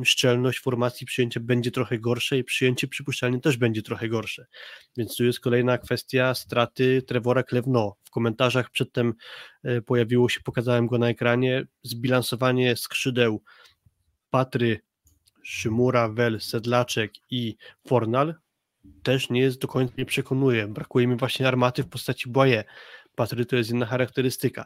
szczelność 0.04 0.60
formacji 0.60 1.06
przyjęcia 1.06 1.40
będzie 1.40 1.70
trochę 1.70 1.98
gorsze 1.98 2.38
i 2.38 2.44
przyjęcie 2.44 2.88
przypuszczalnie 2.88 3.40
też 3.40 3.56
będzie 3.56 3.82
trochę 3.82 4.08
gorsze. 4.08 4.46
Więc 4.96 5.16
tu 5.16 5.24
jest 5.24 5.40
kolejna 5.40 5.78
kwestia 5.78 6.34
straty 6.34 7.02
Trevora 7.02 7.42
Klewno. 7.42 7.96
W 8.04 8.10
komentarzach 8.10 8.70
przedtem 8.70 9.14
e, 9.64 9.82
pojawiło 9.82 10.28
się, 10.28 10.40
pokazałem 10.40 10.86
go 10.86 10.98
na 10.98 11.08
ekranie, 11.08 11.66
zbilansowanie 11.82 12.76
skrzydeł 12.76 13.42
Patry, 14.30 14.80
Szymura, 15.42 16.08
Wel, 16.08 16.40
Sedlaczek 16.40 17.12
i 17.30 17.56
Fornal 17.86 18.34
też 19.02 19.30
nie 19.30 19.40
jest 19.40 19.60
do 19.60 19.68
końca 19.68 19.94
nie 19.98 20.06
przekonuje. 20.06 20.68
Brakuje 20.68 21.06
mi 21.06 21.16
właśnie 21.16 21.48
armaty 21.48 21.82
w 21.82 21.88
postaci 21.88 22.30
Boye. 22.30 22.64
Patry 23.16 23.46
to 23.46 23.56
jest 23.56 23.70
inna 23.70 23.86
charakterystyka. 23.86 24.64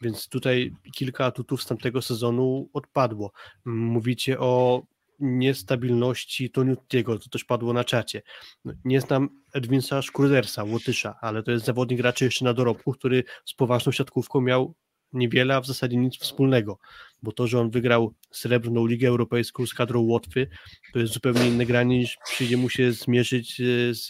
Więc 0.00 0.28
tutaj 0.28 0.72
kilka 0.96 1.24
atutów 1.24 1.62
z 1.62 1.66
tamtego 1.66 2.02
sezonu 2.02 2.70
odpadło. 2.72 3.32
Mówicie 3.64 4.40
o 4.40 4.82
niestabilności 5.20 6.50
Toniutiego, 6.50 7.18
to 7.18 7.28
też 7.28 7.44
padło 7.44 7.72
na 7.72 7.84
czacie. 7.84 8.22
No, 8.64 8.72
nie 8.84 9.00
znam 9.00 9.28
Edwinsa 9.52 10.02
Szkurdersa, 10.02 10.64
Łotysza, 10.64 11.14
ale 11.20 11.42
to 11.42 11.50
jest 11.50 11.64
zawodnik 11.64 12.00
raczej 12.00 12.26
jeszcze 12.26 12.44
na 12.44 12.54
dorobku, 12.54 12.92
który 12.92 13.24
z 13.44 13.54
poważną 13.54 13.92
siatkówką 13.92 14.40
miał 14.40 14.74
niewiele, 15.12 15.56
a 15.56 15.60
w 15.60 15.66
zasadzie 15.66 15.96
nic 15.96 16.18
wspólnego, 16.18 16.78
bo 17.22 17.32
to, 17.32 17.46
że 17.46 17.60
on 17.60 17.70
wygrał 17.70 18.14
srebrną 18.30 18.86
Ligę 18.86 19.08
Europejską 19.08 19.66
z 19.66 19.74
kadrą 19.74 20.00
Łotwy, 20.00 20.48
to 20.92 20.98
jest 20.98 21.12
zupełnie 21.12 21.48
inne 21.48 21.66
granie 21.66 21.98
niż 21.98 22.18
przyjdzie 22.24 22.56
mu 22.56 22.68
się 22.68 22.92
zmierzyć 22.92 23.60
e, 23.60 23.64
z 23.94 24.08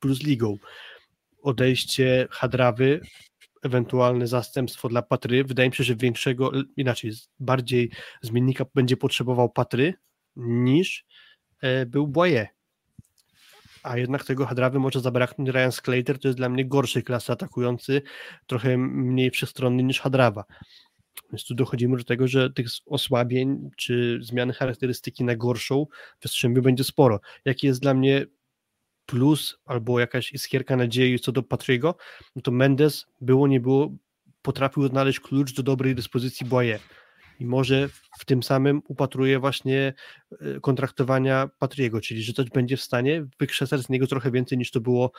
Plus 0.00 0.22
Ligą 0.22 0.56
odejście 1.42 2.28
Hadrawy, 2.30 3.00
ewentualne 3.62 4.26
zastępstwo 4.26 4.88
dla 4.88 5.02
Patry. 5.02 5.44
Wydaje 5.44 5.68
mi 5.68 5.74
się, 5.74 5.84
że 5.84 5.96
większego, 5.96 6.52
inaczej, 6.76 7.12
bardziej 7.40 7.90
zmiennika 8.22 8.64
będzie 8.74 8.96
potrzebował 8.96 9.50
Patry 9.50 9.94
niż 10.36 11.06
e, 11.60 11.86
był 11.86 12.08
Boye. 12.08 12.48
A 13.82 13.98
jednak 13.98 14.24
tego 14.24 14.46
Hadrawy 14.46 14.78
może 14.78 15.00
zabraknąć. 15.00 15.50
Ryan 15.50 15.72
Sclater 15.72 16.18
to 16.18 16.28
jest 16.28 16.38
dla 16.38 16.48
mnie 16.48 16.66
gorszej 16.66 17.02
klasy 17.02 17.32
atakujący, 17.32 18.02
trochę 18.46 18.78
mniej 18.78 19.30
przestronny 19.30 19.82
niż 19.82 20.00
Hadrawa. 20.00 20.44
Więc 21.32 21.44
tu 21.44 21.54
dochodzimy 21.54 21.96
do 21.96 22.04
tego, 22.04 22.28
że 22.28 22.50
tych 22.50 22.66
osłabień 22.86 23.70
czy 23.76 24.18
zmiany 24.22 24.52
charakterystyki 24.52 25.24
na 25.24 25.36
gorszą 25.36 25.86
w 26.20 26.24
Jastrzębiu 26.24 26.62
będzie 26.62 26.84
sporo. 26.84 27.20
Jaki 27.44 27.66
jest 27.66 27.80
dla 27.80 27.94
mnie 27.94 28.26
plus 29.08 29.58
albo 29.66 30.00
jakaś 30.00 30.32
iskierka 30.32 30.76
nadziei 30.76 31.18
co 31.18 31.32
do 31.32 31.42
Patriego, 31.42 31.94
no 32.36 32.42
to 32.42 32.50
Mendes 32.50 33.06
było 33.20 33.48
nie 33.48 33.60
było, 33.60 33.90
potrafił 34.42 34.88
znaleźć 34.88 35.20
klucz 35.20 35.54
do 35.54 35.62
dobrej 35.62 35.94
dyspozycji 35.94 36.46
Boye 36.46 36.78
i 37.40 37.46
może 37.46 37.88
w 38.18 38.24
tym 38.24 38.42
samym 38.42 38.82
upatruje 38.88 39.38
właśnie 39.38 39.94
e, 40.40 40.60
kontraktowania 40.60 41.50
Patriego, 41.58 42.00
czyli 42.00 42.22
że 42.22 42.32
też 42.32 42.46
będzie 42.50 42.76
w 42.76 42.82
stanie 42.82 43.26
wykrzesać 43.40 43.80
z 43.80 43.88
niego 43.88 44.06
trochę 44.06 44.30
więcej 44.30 44.58
niż 44.58 44.70
to 44.70 44.80
było 44.80 45.12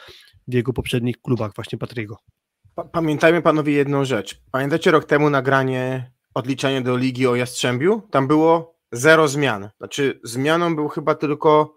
w 0.48 0.54
jego 0.54 0.74
poprzednich 0.74 1.22
klubach 1.22 1.52
właśnie 1.56 1.78
Patriego. 1.78 2.18
Pamiętajmy 2.92 3.42
panowie 3.42 3.74
jedną 3.74 4.06
rzecz. 4.06 4.42
Pamiętacie 4.52 4.92
rok 4.92 5.06
temu 5.06 5.30
nagranie 5.30 6.12
odliczanie 6.34 6.82
do 6.82 6.98
ligi 6.98 7.28
o 7.28 7.36
Jastrzębiu? 7.36 8.02
Tam 8.12 8.28
było 8.28 8.80
zero 8.92 9.28
zmian. 9.28 9.70
Znaczy 9.78 10.20
zmianą 10.24 10.76
był 10.76 10.88
chyba 10.88 11.16
tylko 11.16 11.76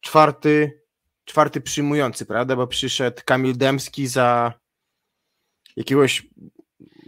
czwarty 0.00 0.85
czwarty 1.26 1.60
przyjmujący, 1.60 2.26
prawda? 2.26 2.56
Bo 2.56 2.66
przyszedł 2.66 3.22
Kamil 3.24 3.56
Demski 3.56 4.06
za 4.06 4.52
jakiegoś 5.76 6.26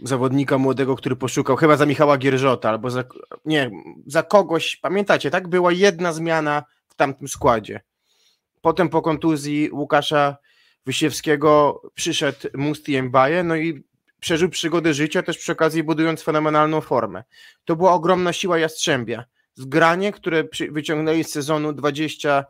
zawodnika 0.03 0.57
młodego, 0.57 0.95
który 0.95 1.15
poszukał, 1.15 1.55
chyba 1.55 1.77
za 1.77 1.85
Michała 1.85 2.17
Gierżota, 2.17 2.69
albo 2.69 2.89
za, 2.89 3.03
nie, 3.45 3.71
za 4.05 4.23
kogoś, 4.23 4.75
pamiętacie, 4.75 5.31
tak? 5.31 5.47
Była 5.47 5.71
jedna 5.71 6.13
zmiana 6.13 6.63
w 6.87 6.95
tamtym 6.95 7.27
składzie. 7.27 7.81
Potem 8.61 8.89
po 8.89 9.01
kontuzji 9.01 9.69
Łukasza 9.71 10.37
Wysiewskiego 10.85 11.81
przyszedł 11.93 12.47
Musti 12.53 13.01
Mbaye, 13.01 13.43
no 13.43 13.55
i 13.55 13.83
przeżył 14.19 14.49
przygodę 14.49 14.93
życia, 14.93 15.23
też 15.23 15.37
przy 15.37 15.51
okazji 15.51 15.83
budując 15.83 16.21
fenomenalną 16.21 16.81
formę. 16.81 17.23
To 17.65 17.75
była 17.75 17.93
ogromna 17.93 18.33
siła 18.33 18.59
Jastrzębia. 18.59 19.25
Zgranie, 19.53 20.11
które 20.11 20.43
wyciągnęli 20.71 21.23
z 21.23 21.31
sezonu 21.31 21.73
20 21.73 22.45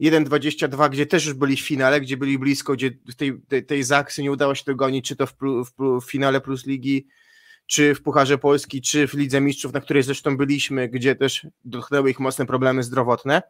1.22, 0.00 0.90
gdzie 0.90 1.06
też 1.06 1.26
już 1.26 1.34
byli 1.34 1.56
w 1.56 1.60
finale, 1.60 2.00
gdzie 2.00 2.16
byli 2.16 2.38
blisko, 2.38 2.72
gdzie 2.72 2.90
tej, 3.16 3.40
tej, 3.48 3.66
tej 3.66 3.82
Zaksy 3.82 4.22
nie 4.22 4.32
udało 4.32 4.54
się 4.54 4.64
dogonić, 4.66 5.08
czy 5.08 5.16
to 5.16 5.26
w, 5.26 5.34
w, 5.42 6.00
w 6.00 6.10
finale 6.10 6.40
Plus 6.40 6.66
Ligi, 6.66 7.06
czy 7.66 7.94
w 7.94 8.02
Pucharze 8.02 8.38
Polski, 8.38 8.82
czy 8.82 9.08
w 9.08 9.14
Lidze 9.14 9.40
Mistrzów, 9.40 9.72
na 9.72 9.80
której 9.80 10.02
zresztą 10.02 10.36
byliśmy, 10.36 10.88
gdzie 10.88 11.14
też 11.14 11.46
dotknęły 11.64 12.10
ich 12.10 12.20
mocne 12.20 12.46
problemy 12.46 12.82
zdrowotne. 12.82 13.42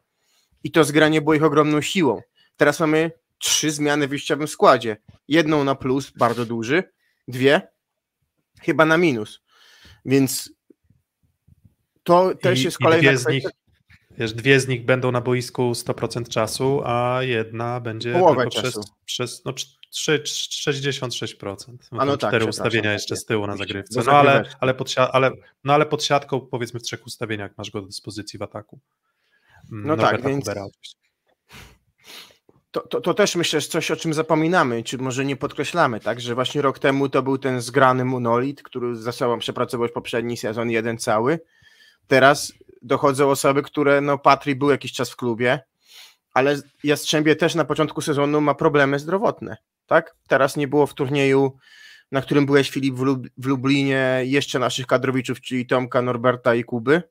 I 0.65 0.71
to 0.71 0.85
zgranie 0.85 1.21
było 1.21 1.35
ich 1.35 1.43
ogromną 1.43 1.81
siłą. 1.81 2.21
Teraz 2.57 2.81
mamy 2.81 3.11
trzy 3.39 3.71
zmiany 3.71 4.07
w 4.07 4.11
wyjściowym 4.11 4.49
składzie. 4.49 4.97
Jedną 5.29 5.65
na 5.65 5.75
plus, 5.75 6.11
bardzo 6.11 6.47
duży, 6.47 6.83
dwie 7.29 7.69
chyba 8.63 8.85
na 8.85 8.97
minus. 8.97 9.41
Więc 10.05 10.53
to 12.03 12.35
też 12.35 12.61
I, 12.61 12.65
jest 12.65 12.79
kolejna 12.79 13.17
z, 13.17 13.29
nich, 13.29 13.45
Wiesz, 14.21 14.33
dwie 14.33 14.61
z 14.61 14.69
nich 14.69 14.85
będą 14.85 15.13
na 15.13 15.21
boisku 15.21 15.73
100% 15.73 16.29
czasu, 16.29 16.83
a 16.85 17.19
jedna 17.23 17.81
będzie 17.81 18.13
Połowę 18.13 18.43
tylko 18.43 18.63
czasu. 18.63 18.81
przez, 18.81 18.93
przez 19.05 19.45
no, 19.45 19.53
trzy- 19.53 20.19
trz- 20.19 20.71
66%. 20.71 21.57
A 21.91 22.05
no 22.05 22.17
tak, 22.17 22.31
cztery 22.31 22.45
ustawienia 22.47 22.83
tak 22.91 22.93
jeszcze 22.93 23.17
z 23.17 23.25
tyłu 23.25 23.47
na 23.47 23.57
zagrywce. 23.57 24.03
No 24.07 24.13
ale, 24.13 24.45
ale, 24.61 24.75
pod, 24.75 24.95
ale, 25.13 25.31
no 25.65 25.73
ale 25.75 25.87
pod 25.87 26.05
siatką 26.05 26.41
powiedzmy 26.41 26.81
w 26.81 26.83
trzech 26.83 27.07
ustawieniach 27.07 27.51
masz 27.59 27.71
go 27.71 27.81
do 27.81 27.87
dyspozycji 27.87 28.39
w 28.39 28.43
ataku. 28.43 28.81
Mm, 29.73 29.87
No 29.87 29.97
tak, 29.97 30.23
więc- 30.23 30.45
Kubera. 30.45 30.65
To, 32.71 32.81
to, 32.81 33.01
to 33.01 33.15
też 33.15 33.37
myślę, 33.37 33.61
że 33.61 33.69
coś, 33.69 33.91
o 33.91 33.97
czym 33.97 34.15
zapominamy, 34.15 34.83
czy 34.83 34.99
może 34.99 35.25
nie 35.25 35.37
podkreślamy, 35.37 36.01
tak? 36.01 36.21
Że 36.21 36.35
właśnie 36.35 36.63
rok 36.63 36.79
temu 36.79 37.09
to 37.09 37.23
był 37.23 37.39
ten 37.39 37.61
zgrany 37.61 38.05
monolit, 38.05 38.63
który 38.63 38.97
za 38.97 39.13
sobą 39.13 39.39
przepracował 39.39 39.85
już 39.85 39.93
poprzedni 39.93 40.37
sezon 40.37 40.71
jeden 40.71 40.99
cały. 40.99 41.41
Teraz 42.07 42.53
dochodzą 42.83 43.31
osoby, 43.31 43.63
które, 43.63 44.01
no 44.01 44.19
Patry 44.19 44.57
był 44.57 44.71
jakiś 44.71 44.93
czas 44.93 45.11
w 45.11 45.17
klubie, 45.17 45.61
ale 46.33 46.57
Jastrzębie 46.85 47.37
też 47.37 47.55
na 47.55 47.65
początku 47.65 48.01
sezonu 48.01 48.41
ma 48.41 48.55
problemy 48.55 48.99
zdrowotne, 48.99 49.57
tak? 49.87 50.17
Teraz 50.29 50.57
nie 50.57 50.69
było 50.69 50.87
w 50.87 50.95
turnieju, 50.95 51.57
na 52.13 52.23
którym 52.23 52.47
byłeś 52.47 52.71
Filip 52.71 52.95
w, 52.95 53.03
Lub- 53.03 53.29
w 53.37 53.47
Lublinie, 53.47 54.21
jeszcze 54.25 54.59
naszych 54.59 54.87
kadrowiczów, 54.87 55.41
czyli 55.41 55.67
Tomka, 55.67 56.03
Norberta 56.03 56.55
i 56.55 56.65
Kuby, 56.65 57.03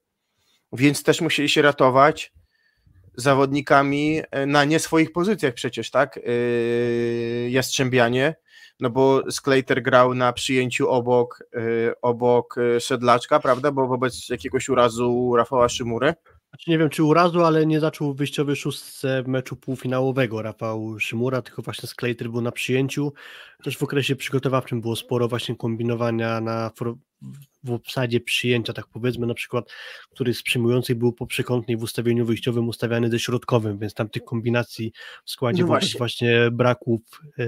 więc 0.74 1.04
też 1.04 1.22
musieli 1.22 1.50
się 1.50 1.62
ratować 1.62 2.34
zawodnikami 3.16 4.22
e, 4.32 4.46
na 4.46 4.66
nie 4.66 4.80
swoich 4.80 5.12
pozycjach 5.12 5.54
przecież, 5.54 5.92
tak? 5.92 6.16
Yy, 6.16 7.50
Jastrzębianie, 7.50 8.36
no 8.80 8.90
bo 8.90 9.32
Sklejter 9.32 9.82
grał 9.82 10.14
na 10.14 10.34
przyjęciu 10.34 10.90
obok, 10.90 11.44
yy, 11.54 11.94
obok 12.02 12.56
yy, 12.58 12.80
Sedlaczka, 12.80 13.40
prawda? 13.40 13.72
Bo 13.72 13.88
wobec 13.88 14.30
jakiegoś 14.30 14.70
urazu 14.70 15.34
Rafała 15.36 15.70
Szymury. 15.70 16.14
Znaczy 16.50 16.72
nie 16.72 16.78
wiem, 16.78 16.90
czy 16.90 17.04
urazu, 17.04 17.44
ale 17.44 17.66
nie 17.66 17.80
zaczął 17.80 18.14
w 18.14 18.18
wyjściowej 18.18 18.56
szóstce 18.56 19.24
meczu 19.28 19.56
półfinałowego 19.56 20.42
Rafał 20.42 21.00
Szymura, 21.00 21.42
tylko 21.42 21.62
właśnie 21.62 21.90
Sklejter 21.90 22.30
był 22.30 22.42
na 22.42 22.52
przyjęciu. 22.52 23.14
Też 23.64 23.78
w 23.78 23.84
okresie 23.84 24.16
przygotowawczym 24.16 24.82
było 24.82 24.96
sporo 24.96 25.28
właśnie 25.28 25.56
kombinowania 25.56 26.42
na, 26.42 26.72
w 27.64 27.72
obsadzie 27.72 28.20
przyjęcia, 28.20 28.74
tak 28.74 28.88
powiedzmy, 28.88 29.28
na 29.28 29.34
przykład, 29.34 29.72
który 30.10 30.34
z 30.34 30.44
przyjmujących 30.44 30.98
był 30.98 31.14
po 31.14 31.28
przekątnej 31.28 31.78
w 31.78 31.84
ustawieniu 31.84 32.26
wyjściowym 32.26 32.68
ustawiany 32.68 33.10
ze 33.10 33.20
środkowym, 33.20 33.78
więc 33.78 33.94
tam 33.94 34.10
tych 34.10 34.24
kombinacji 34.24 34.94
w 35.26 35.32
składzie 35.32 35.62
No 35.62 35.68
właśnie. 35.68 35.98
właśnie 35.98 36.52
braków 36.52 37.02
e, 37.40 37.44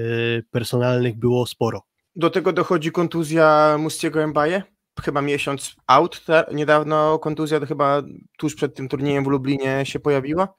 personalnych 0.51 1.15
było 1.15 1.45
sporo. 1.45 1.83
Do 2.15 2.29
tego 2.29 2.53
dochodzi 2.53 2.91
kontuzja 2.91 3.75
Mustiego 3.79 4.27
Mbaye, 4.27 4.63
chyba 5.03 5.21
miesiąc 5.21 5.75
out, 5.87 6.21
niedawno 6.53 7.19
kontuzja 7.19 7.59
to 7.59 7.65
chyba 7.65 8.03
tuż 8.37 8.55
przed 8.55 8.75
tym 8.75 8.89
turniejem 8.89 9.23
w 9.23 9.27
Lublinie 9.27 9.81
się 9.83 9.99
pojawiła, 9.99 10.53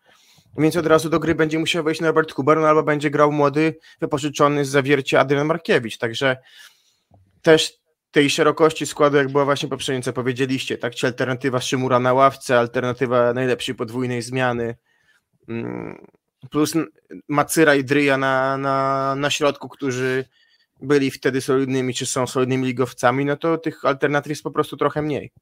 więc 0.59 0.77
od 0.77 0.87
razu 0.87 1.11
do 1.11 1.21
gry 1.21 1.35
będzie 1.35 1.59
musiał 1.59 1.85
wejść 1.85 2.01
Norbert 2.01 2.33
Kuber, 2.33 2.59
no 2.59 2.69
albo 2.69 2.83
będzie 2.83 3.11
grał 3.11 3.33
młody, 3.33 3.79
wypożyczony 4.01 4.65
z 4.65 4.69
zawiercia 4.69 5.21
Adrian 5.21 5.47
Markiewicz, 5.47 5.99
także 5.99 6.37
też 7.43 7.82
tej 8.13 8.31
szerokości 8.31 8.87
składu, 8.87 9.17
jak 9.17 9.29
była 9.33 9.45
właśnie 9.45 9.69
poprzednio, 9.69 10.03
co 10.03 10.13
powiedzieliście, 10.13 10.79
tak, 10.79 10.95
czy 10.95 11.07
alternatywa 11.07 11.61
Szymura 11.61 12.01
na 12.01 12.13
ławce, 12.13 12.59
alternatywa 12.59 13.33
najlepszej 13.33 13.75
podwójnej 13.75 14.23
zmiany, 14.23 14.77
mm, 15.49 16.07
plus 16.51 16.75
Macyra 17.29 17.75
i 17.75 17.85
Dryja 17.85 18.17
na, 18.17 18.57
na, 18.59 19.15
na 19.15 19.31
środku, 19.31 19.69
którzy 19.69 20.25
byli 20.83 21.11
wtedy 21.11 21.41
solidnymi, 21.41 21.95
czy 21.95 22.07
są 22.07 22.27
solidnymi 22.27 22.67
ligowcami, 22.67 23.25
no 23.25 23.37
to 23.37 23.59
tych 23.59 23.85
alternatyw 23.85 24.31
jest 24.31 24.43
po 24.43 24.51
prostu 24.51 24.77
trochę 24.77 25.03
mniej. 25.03 25.33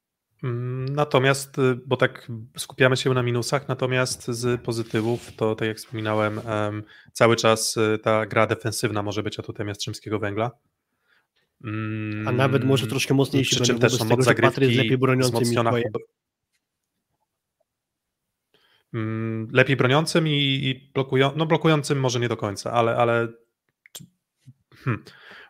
Mm, 0.42 0.84
Natomiast, 0.88 1.58
y, 1.58 1.78
bo 1.86 1.96
tak 1.96 2.28
skupiamy 2.56 2.96
się 2.96 3.14
na 3.14 3.22
minusach, 3.22 3.68
natomiast 3.68 4.28
z 4.28 4.60
pozytywów, 4.60 5.36
to 5.36 5.54
tak 5.54 5.68
jak 5.68 5.76
wspominałem, 5.76 6.38
em, 6.38 6.82
cały 7.12 7.36
czas 7.36 7.76
y, 7.76 7.98
ta 8.02 8.26
gra 8.26 8.46
defensywna 8.46 9.02
może 9.02 9.22
być 9.22 9.38
atutem 9.38 9.68
Jastrzębskiego 9.68 10.18
Węgla. 10.18 10.50
Mm, 11.64 12.28
A 12.28 12.32
nawet 12.32 12.64
może 12.64 12.86
troszkę 12.86 13.14
mocniejsi 13.14 13.56
Przy 13.56 13.64
czym 13.64 13.78
też 13.78 13.92
są 13.92 14.08
tego, 14.08 14.16
Patry 14.16 14.42
jest 14.42 14.50
zagrywki 14.50 14.76
lepiej 14.76 14.98
broniącym 14.98 15.32
wzmocniona 15.32 15.72
Mm, 18.94 19.48
lepiej 19.52 19.76
broniącym 19.76 20.28
i, 20.28 20.32
i 20.32 20.90
blokują, 20.94 21.32
no 21.36 21.46
blokującym 21.46 22.00
może 22.00 22.20
nie 22.20 22.28
do 22.28 22.36
końca, 22.36 22.72
ale, 22.72 22.96
ale 22.96 23.28
hmm. 24.84 25.04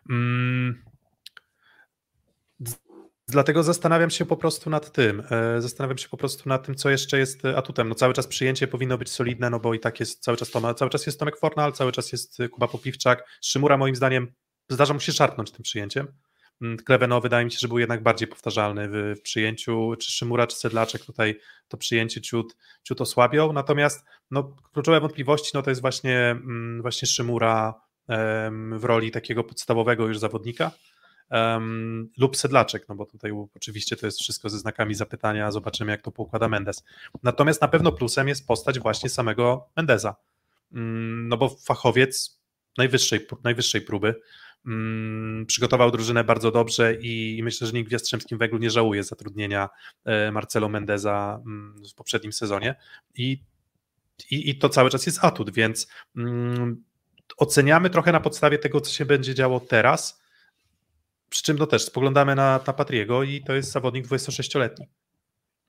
Mm, 0.09 0.83
Dlatego 3.27 3.63
zastanawiam 3.63 4.09
się 4.09 4.25
po 4.25 4.37
prostu 4.37 4.69
nad 4.69 4.91
tym. 4.91 5.23
e, 5.31 5.61
Zastanawiam 5.61 5.97
się 5.97 6.09
po 6.09 6.17
prostu 6.17 6.49
nad 6.49 6.65
tym, 6.65 6.75
co 6.75 6.89
jeszcze 6.89 7.19
jest 7.19 7.45
atutem. 7.45 7.89
No 7.89 7.95
cały 7.95 8.13
czas 8.13 8.27
przyjęcie 8.27 8.67
powinno 8.67 8.97
być 8.97 9.09
solidne, 9.11 9.49
no 9.49 9.59
bo 9.59 9.73
i 9.73 9.79
tak 9.79 9.99
jest 9.99 10.23
cały 10.23 10.37
czas 10.37 10.51
Toma, 10.51 10.73
cały 10.73 10.91
czas 10.91 11.05
jest 11.05 11.19
Tomek 11.19 11.37
Fornal, 11.37 11.73
cały 11.73 11.91
czas 11.91 12.11
jest 12.11 12.37
Kuba 12.51 12.67
Popiwczak. 12.67 13.39
Szymura 13.41 13.77
moim 13.77 13.95
zdaniem 13.95 14.33
zdarza 14.73 14.93
mu 14.93 14.99
się 14.99 15.11
szarpnąć 15.11 15.51
tym 15.51 15.63
przyjęciem. 15.63 16.07
Mm, 16.61 16.77
Kleweno 16.77 17.21
wydaje 17.21 17.45
mi 17.45 17.51
się, 17.51 17.57
że 17.61 17.67
był 17.67 17.79
jednak 17.79 18.03
bardziej 18.03 18.27
powtarzalny 18.27 18.87
w, 18.89 19.21
przyjęciu, 19.21 19.95
czy 19.99 20.11
Szymura, 20.11 20.47
czy 20.47 20.57
Sedlaczek 20.57 21.05
tutaj 21.05 21.39
to 21.67 21.77
przyjęcie 21.77 22.21
ciut, 22.21 22.57
ciut 22.83 23.01
osłabią. 23.01 23.53
Natomiast 23.53 24.05
no, 24.31 24.55
kluczowe 24.73 24.99
wątpliwości 24.99 25.51
no, 25.53 25.61
to 25.61 25.69
jest 25.69 25.81
właśnie, 25.81 26.17
mm, 26.17 26.81
właśnie 26.81 27.07
Szymura 27.07 27.81
w 28.77 28.83
roli 28.83 29.11
takiego 29.11 29.43
podstawowego 29.43 30.07
już 30.07 30.19
zawodnika 30.19 30.71
lub 32.17 32.37
Sedlaczek, 32.37 32.89
no 32.89 32.95
bo 32.95 33.05
tutaj 33.05 33.31
oczywiście 33.55 33.95
to 33.95 34.05
jest 34.05 34.19
wszystko 34.19 34.49
ze 34.49 34.59
znakami 34.59 34.95
zapytania, 34.95 35.51
zobaczymy 35.51 35.91
jak 35.91 36.01
to 36.01 36.11
poukłada 36.11 36.47
Mendes. 36.47 36.83
Natomiast 37.23 37.61
na 37.61 37.67
pewno 37.67 37.91
plusem 37.91 38.27
jest 38.27 38.47
postać 38.47 38.79
właśnie 38.79 39.09
samego 39.09 39.69
Mendeza, 39.75 40.15
Mm, 40.73 41.27
no 41.27 41.37
bo 41.37 41.49
fachowiec 41.49 42.41
najwyższej, 42.77 43.27
najwyższej 43.43 43.81
próby, 43.81 44.15
przygotował 45.47 45.91
drużynę 45.91 46.23
bardzo 46.23 46.51
dobrze 46.51 46.95
i, 47.01 47.39
myślę, 47.43 47.67
że 47.67 47.73
nikt 47.73 47.89
w 47.89 47.91
Jastrzębskim 47.91 48.37
Węglu 48.37 48.57
nie 48.57 48.69
żałuje 48.69 49.03
zatrudnienia 49.03 49.69
e, 50.05 50.31
Marcelo 50.31 50.69
Mendeza 50.69 51.41
mm, 51.45 51.83
w 51.91 51.95
poprzednim 51.95 52.33
sezonie 52.33 52.75
i, 53.15 53.43
i, 54.31 54.49
i 54.49 54.55
to 54.55 54.69
cały 54.69 54.89
czas 54.89 55.05
jest 55.05 55.23
atut, 55.23 55.53
więc 55.53 55.87
mm, 56.17 56.83
oceniamy 57.37 57.89
trochę 57.89 58.11
na 58.11 58.19
podstawie 58.19 58.57
tego, 58.57 58.81
co 58.81 58.93
się 58.93 59.05
będzie 59.05 59.35
działo 59.35 59.59
teraz, 59.59 60.21
przy 61.29 61.43
czym 61.43 61.57
no 61.57 61.67
też 61.67 61.85
spoglądamy 61.85 62.35
na, 62.35 62.59
na 62.67 62.73
Patriego 62.73 63.23
i 63.23 63.41
to 63.43 63.53
jest 63.53 63.71
zawodnik 63.71 64.07
26-letni. 64.07 64.87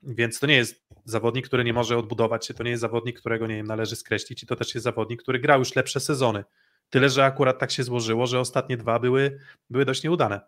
Więc 0.03 0.39
to 0.39 0.47
nie 0.47 0.55
jest 0.55 0.85
zawodnik, 1.05 1.47
który 1.47 1.63
nie 1.63 1.73
może 1.73 1.97
odbudować 1.97 2.47
się, 2.47 2.53
to 2.53 2.63
nie 2.63 2.71
jest 2.71 2.81
zawodnik, 2.81 3.19
którego 3.19 3.47
nie 3.47 3.55
wiem, 3.55 3.67
należy 3.67 3.95
skreślić 3.95 4.43
i 4.43 4.47
to 4.47 4.55
też 4.55 4.75
jest 4.75 4.83
zawodnik, 4.83 5.21
który 5.21 5.39
grał 5.39 5.59
już 5.59 5.75
lepsze 5.75 5.99
sezony. 5.99 6.43
Tyle, 6.89 7.09
że 7.09 7.25
akurat 7.25 7.59
tak 7.59 7.71
się 7.71 7.83
złożyło, 7.83 8.27
że 8.27 8.39
ostatnie 8.39 8.77
dwa 8.77 8.99
były, 8.99 9.39
były 9.69 9.85
dość 9.85 10.03
nieudane. 10.03 10.41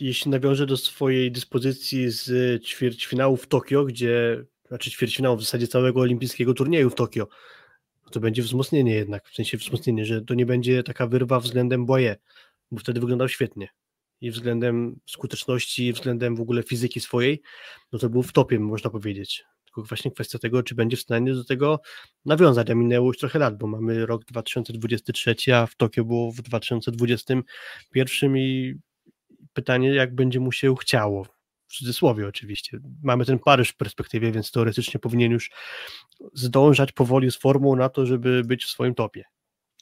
jeśli 0.00 0.30
nawiążę 0.30 0.66
do 0.66 0.76
swojej 0.76 1.32
dyspozycji 1.32 2.10
z 2.10 2.62
ćwierćfinału 2.64 3.36
w 3.36 3.46
Tokio, 3.46 3.84
gdzie, 3.84 4.44
znaczy 4.68 4.90
ćwierćfinału 4.90 5.36
w 5.36 5.42
zasadzie 5.44 5.68
całego 5.68 6.00
olimpijskiego 6.00 6.54
turnieju 6.54 6.90
w 6.90 6.94
Tokio, 6.94 7.28
to 8.10 8.20
będzie 8.20 8.42
wzmocnienie 8.42 8.94
jednak, 8.94 9.28
w 9.28 9.34
sensie 9.34 9.56
wzmocnienie, 9.56 10.04
że 10.04 10.22
to 10.22 10.34
nie 10.34 10.46
będzie 10.46 10.82
taka 10.82 11.06
wyrwa 11.06 11.40
względem 11.40 11.86
Boye, 11.86 12.16
bo 12.70 12.80
wtedy 12.80 13.00
wyglądał 13.00 13.28
świetnie 13.28 13.68
i 14.20 14.30
względem 14.30 15.00
skuteczności, 15.06 15.86
i 15.86 15.92
względem 15.92 16.36
w 16.36 16.40
ogóle 16.40 16.62
fizyki 16.62 17.00
swojej, 17.00 17.42
no 17.92 17.98
to 17.98 18.08
był 18.08 18.22
w 18.22 18.32
topie, 18.32 18.58
można 18.58 18.90
powiedzieć. 18.90 19.44
Tylko 19.74 19.88
właśnie 19.88 20.10
kwestia 20.10 20.38
tego, 20.38 20.62
czy 20.62 20.74
będzie 20.74 20.96
w 20.96 21.00
stanie 21.00 21.34
do 21.34 21.44
tego 21.44 21.80
nawiązać, 22.24 22.70
a 22.70 22.74
minęło 22.74 23.06
już 23.06 23.18
trochę 23.18 23.38
lat, 23.38 23.58
bo 23.58 23.66
mamy 23.66 24.06
rok 24.06 24.24
2023, 24.24 25.54
a 25.54 25.66
w 25.66 25.74
Tokio 25.74 26.04
było 26.04 26.32
w 26.32 26.42
2021 26.42 28.36
i 28.36 28.74
pytanie, 29.52 29.94
jak 29.94 30.14
będzie 30.14 30.40
mu 30.40 30.52
się 30.52 30.74
chciało. 30.80 31.26
W 31.68 31.76
cudzysłowie 31.76 32.28
oczywiście. 32.28 32.78
Mamy 33.02 33.24
ten 33.24 33.38
Paryż 33.38 33.68
w 33.68 33.76
perspektywie, 33.76 34.32
więc 34.32 34.50
teoretycznie 34.50 35.00
powinien 35.00 35.32
już 35.32 35.50
zdążać 36.34 36.92
powoli 36.92 37.30
z 37.30 37.36
formą 37.36 37.76
na 37.76 37.88
to, 37.88 38.06
żeby 38.06 38.42
być 38.44 38.64
w 38.64 38.70
swoim 38.70 38.94
topie. 38.94 39.24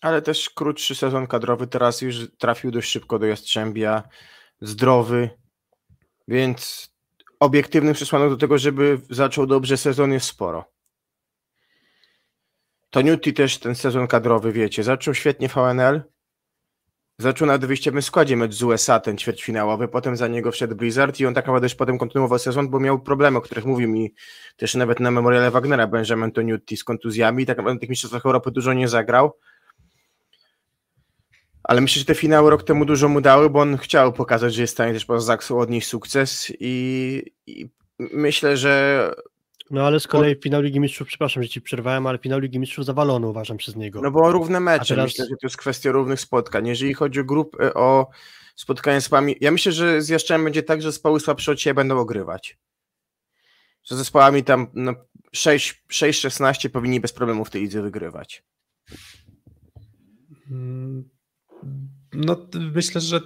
Ale 0.01 0.23
też 0.23 0.51
krótszy 0.51 0.95
sezon 0.95 1.27
kadrowy, 1.27 1.67
teraz 1.67 2.03
już 2.03 2.17
trafił 2.39 2.71
dość 2.71 2.91
szybko 2.91 3.19
do 3.19 3.27
Jastrzębia, 3.27 4.03
zdrowy, 4.61 5.31
więc 6.29 6.90
obiektywnych 7.41 7.97
przesłanek 7.97 8.31
do 8.31 8.37
tego, 8.37 8.59
żeby 8.59 9.01
zaczął 9.11 9.47
dobrze 9.47 9.77
sezon 9.77 10.13
jest 10.13 10.27
sporo. 10.27 10.65
Toniutti 12.91 13.35
też 13.35 13.59
ten 13.59 13.75
sezon 13.75 14.07
kadrowy, 14.07 14.53
wiecie, 14.53 14.83
zaczął 14.83 15.15
świetnie 15.15 15.49
VNL, 15.49 16.03
zaczął 17.19 17.49
na 17.49 17.59
wyjściowym 17.59 18.03
składzie 18.03 18.37
mecz 18.37 18.55
z 18.55 18.63
USA, 18.63 19.01
ten 19.01 19.19
ćwierćfinałowy, 19.19 19.89
potem 19.89 20.17
za 20.17 20.29
niego 20.29 20.53
wszedł 20.53 20.77
Blizzard 20.77 21.21
i 21.21 21.27
on 21.27 21.35
tak 21.35 21.47
naprawdę 21.47 21.67
już 21.67 21.75
potem 21.75 21.99
kontynuował 21.99 22.39
sezon, 22.39 22.69
bo 22.69 22.81
miał 22.81 23.01
problemy, 23.01 23.39
o 23.39 23.41
których 23.41 23.65
mówił 23.65 23.89
mi 23.89 24.15
też 24.57 24.75
nawet 24.75 25.01
na 25.01 25.11
memoriale 25.11 25.51
Wagnera 25.51 25.87
Benjamin 25.87 26.33
Toniutti 26.33 26.77
z 26.77 26.85
kontuzjami 26.85 27.47
tak 27.47 27.57
naprawdę 27.57 27.75
na 27.75 27.81
tych 27.81 27.91
mistrzostwach 27.91 28.27
Europy 28.27 28.51
dużo 28.51 28.73
nie 28.73 28.89
zagrał. 28.89 29.33
Ale 31.71 31.81
myślę, 31.81 32.01
że 32.01 32.07
te 32.07 32.15
finały 32.15 32.51
rok 32.51 32.63
temu 32.63 32.85
dużo 32.85 33.09
mu 33.09 33.21
dały, 33.21 33.51
bo 33.51 33.61
on 33.61 33.77
chciał 33.77 34.13
pokazać, 34.13 34.55
że 34.55 34.63
jest 34.63 34.73
w 34.73 34.77
stanie 34.77 34.93
też 34.93 35.05
poza 35.05 35.27
Zaksu 35.27 35.59
odnieść 35.59 35.89
sukces 35.89 36.53
i, 36.61 37.23
i 37.47 37.69
myślę, 37.99 38.57
że 38.57 39.15
No 39.71 39.87
ale 39.87 40.01
z 40.01 40.07
kolei 40.07 40.37
finał 40.43 40.63
Ligi 40.63 40.81
Mistrzów, 40.81 41.09
przepraszam, 41.09 41.43
że 41.43 41.49
ci 41.49 41.61
przerwałem, 41.61 42.07
ale 42.07 42.19
finał 42.19 42.39
Ligi 42.41 42.59
Mistrzów 42.59 42.85
zawalony 42.85 43.27
uważam 43.27 43.57
przez 43.57 43.77
niego. 43.77 44.01
No 44.03 44.11
bo 44.11 44.33
równe 44.33 44.61
mecze, 44.61 44.95
teraz- 44.95 45.11
myślę, 45.11 45.25
że 45.25 45.31
to 45.31 45.47
jest 45.47 45.57
kwestia 45.57 45.93
równych 45.93 46.21
spotkań. 46.21 46.67
Jeżeli 46.67 46.95
chodzi 46.95 47.21
o 47.21 47.25
grup, 47.25 47.57
e, 47.61 47.75
o 47.75 48.11
spotkanie 48.57 49.01
z 49.01 49.09
Pałami, 49.09 49.37
ja 49.41 49.51
myślę, 49.51 49.73
że 49.73 50.03
z 50.03 50.09
Jastrzębiem 50.09 50.45
będzie 50.45 50.63
tak, 50.63 50.83
że 50.83 50.93
zespoły 50.93 51.21
słabsze 51.21 51.53
od 51.53 51.61
siebie 51.61 51.75
będą 51.75 51.99
ogrywać. 51.99 52.59
Że 53.85 53.97
zespołami 53.97 54.45
tam 54.45 54.67
no, 54.75 54.95
6 55.33 55.83
6-16 55.93 56.69
powinni 56.69 57.01
bez 57.01 57.13
problemu 57.13 57.45
w 57.45 57.51
tej 57.51 57.63
lidze 57.63 57.83
wygrywać. 57.83 58.45
Mm, 60.51 61.09
No, 62.13 62.49
myślę, 62.75 63.01
że 63.01 63.21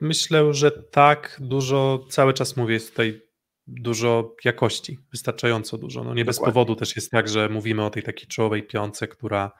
myślę, 0.00 0.54
że 0.54 0.70
tak. 0.70 1.36
Dużo, 1.40 2.06
cały 2.10 2.34
czas 2.34 2.56
mówię, 2.56 2.74
jest 2.74 2.90
tutaj 2.90 3.22
dużo 3.66 4.36
jakości, 4.44 4.98
wystarczająco 5.10 5.78
dużo. 5.78 6.04
No 6.04 6.14
nie 6.14 6.24
bez 6.24 6.36
Dokładnie. 6.36 6.52
powodu 6.54 6.76
też 6.76 6.96
jest 6.96 7.10
tak, 7.10 7.28
że 7.28 7.48
mówimy 7.48 7.84
o 7.84 7.90
tej 7.90 8.02
takiej 8.02 8.26
czołowej 8.28 8.62
piące, 8.62 9.08
która, 9.08 9.52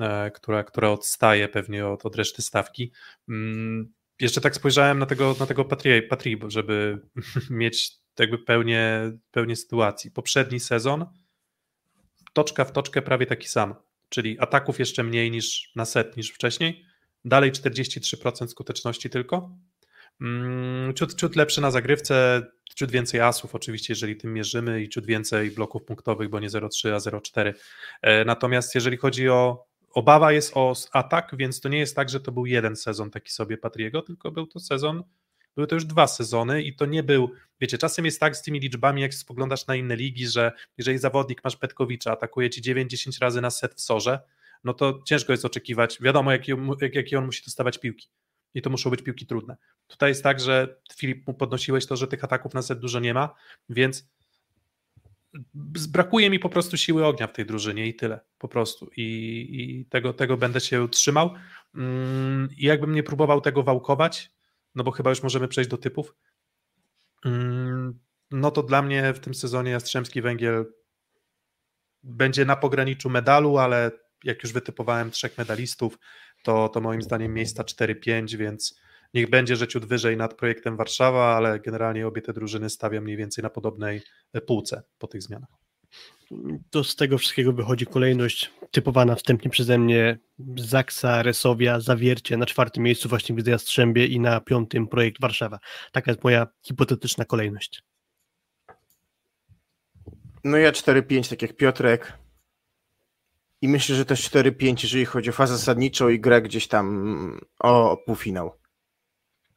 e, 0.00 0.30
która, 0.30 0.64
która 0.64 0.90
odstaje 0.90 1.48
pewnie 1.48 1.86
od, 1.86 2.06
od 2.06 2.16
reszty 2.16 2.42
stawki. 2.42 2.92
Mm, 3.28 3.92
Jeszcze 4.20 4.40
tak 4.40 4.56
spojrzałem 4.56 4.98
na 4.98 5.06
tego, 5.06 5.36
na 5.40 5.46
tego 5.46 5.64
Patri, 5.64 6.02
Patri 6.02 6.40
żeby 6.48 7.00
mieć 7.50 7.92
jakby 8.18 8.38
pełnię, 8.38 9.12
pełnię 9.30 9.56
sytuacji. 9.56 10.10
Poprzedni 10.10 10.60
sezon 10.60 11.06
toczka 12.32 12.64
w 12.64 12.72
toczkę 12.72 13.02
prawie 13.02 13.26
taki 13.26 13.48
sam, 13.48 13.74
czyli 14.08 14.40
ataków 14.40 14.78
jeszcze 14.78 15.02
mniej 15.02 15.30
niż 15.30 15.72
na 15.76 15.84
set 15.84 16.16
niż 16.16 16.30
wcześniej, 16.30 16.84
dalej 17.24 17.52
43% 17.52 18.48
skuteczności 18.48 19.10
tylko. 19.10 19.56
Mm, 20.20 20.94
Ciut, 20.94 21.14
ciut 21.14 21.36
lepszy 21.36 21.60
na 21.60 21.70
zagrywce, 21.70 22.42
ciut 22.74 22.90
więcej 22.90 23.20
asów 23.20 23.54
oczywiście, 23.54 23.92
jeżeli 23.92 24.16
tym 24.16 24.34
mierzymy 24.34 24.82
i 24.82 24.88
ciut 24.88 25.06
więcej 25.06 25.50
bloków 25.50 25.84
punktowych, 25.84 26.28
bo 26.28 26.40
nie 26.40 26.50
0,3, 26.50 26.94
a 26.94 26.98
0,4. 26.98 27.54
E, 28.02 28.24
Natomiast 28.24 28.74
jeżeli 28.74 28.96
chodzi 28.96 29.28
o 29.28 29.66
obawa 29.94 30.32
jest 30.32 30.56
o 30.56 30.74
atak, 30.92 31.30
więc 31.36 31.60
to 31.60 31.68
nie 31.68 31.78
jest 31.78 31.96
tak, 31.96 32.08
że 32.08 32.20
to 32.20 32.32
był 32.32 32.46
jeden 32.46 32.76
sezon 32.76 33.10
taki 33.10 33.30
sobie 33.30 33.58
Patriego, 33.58 34.02
tylko 34.02 34.30
był 34.30 34.46
to 34.46 34.60
sezon, 34.60 35.02
były 35.56 35.66
to 35.66 35.74
już 35.74 35.84
dwa 35.84 36.06
sezony 36.06 36.62
i 36.62 36.76
to 36.76 36.86
nie 36.86 37.02
był, 37.02 37.30
wiecie, 37.60 37.78
czasem 37.78 38.04
jest 38.04 38.20
tak 38.20 38.36
z 38.36 38.42
tymi 38.42 38.60
liczbami, 38.60 39.02
jak 39.02 39.14
spoglądasz 39.14 39.66
na 39.66 39.76
inne 39.76 39.96
ligi, 39.96 40.26
że 40.26 40.52
jeżeli 40.78 40.98
zawodnik 40.98 41.44
masz 41.44 41.56
Petkowicza, 41.56 42.12
atakuje 42.12 42.50
ci 42.50 42.62
9-10 42.62 43.20
razy 43.20 43.40
na 43.40 43.50
set 43.50 43.74
w 43.74 43.80
sorze, 43.80 44.20
no 44.64 44.74
to 44.74 45.02
ciężko 45.06 45.32
jest 45.32 45.44
oczekiwać, 45.44 45.98
wiadomo 46.00 46.32
jakie, 46.32 46.56
jak, 46.80 46.94
jakie 46.94 47.18
on 47.18 47.26
musi 47.26 47.44
dostawać 47.44 47.78
piłki 47.78 48.08
i 48.54 48.62
to 48.62 48.70
muszą 48.70 48.90
być 48.90 49.02
piłki 49.02 49.26
trudne. 49.26 49.56
Tutaj 49.86 50.10
jest 50.10 50.22
tak, 50.22 50.40
że 50.40 50.76
Filip 50.94 51.24
podnosiłeś 51.38 51.86
to, 51.86 51.96
że 51.96 52.06
tych 52.06 52.24
ataków 52.24 52.54
na 52.54 52.62
set 52.62 52.78
dużo 52.78 53.00
nie 53.00 53.14
ma, 53.14 53.34
więc 53.68 54.08
brakuje 55.64 56.30
mi 56.30 56.38
po 56.38 56.48
prostu 56.48 56.76
siły 56.76 57.06
ognia 57.06 57.26
w 57.26 57.32
tej 57.32 57.46
drużynie 57.46 57.86
i 57.86 57.94
tyle, 57.94 58.20
po 58.38 58.48
prostu. 58.48 58.90
I, 58.96 59.48
i 59.50 59.86
tego, 59.86 60.12
tego 60.12 60.36
będę 60.36 60.60
się 60.60 60.88
trzymał. 60.88 61.30
Mm, 61.74 62.48
I 62.56 62.64
jakbym 62.64 62.94
nie 62.94 63.02
próbował 63.02 63.40
tego 63.40 63.62
wałkować, 63.62 64.30
no 64.74 64.84
bo 64.84 64.90
chyba 64.90 65.10
już 65.10 65.22
możemy 65.22 65.48
przejść 65.48 65.70
do 65.70 65.78
typów, 65.78 66.14
mm, 67.24 68.00
no 68.30 68.50
to 68.50 68.62
dla 68.62 68.82
mnie 68.82 69.12
w 69.12 69.20
tym 69.20 69.34
sezonie 69.34 69.70
Jastrzębski 69.70 70.22
Węgiel 70.22 70.72
będzie 72.02 72.44
na 72.44 72.56
pograniczu 72.56 73.10
medalu, 73.10 73.58
ale 73.58 73.90
jak 74.24 74.42
już 74.42 74.52
wytypowałem 74.52 75.10
trzech 75.10 75.38
medalistów, 75.38 75.98
to, 76.42 76.68
to 76.68 76.80
moim 76.80 77.02
zdaniem 77.02 77.34
miejsca 77.34 77.62
4-5, 77.62 78.36
więc 78.36 78.80
niech 79.14 79.30
będzie, 79.30 79.56
że 79.56 79.68
ciut 79.68 79.84
wyżej 79.84 80.16
nad 80.16 80.34
projektem 80.34 80.76
Warszawa, 80.76 81.36
ale 81.36 81.60
generalnie 81.60 82.06
obie 82.06 82.22
te 82.22 82.32
drużyny 82.32 82.70
stawiam 82.70 83.04
mniej 83.04 83.16
więcej 83.16 83.42
na 83.42 83.50
podobnej 83.50 84.02
e, 84.32 84.40
półce 84.40 84.82
po 84.98 85.06
tych 85.06 85.22
zmianach. 85.22 85.50
To 86.70 86.84
z 86.84 86.96
tego 86.96 87.18
wszystkiego 87.18 87.52
wychodzi 87.52 87.86
kolejność 87.86 88.50
typowana 88.70 89.14
wstępnie 89.14 89.50
przeze 89.50 89.78
mnie 89.78 90.18
Zaksa, 90.56 91.22
Resowia, 91.22 91.80
Zawiercie 91.80 92.36
na 92.36 92.46
czwartym 92.46 92.82
miejscu 92.82 93.08
właśnie 93.08 93.36
widzę 93.36 93.50
Jastrzębie 93.50 94.06
i 94.06 94.20
na 94.20 94.40
piątym 94.40 94.88
projekt 94.88 95.20
Warszawa. 95.20 95.58
Taka 95.92 96.10
jest 96.10 96.24
moja 96.24 96.46
hipotetyczna 96.62 97.24
kolejność. 97.24 97.82
No 100.44 100.56
ja 100.56 100.72
4-5, 100.72 101.30
tak 101.30 101.42
jak 101.42 101.56
Piotrek. 101.56 102.12
I 103.62 103.68
myślę, 103.68 103.96
że 103.96 104.04
też 104.04 104.30
4-5, 104.30 104.82
jeżeli 104.82 105.04
chodzi 105.04 105.30
o 105.30 105.32
fazę 105.32 105.56
zasadniczą 105.56 106.08
i 106.08 106.20
grę 106.20 106.42
gdzieś 106.42 106.68
tam 106.68 107.40
o 107.58 107.96
półfinał. 108.06 108.52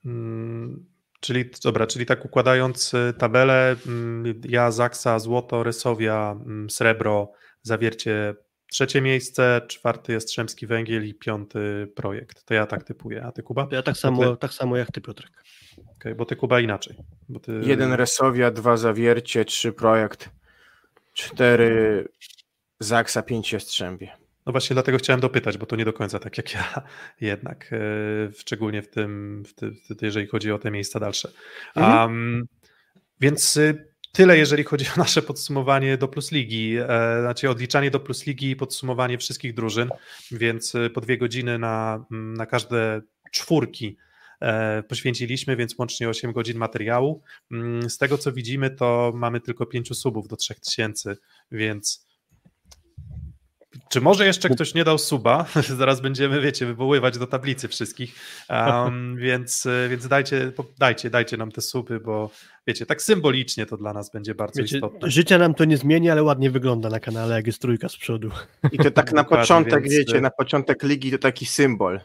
Mm, 0.06 0.94
Czyli 1.24 1.46
dobra, 1.64 1.88
czyli 1.88 2.06
tak 2.06 2.26
układając 2.26 2.94
y, 2.94 3.14
tabelę, 3.18 3.76
mm, 3.88 4.42
ja, 4.46 4.72
Zaksa, 4.72 5.20
Złoto, 5.20 5.64
Rysowia, 5.64 6.36
mm, 6.46 6.70
Srebro, 6.70 7.32
Zawiercie 7.62 8.36
trzecie 8.72 9.02
miejsce, 9.02 9.62
czwarty 9.68 10.14
Jastrzębski 10.14 10.68
Węgiel 10.68 11.08
i 11.08 11.14
piąty 11.14 11.88
projekt. 11.96 12.44
To 12.46 12.54
ja 12.54 12.66
tak 12.66 12.84
typuję. 12.84 13.24
A 13.24 13.32
ty 13.32 13.44
Kuba? 13.44 13.68
To 13.68 13.76
ja 13.76 13.84
tak 13.84 13.98
samo, 13.98 14.32
ty, 14.32 14.38
tak 14.38 14.54
samo 14.54 14.78
jak 14.78 14.92
ty, 14.92 15.02
Piotrek. 15.02 15.32
okej, 15.96 16.16
bo 16.16 16.26
ty 16.26 16.36
Kuba 16.36 16.60
inaczej. 16.60 16.98
Bo 17.30 17.40
ty, 17.40 17.62
Jeden 17.64 17.94
Resowia, 17.94 18.52
dwa 18.52 18.78
Zawiercie, 18.78 19.46
trzy 19.46 19.74
Projekt, 19.74 20.30
cztery 21.14 22.08
Zaksa, 22.84 23.22
pięć 23.22 23.54
Jastrzębie. 23.54 24.24
No 24.46 24.52
właśnie 24.52 24.74
dlatego 24.74 24.98
chciałem 24.98 25.20
dopytać, 25.20 25.58
bo 25.58 25.66
to 25.66 25.76
nie 25.76 25.86
do 25.86 25.94
końca 25.94 26.20
tak 26.20 26.38
jak 26.38 26.54
ja 26.54 26.82
jednak, 27.22 27.70
e, 27.74 27.78
szczególnie 28.38 28.82
w 28.82 28.90
tym, 28.90 29.44
w 29.46 29.54
ty, 29.54 29.72
w 29.72 29.96
ty, 29.96 30.06
jeżeli 30.06 30.28
chodzi 30.28 30.52
o 30.52 30.60
te 30.60 30.72
miejsca 30.72 31.00
dalsze. 31.00 31.30
Mhm. 31.76 32.12
Um, 32.12 32.48
więc 33.22 33.58
y, 33.58 33.94
tyle, 34.12 34.38
jeżeli 34.38 34.64
chodzi 34.64 34.86
o 34.86 35.00
nasze 35.00 35.22
podsumowanie 35.22 35.98
do 35.98 36.08
Plus 36.08 36.32
Ligi, 36.32 36.78
e, 36.78 36.88
znaczy 37.22 37.50
odliczanie 37.50 37.92
do 37.92 38.00
Plus 38.00 38.26
Ligi 38.26 38.50
i 38.50 38.56
podsumowanie 38.56 39.18
wszystkich 39.18 39.54
drużyn, 39.54 39.90
więc 40.32 40.76
y, 40.76 40.90
po 40.90 41.02
dwie 41.02 41.18
godziny 41.18 41.60
na, 41.60 42.06
na 42.10 42.46
każde 42.46 43.02
czwórki 43.32 43.98
e, 44.42 44.84
poświęciliśmy, 44.84 45.56
więc 45.56 45.78
łącznie 45.78 46.10
8 46.10 46.34
godzin 46.34 46.58
materiału. 46.58 47.22
Z 47.88 47.98
tego 47.98 48.18
co 48.18 48.34
widzimy, 48.34 48.70
to 48.70 49.12
mamy 49.16 49.42
tylko 49.42 49.66
5 49.66 49.98
subów 49.98 50.28
do 50.28 50.36
3000, 50.36 51.18
więc 51.52 52.03
czy 53.94 54.02
może 54.02 54.26
jeszcze 54.26 54.50
ktoś 54.50 54.74
nie 54.74 54.84
dał 54.84 54.98
suba? 54.98 55.46
Zaraz 55.78 56.02
będziemy, 56.02 56.42
wiecie, 56.42 56.66
wywoływać 56.66 57.18
do 57.18 57.28
tablicy 57.28 57.68
wszystkich, 57.68 58.16
um, 58.50 59.16
więc, 59.18 59.66
y, 59.66 59.88
więc 59.90 60.08
dajcie, 60.08 60.52
dajcie, 60.78 61.10
dajcie 61.10 61.38
nam 61.38 61.52
te 61.52 61.62
suby, 61.62 62.00
bo 62.00 62.30
wiecie, 62.68 62.86
tak 62.86 63.02
symbolicznie 63.02 63.66
to 63.66 63.78
dla 63.78 63.94
nas 63.94 64.12
będzie 64.12 64.36
bardzo 64.36 64.62
Wiecie, 64.62 64.76
istotne. 64.76 65.12
życia 65.12 65.38
nam 65.38 65.54
to 65.54 65.66
nie 65.66 65.78
zmieni, 65.78 66.10
ale 66.10 66.24
ładnie 66.24 66.52
wygląda 66.52 66.90
na 66.90 67.00
kanale, 67.00 67.36
jak 67.36 67.48
jest 67.48 67.62
trójka 67.62 67.90
z 67.90 67.98
przodu. 67.98 68.30
I 68.72 68.78
to 68.78 68.92
tak 68.92 69.12
na 69.22 69.24
początek, 69.24 69.84
więc- 69.84 69.96
wiecie, 69.96 70.22
na 70.22 70.30
początek 70.30 70.84
ligi 70.84 71.12
to 71.12 71.18
taki 71.18 71.46
symbol. 71.46 72.00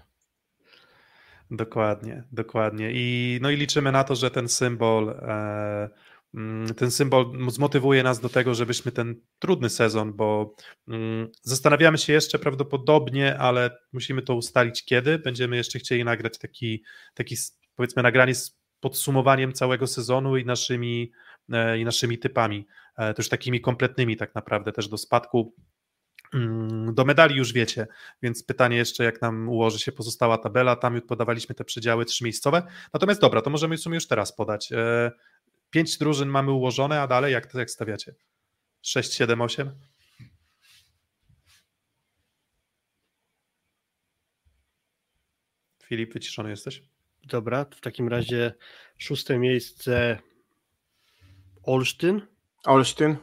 Dokładnie, 1.50 2.22
dokładnie. 2.32 2.90
I, 2.92 3.38
no 3.42 3.50
i 3.50 3.56
liczymy 3.56 3.92
na 3.92 4.04
to, 4.04 4.16
że 4.16 4.30
ten 4.30 4.48
symbol, 4.48 5.10
e, 5.10 5.88
ten 6.76 6.90
symbol 6.90 7.50
zmotywuje 7.50 8.02
nas 8.02 8.20
do 8.20 8.28
tego, 8.28 8.54
żebyśmy 8.54 8.92
ten 8.92 9.20
trudny 9.38 9.70
sezon, 9.70 10.12
bo 10.12 10.54
mm, 10.88 11.28
zastanawiamy 11.42 11.98
się 11.98 12.12
jeszcze 12.12 12.38
prawdopodobnie, 12.38 13.38
ale 13.38 13.78
musimy 13.92 14.22
to 14.22 14.34
ustalić 14.34 14.84
kiedy. 14.84 15.18
Będziemy 15.18 15.56
jeszcze 15.56 15.78
chcieli 15.78 16.04
nagrać 16.04 16.38
taki, 16.38 16.84
taki 17.14 17.36
powiedzmy 17.74 18.02
nagranie 18.02 18.34
z 18.34 18.58
podsumowaniem 18.80 19.52
całego 19.52 19.86
sezonu 19.86 20.36
i 20.36 20.44
naszymi, 20.44 21.12
e, 21.52 21.78
i 21.78 21.84
naszymi 21.84 22.18
typami, 22.18 22.66
e, 22.96 23.14
też 23.14 23.28
takimi 23.28 23.60
kompletnymi 23.60 24.16
tak 24.16 24.34
naprawdę 24.34 24.72
też 24.72 24.88
do 24.88 24.98
spadku. 24.98 25.54
Mm, 26.34 26.94
Do 26.94 27.04
medali 27.04 27.36
już 27.36 27.52
wiecie, 27.52 27.86
więc 28.22 28.44
pytanie 28.44 28.76
jeszcze, 28.76 29.04
jak 29.04 29.22
nam 29.22 29.48
ułoży 29.48 29.78
się 29.78 29.92
pozostała 29.92 30.38
tabela. 30.38 30.76
Tam 30.76 30.94
już 30.94 31.04
podawaliśmy 31.04 31.54
te 31.54 31.64
przedziały 31.64 32.04
trzymiejscowe. 32.04 32.62
Natomiast 32.94 33.20
dobra, 33.20 33.42
to 33.42 33.50
możemy 33.50 33.76
w 33.76 33.80
sumie 33.80 33.94
już 33.94 34.06
teraz 34.06 34.36
podać. 34.36 34.72
Pięć 35.70 35.98
drużyn 35.98 36.28
mamy 36.28 36.52
ułożone, 36.52 37.00
a 37.00 37.06
dalej 37.06 37.32
jak, 37.32 37.54
jak 37.54 37.70
stawiacie? 37.70 38.14
6, 38.82 39.12
7, 39.12 39.40
8? 39.40 39.70
Filip, 45.84 46.12
wyciszony 46.12 46.50
jesteś? 46.50 46.82
Dobra, 47.24 47.64
w 47.64 47.80
takim 47.80 48.08
razie 48.08 48.54
szóste 48.98 49.38
miejsce 49.38 50.18
Olsztyn, 51.62 52.26
Olsztyn, 52.64 53.16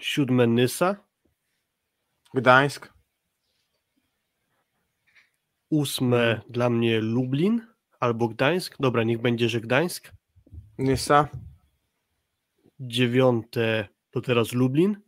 siódme 0.00 0.46
Nysa, 0.46 0.96
Gdańsk, 2.34 2.92
ósme 5.70 6.40
dla 6.48 6.70
mnie 6.70 7.00
Lublin 7.00 7.66
albo 8.00 8.28
Gdańsk. 8.28 8.76
Dobra, 8.80 9.02
niech 9.02 9.20
będzie, 9.20 9.48
że 9.48 9.60
Gdańsk. 9.60 10.12
Nysa, 10.78 11.28
Dziewiąte 12.80 13.88
to 14.10 14.20
teraz 14.20 14.52
Lublin, 14.52 15.00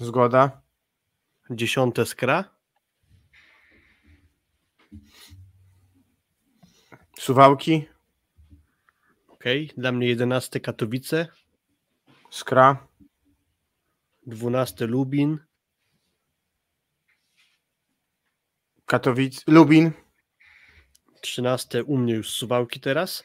Zgoda, 0.00 0.62
dziesiąte 1.50 2.06
Skra, 2.06 2.44
Suwałki, 7.18 7.88
ok, 9.28 9.44
dla 9.76 9.92
mnie 9.92 10.08
jedenaste 10.08 10.60
Katowice, 10.60 11.28
Skra, 12.30 12.86
12 14.26 14.86
Lubin, 14.86 15.38
Katowice, 18.86 19.42
Lubin, 19.46 19.92
13 21.20 21.84
u 21.84 21.98
mnie 21.98 22.14
już 22.14 22.30
Suwałki 22.30 22.80
teraz, 22.80 23.24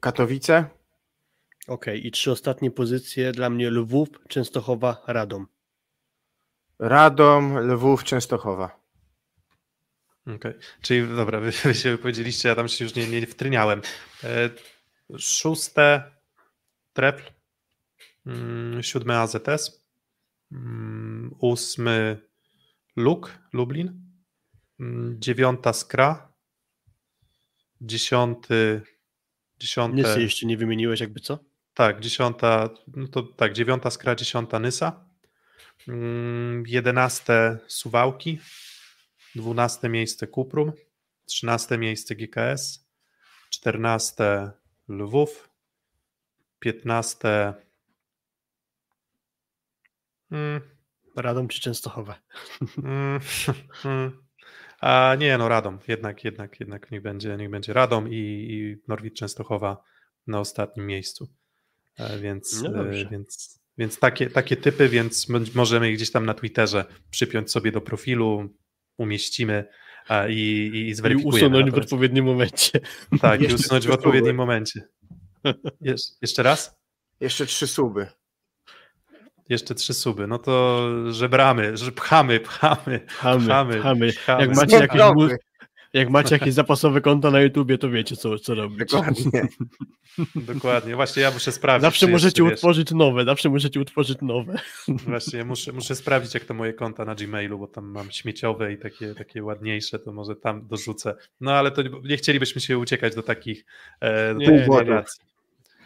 Katowice, 0.00 0.64
ok, 1.68 1.86
i 2.02 2.10
trzy 2.10 2.32
ostatnie 2.32 2.70
pozycje 2.70 3.32
dla 3.32 3.50
mnie 3.50 3.70
Lwów, 3.70 4.08
Częstochowa, 4.28 5.02
Radom. 5.06 5.46
Radom, 6.78 7.58
Lwów, 7.58 8.04
Częstochowa. 8.04 8.78
Okej, 10.36 10.52
czyli 10.82 11.16
dobra, 11.16 11.40
wy, 11.44 11.50
wy 11.50 11.74
się 11.74 11.90
wypowiedzieliście, 11.90 12.48
ja 12.48 12.54
tam 12.54 12.68
się 12.68 12.84
już 12.84 12.94
nie, 12.94 13.08
nie 13.08 13.26
wtryniałem. 13.26 13.82
E, 14.24 14.50
szóste 15.18 16.10
Trepl, 16.92 17.22
mm, 18.26 18.82
siódme 18.82 19.18
AZS, 19.18 19.84
mm, 20.52 21.34
ósmy 21.38 22.20
Luk, 22.96 23.38
Lublin, 23.52 24.02
mm, 24.80 25.20
dziewiąta 25.20 25.72
Skra, 25.72 26.32
dziesiąty, 27.80 28.82
dziesiąte... 29.58 29.96
Nysy 29.96 30.22
jeszcze 30.22 30.46
nie 30.46 30.56
wymieniłeś 30.56 31.00
jakby 31.00 31.20
co? 31.20 31.38
Tak, 31.74 32.00
dziesiąta, 32.00 32.70
no 32.96 33.08
to 33.08 33.22
tak, 33.22 33.52
dziewiąta 33.52 33.90
Skra, 33.90 34.14
dziesiąta 34.14 34.58
Nysa, 34.58 35.04
mm, 35.88 36.64
jedenaste 36.66 37.58
Suwałki, 37.66 38.38
dwunaste 39.34 39.88
miejsce 39.88 40.26
Kuprum, 40.26 40.72
trzynaste 41.26 41.78
miejsce 41.78 42.14
GKS, 42.14 42.88
czternaste 43.50 44.50
Lwów, 44.88 45.50
piętnaste 46.58 47.54
mm, 50.30 50.60
Radom 51.16 51.48
czy 51.48 51.60
Częstochowa? 51.60 52.18
mm, 52.78 53.20
mm, 53.84 54.27
a 54.80 55.16
nie, 55.18 55.38
no 55.38 55.48
Radom, 55.48 55.78
jednak, 55.88 56.24
jednak, 56.24 56.60
jednak 56.60 56.90
niech 56.90 57.02
będzie, 57.02 57.36
niech 57.36 57.50
będzie 57.50 57.72
Radom 57.72 58.08
i, 58.08 58.14
i 58.50 58.76
Norwid 58.88 59.14
Częstochowa 59.14 59.82
na 60.26 60.40
ostatnim 60.40 60.86
miejscu. 60.86 61.28
E, 61.98 62.18
Więc, 62.18 62.62
No 62.62 62.86
e, 62.88 63.06
więc, 63.10 63.60
więc 63.78 63.98
takie, 63.98 64.30
takie 64.30 64.56
typy, 64.56 64.88
więc 64.88 65.26
możemy 65.54 65.88
je 65.90 65.94
gdzieś 65.96 66.10
tam 66.10 66.26
na 66.26 66.34
Twitterze 66.34 66.84
przypiąć 67.10 67.50
sobie 67.50 67.72
do 67.72 67.80
profilu, 67.80 68.48
umieścimy 68.96 69.64
e, 70.08 70.32
i, 70.32 70.36
i, 70.66 70.76
i 70.76 70.88
I 70.88 70.94
zweryfikujemy. 70.94 71.46
usunąć 71.48 71.70
w 71.74 71.78
odpowiednim 71.78 72.24
momencie. 72.24 72.80
Tak, 73.20 73.42
i 73.42 73.54
usunąć 73.54 73.86
w 73.86 73.90
odpowiednim 73.90 74.36
momencie. 74.36 74.88
Jesz, 75.80 76.00
jeszcze 76.22 76.42
raz? 76.42 76.78
Jeszcze 77.20 77.46
trzy 77.46 77.66
suby. 77.66 78.06
Jeszcze 79.48 79.74
trzy 79.74 79.94
suby. 79.94 80.26
No 80.26 80.38
to 80.38 80.88
żebramy, 81.12 81.76
że 81.76 81.92
pchamy, 81.92 82.40
pchamy, 82.40 83.00
Pchamy, 83.00 83.46
pchamy. 83.46 83.78
pchamy. 83.78 84.12
pchamy. 84.12 84.46
Jak 84.46 84.56
macie 84.56 84.76
jakieś, 84.76 85.00
jak 85.92 86.10
macie 86.10 86.34
jakieś 86.34 86.54
zapasowe 86.54 87.00
konta 87.00 87.30
na 87.30 87.40
YouTubie, 87.40 87.78
to 87.78 87.90
wiecie 87.90 88.16
co, 88.16 88.38
co 88.38 88.54
robić. 88.54 88.78
Dokładnie. 88.78 89.30
Dokładnie. 90.54 90.96
Właśnie 90.96 91.22
ja 91.22 91.30
muszę 91.30 91.52
sprawdzić. 91.52 91.82
Zawsze 91.82 92.06
możecie 92.06 92.26
jeszcze, 92.26 92.44
wiesz, 92.44 92.52
utworzyć 92.52 92.90
nowe, 92.90 93.24
zawsze 93.24 93.48
możecie 93.48 93.80
utworzyć 93.80 94.18
nowe. 94.22 94.60
Właśnie 95.06 95.44
muszę, 95.44 95.72
muszę 95.72 95.94
sprawdzić, 95.94 96.34
jak 96.34 96.44
to 96.44 96.54
moje 96.54 96.72
konta 96.72 97.04
na 97.04 97.14
Gmailu, 97.14 97.58
bo 97.58 97.66
tam 97.66 97.84
mam 97.84 98.10
śmieciowe 98.10 98.72
i 98.72 98.78
takie, 98.78 99.14
takie 99.14 99.44
ładniejsze, 99.44 99.98
to 99.98 100.12
może 100.12 100.36
tam 100.36 100.66
dorzucę. 100.66 101.14
No 101.40 101.52
ale 101.52 101.70
to 101.70 101.82
nie 101.82 102.16
chcielibyśmy 102.16 102.60
się 102.60 102.78
uciekać 102.78 103.14
do 103.14 103.22
takich 103.22 103.64
e, 104.00 104.34
do 104.34 104.40
Nie, 104.40 104.46
takich 104.46 104.68
nie, 104.68 104.84
nie. 104.84 105.02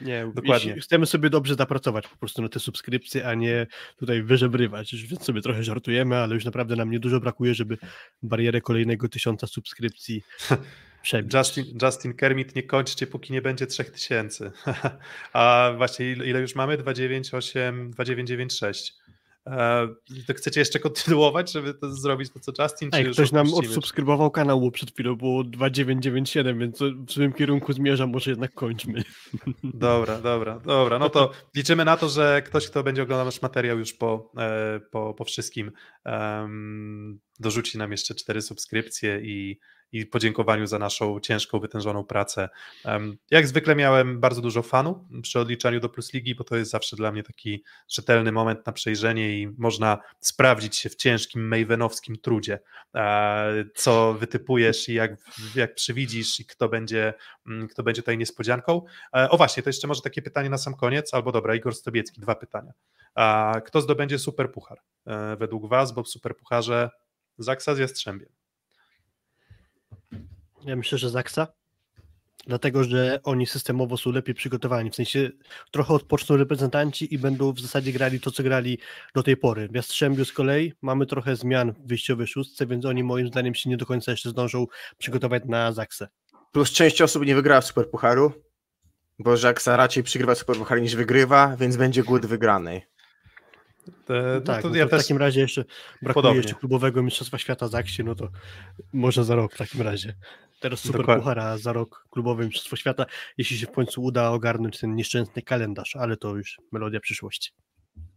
Nie, 0.05 0.33
Dokładnie. 0.35 0.81
Chcemy 0.81 1.07
sobie 1.07 1.31
dobrze 1.31 1.55
zapracować 1.55 2.09
po 2.09 2.17
prostu 2.17 2.43
na 2.43 2.49
te 2.49 2.61
subskrypcje, 2.61 3.29
a 3.29 3.35
nie 3.35 3.67
tutaj 3.97 4.23
wyżebrywać. 4.23 4.95
Więc 4.95 5.25
sobie 5.25 5.43
trochę 5.43 5.65
żartujemy, 5.65 6.17
ale 6.17 6.35
już 6.35 6.45
naprawdę 6.45 6.77
nam 6.77 6.91
niedużo 6.91 7.21
brakuje, 7.21 7.55
żeby 7.55 7.79
barierę 8.23 8.61
kolejnego 8.61 9.09
tysiąca 9.09 9.47
subskrypcji 9.47 10.23
przebić. 11.03 11.35
Justin, 11.35 11.65
Justin 11.83 12.15
Kermit, 12.15 12.57
nie 12.57 12.63
kończcie, 12.63 13.07
póki 13.07 13.33
nie 13.33 13.43
będzie 13.43 13.67
3000. 13.67 14.53
A 15.33 15.73
właśnie 15.77 16.11
ile, 16.11 16.27
ile 16.27 16.41
już 16.41 16.55
mamy? 16.55 16.77
298, 16.77 17.91
2996. 17.91 19.03
E, 19.47 19.89
to 20.27 20.35
chcecie 20.35 20.61
jeszcze 20.61 20.79
kontynuować, 20.79 21.53
żeby 21.53 21.75
to 21.75 21.95
zrobić 21.95 22.31
to, 22.31 22.41
co 22.41 22.63
Justin? 22.63 22.91
czy 22.91 22.97
Ej, 22.99 23.13
ktoś 23.13 23.33
nam 23.33 23.55
odsubskrybował 23.55 24.31
kanał, 24.31 24.61
bo 24.61 24.71
przed 24.71 24.93
chwilą 24.93 25.17
było 25.17 25.45
2997, 25.45 26.59
więc 26.59 26.79
w 27.07 27.13
swoim 27.13 27.33
kierunku 27.33 27.73
zmierza, 27.73 28.07
może 28.07 28.31
jednak 28.31 28.55
kończmy. 28.55 29.03
Dobra, 29.65 30.21
dobra, 30.21 30.61
dobra. 30.67 30.99
No 30.99 31.09
to 31.09 31.31
liczymy 31.57 31.85
na 31.85 31.97
to, 31.97 32.09
że 32.09 32.43
ktoś, 32.43 32.67
kto 32.67 32.83
będzie 32.83 33.03
oglądał 33.03 33.27
nasz 33.27 33.43
materiał 33.43 33.79
już 33.79 33.93
po, 33.93 34.33
e, 34.39 34.81
po, 34.91 35.15
po 35.15 35.25
wszystkim, 35.25 35.73
em, 36.05 37.21
dorzuci 37.41 37.79
nam 37.79 37.91
jeszcze 37.91 38.15
cztery 38.15 38.43
subskrypcje 38.43 39.21
i, 39.23 39.59
i 39.93 40.07
podziękowaniu 40.07 40.67
za 40.67 40.79
naszą 40.79 41.21
ciężką, 41.21 41.61
wytężoną 41.61 42.05
pracę. 42.05 42.49
Jak 43.31 43.47
zwykle 43.47 43.77
miałem 43.77 44.21
bardzo 44.21 44.41
dużo 44.41 44.63
fanu 44.63 45.09
przy 45.23 45.41
odliczaniu 45.41 45.81
do 45.81 45.89
Plus 45.89 46.13
Ligi, 46.13 46.35
bo 46.35 46.45
to 46.45 46.57
jest 46.57 46.71
zawsze 46.71 46.97
dla 46.97 47.13
mnie 47.13 47.23
taki 47.23 47.65
rzetelny 47.89 48.33
moment 48.33 48.67
na 48.67 48.73
przejrzenie 48.73 49.41
i 49.41 49.49
można 49.59 49.99
sprawdzić 50.21 50.77
się 50.77 50.89
w 50.89 50.97
ciężkim 50.97 51.49
Mavenowskim 51.49 52.17
trudzie, 52.17 52.59
e, 52.95 53.65
co 53.75 54.15
wytypujesz 54.15 54.89
i 54.89 54.95
jak, 54.95 55.13
jak 55.55 55.75
przywidzisz 55.75 56.41
i 56.41 56.47
kto 56.47 56.69
będzie, 56.69 57.15
kto 57.71 57.83
będzie 57.83 58.03
tutaj 58.03 58.19
niespodzianką. 58.19 58.83
E, 59.17 59.31
O 59.31 59.37
właśnie, 59.37 59.63
to 59.63 59.69
jeszcze 59.69 59.89
może 59.89 60.03
takie 60.03 60.23
pytanie 60.23 60.51
na 60.51 60.59
sam 60.59 60.75
koniec, 60.75 61.15
albo 61.15 61.33
dobra, 61.33 61.55
Igor 61.55 61.75
Stobiecki, 61.75 62.21
dwa 62.21 62.35
pytania. 62.35 62.73
Kto 63.65 63.81
zdobędzie 63.81 64.19
Superpuchar 64.19 64.79
e, 65.07 65.37
według 65.37 65.69
Was, 65.69 65.93
bo 65.93 66.03
w 66.03 66.09
Superpucharze 66.09 66.91
Zaksa 67.39 67.75
z 67.75 67.79
Jastrzębiem. 67.79 68.29
Ja 70.65 70.77
myślę, 70.77 70.99
że 70.99 71.11
Zaksa. 71.11 71.47
Dlatego, 72.47 72.85
że 72.85 73.21
oni 73.25 73.47
systemowo 73.47 73.97
są 73.97 74.13
lepiej 74.13 74.35
przygotowani. 74.35 74.91
W 74.91 74.95
sensie 74.95 75.31
trochę 75.71 75.95
odpoczną 75.95 76.37
reprezentanci 76.37 77.15
i 77.15 77.19
będą 77.19 77.53
w 77.53 77.61
zasadzie 77.61 77.93
grali 77.93 78.21
to, 78.21 78.31
co 78.31 78.43
grali 78.43 78.79
do 79.15 79.23
tej 79.23 79.37
pory. 79.37 79.69
W 79.69 79.75
Jastrzębiu 79.75 80.25
z 80.25 80.33
kolei 80.33 80.73
mamy 80.83 81.07
trochę 81.07 81.37
zmian 81.37 81.73
w 81.73 81.87
wyjściowej 81.87 82.27
szóstce, 82.27 82.67
więc 82.67 82.85
oni 82.85 83.05
moim 83.05 83.29
zdaniem 83.29 83.55
się 83.55 83.71
nie 83.71 83.77
do 83.77 83.87
końca 83.87 84.11
jeszcze 84.11 84.31
zdążą 84.31 84.67
przygotować 84.99 85.43
na 85.47 85.73
Zaksę. 85.73 86.09
Plus 86.53 86.71
część 86.71 87.03
osób 87.03 87.27
nie 87.27 87.35
wygrała 87.35 87.61
w 87.61 87.67
Superpucharu, 87.67 88.33
bo 89.19 89.37
Żaksa 89.37 89.77
raczej 89.77 90.03
przygrywa 90.03 90.35
Superpuchar 90.35 90.81
niż 90.83 90.97
wygrywa, 90.97 91.57
więc 91.57 91.77
będzie 91.77 92.03
głód 92.03 92.27
wygranej. 92.27 92.77
E, 94.11 94.35
No 94.35 94.41
tak, 94.41 94.63
to 94.63 94.69
no 94.69 94.75
ja 94.77 94.85
to 94.85 94.89
w 94.89 94.91
też 94.91 95.03
takim 95.03 95.17
razie 95.19 95.41
jeszcze 95.41 95.65
brakuje 96.03 96.15
podobnie. 96.15 96.37
jeszcze 96.37 96.55
klubowego 96.55 97.03
Mistrzostwa 97.03 97.39
Świata 97.39 97.69
Zaksie, 97.69 98.05
no 98.05 98.15
to 98.15 98.29
może 98.93 99.25
za 99.25 99.35
rok 99.35 99.55
w 99.55 99.59
takim 99.59 99.83
razie. 99.83 100.15
Teraz 100.63 100.81
Super 100.81 101.01
Dokładnie. 101.01 101.23
Puchar, 101.23 101.39
a 101.39 101.59
za 101.59 101.73
rok 101.73 102.07
klubowe 102.11 102.45
Mistrzostwo 102.45 102.77
Świata, 102.77 103.07
jeśli 103.39 103.59
się 103.59 103.67
w 103.67 103.71
końcu 103.73 104.03
uda 104.03 104.31
ogarnąć 104.31 104.81
ten 104.81 104.95
nieszczęsny 104.95 105.43
kalendarz, 105.43 105.97
ale 105.97 106.17
to 106.17 106.37
już 106.37 106.61
melodia 106.73 107.01
przyszłości. 107.01 107.53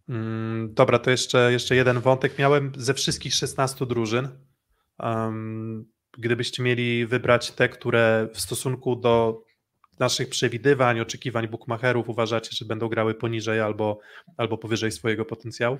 Mm, 0.09 0.73
Dobra, 0.73 0.99
to 0.99 1.11
jeszcze, 1.11 1.51
jeszcze 1.51 1.75
jeden 1.75 1.99
wątek. 1.99 2.39
Miałem 2.39 2.71
ze 2.77 2.93
wszystkich 2.93 3.33
16 3.33 3.85
drużyn. 3.85 4.29
em, 4.99 5.85
gdybyście 6.17 6.63
mieli 6.63 7.05
wybrać 7.05 7.51
te, 7.51 7.69
które 7.69 8.27
w 8.33 8.41
stosunku 8.41 8.95
do 8.95 9.43
naszych 9.99 10.29
przewidywań, 10.29 10.99
oczekiwań 10.99 11.47
bookmacherów 11.47 12.09
uważacie, 12.09 12.49
że 12.51 12.65
będą 12.65 12.87
grały 12.87 13.13
poniżej 13.13 13.61
albo, 13.61 13.99
albo 14.37 14.57
powyżej 14.57 14.91
swojego 14.91 15.25
potencjału? 15.25 15.79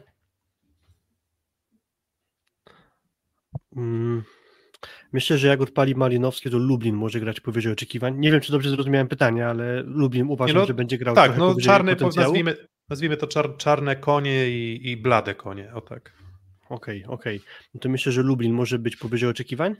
Mm, 3.75 4.23
Myślę, 5.13 5.37
że 5.37 5.47
jak 5.47 5.61
odpali 5.61 5.95
Malinowski, 5.95 6.49
to 6.49 6.57
Lublin 6.57 6.95
może 6.95 7.19
grać 7.19 7.39
powyżej 7.39 7.73
oczekiwań. 7.73 8.19
Nie 8.19 8.31
wiem, 8.31 8.41
czy 8.41 8.51
dobrze 8.51 8.69
zrozumiałem 8.69 9.07
pytanie, 9.07 9.47
ale 9.47 9.83
Lublin 9.83 10.25
uważam, 10.29 10.57
no, 10.57 10.65
że 10.65 10.73
będzie 10.73 10.97
grał 10.97 11.15
Tak, 11.15 11.25
trochę 11.33 11.39
no 11.39 11.61
czarne, 11.61 11.95
nazwijmy, 12.15 12.55
nazwijmy 12.89 13.17
to 13.17 13.27
czar, 13.27 13.57
czarne 13.57 13.95
konie 13.95 14.49
i, 14.49 14.91
i 14.91 14.97
blade 14.97 15.35
konie, 15.35 15.73
o 15.73 15.81
tak. 15.81 16.13
Okej, 16.69 17.05
okej. 17.07 17.41
No 17.73 17.79
to 17.79 17.89
myślę, 17.89 18.11
że 18.11 18.21
Lublin 18.21 18.53
może 18.53 18.79
być 18.79 18.95
powyżej 18.95 19.29
oczekiwań. 19.29 19.75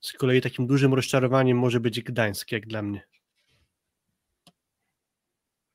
Z 0.00 0.12
kolei 0.12 0.40
takim 0.40 0.66
dużym 0.66 0.94
rozczarowaniem 0.94 1.58
może 1.58 1.80
być 1.80 2.00
Gdańsk, 2.00 2.52
jak 2.52 2.66
dla 2.66 2.82
mnie. 2.82 3.02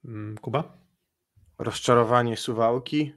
Mm, 0.05 0.37
Kuba? 0.37 0.77
Rozczarowanie 1.59 2.37
Suwałki, 2.37 3.13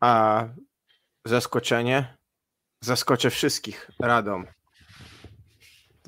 a 0.00 0.44
zaskoczenie 1.24 2.15
zaskoczę 2.80 3.30
wszystkich. 3.30 3.90
Radom. 4.00 4.46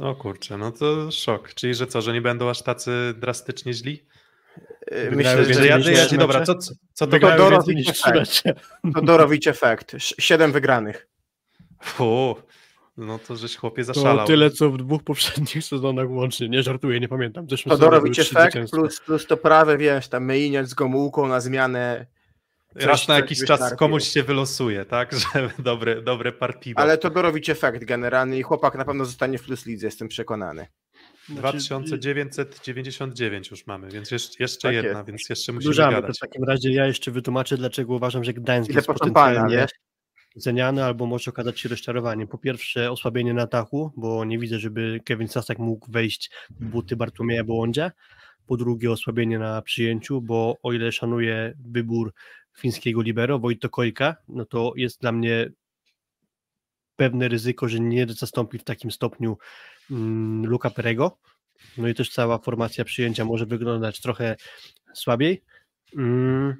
O 0.00 0.14
kurczę, 0.14 0.58
no 0.58 0.72
to 0.72 1.10
szok. 1.10 1.54
Czyli, 1.54 1.74
że 1.74 1.86
co, 1.86 2.00
że 2.02 2.12
nie 2.12 2.20
będą 2.22 2.50
aż 2.50 2.62
tacy 2.62 3.14
drastycznie 3.16 3.72
źli? 3.72 4.06
Yy, 4.90 5.10
Myślę, 5.10 5.54
że 5.54 5.66
ja, 5.66 5.78
ja, 5.78 6.06
dobra, 6.18 6.44
co, 6.44 6.54
co, 6.54 6.74
co 6.92 7.06
to 7.06 7.18
to, 7.18 7.30
to 7.30 7.36
Dorowicz 9.02 9.46
efekt. 9.46 9.94
Sz- 9.94 10.14
Siedem 10.24 10.52
wygranych. 10.52 11.08
Fu, 11.82 12.36
No 12.96 13.18
to 13.18 13.36
żeś 13.36 13.56
chłopie 13.56 13.84
To 13.84 13.94
zaszalał. 13.94 14.26
tyle, 14.26 14.50
co 14.50 14.70
w 14.70 14.76
dwóch 14.76 15.02
poprzednich 15.02 15.64
sezonach 15.64 16.10
łącznie. 16.10 16.48
Nie 16.48 16.62
żartuję, 16.62 17.00
nie 17.00 17.08
pamiętam. 17.08 17.50
Zeszłym 17.50 17.70
Todorowicz 17.70 18.18
efekt 18.18 18.70
plus, 18.70 19.00
plus 19.00 19.26
to 19.26 19.36
prawe, 19.36 19.78
wiesz, 19.78 20.08
tam 20.08 20.24
myjniec 20.24 20.68
z 20.68 20.74
gomułką 20.74 21.28
na 21.28 21.40
zmianę. 21.40 22.06
Raz 22.86 23.00
coś- 23.00 23.08
na 23.08 23.16
jakiś 23.16 23.44
czas 23.44 23.74
komuś 23.76 24.04
się 24.04 24.22
wylosuje, 24.22 24.84
tak? 24.84 25.12
Że 25.34 25.50
dobre, 25.58 26.02
dobre 26.02 26.32
partido. 26.32 26.80
Ale 26.80 26.98
Todorowicz 26.98 27.48
efekt 27.48 27.84
generalny 27.84 28.38
i 28.38 28.42
chłopak 28.42 28.74
na 28.74 28.84
pewno 28.84 29.04
zostanie 29.04 29.38
w 29.38 29.42
plus 29.42 29.66
lidze, 29.66 29.86
jestem 29.86 30.08
przekonany. 30.08 30.66
Znaczy, 31.28 31.38
2999 31.38 33.50
już 33.50 33.66
mamy, 33.66 33.90
więc 33.90 34.10
jeszcze, 34.10 34.42
jeszcze 34.42 34.68
Tak 34.68 34.74
jedna, 34.74 34.90
jest. 34.98 35.06
więc 35.06 35.28
jeszcze 35.28 35.52
musimy 35.52 35.70
Dużamy, 35.70 35.96
to 35.96 36.02
gadać. 36.02 36.16
w 36.16 36.20
takim 36.20 36.44
razie 36.44 36.72
ja 36.72 36.86
jeszcze 36.86 37.10
wytłumaczę, 37.10 37.56
dlaczego 37.56 37.94
uważam, 37.94 38.24
że 38.24 38.32
Gdańsk 38.32 38.70
Idę 38.70 38.78
jest 38.78 38.86
potencjalnie 38.86 39.56
wiesz? 39.56 39.70
ceniany 40.42 40.84
albo 40.84 41.06
może 41.06 41.30
okazać 41.30 41.60
się 41.60 41.68
rozczarowaniem. 41.68 42.28
Po 42.28 42.38
pierwsze 42.38 42.90
osłabienie 42.90 43.34
na 43.34 43.46
tachu, 43.46 43.92
bo 43.96 44.24
nie 44.24 44.38
widzę, 44.38 44.58
żeby 44.58 45.00
Kevin 45.04 45.28
Sasak 45.28 45.58
mógł 45.58 45.92
wejść 45.92 46.30
w 46.50 46.64
buty 46.64 46.96
Bartłomieja 46.96 47.44
Bołądzia. 47.44 47.92
Po 48.46 48.56
drugie 48.56 48.92
osłabienie 48.92 49.38
na 49.38 49.62
przyjęciu, 49.62 50.20
bo 50.20 50.56
o 50.62 50.72
ile 50.72 50.92
szanuję 50.92 51.54
wybór 51.64 52.12
fińskiego 52.58 53.02
libero 53.02 53.38
Wojto 53.38 53.68
Kojka, 53.68 54.16
no 54.28 54.44
to 54.44 54.72
jest 54.76 55.00
dla 55.00 55.12
mnie 55.12 55.50
pewne 56.96 57.28
ryzyko, 57.28 57.68
że 57.68 57.80
nie 57.80 58.06
zastąpi 58.08 58.58
w 58.58 58.64
takim 58.64 58.90
stopniu 58.90 59.38
mm, 59.90 60.46
Luka 60.46 60.70
Perego. 60.70 61.18
No 61.78 61.88
i 61.88 61.94
też 61.94 62.10
cała 62.10 62.38
formacja 62.38 62.84
przyjęcia 62.84 63.24
może 63.24 63.46
wyglądać 63.46 64.00
trochę 64.00 64.36
słabiej. 64.94 65.42
Mm, 65.96 66.56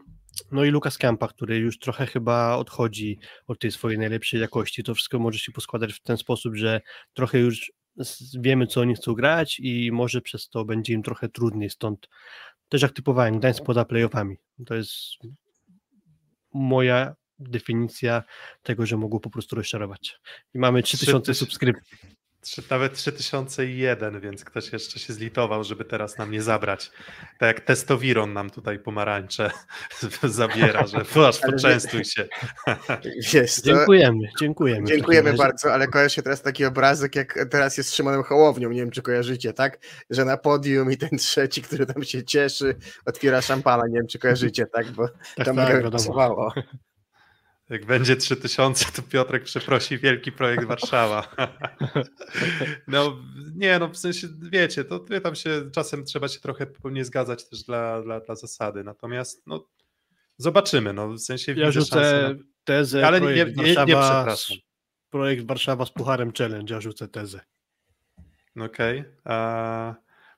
No 0.53 0.65
i 0.65 0.71
Lukas 0.71 0.99
Kampa, 0.99 1.29
który 1.29 1.59
już 1.59 1.79
trochę 1.79 2.07
chyba 2.07 2.57
odchodzi 2.57 3.19
od 3.47 3.59
tej 3.59 3.73
swojej 3.73 3.99
najlepszej 3.99 4.41
jakości. 4.41 4.83
To 4.83 4.95
wszystko 4.95 5.19
może 5.19 5.39
się 5.39 5.53
poskładać 5.53 5.93
w 5.93 6.03
ten 6.03 6.17
sposób, 6.17 6.57
że 6.57 6.81
trochę 7.15 7.39
już 7.39 7.73
wiemy, 8.41 8.67
co 8.67 8.81
oni 8.81 8.95
chcą 8.95 9.15
grać 9.15 9.61
i 9.61 9.93
może 9.93 10.21
przez 10.21 10.49
to 10.49 10.65
będzie 10.65 10.93
im 10.93 11.03
trochę 11.03 11.29
trudniej. 11.29 11.71
Stąd 11.71 12.09
też 12.69 12.83
jak 12.83 12.93
typowałem, 12.93 13.39
Gdańsk 13.39 13.65
poza 13.65 13.85
playoffami. 13.85 14.37
To 14.67 14.75
jest 14.75 14.95
moja 16.55 17.15
definicja 17.39 18.23
tego, 18.63 18.87
że 18.87 18.97
mogą 18.97 19.21
po 19.21 19.31
prostu 19.31 19.57
rozczarować. 19.57 20.21
I 20.55 20.59
mamy 20.59 20.83
3000 20.83 21.33
tyś- 21.33 21.39
subskrypcji. 21.39 21.99
Trzy, 22.49 22.63
nawet 22.71 22.95
3001, 22.95 24.21
więc 24.21 24.45
ktoś 24.45 24.73
jeszcze 24.73 24.99
się 24.99 25.13
zlitował, 25.13 25.65
żeby 25.65 25.85
teraz 25.85 26.19
nam 26.19 26.31
nie 26.31 26.43
zabrać. 26.43 26.91
Tak 27.39 27.57
jak 27.57 27.61
testowiron 27.61 28.33
nam 28.33 28.51
tutaj 28.51 28.79
pomarańcze 28.79 29.51
zabiera, 30.23 30.87
że 30.87 31.05
aż 31.29 31.41
poczęstuj 31.41 32.05
się. 32.05 32.29
Wiesz, 33.33 33.55
to, 33.57 33.63
Dziękujemy, 33.63 34.29
dziękujemy. 34.41 34.87
dziękujemy 34.87 35.33
bardzo, 35.33 35.73
ale 35.73 35.87
kojarzy 35.87 36.15
się 36.15 36.23
teraz 36.23 36.43
taki 36.43 36.65
obrazek, 36.65 37.17
jak 37.17 37.39
teraz 37.51 37.77
jest 37.79 37.91
z 37.91 37.95
Szymonem 37.95 38.23
Hołownią, 38.23 38.71
nie 38.71 38.81
wiem 38.81 38.91
czy 38.91 39.03
kojarzycie, 39.03 39.53
tak? 39.53 39.79
Że 40.11 40.25
na 40.25 40.37
podium 40.37 40.93
i 40.93 40.97
ten 40.97 41.19
trzeci, 41.19 41.63
który 41.63 41.87
tam 41.87 42.03
się 42.05 42.25
cieszy, 42.25 42.77
otwiera 43.07 43.43
szampana, 43.43 43.87
nie 43.87 43.99
wiem 43.99 44.07
czy 44.07 44.19
kojarzycie, 44.19 44.67
tak? 44.67 44.91
Bo 44.91 45.09
Tak, 45.37 45.47
tam 45.47 45.57
tak. 45.57 45.83
Jak 47.71 47.87
będzie 47.87 48.17
3000, 48.17 48.93
to 48.93 49.03
Piotrek 49.03 49.45
przeprosi 49.45 49.99
wielki 49.99 50.33
projekt 50.33 50.65
Warszawa. 50.65 51.29
No 52.87 53.17
nie, 53.55 53.79
no 53.79 53.89
w 53.89 53.97
sensie, 53.97 54.29
wiecie, 54.53 54.85
to 54.85 55.05
tam 55.23 55.35
się 55.35 55.71
czasem 55.73 56.05
trzeba 56.05 56.29
się 56.29 56.41
trochę 56.41 56.67
nie 56.85 57.05
zgadzać 57.05 57.49
też 57.49 57.63
dla, 57.63 58.03
dla, 58.03 58.21
dla 58.21 58.35
zasady, 58.35 58.85
natomiast 58.85 59.47
no 59.47 59.69
zobaczymy, 60.37 60.93
no 60.93 61.09
w 61.09 61.19
sensie 61.19 61.53
Ja 61.53 61.67
widzę 61.67 61.73
szansę 61.73 62.21
rzucę 62.29 62.35
na... 62.35 62.45
tezę, 62.65 63.07
Ale 63.07 63.21
nie- 63.21 63.27
nie- 63.27 63.45
nie 63.55 63.75
przepraszam. 63.75 64.57
projekt 65.11 65.47
Warszawa 65.47 65.87
z 65.87 65.91
Pucharem 65.91 66.33
Challenge, 66.39 66.75
ja 66.75 66.81
rzucę 66.81 67.09
tezę. 67.09 67.41
Okej. 68.61 69.05
a 69.25 69.95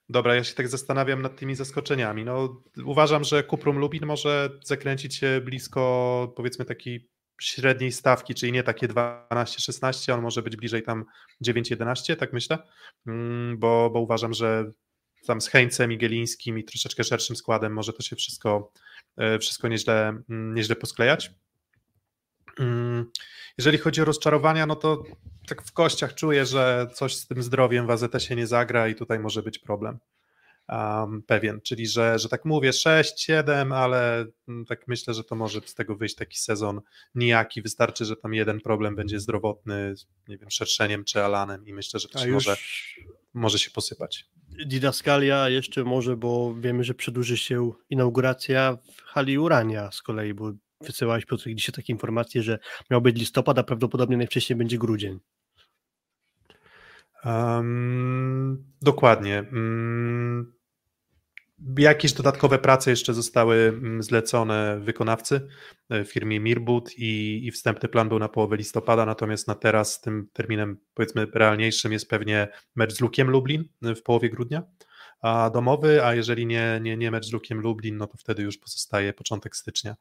Dobra, 0.09 0.35
ja 0.35 0.44
się 0.44 0.55
tak 0.55 0.69
zastanawiam 0.69 1.23
nad 1.23 1.36
tymi 1.36 1.55
zaskoczeniami. 1.55 2.24
No, 2.24 2.62
uważam, 2.85 3.24
że 3.24 3.43
Kuprum 3.43 3.78
Lubin 3.78 4.07
może 4.07 4.51
zakręcić 4.65 5.15
się 5.16 5.40
blisko 5.44 6.32
powiedzmy 6.36 6.65
takiej 6.65 7.11
średniej 7.40 7.92
stawki, 7.92 8.34
czyli 8.34 8.52
nie 8.52 8.62
takie 8.62 8.88
12-16, 8.88 10.12
on 10.12 10.22
może 10.22 10.42
być 10.42 10.56
bliżej 10.56 10.82
tam 10.82 11.04
9-11, 11.44 12.16
tak 12.16 12.32
myślę, 12.32 12.58
Mm, 13.06 13.58
bo, 13.58 13.90
bo 13.90 14.00
uważam, 14.00 14.34
że 14.34 14.70
tam 15.26 15.40
z 15.40 15.48
Heńcem 15.48 15.92
i 15.92 15.98
Gielińskim 15.98 16.58
i 16.58 16.64
troszeczkę 16.64 17.04
szerszym 17.04 17.36
składem 17.36 17.72
może 17.72 17.92
to 17.92 18.02
się 18.02 18.16
wszystko, 18.16 18.72
e, 19.16 19.38
wszystko 19.38 19.68
nieźle, 19.68 20.08
mm, 20.30 20.54
nieźle 20.54 20.76
posklejać. 20.76 21.30
Mm, 22.58 23.10
Jeżeli 23.58 23.78
chodzi 23.78 24.02
o 24.02 24.04
rozczarowania, 24.04 24.66
no 24.66 24.76
to 24.76 25.02
tak 25.48 25.62
w 25.62 25.72
kościach 25.72 26.14
czuję, 26.14 26.46
że 26.46 26.86
coś 26.94 27.16
z 27.16 27.26
tym 27.26 27.42
zdrowiem 27.42 27.86
w 27.86 27.90
AZS-ie 27.90 28.36
nie 28.36 28.46
zagra 28.46 28.88
i 28.88 28.94
tutaj 28.94 29.18
może 29.18 29.42
być 29.42 29.58
problem. 29.58 29.98
Um, 30.70 31.22
pewien, 31.22 31.60
czyli 31.60 31.86
że, 31.86 32.18
że 32.18 32.28
tak 32.28 32.44
mówię 32.44 32.70
6-7, 32.70 33.74
ale 33.74 34.26
mm, 34.48 34.64
tak 34.64 34.88
myślę, 34.88 35.14
że 35.14 35.24
to 35.24 35.34
może 35.34 35.60
z 35.64 35.74
tego 35.74 35.97
wyjść 35.97 36.14
taki 36.14 36.38
sezon 36.38 36.80
nijaki. 37.14 37.62
Wystarczy, 37.62 38.05
że 38.05 38.16
tam 38.16 38.34
jeden 38.34 38.60
problem 38.60 38.97
będzie 38.97 39.20
zdrowotny, 39.20 39.94
nie 40.28 40.38
wiem, 40.38 40.51
szerszeniem 40.51 41.05
czy 41.05 41.24
alanem 41.24 41.66
i 41.66 41.72
myślę, 41.72 42.01
że 42.01 42.09
to 42.09 42.26
już 42.26 42.34
może, 42.34 42.56
może 43.34 43.59
się 43.59 43.70
posypać. 43.70 44.24
Didaskalia 44.66 45.48
jeszcze 45.48 45.84
może, 45.84 46.16
bo 46.16 46.55
wiemy, 46.55 46.84
że 46.84 46.94
przedłuży 46.94 47.36
się 47.36 47.72
inauguracja 47.90 48.78
w 48.97 49.02
hali 49.02 49.38
Urania 49.38 49.90
z 49.92 50.02
kolei, 50.02 50.34
bo 50.34 50.52
wysyłałeś 50.80 51.26
Piotr 51.26 51.44
dzisiaj 51.55 51.74
takie 51.74 51.92
informacje, 51.92 52.42
że 52.42 52.59
miał 52.90 53.01
być 53.01 53.16
listopad, 53.18 53.59
a 53.59 53.62
prawdopodobnie 53.62 54.16
najwcześniej 54.16 54.56
będzie 54.56 54.78
grudzień. 54.78 55.20
Um, 57.24 58.64
dokładnie. 58.82 59.38
Mm, 59.38 60.60
jakieś 61.78 62.12
dodatkowe 62.12 62.59
prace 62.59 62.91
jeszcze 62.91 63.15
zostały 63.15 63.57
mm, 63.57 64.03
zlecone 64.03 64.81
wykonawcy 64.81 65.49
e, 65.91 66.05
firmie 66.05 66.41
Mirbut 66.41 66.99
i, 66.99 67.41
i 67.47 67.51
wstępny 67.51 67.89
plan 67.89 68.09
był 68.09 68.19
na 68.19 68.28
połowę 68.28 68.57
listopada, 68.57 69.07
natomiast 69.07 69.49
na 69.49 69.55
teraz 69.55 70.01
tym 70.01 70.28
terminem 70.32 70.77
powiedzmy 70.95 71.27
realniejszym 71.35 71.93
jest 71.93 72.09
pewnie 72.11 72.49
mecz 72.77 72.93
z 72.93 73.01
Lukiem 73.01 73.31
Lublin 73.31 73.65
e, 73.82 73.95
w 73.95 74.03
połowie 74.03 74.31
grudnia, 74.31 74.62
domowy, 75.52 76.05
a 76.05 76.14
jeżeli 76.14 76.47
nie, 76.47 76.78
nie, 76.82 76.97
nie 76.97 77.10
mecz 77.10 77.26
z 77.26 77.32
Lukiem 77.32 77.60
Lublin, 77.60 77.97
no 77.97 78.06
to 78.06 78.16
wtedy 78.16 78.42
już 78.42 78.59
pozostaje 78.59 79.12
początek 79.12 79.56
stycznia, 79.56 79.97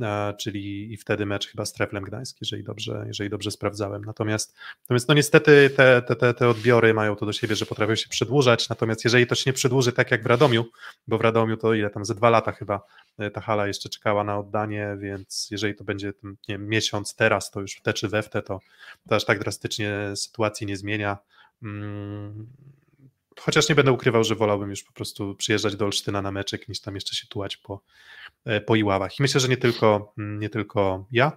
e, 0.00 0.34
czyli 0.40 0.92
i 0.92 0.96
wtedy 0.96 1.26
mecz 1.26 1.48
chyba 1.48 1.64
z 1.64 1.72
Treflem 1.72 2.04
Gdańsk, 2.04 2.36
jeżeli 2.40 2.64
dobrze, 2.64 3.04
jeżeli 3.06 3.30
dobrze 3.30 3.50
sprawdzałem. 3.50 4.04
Natomiast, 4.04 4.56
natomiast 4.82 5.08
no 5.08 5.14
niestety 5.14 5.70
te, 5.76 6.02
te, 6.02 6.16
te, 6.16 6.34
te 6.34 6.48
odbiory 6.48 6.94
mają 6.94 7.16
to 7.16 7.26
do 7.26 7.32
siebie, 7.32 7.56
że 7.56 7.66
potrafią 7.66 7.94
się 7.94 8.08
przedłużać, 8.08 8.68
natomiast 8.68 9.04
jeżeli 9.04 9.26
to 9.26 9.34
się 9.34 9.50
nie 9.50 9.54
przedłuży 9.54 9.92
tak 9.92 10.10
jak 10.10 10.22
w 10.22 10.26
Radomiu, 10.26 10.64
bo 11.06 11.18
w 11.18 11.20
Radomiu 11.20 11.56
to 11.56 11.74
ile 11.74 11.90
tam, 11.90 12.04
ze 12.04 12.14
dwa 12.14 12.30
lata 12.30 12.52
chyba 12.52 12.80
e, 13.18 13.30
ta 13.30 13.40
hala 13.40 13.66
jeszcze 13.66 13.88
czekała 13.88 14.24
na 14.24 14.38
oddanie, 14.38 14.96
więc 15.00 15.48
jeżeli 15.50 15.74
to 15.74 15.84
będzie 15.84 16.12
nie 16.26 16.34
wiem, 16.54 16.68
miesiąc 16.68 17.14
teraz, 17.14 17.50
to 17.50 17.60
już 17.60 17.72
w 17.74 17.82
te 17.82 17.92
czy 17.92 18.08
we 18.08 18.22
w 18.22 18.30
te, 18.30 18.42
to, 18.42 18.60
to 19.08 19.14
aż 19.14 19.24
tak 19.24 19.38
drastycznie 19.38 19.92
sytuacji 20.14 20.66
nie 20.66 20.76
zmienia. 20.76 21.18
Mm, 21.62 22.46
Chociaż 23.40 23.68
nie 23.68 23.74
będę 23.74 23.92
ukrywał, 23.92 24.24
że 24.24 24.34
wolałbym 24.34 24.70
już 24.70 24.82
po 24.82 24.92
prostu 24.92 25.34
przyjeżdżać 25.34 25.76
do 25.76 25.84
Olsztyna 25.84 26.22
na 26.22 26.32
meczek, 26.32 26.68
niż 26.68 26.80
tam 26.80 26.94
jeszcze 26.94 27.16
się 27.16 27.26
tułać 27.26 27.56
po, 27.56 27.80
e, 28.44 28.60
po 28.60 28.76
Iławach. 28.76 29.18
I 29.18 29.22
myślę, 29.22 29.40
że 29.40 29.48
nie 29.48 29.56
tylko, 29.56 30.12
mm, 30.18 30.40
nie 30.40 30.50
tylko 30.50 31.06
ja. 31.12 31.32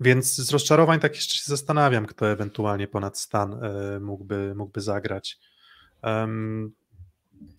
Więc 0.00 0.34
z 0.36 0.50
rozczarowań 0.52 1.00
tak 1.00 1.14
jeszcze 1.14 1.34
się 1.34 1.42
zastanawiam, 1.46 2.06
kto 2.06 2.30
ewentualnie 2.30 2.88
ponad 2.88 3.18
stan 3.18 3.52
e, 3.64 4.00
mógłby, 4.00 4.54
mógłby 4.56 4.80
zagrać. 4.80 5.38
Em, 6.02 6.72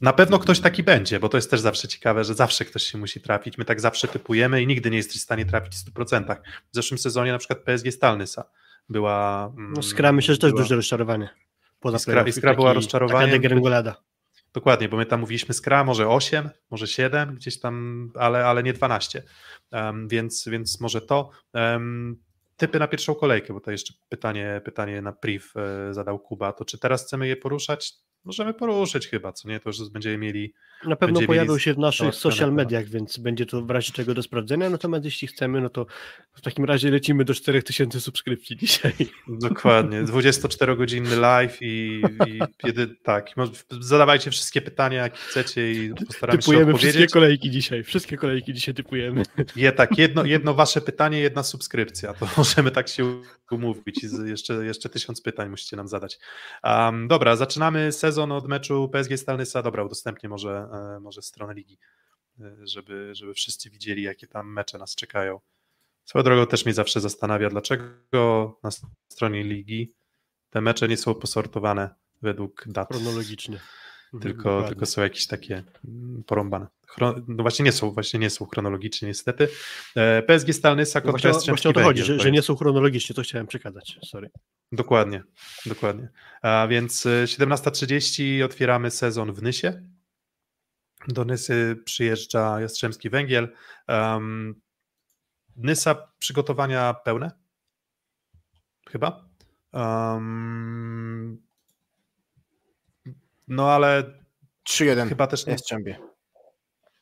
Na 0.02 0.14
pewno 0.14 0.40
ktoś 0.40 0.60
taki 0.60 0.84
będzie, 0.84 1.20
bo 1.20 1.30
to 1.30 1.38
jest 1.38 1.52
też 1.52 1.62
zawsze 1.62 1.88
ciekawe, 1.88 2.24
że 2.24 2.34
zawsze 2.36 2.66
ktoś 2.66 2.84
się 2.84 2.98
musi 2.98 3.22
trafić. 3.22 3.58
My 3.58 3.66
tak 3.66 3.82
zawsze 3.82 4.08
typujemy 4.08 4.62
i 4.62 4.68
nigdy 4.68 4.90
nie 4.90 4.98
jesteś 4.98 5.18
w 5.18 5.24
stanie 5.24 5.46
trafić 5.46 5.74
w 5.76 5.78
100%. 5.78 6.36
W 6.72 6.76
zeszłym 6.76 6.98
sezonie 6.98 7.32
na 7.32 7.38
przykład 7.38 7.60
PSG 7.60 7.92
Stalnysa 7.92 8.44
była. 8.90 9.46
mm, 9.58 9.74
No 9.74 9.84
Skra 9.84 10.12
myślę, 10.12 10.34
że 10.36 10.40
też 10.42 10.52
była- 10.52 10.62
duże 10.64 10.76
rozczarowanie. 10.76 11.30
Poza 11.84 11.98
Iskra-. 11.98 12.28
Iskra 12.28 12.54
była 12.54 12.74
rozczarowaniem. 12.74 13.42
Taka. 13.42 14.04
Dokładnie, 14.54 14.90
bo 14.90 14.98
my 14.98 15.06
tam 15.06 15.20
mówiliśmy 15.20 15.54
skra, 15.54 15.84
może 15.84 16.08
8, 16.08 16.50
może 16.72 16.88
7, 16.88 17.36
gdzieś 17.36 17.60
tam, 17.60 18.12
ale, 18.16 18.46
ale 18.46 18.64
nie 18.64 18.74
12. 18.74 19.24
Um, 19.72 20.08
więc, 20.08 20.48
więc 20.48 20.82
może 20.82 21.02
to. 21.02 21.30
Um, 21.54 22.22
typy 22.58 22.80
na 22.80 22.88
pierwszą 22.88 23.16
kolejkę, 23.16 23.54
bo 23.54 23.60
to 23.60 23.72
jeszcze 23.72 23.94
pytanie, 24.10 24.62
pytanie 24.66 25.02
na 25.02 25.12
priv 25.12 25.46
e, 25.56 25.94
zadał 25.94 26.20
Kuba. 26.20 26.54
To 26.54 26.66
czy 26.66 26.78
teraz 26.78 27.06
chcemy 27.06 27.28
je 27.28 27.36
poruszać? 27.36 28.04
możemy 28.24 28.54
poruszyć 28.54 29.08
chyba, 29.08 29.34
co 29.34 29.50
nie? 29.50 29.60
To 29.60 29.70
już 29.70 29.90
będziemy 29.90 30.18
mieli. 30.18 30.54
Na 30.86 30.96
pewno 30.96 31.20
mieli 31.30 31.60
się 31.60 31.74
w 31.74 31.78
naszych 31.78 32.16
social 32.16 32.54
mediach, 32.54 32.86
więc 32.86 33.18
będzie 33.18 33.46
to 33.46 33.62
w 33.62 33.70
razie 33.70 33.92
czego 33.92 34.14
do 34.14 34.24
sprawdzenia. 34.24 34.70
Natomiast 34.70 35.06
jeśli 35.06 35.28
chcemy, 35.28 35.62
no 35.62 35.70
to 35.70 35.86
w 36.34 36.42
takim 36.42 36.66
razie 36.66 36.92
lecimy 36.92 37.26
do 37.26 37.34
4000 37.34 38.02
subskrypcji 38.02 38.58
dzisiaj. 38.58 38.94
Dokładnie, 39.28 40.04
24-godzinny 40.04 41.20
live 41.20 41.58
i, 41.62 42.02
i 42.28 42.40
jedy, 42.64 42.96
tak, 43.04 43.30
zadawajcie 43.80 44.32
wszystkie 44.32 44.62
pytania, 44.62 45.02
jakie 45.02 45.18
chcecie 45.18 45.72
i 45.72 45.94
postaramy 46.08 46.42
się 46.42 46.46
Typujemy 46.46 46.66
wszystkie 46.66 46.88
odpowiedzieć. 46.88 47.14
kolejki 47.14 47.52
dzisiaj. 47.52 47.84
Wszystkie 47.84 48.18
kolejki 48.18 48.54
dzisiaj 48.54 48.74
typujemy. 48.74 49.24
Je, 49.56 49.72
tak, 49.72 49.98
jedno, 49.98 50.26
jedno 50.26 50.54
wasze 50.54 50.82
pytanie, 50.82 51.20
jedna 51.20 51.44
subskrypcja. 51.44 52.14
To 52.14 52.28
możemy 52.38 52.72
tak 52.72 52.90
się 52.90 53.22
umówić. 53.52 54.06
Jeszcze, 54.26 54.66
jeszcze 54.66 54.90
tysiąc 54.90 55.22
pytań 55.22 55.50
musicie 55.50 55.78
nam 55.78 55.88
zadać. 55.88 56.20
Um, 56.64 57.08
dobra, 57.08 57.36
zaczynamy 57.36 57.92
sezon 57.92 58.32
od 58.32 58.48
meczu 58.48 58.90
PSG 58.90 59.18
Stalnysa. 59.18 59.62
Dobra, 59.62 59.84
udostępnię 59.84 60.30
może, 60.30 60.68
może 61.02 61.22
stronę 61.22 61.54
ligi, 61.54 61.78
e, 62.40 62.68
żeby, 62.68 63.16
żeby 63.16 63.34
wszyscy 63.34 63.70
widzieli, 63.70 64.04
jakie 64.04 64.28
tam 64.28 64.54
mecze 64.54 64.78
nas 64.78 64.96
czekają. 64.96 65.40
Swoją 66.06 66.24
drogą 66.24 66.48
też 66.48 66.66
mnie 66.66 66.74
zawsze 66.74 67.02
zastanawia, 67.02 67.50
dlaczego 67.50 68.60
na 68.64 68.70
stronie 69.08 69.44
ligi 69.44 69.94
te 70.50 70.62
mecze 70.62 70.88
nie 70.88 70.98
są 70.98 71.16
posortowane 71.16 71.96
według 72.22 72.64
dat. 72.68 72.88
Chronologicznie. 72.88 73.60
Tylko, 74.22 74.44
Dokładnie. 74.44 74.70
tylko 74.70 74.86
są 74.86 75.02
jakieś 75.02 75.28
takie 75.28 75.64
mm, 75.88 76.24
porąbane. 76.24 76.68
Chro... 76.88 77.16
No 77.28 77.44
właśnie 77.44 77.66
nie 77.66 77.72
są, 77.72 77.92
właśnie 77.92 78.20
nie 78.20 78.30
są 78.30 78.46
chronologicznie 78.46 79.08
niestety. 79.08 79.48
E, 79.96 80.24
PSG 80.24 80.54
Stalnysa 80.54 81.00
No 81.00 81.12
kontra 81.12 81.32
Właśnie, 81.32 81.52
właśnie 81.52 81.70
o 81.70 81.74
to 81.74 81.84
chodzi, 81.84 82.02
Węgiel, 82.02 82.18
że, 82.18 82.24
że 82.24 82.32
nie 82.32 82.36
jest- 82.36 82.48
są 82.48 82.56
chronologicznie, 82.56 83.16
to 83.16 83.22
chciałem 83.22 83.48
przekazać. 83.48 84.00
Sorry. 84.06 84.30
Dokładnie, 84.72 85.24
dokładnie. 85.66 86.10
A 86.42 86.68
więc 86.70 87.06
e, 87.06 87.10
17.30 87.10 88.44
otwieramy 88.44 88.92
sezon 88.92 89.34
w 89.34 89.42
Nysie. 89.42 89.84
Do 91.08 91.26
Nysy 91.26 91.82
przyjeżdża 91.86 92.62
Jastrzębski 92.62 93.10
Węgiel. 93.10 93.50
Um, 93.88 94.62
Nysa 95.56 96.08
przygotowania 96.20 96.94
pełne? 96.94 97.32
Chyba? 98.90 99.26
Um, 99.74 101.42
no 103.48 103.72
ale 103.72 104.14
3-1 104.70 105.10
chyba 105.10 105.28
też 105.28 105.46
nie, 105.46 105.52
Jastrzębie. 105.52 105.98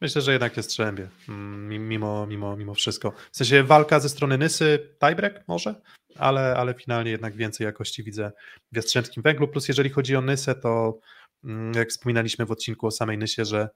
Myślę, 0.01 0.21
że 0.21 0.31
jednak 0.31 0.57
jest 0.57 0.69
Strzębie, 0.69 1.09
mm, 1.29 1.67
mi- 1.67 1.79
mimo, 1.79 2.27
mimo, 2.27 2.57
mimo 2.57 2.73
wszystko. 2.73 3.13
W 3.31 3.37
sensie 3.37 3.63
walka 3.63 3.99
ze 3.99 4.09
strony 4.09 4.37
Nysy, 4.37 4.95
tiebreak 4.99 5.47
może, 5.47 5.81
ale, 6.15 6.55
ale 6.55 6.73
finalnie 6.73 7.11
jednak 7.11 7.35
więcej 7.35 7.65
jakości 7.65 8.03
widzę 8.03 8.31
w 8.71 8.75
Jastrzębskim 8.75 9.23
Węglu, 9.23 9.47
plus 9.47 9.67
jeżeli 9.67 9.89
chodzi 9.89 10.15
o 10.15 10.21
Nysę, 10.21 10.55
to 10.55 10.99
mm, 11.43 11.73
jak 11.73 11.89
wspominaliśmy 11.89 12.45
w 12.45 12.51
odcinku 12.51 12.87
o 12.87 12.91
samej 12.91 13.17
Nysie, 13.17 13.45
że, 13.45 13.69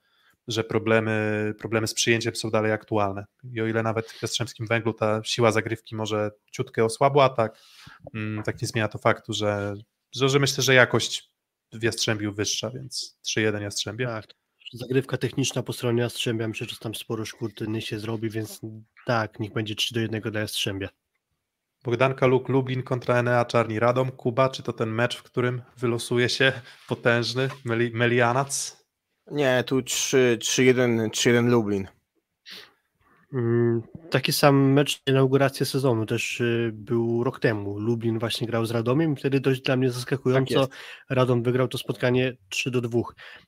że 0.48 0.64
problemy, 0.64 1.54
problemy 1.60 1.88
z 1.88 1.94
przyjęciem 1.94 2.36
są 2.36 2.50
dalej 2.50 2.72
aktualne. 2.72 3.26
I 3.44 3.62
o 3.62 3.68
ile 3.68 3.84
nawet 3.84 4.12
w 4.12 4.22
Jastrzębskim 4.22 4.68
Węglu 4.68 4.94
ta 4.94 5.22
siła 5.24 5.52
zagrywki 5.52 5.96
może 5.96 6.32
ciutkę 6.52 6.86
osłabła, 6.86 7.30
tak, 7.30 7.60
mm, 8.14 8.44
tak 8.44 8.62
nie 8.62 8.68
zmienia 8.68 8.88
to 8.88 8.98
faktu, 8.98 9.34
że, 9.34 9.74
że, 10.16 10.30
że 10.30 10.40
myślę, 10.40 10.64
że 10.64 10.74
jakość 10.74 11.32
w 11.74 11.84
Jastrzębiu 11.84 12.34
wyższa, 12.34 12.70
więc 12.70 13.20
3-1 13.28 13.62
Jastrzębie. 13.62 14.06
Tak. 14.06 14.26
Zagrywka 14.74 15.18
techniczna 15.18 15.64
po 15.64 15.74
stronie 15.74 16.02
Jastrzębia, 16.02 16.48
myślę, 16.48 16.68
że 16.70 16.78
tam 16.78 16.96
sporo 16.96 17.26
szkód 17.26 17.60
się 17.80 18.00
zrobi, 18.00 18.30
więc 18.30 18.62
tak, 19.06 19.40
niech 19.40 19.54
będzie 19.54 19.76
3 19.76 19.94
do 19.94 20.00
1 20.00 20.22
dla 20.22 20.42
Jastrzębia. 20.42 20.90
Bogdanka 21.84 22.28
Luk 22.28 22.50
Lublin 22.50 22.84
kontra 22.84 23.16
Enea 23.16 23.46
Czarni 23.46 23.80
Radom. 23.80 24.12
Kuba, 24.12 24.50
czy 24.50 24.64
to 24.64 24.74
ten 24.74 24.90
mecz, 24.90 25.18
w 25.18 25.24
którym 25.24 25.62
wylosuje 25.78 26.30
się 26.30 26.54
potężny 26.88 27.50
Meli 27.66 27.92
Melianac? 27.92 28.85
Nie, 29.32 29.64
tu 29.68 29.82
3 29.82 30.38
3-1 30.42 31.10
3-1 31.10 31.50
Lublin. 31.50 31.88
Mm, 33.34 33.82
Taki 34.10 34.32
sam 34.32 34.74
mecz 34.74 35.02
inauguracji 35.08 35.66
sezonu 35.66 36.06
też 36.06 36.42
y, 36.42 36.72
był 36.74 37.24
rok 37.24 37.40
temu. 37.40 37.80
Lublin 37.80 38.20
właśnie 38.20 38.48
grał 38.48 38.66
z 38.66 38.72
Radomiem 38.72 39.16
wtedy 39.16 39.40
dość 39.40 39.62
dla 39.62 39.76
mnie 39.78 39.92
zaskakująco 39.92 40.68
Tak 40.68 40.78
Radom 41.10 41.44
wygrał 41.44 41.68
to 41.68 41.78
spotkanie 41.78 42.34
3 42.50 42.72
do 42.72 42.82
2. 42.82 43.00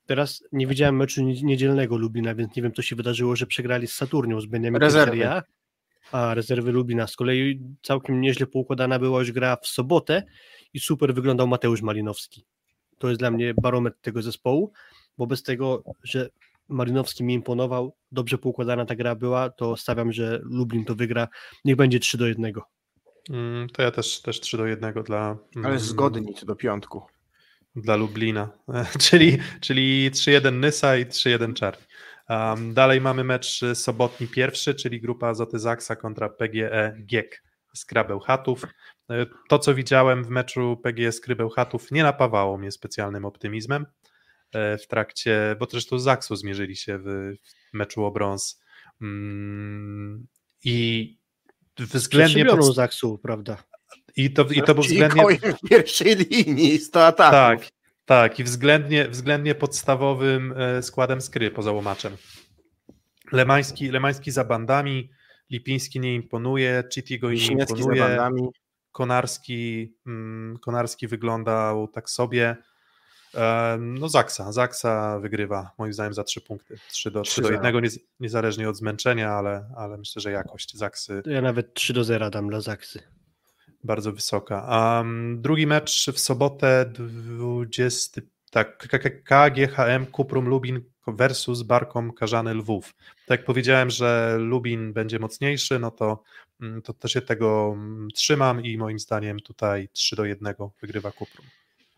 Teraz 0.06 0.44
nie 0.52 0.68
widziałem 0.68 0.96
meczu 0.96 1.24
nie- 1.24 1.42
niedzielnego 1.44 1.98
Lublina, 1.98 2.36
więc 2.36 2.56
nie 2.56 2.64
wiem 2.64 2.74
co 2.74 2.82
się 2.82 2.96
wydarzyło, 2.96 3.36
że 3.36 3.46
przegrali 3.48 3.88
z 3.88 3.94
Saturnią, 3.94 4.42
z 4.42 4.46
Beniaminem 4.46 4.82
Rezerwy. 4.82 5.12
Serie 5.12 5.32
A, 5.32 5.44
a 6.12 6.34
rezerwy 6.34 6.72
Lublina. 6.72 7.08
Z 7.08 7.16
kolei 7.16 7.62
całkiem 7.82 8.22
nieźle 8.22 8.46
poukładana 8.48 9.00
była 9.00 9.20
już 9.20 9.32
gra 9.32 9.56
w 9.56 9.68
sobotę 9.68 10.24
i 10.74 10.80
super 10.80 11.14
wyglądał 11.14 11.48
Mateusz 11.48 11.82
Malinowski. 11.82 12.46
To 12.98 13.08
jest 13.10 13.20
dla 13.20 13.32
mnie 13.32 13.54
barometr 13.62 13.98
tego 14.02 14.22
zespołu, 14.22 14.72
bo 15.18 15.28
bez 15.28 15.44
tego, 15.44 15.84
że 16.04 16.30
Malinowski 16.70 17.24
mi 17.24 17.34
imponował, 17.34 17.96
dobrze 18.12 18.38
poukładana 18.38 18.86
ta 18.86 18.96
gra 18.96 19.16
była, 19.16 19.50
to 19.50 19.78
stawiam, 19.78 20.12
że 20.12 20.40
Lublin 20.44 20.86
to 20.86 20.96
wygra. 20.96 21.28
Niech 21.66 21.76
będzie 21.76 22.00
3 22.00 22.18
do 22.18 22.28
1. 22.28 22.54
Mm, 23.30 23.70
to 23.70 23.82
ja 23.82 23.92
też, 23.92 24.22
też 24.22 24.40
3 24.40 24.58
do 24.58 24.66
1 24.66 24.94
dla, 25.04 25.38
Ale 25.56 25.68
mm, 25.68 25.80
zgodni 25.80 26.34
co 26.34 26.46
do 26.46 26.56
piątku. 26.56 27.02
dla 27.76 27.96
Lublina, 27.96 28.50
czyli, 29.10 29.38
czyli 29.62 30.12
3-1 30.12 30.54
Nysa 30.54 30.98
i 30.98 31.06
3-1 31.06 31.54
Czarni. 31.54 31.84
Um, 32.30 32.74
dalej 32.74 33.02
mamy 33.02 33.24
mecz 33.24 33.62
sobotni 33.74 34.28
pierwszy, 34.28 34.76
czyli 34.76 35.02
grupa 35.02 35.28
Azoty 35.28 35.60
Zaksa 35.60 35.96
kontra 35.96 36.30
PGE 36.30 36.98
Giek 37.06 37.44
z 37.74 37.86
Krabełchatów. 37.86 38.64
Y, 39.12 39.26
To, 39.50 39.60
co 39.60 39.74
widziałem 39.76 40.24
w 40.24 40.30
meczu 40.30 40.78
PGE 40.84 41.12
z 41.12 41.22
Krybełchatów 41.22 41.92
nie 41.92 42.04
napawało 42.04 42.58
mnie 42.58 42.72
specjalnym 42.72 43.26
optymizmem 43.26 43.84
e, 43.84 44.07
w 44.54 44.88
trakcie, 44.88 45.56
bo 45.60 45.68
zresztą 45.72 46.00
z 46.00 46.04
Zaksu 46.04 46.36
zmierzyli 46.36 46.76
się 46.76 46.98
w, 46.98 47.34
w 47.70 47.74
meczu 47.74 48.06
o 48.06 48.12
brąz. 48.12 48.62
Mm, 49.02 50.28
I 50.64 51.18
względnie 51.80 52.36
Przetrzymioną 52.36 52.68
pod, 52.68 52.76
Zaksu, 52.76 53.18
prawda? 53.18 53.64
i 54.18 54.32
to, 54.32 54.44
i 54.44 54.62
to 54.62 54.76
był 54.76 54.84
Czyli 54.84 54.96
względnie 54.96 55.54
w 55.54 55.70
pierwszej 55.70 56.16
linii 56.16 56.80
100 56.80 57.06
ataków. 57.06 57.32
tak, 57.32 57.72
tak, 58.06 58.40
i 58.40 58.44
względnie, 58.44 59.08
względnie 59.08 59.56
podstawowym 59.56 60.54
e, 60.58 60.84
składem 60.84 61.22
skry 61.22 61.52
poza 61.52 61.72
łomaczem. 61.72 62.18
Lemański, 63.32 63.90
Lemański 63.90 64.32
za 64.32 64.44
bandami, 64.44 65.10
Lipiński 65.50 66.00
nie 66.00 66.16
imponuje, 66.16 66.84
Chitigo 66.94 67.32
nie 67.32 67.48
imponuje, 67.48 68.02
bandami. 68.02 68.48
Konarski, 68.92 69.94
mm, 70.08 70.58
Konarski 70.58 71.08
wyglądał 71.08 71.88
tak 71.88 72.10
sobie. 72.10 72.58
No 73.80 74.10
Zaksa, 74.10 74.52
Zaksa 74.52 75.20
wygrywa 75.20 75.72
moim 75.78 75.94
zdaniem 75.94 76.14
za 76.14 76.24
trzy 76.24 76.42
punkty. 76.42 76.78
3 76.90 77.12
do, 77.12 77.22
3 77.22 77.42
do 77.42 77.48
3-0. 77.50 77.52
1, 77.52 77.76
niez- 77.84 78.00
niezależnie 78.20 78.70
od 78.70 78.78
zmęczenia, 78.78 79.32
ale, 79.32 79.70
ale 79.78 79.98
myślę, 79.98 80.22
że 80.22 80.32
jakość 80.32 80.76
Zaksy 80.78 81.22
To 81.24 81.30
ja 81.30 81.42
nawet 81.42 81.74
3 81.74 81.94
do 81.94 82.04
0 82.04 82.30
dam 82.30 82.50
dla 82.50 82.62
Zaksy. 82.62 83.00
bardzo 83.84 84.12
wysoka. 84.12 84.68
Um, 85.00 85.42
drugi 85.42 85.68
mecz 85.68 86.06
w 86.14 86.20
sobotę 86.20 86.86
20. 86.94 88.22
Tak, 88.52 88.88
KGHM 89.24 90.06
Kuprum 90.12 90.46
Lubin 90.50 90.82
versus 91.08 91.62
Barkom 91.64 92.14
Karzany 92.14 92.54
Lwów. 92.54 92.96
Tak 93.28 93.40
jak 93.40 93.46
powiedziałem, 93.46 93.90
że 93.90 94.36
Lubin 94.40 94.94
będzie 94.94 95.20
mocniejszy, 95.20 95.80
no 95.80 95.92
to, 95.92 96.24
mm, 96.62 96.82
to 96.82 96.94
też 96.94 97.12
się 97.12 97.22
tego 97.22 97.72
mm, 97.76 98.08
trzymam 98.14 98.64
i 98.64 98.78
moim 98.78 99.00
zdaniem 99.00 99.40
tutaj 99.40 99.90
3 99.94 100.16
do 100.16 100.26
1 100.26 100.56
wygrywa 100.82 101.12
Kuprum. 101.12 101.48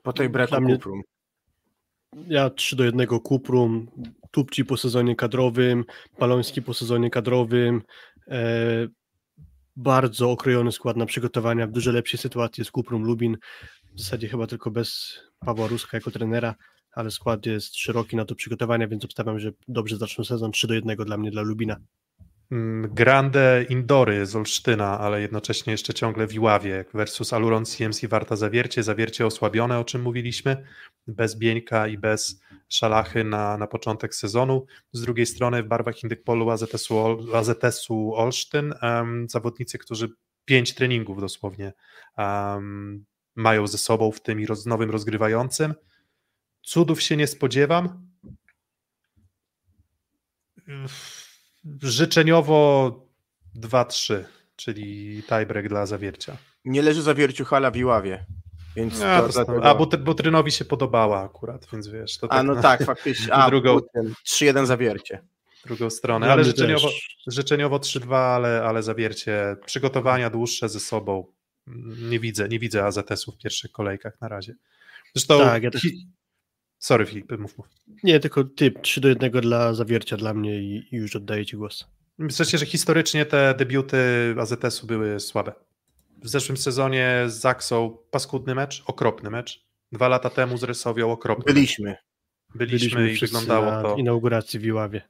Po 0.03 0.13
tej 0.13 0.29
mnie- 0.29 0.73
Kuprum. 0.75 1.01
Ja 2.27 2.49
3 2.49 2.75
do 2.75 2.83
1 2.83 3.07
Kuprum, 3.07 3.87
Tupci 4.31 4.65
po 4.65 4.77
sezonie 4.77 5.15
kadrowym, 5.15 5.85
Paloński 6.17 6.61
po 6.61 6.73
sezonie 6.73 7.09
kadrowym. 7.09 7.81
E, 8.27 8.87
bardzo 9.75 10.31
okrojony 10.31 10.71
skład 10.71 10.97
na 10.97 11.05
przygotowania, 11.05 11.67
w 11.67 11.71
dużo 11.71 11.91
lepszej 11.91 12.19
sytuacji 12.19 12.61
jest 12.61 12.71
Kuprum 12.71 13.03
Lubin. 13.03 13.37
W 13.95 13.99
zasadzie 13.99 14.27
chyba 14.27 14.47
tylko 14.47 14.71
bez 14.71 15.19
Pawła 15.39 15.67
Ruska 15.67 15.97
jako 15.97 16.11
trenera, 16.11 16.55
ale 16.91 17.11
skład 17.11 17.45
jest 17.45 17.75
szeroki 17.77 18.15
na 18.15 18.25
to 18.25 18.35
przygotowania, 18.35 18.87
więc 18.87 19.05
obstawiam, 19.05 19.39
że 19.39 19.51
dobrze 19.67 19.97
zaczną 19.97 20.23
sezon 20.23 20.51
3 20.51 20.67
do 20.67 20.73
1 20.73 20.97
dla 20.97 21.17
mnie, 21.17 21.31
dla 21.31 21.41
Lubina. 21.41 21.77
Mm, 22.51 22.93
Grande 22.93 23.65
Indory 23.69 24.25
z 24.25 24.35
Olsztyna, 24.35 24.99
ale 24.99 25.21
jednocześnie 25.21 25.71
jeszcze 25.71 25.93
ciągle 25.93 26.27
w 26.27 26.33
Iławie 26.33 26.85
versus 26.93 27.33
Aluron 27.33 27.65
CMC 27.65 28.07
Warta 28.07 28.35
Zawiercie. 28.35 28.83
Zawiercie 28.83 29.25
osłabione, 29.25 29.79
o 29.79 29.83
czym 29.83 30.01
mówiliśmy, 30.01 30.65
bez 31.07 31.35
Bieńka 31.35 31.87
i 31.87 31.97
bez 31.97 32.41
Szalachy 32.69 33.23
na, 33.23 33.57
na 33.57 33.67
początek 33.67 34.15
sezonu. 34.15 34.65
Z 34.91 35.01
drugiej 35.01 35.25
strony 35.25 35.63
w 35.63 35.67
barwach 35.67 36.03
Indykpolu 36.03 36.49
AZS-u, 36.49 37.17
AZS-u 37.35 38.13
Olsztyn 38.13 38.73
em, 38.81 39.29
zawodnicy, 39.29 39.77
którzy 39.77 40.09
pięć 40.45 40.75
treningów 40.75 41.21
dosłownie 41.21 41.73
em, 42.17 43.05
mają 43.35 43.67
ze 43.67 43.77
sobą 43.77 44.11
w 44.11 44.21
tym 44.21 44.39
i 44.39 44.45
roz, 44.45 44.65
nowym 44.65 44.89
rozgrywającym. 44.89 45.73
Cudów 46.61 47.01
się 47.01 47.17
nie 47.17 47.27
spodziewam. 47.27 48.09
Życzeniowo 51.81 52.91
2-3, 53.61 54.23
czyli 54.55 55.21
tiebreak 55.29 55.69
dla 55.69 55.85
zawiercia. 55.85 56.37
Nie 56.65 56.81
leży 56.81 57.01
zawierciu 57.01 57.45
hala 57.45 57.71
w 57.71 57.75
Iławie. 57.77 58.25
Więc 58.75 59.01
A, 59.01 59.21
to 59.21 59.27
to 59.27 59.33
dlatego... 59.33 59.65
a 59.65 59.75
Butr, 59.75 59.97
Butrynowi 59.97 60.51
się 60.51 60.65
podobała 60.65 61.21
akurat, 61.23 61.67
więc 61.73 61.87
wiesz. 61.87 62.17
To 62.17 62.31
A 62.31 62.43
no 62.43 62.55
na 62.55 62.61
tak, 62.61 62.83
faktycznie. 62.85 63.33
A, 63.33 63.49
drugą- 63.49 63.73
Butryn. 63.73 64.13
3-1 64.27 64.65
zawiercie. 64.65 65.21
drugą 65.65 65.89
stronę, 65.89 66.25
Dla 66.25 66.33
ale 66.33 66.43
życzeniowo, 66.43 66.87
też. 66.87 67.17
życzeniowo 67.27 67.77
3-2, 67.77 68.15
ale, 68.15 68.63
ale 68.63 68.83
zawiercie 68.83 69.55
przygotowania 69.65 70.29
dłuższe 70.29 70.69
ze 70.69 70.79
sobą. 70.79 71.25
Nie 72.09 72.19
widzę, 72.19 72.49
nie 72.49 72.59
widzę 72.59 72.85
AZS-u 72.85 73.31
w 73.31 73.37
pierwszych 73.37 73.71
kolejkach 73.71 74.21
na 74.21 74.27
razie. 74.27 74.55
Zresztą. 75.15 75.39
Tak, 75.39 75.63
ja 75.63 75.71
też- 75.71 75.81
hi- 75.81 76.07
Sorry, 76.79 77.05
Filip, 77.05 77.31
mów, 77.39 77.57
mów. 77.57 77.67
Nie, 78.03 78.19
tylko 78.19 78.43
typ 78.43 78.81
3 78.81 79.01
do 79.01 79.07
1 79.07 79.31
dla 79.31 79.73
zawiercia 79.73 80.17
dla 80.17 80.33
mnie 80.33 80.59
i, 80.59 80.87
i 80.91 80.95
już 80.95 81.15
oddaję 81.15 81.45
Ci 81.45 81.57
głos. 81.57 81.87
Myślę, 82.17 82.45
że 82.45 82.65
historycznie 82.65 83.25
te 83.25 83.53
debiuty 83.57 83.97
AZS-u 84.39 84.87
były 84.87 85.19
słabe. 85.19 85.53
W 86.23 86.29
zeszłym 86.29 86.57
sezonie 86.57 87.23
z 87.27 87.33
Zaksą 87.33 87.97
paskudny 88.11 88.55
mecz, 88.55 88.83
okropny 88.85 89.29
mecz. 89.29 89.65
Dwa 89.91 90.07
lata 90.07 90.29
temu 90.29 90.57
z 90.57 90.63
Rysowią 90.63 91.11
okropny. 91.11 91.43
mecz. 91.47 91.55
Byliśmy. 91.55 91.95
Byliśmy, 92.55 93.11
i 93.13 93.17
wyglądało 93.17 93.65
na 93.65 93.81
to, 93.81 93.95
inauguracji 93.95 94.59
w 94.59 94.65
Iławie. 94.65 95.01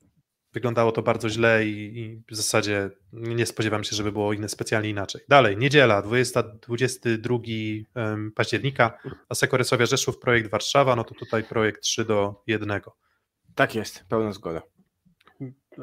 Wyglądało 0.53 0.91
to 0.91 1.01
bardzo 1.01 1.29
źle 1.29 1.65
i, 1.65 1.99
i 1.99 2.21
w 2.31 2.35
zasadzie 2.35 2.89
nie 3.13 3.45
spodziewam 3.45 3.83
się, 3.83 3.95
żeby 3.95 4.11
było 4.11 4.33
inne 4.33 4.49
specjalnie 4.49 4.89
inaczej. 4.89 5.21
Dalej, 5.29 5.57
niedziela, 5.57 6.01
20, 6.01 6.43
22 6.43 7.37
em, 7.95 8.31
października, 8.35 8.97
Aseko 9.29 9.57
Rysowia 9.57 9.85
Rzeszów, 9.85 10.19
projekt 10.19 10.51
Warszawa, 10.51 10.95
no 10.95 11.03
to 11.03 11.15
tutaj 11.15 11.43
projekt 11.43 11.81
3 11.81 12.05
do 12.05 12.43
1. 12.47 12.81
Tak 13.55 13.75
jest, 13.75 14.05
pełna 14.09 14.31
zgoda. 14.31 14.61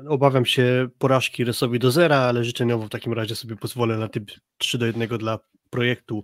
Obawiam 0.09 0.47
się 0.47 0.89
porażki 0.99 1.45
Rysowi 1.45 1.79
do 1.79 1.91
zera, 1.91 2.17
ale 2.17 2.45
życzeniowo 2.45 2.87
w 2.87 2.91
takim 2.91 3.13
razie 3.13 3.37
sobie 3.37 3.57
pozwolę 3.57 3.99
na 3.99 4.09
typ 4.09 4.31
3 4.59 4.79
do 4.79 4.87
1 4.87 5.09
dla 5.09 5.39
projektu. 5.71 6.23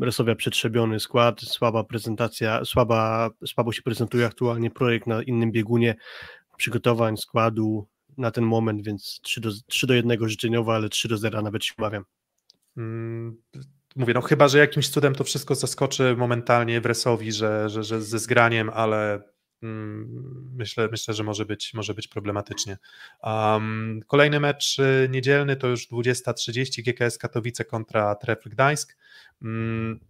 Rysowia 0.00 0.34
przetrzebiony 0.34 1.00
skład, 1.00 1.40
słaba 1.40 1.84
prezentacja, 1.84 2.64
słaba, 2.64 3.30
słabo 3.46 3.72
się 3.72 3.82
prezentuje 3.82 4.26
aktualnie 4.26 4.70
projekt 4.70 5.06
na 5.06 5.22
innym 5.22 5.52
biegunie 5.52 5.94
przygotowań 6.62 7.16
składu 7.16 7.88
na 8.18 8.30
ten 8.30 8.44
moment, 8.44 8.82
więc 8.82 9.20
3 9.22 9.40
do, 9.40 9.50
3 9.66 9.86
do 9.86 9.94
1 9.94 10.28
życzeniowo, 10.28 10.74
ale 10.74 10.88
3 10.88 11.08
do 11.08 11.18
0 11.18 11.42
nawet 11.42 11.64
się 11.64 11.74
obawiam. 11.78 12.04
Mm, 12.76 13.36
Mówię, 13.96 14.14
no 14.14 14.20
chyba, 14.20 14.48
że 14.48 14.58
jakimś 14.58 14.88
cudem 14.88 15.14
to 15.14 15.24
wszystko 15.24 15.54
zaskoczy 15.54 16.16
momentalnie 16.16 16.80
w 16.80 16.86
Resowi, 16.86 17.32
że, 17.32 17.68
że, 17.68 17.84
że 17.84 18.02
ze 18.02 18.18
zgraniem, 18.18 18.70
ale 18.70 19.22
mm, 19.62 20.52
myślę, 20.56 20.88
myślę, 20.90 21.14
że 21.14 21.24
może 21.24 21.46
być, 21.46 21.74
może 21.74 21.94
być 21.94 22.08
problematycznie. 22.08 22.78
Um, 23.22 24.00
kolejny 24.06 24.40
mecz 24.40 24.78
y, 24.78 25.08
niedzielny 25.10 25.56
to 25.56 25.68
już 25.68 25.88
20.30 25.88 26.82
GKS 26.82 27.18
Katowice 27.18 27.64
kontra 27.64 28.14
Trefl 28.14 28.48
Gdańsk. 28.50 28.96
Mm, 29.42 30.00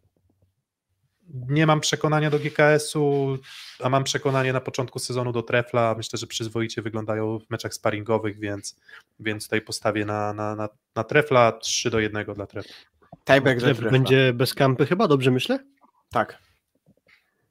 nie 1.32 1.66
mam 1.66 1.80
przekonania 1.80 2.30
do 2.30 2.38
GKS-u, 2.38 3.38
a 3.80 3.88
mam 3.88 4.04
przekonanie 4.04 4.52
na 4.52 4.60
początku 4.60 4.98
sezonu 4.98 5.32
do 5.32 5.42
Trefla. 5.42 5.94
Myślę, 5.96 6.18
że 6.18 6.26
przyzwoicie 6.26 6.82
wyglądają 6.82 7.38
w 7.38 7.50
meczach 7.50 7.74
sparingowych, 7.74 8.38
więc, 8.38 8.76
więc 9.20 9.44
tutaj 9.44 9.60
postawię 9.60 10.04
na, 10.04 10.32
na, 10.32 10.56
na, 10.56 10.68
na 10.94 11.04
Trefla 11.04 11.52
3 11.52 11.90
do 11.90 12.00
1 12.00 12.34
dla 12.34 12.46
Trefla. 12.46 12.74
Tiebreak 13.24 13.60
Trefla. 13.60 13.90
będzie 13.90 14.32
bez 14.32 14.54
kampy 14.54 14.86
chyba, 14.86 15.09
dobrze 15.09 15.30
myślę? 15.30 15.59
Tak. 16.10 16.38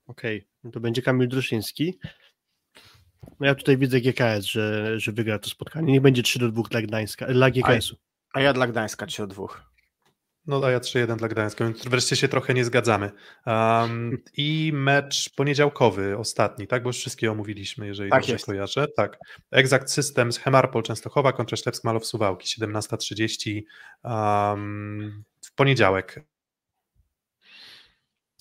Okej, 0.07 0.47
no 0.63 0.71
to 0.71 0.79
będzie 0.79 1.01
Kamil 1.01 1.27
Druszyński. 1.27 1.99
No 3.39 3.47
ja 3.47 3.55
tutaj 3.55 3.77
widzę 3.77 4.01
GKS, 4.01 4.45
że, 4.45 4.99
że 4.99 5.11
wygra 5.11 5.39
to 5.39 5.49
spotkanie. 5.49 5.93
Niech 5.93 6.01
będzie 6.01 6.23
3 6.23 6.39
do 6.39 6.51
2 6.51 6.63
dla 6.63 6.81
Gdańska, 6.81 7.25
dla 7.25 7.51
GKS-u. 7.51 7.95
A 8.33 8.41
ja 8.41 8.53
dla 8.53 8.67
Gdańska 8.67 9.05
3 9.05 9.27
2. 9.27 9.70
No 10.45 10.61
a 10.65 10.71
ja 10.71 10.79
3-1 10.79 11.15
dla 11.15 11.27
Gdańska, 11.27 11.65
więc 11.65 11.85
wreszcie 11.85 12.15
się 12.15 12.27
trochę 12.27 12.53
nie 12.53 12.65
zgadzamy. 12.65 13.11
Um, 13.45 14.17
I 14.37 14.71
mecz 14.73 15.29
poniedziałkowy, 15.35 16.17
ostatni, 16.17 16.67
tak? 16.67 16.83
Bo 16.83 16.89
już 16.89 16.97
wszystkie 16.97 17.31
omówiliśmy, 17.31 17.87
jeżeli 17.87 18.09
Tak 18.09 18.21
dobrze 18.21 18.33
jest. 18.33 18.45
kojarzę. 18.45 18.87
Tak. 18.97 19.17
Exact 19.51 19.91
Systems 19.91 20.37
Hemarpol 20.37 20.83
Częstochowa 20.83 21.33
kontra 21.33 21.57
Ślepsk 21.57 21.83
Malow 21.83 22.05
Suwałki, 22.05 22.61
17.30 22.61 23.61
um, 24.03 25.23
w 25.45 25.53
poniedziałek. 25.53 26.23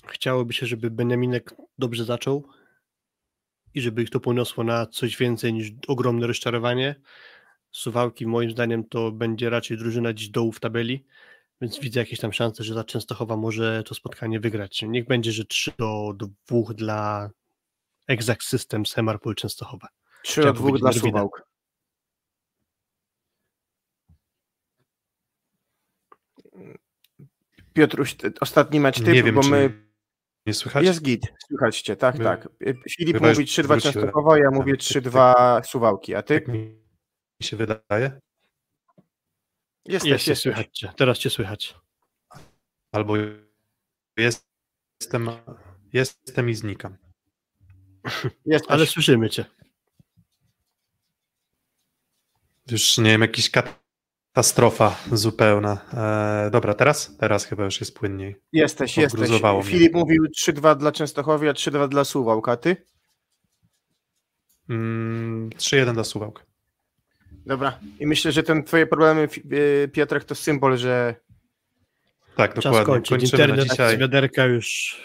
Chciałoby 0.06 0.52
się, 0.52 0.66
żeby 0.66 0.90
Beneminek 0.90 1.54
dobrze 1.78 2.04
zaczął 2.04 2.48
i 3.74 3.80
żeby 3.80 4.02
ich 4.02 4.10
to 4.10 4.20
poniosło 4.20 4.64
na 4.64 4.86
coś 4.86 5.16
więcej 5.16 5.52
niż 5.52 5.70
ogromne 5.88 6.26
rozczarowanie. 6.26 6.94
Suwałki 7.70 8.26
moim 8.26 8.50
zdaniem 8.50 8.84
to 8.84 9.12
będzie 9.12 9.50
raczej 9.50 9.76
drużyna 9.76 10.12
dziś 10.12 10.28
dołu 10.28 10.52
w 10.52 10.60
tabeli, 10.60 11.04
więc 11.60 11.80
widzę 11.80 12.00
jakieś 12.00 12.20
tam 12.20 12.32
szanse, 12.32 12.64
że 12.64 12.74
ta 12.74 12.84
Częstochowa 12.84 13.36
może 13.36 13.82
to 13.82 13.94
spotkanie 13.94 14.40
wygrać. 14.40 14.82
Niech 14.82 15.06
będzie, 15.06 15.32
że 15.32 15.44
3 15.44 15.72
do 15.78 16.12
2 16.48 16.74
dla 16.74 17.30
Exact 18.08 18.42
Systems 18.42 18.92
Hemarpol 18.92 19.34
Częstochowa. 19.34 19.88
3 20.22 20.40
do 20.40 20.42
Chciałem 20.42 20.54
2 20.54 20.62
powiedzieć 20.62 20.80
dla. 20.80 20.92
Suwałk. 20.92 21.50
Piotruś, 27.72 28.16
ostatni 28.40 28.80
mecz 28.80 28.96
typ, 28.96 29.06
nie 29.06 29.22
wiem, 29.22 29.34
bo 29.34 29.42
czy 29.42 29.50
my... 29.50 29.88
nie 30.46 30.54
słychać? 30.54 30.84
Jest 30.84 31.02
git, 31.02 31.32
słychać 31.48 31.80
cię, 31.80 31.96
tak, 31.96 32.18
My- 32.18 32.24
tak. 32.24 32.48
Filip 32.90 33.16
chyba 33.16 33.28
mówi 33.28 33.44
3-2 33.44 33.66
wróciłem. 33.66 33.80
Częstochowa, 33.80 34.38
ja 34.38 34.50
mówię 34.50 34.72
Tak, 34.72 34.80
3-2 34.80 35.64
Suwałki, 35.64 36.14
a 36.14 36.22
ty? 36.22 36.40
Tak 36.40 36.48
mi 36.54 36.76
się 37.42 37.56
wydaje. 37.56 38.20
Jesteś, 39.86 40.10
Jest, 40.10 40.26
jesteś. 40.26 40.42
słychać 40.42 40.78
cię. 40.78 40.92
Teraz 40.96 41.18
cię 41.18 41.30
słychać. 41.30 41.74
Albo 42.92 43.14
jestem, 44.16 45.28
jestem 45.92 46.50
i 46.50 46.54
znikam. 46.54 46.96
jesteś. 48.46 48.70
Ale 48.70 48.86
słyszymy 48.86 49.30
cię. 49.30 49.44
Już 52.70 52.98
nie 52.98 53.04
wiem, 53.10 53.20
jakiś 53.20 53.50
katastrofa 53.50 54.96
zupełna. 55.12 55.78
E, 56.46 56.50
dobra, 56.50 56.74
teraz? 56.74 57.16
Teraz 57.16 57.44
chyba 57.44 57.64
już 57.64 57.80
jest 57.80 57.94
płynniej. 57.94 58.36
Jesteś, 58.52 58.96
jesteś. 58.96 59.30
Mnie. 59.30 59.62
Filip 59.62 59.94
mówił 59.94 60.24
3-2 60.26 60.76
dla 60.76 60.92
Częstochowi, 60.92 61.48
a 61.48 61.52
3-2 61.52 61.88
dla 61.88 62.04
Suwałk, 62.04 62.48
a 62.48 62.56
ty? 62.56 62.76
Mm, 64.68 65.50
3-1 65.50 65.94
dla 65.94 66.04
Suwałk. 66.04 66.49
Dobra. 67.46 67.78
I 68.00 68.06
myślę, 68.06 68.32
że 68.32 68.42
ten 68.42 68.64
twoje 68.64 68.86
problemy, 68.86 69.28
e, 69.84 69.88
Piotrek, 69.88 70.24
to 70.24 70.34
symbol, 70.34 70.76
że 70.76 71.14
Tak, 72.36 72.54
Czas 72.54 72.64
dokładnie. 72.64 72.86
kończyć. 72.86 73.10
Kończymy 73.10 73.38
na 73.38 73.44
Internet 73.48 73.70
dzisiaj. 73.70 73.96
z 73.96 74.00
wiaderka 74.00 74.44
już 74.44 74.96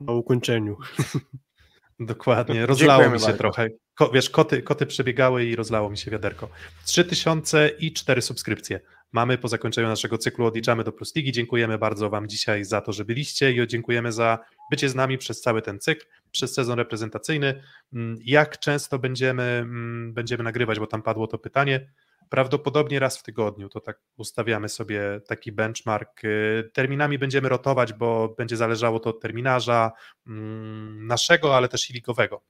na 0.00 0.12
ukończeniu. 0.12 0.76
Dokładnie. 2.00 2.66
Rozlało 2.66 3.02
Dziękujemy 3.02 3.14
mi 3.14 3.20
się 3.20 3.26
bardzo. 3.26 3.38
trochę. 3.38 3.68
Ko, 3.94 4.10
wiesz, 4.10 4.30
koty, 4.30 4.62
koty 4.62 4.86
przebiegały 4.86 5.44
i 5.44 5.56
rozlało 5.56 5.90
mi 5.90 5.98
się 5.98 6.10
wiaderko. 6.10 6.48
3004 6.86 8.22
subskrypcje. 8.22 8.80
Mamy 9.12 9.38
po 9.38 9.48
zakończeniu 9.48 9.88
naszego 9.88 10.18
cyklu 10.18 10.46
Odliczamy 10.46 10.84
do 10.84 10.92
Plus 10.92 11.16
Ligi. 11.16 11.32
Dziękujemy 11.32 11.78
bardzo 11.78 12.10
Wam 12.10 12.28
dzisiaj 12.28 12.64
za 12.64 12.80
to, 12.80 12.92
że 12.92 13.04
byliście 13.04 13.52
i 13.52 13.66
dziękujemy 13.66 14.12
za 14.12 14.38
bycie 14.70 14.88
z 14.88 14.94
nami 14.94 15.18
przez 15.18 15.40
cały 15.40 15.62
ten 15.62 15.80
cykl, 15.80 16.06
przez 16.32 16.54
sezon 16.54 16.78
reprezentacyjny. 16.78 17.62
Mm, 17.92 18.16
Jak 18.24 18.58
często 18.58 18.98
będziemy, 18.98 19.42
mm, 19.42 20.14
będziemy 20.14 20.44
nagrywać, 20.44 20.78
bo 20.78 20.86
tam 20.86 21.02
padło 21.02 21.26
to 21.26 21.38
pytanie. 21.38 21.92
Prawdopodobnie 22.28 22.98
raz 22.98 23.18
w 23.18 23.22
tygodniu, 23.22 23.68
to 23.68 23.80
tak 23.80 24.00
ustawiamy 24.16 24.68
sobie 24.68 25.20
taki 25.28 25.52
benchmark. 25.52 26.24
Y, 26.24 26.70
Terminami 26.72 27.18
będziemy 27.18 27.48
rotować, 27.48 27.92
bo 27.92 28.34
będzie 28.38 28.56
zależało 28.56 29.00
to 29.00 29.10
od 29.10 29.20
terminarza 29.20 29.92
mm, 30.26 31.06
naszego, 31.06 31.56
ale 31.56 31.68
też 31.68 31.90
i 31.90 31.92
ligowego 31.92 32.42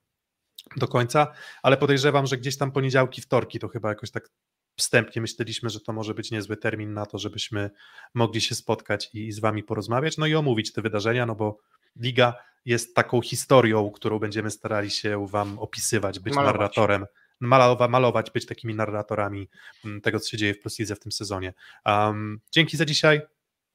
do 0.76 0.88
końca, 0.88 1.32
ale 1.62 1.76
podejrzewam, 1.76 2.26
że 2.26 2.36
gdzieś 2.36 2.58
tam 2.58 2.72
poniedziałki, 2.72 3.22
wtorki 3.22 3.58
to 3.58 3.68
chyba 3.68 3.88
jakoś 3.88 4.10
tak 4.10 4.28
wstępnie 4.76 5.22
myśleliśmy, 5.22 5.70
że 5.70 5.80
to 5.80 5.92
może 5.92 6.14
być 6.14 6.30
niezły 6.30 6.56
termin 6.56 6.94
na 6.94 7.06
to, 7.06 7.18
żebyśmy 7.18 7.70
mogli 8.14 8.40
się 8.40 8.54
spotkać 8.54 9.10
i 9.14 9.32
z 9.32 9.40
wami 9.40 9.62
porozmawiać, 9.62 10.18
no 10.18 10.26
i 10.26 10.34
omówić 10.34 10.72
te 10.72 10.82
wydarzenia, 10.82 11.26
no 11.26 11.34
bo 11.34 11.58
liga 11.96 12.34
jest 12.64 12.94
taką 12.94 13.20
historią, 13.22 13.90
którą 13.90 14.18
będziemy 14.18 14.50
starali 14.50 14.90
się 14.90 15.26
wam 15.26 15.58
opisywać, 15.58 16.18
być 16.18 16.34
Malować. 16.34 16.54
narratorem, 16.54 17.06
malowa, 17.40 17.88
malować, 17.88 18.30
być 18.30 18.46
takimi 18.46 18.74
narratorami 18.74 19.48
mm, 19.84 20.00
tego, 20.00 20.20
co 20.20 20.28
się 20.28 20.36
dzieje 20.36 20.54
w 20.54 20.60
Plus 20.60 20.78
Lidze 20.78 20.96
w 20.96 21.00
tym 21.00 21.12
sezonie. 21.12 21.54
Um, 21.86 22.40
dzięki 22.52 22.76
za 22.76 22.84
dzisiaj. 22.84 23.20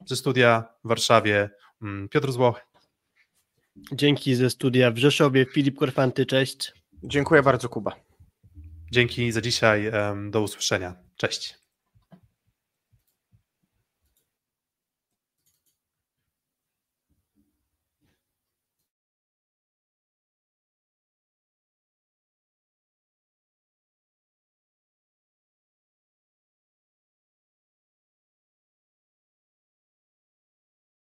Ze 0.06 0.16
studia 0.16 0.64
w 0.84 0.88
Warszawie 0.88 1.50
mm, 1.82 2.08
Piotr 2.08 2.32
Złoch. 2.32 2.60
Dzięki 3.92 4.34
ze 4.34 4.50
studia 4.50 4.90
w 4.90 4.98
Rzeszowie. 4.98 5.46
Filip 5.46 5.78
Korfanty, 5.78 6.26
cześć. 6.26 6.72
dziękuję 7.02 7.42
bardzo, 7.42 7.68
Kuba. 7.68 7.96
Dzięki 8.92 9.32
za 9.32 9.40
dzisiaj. 9.40 9.90
Do 10.30 10.42
usłyszenia. 10.42 10.94
Cześć. 11.16 11.58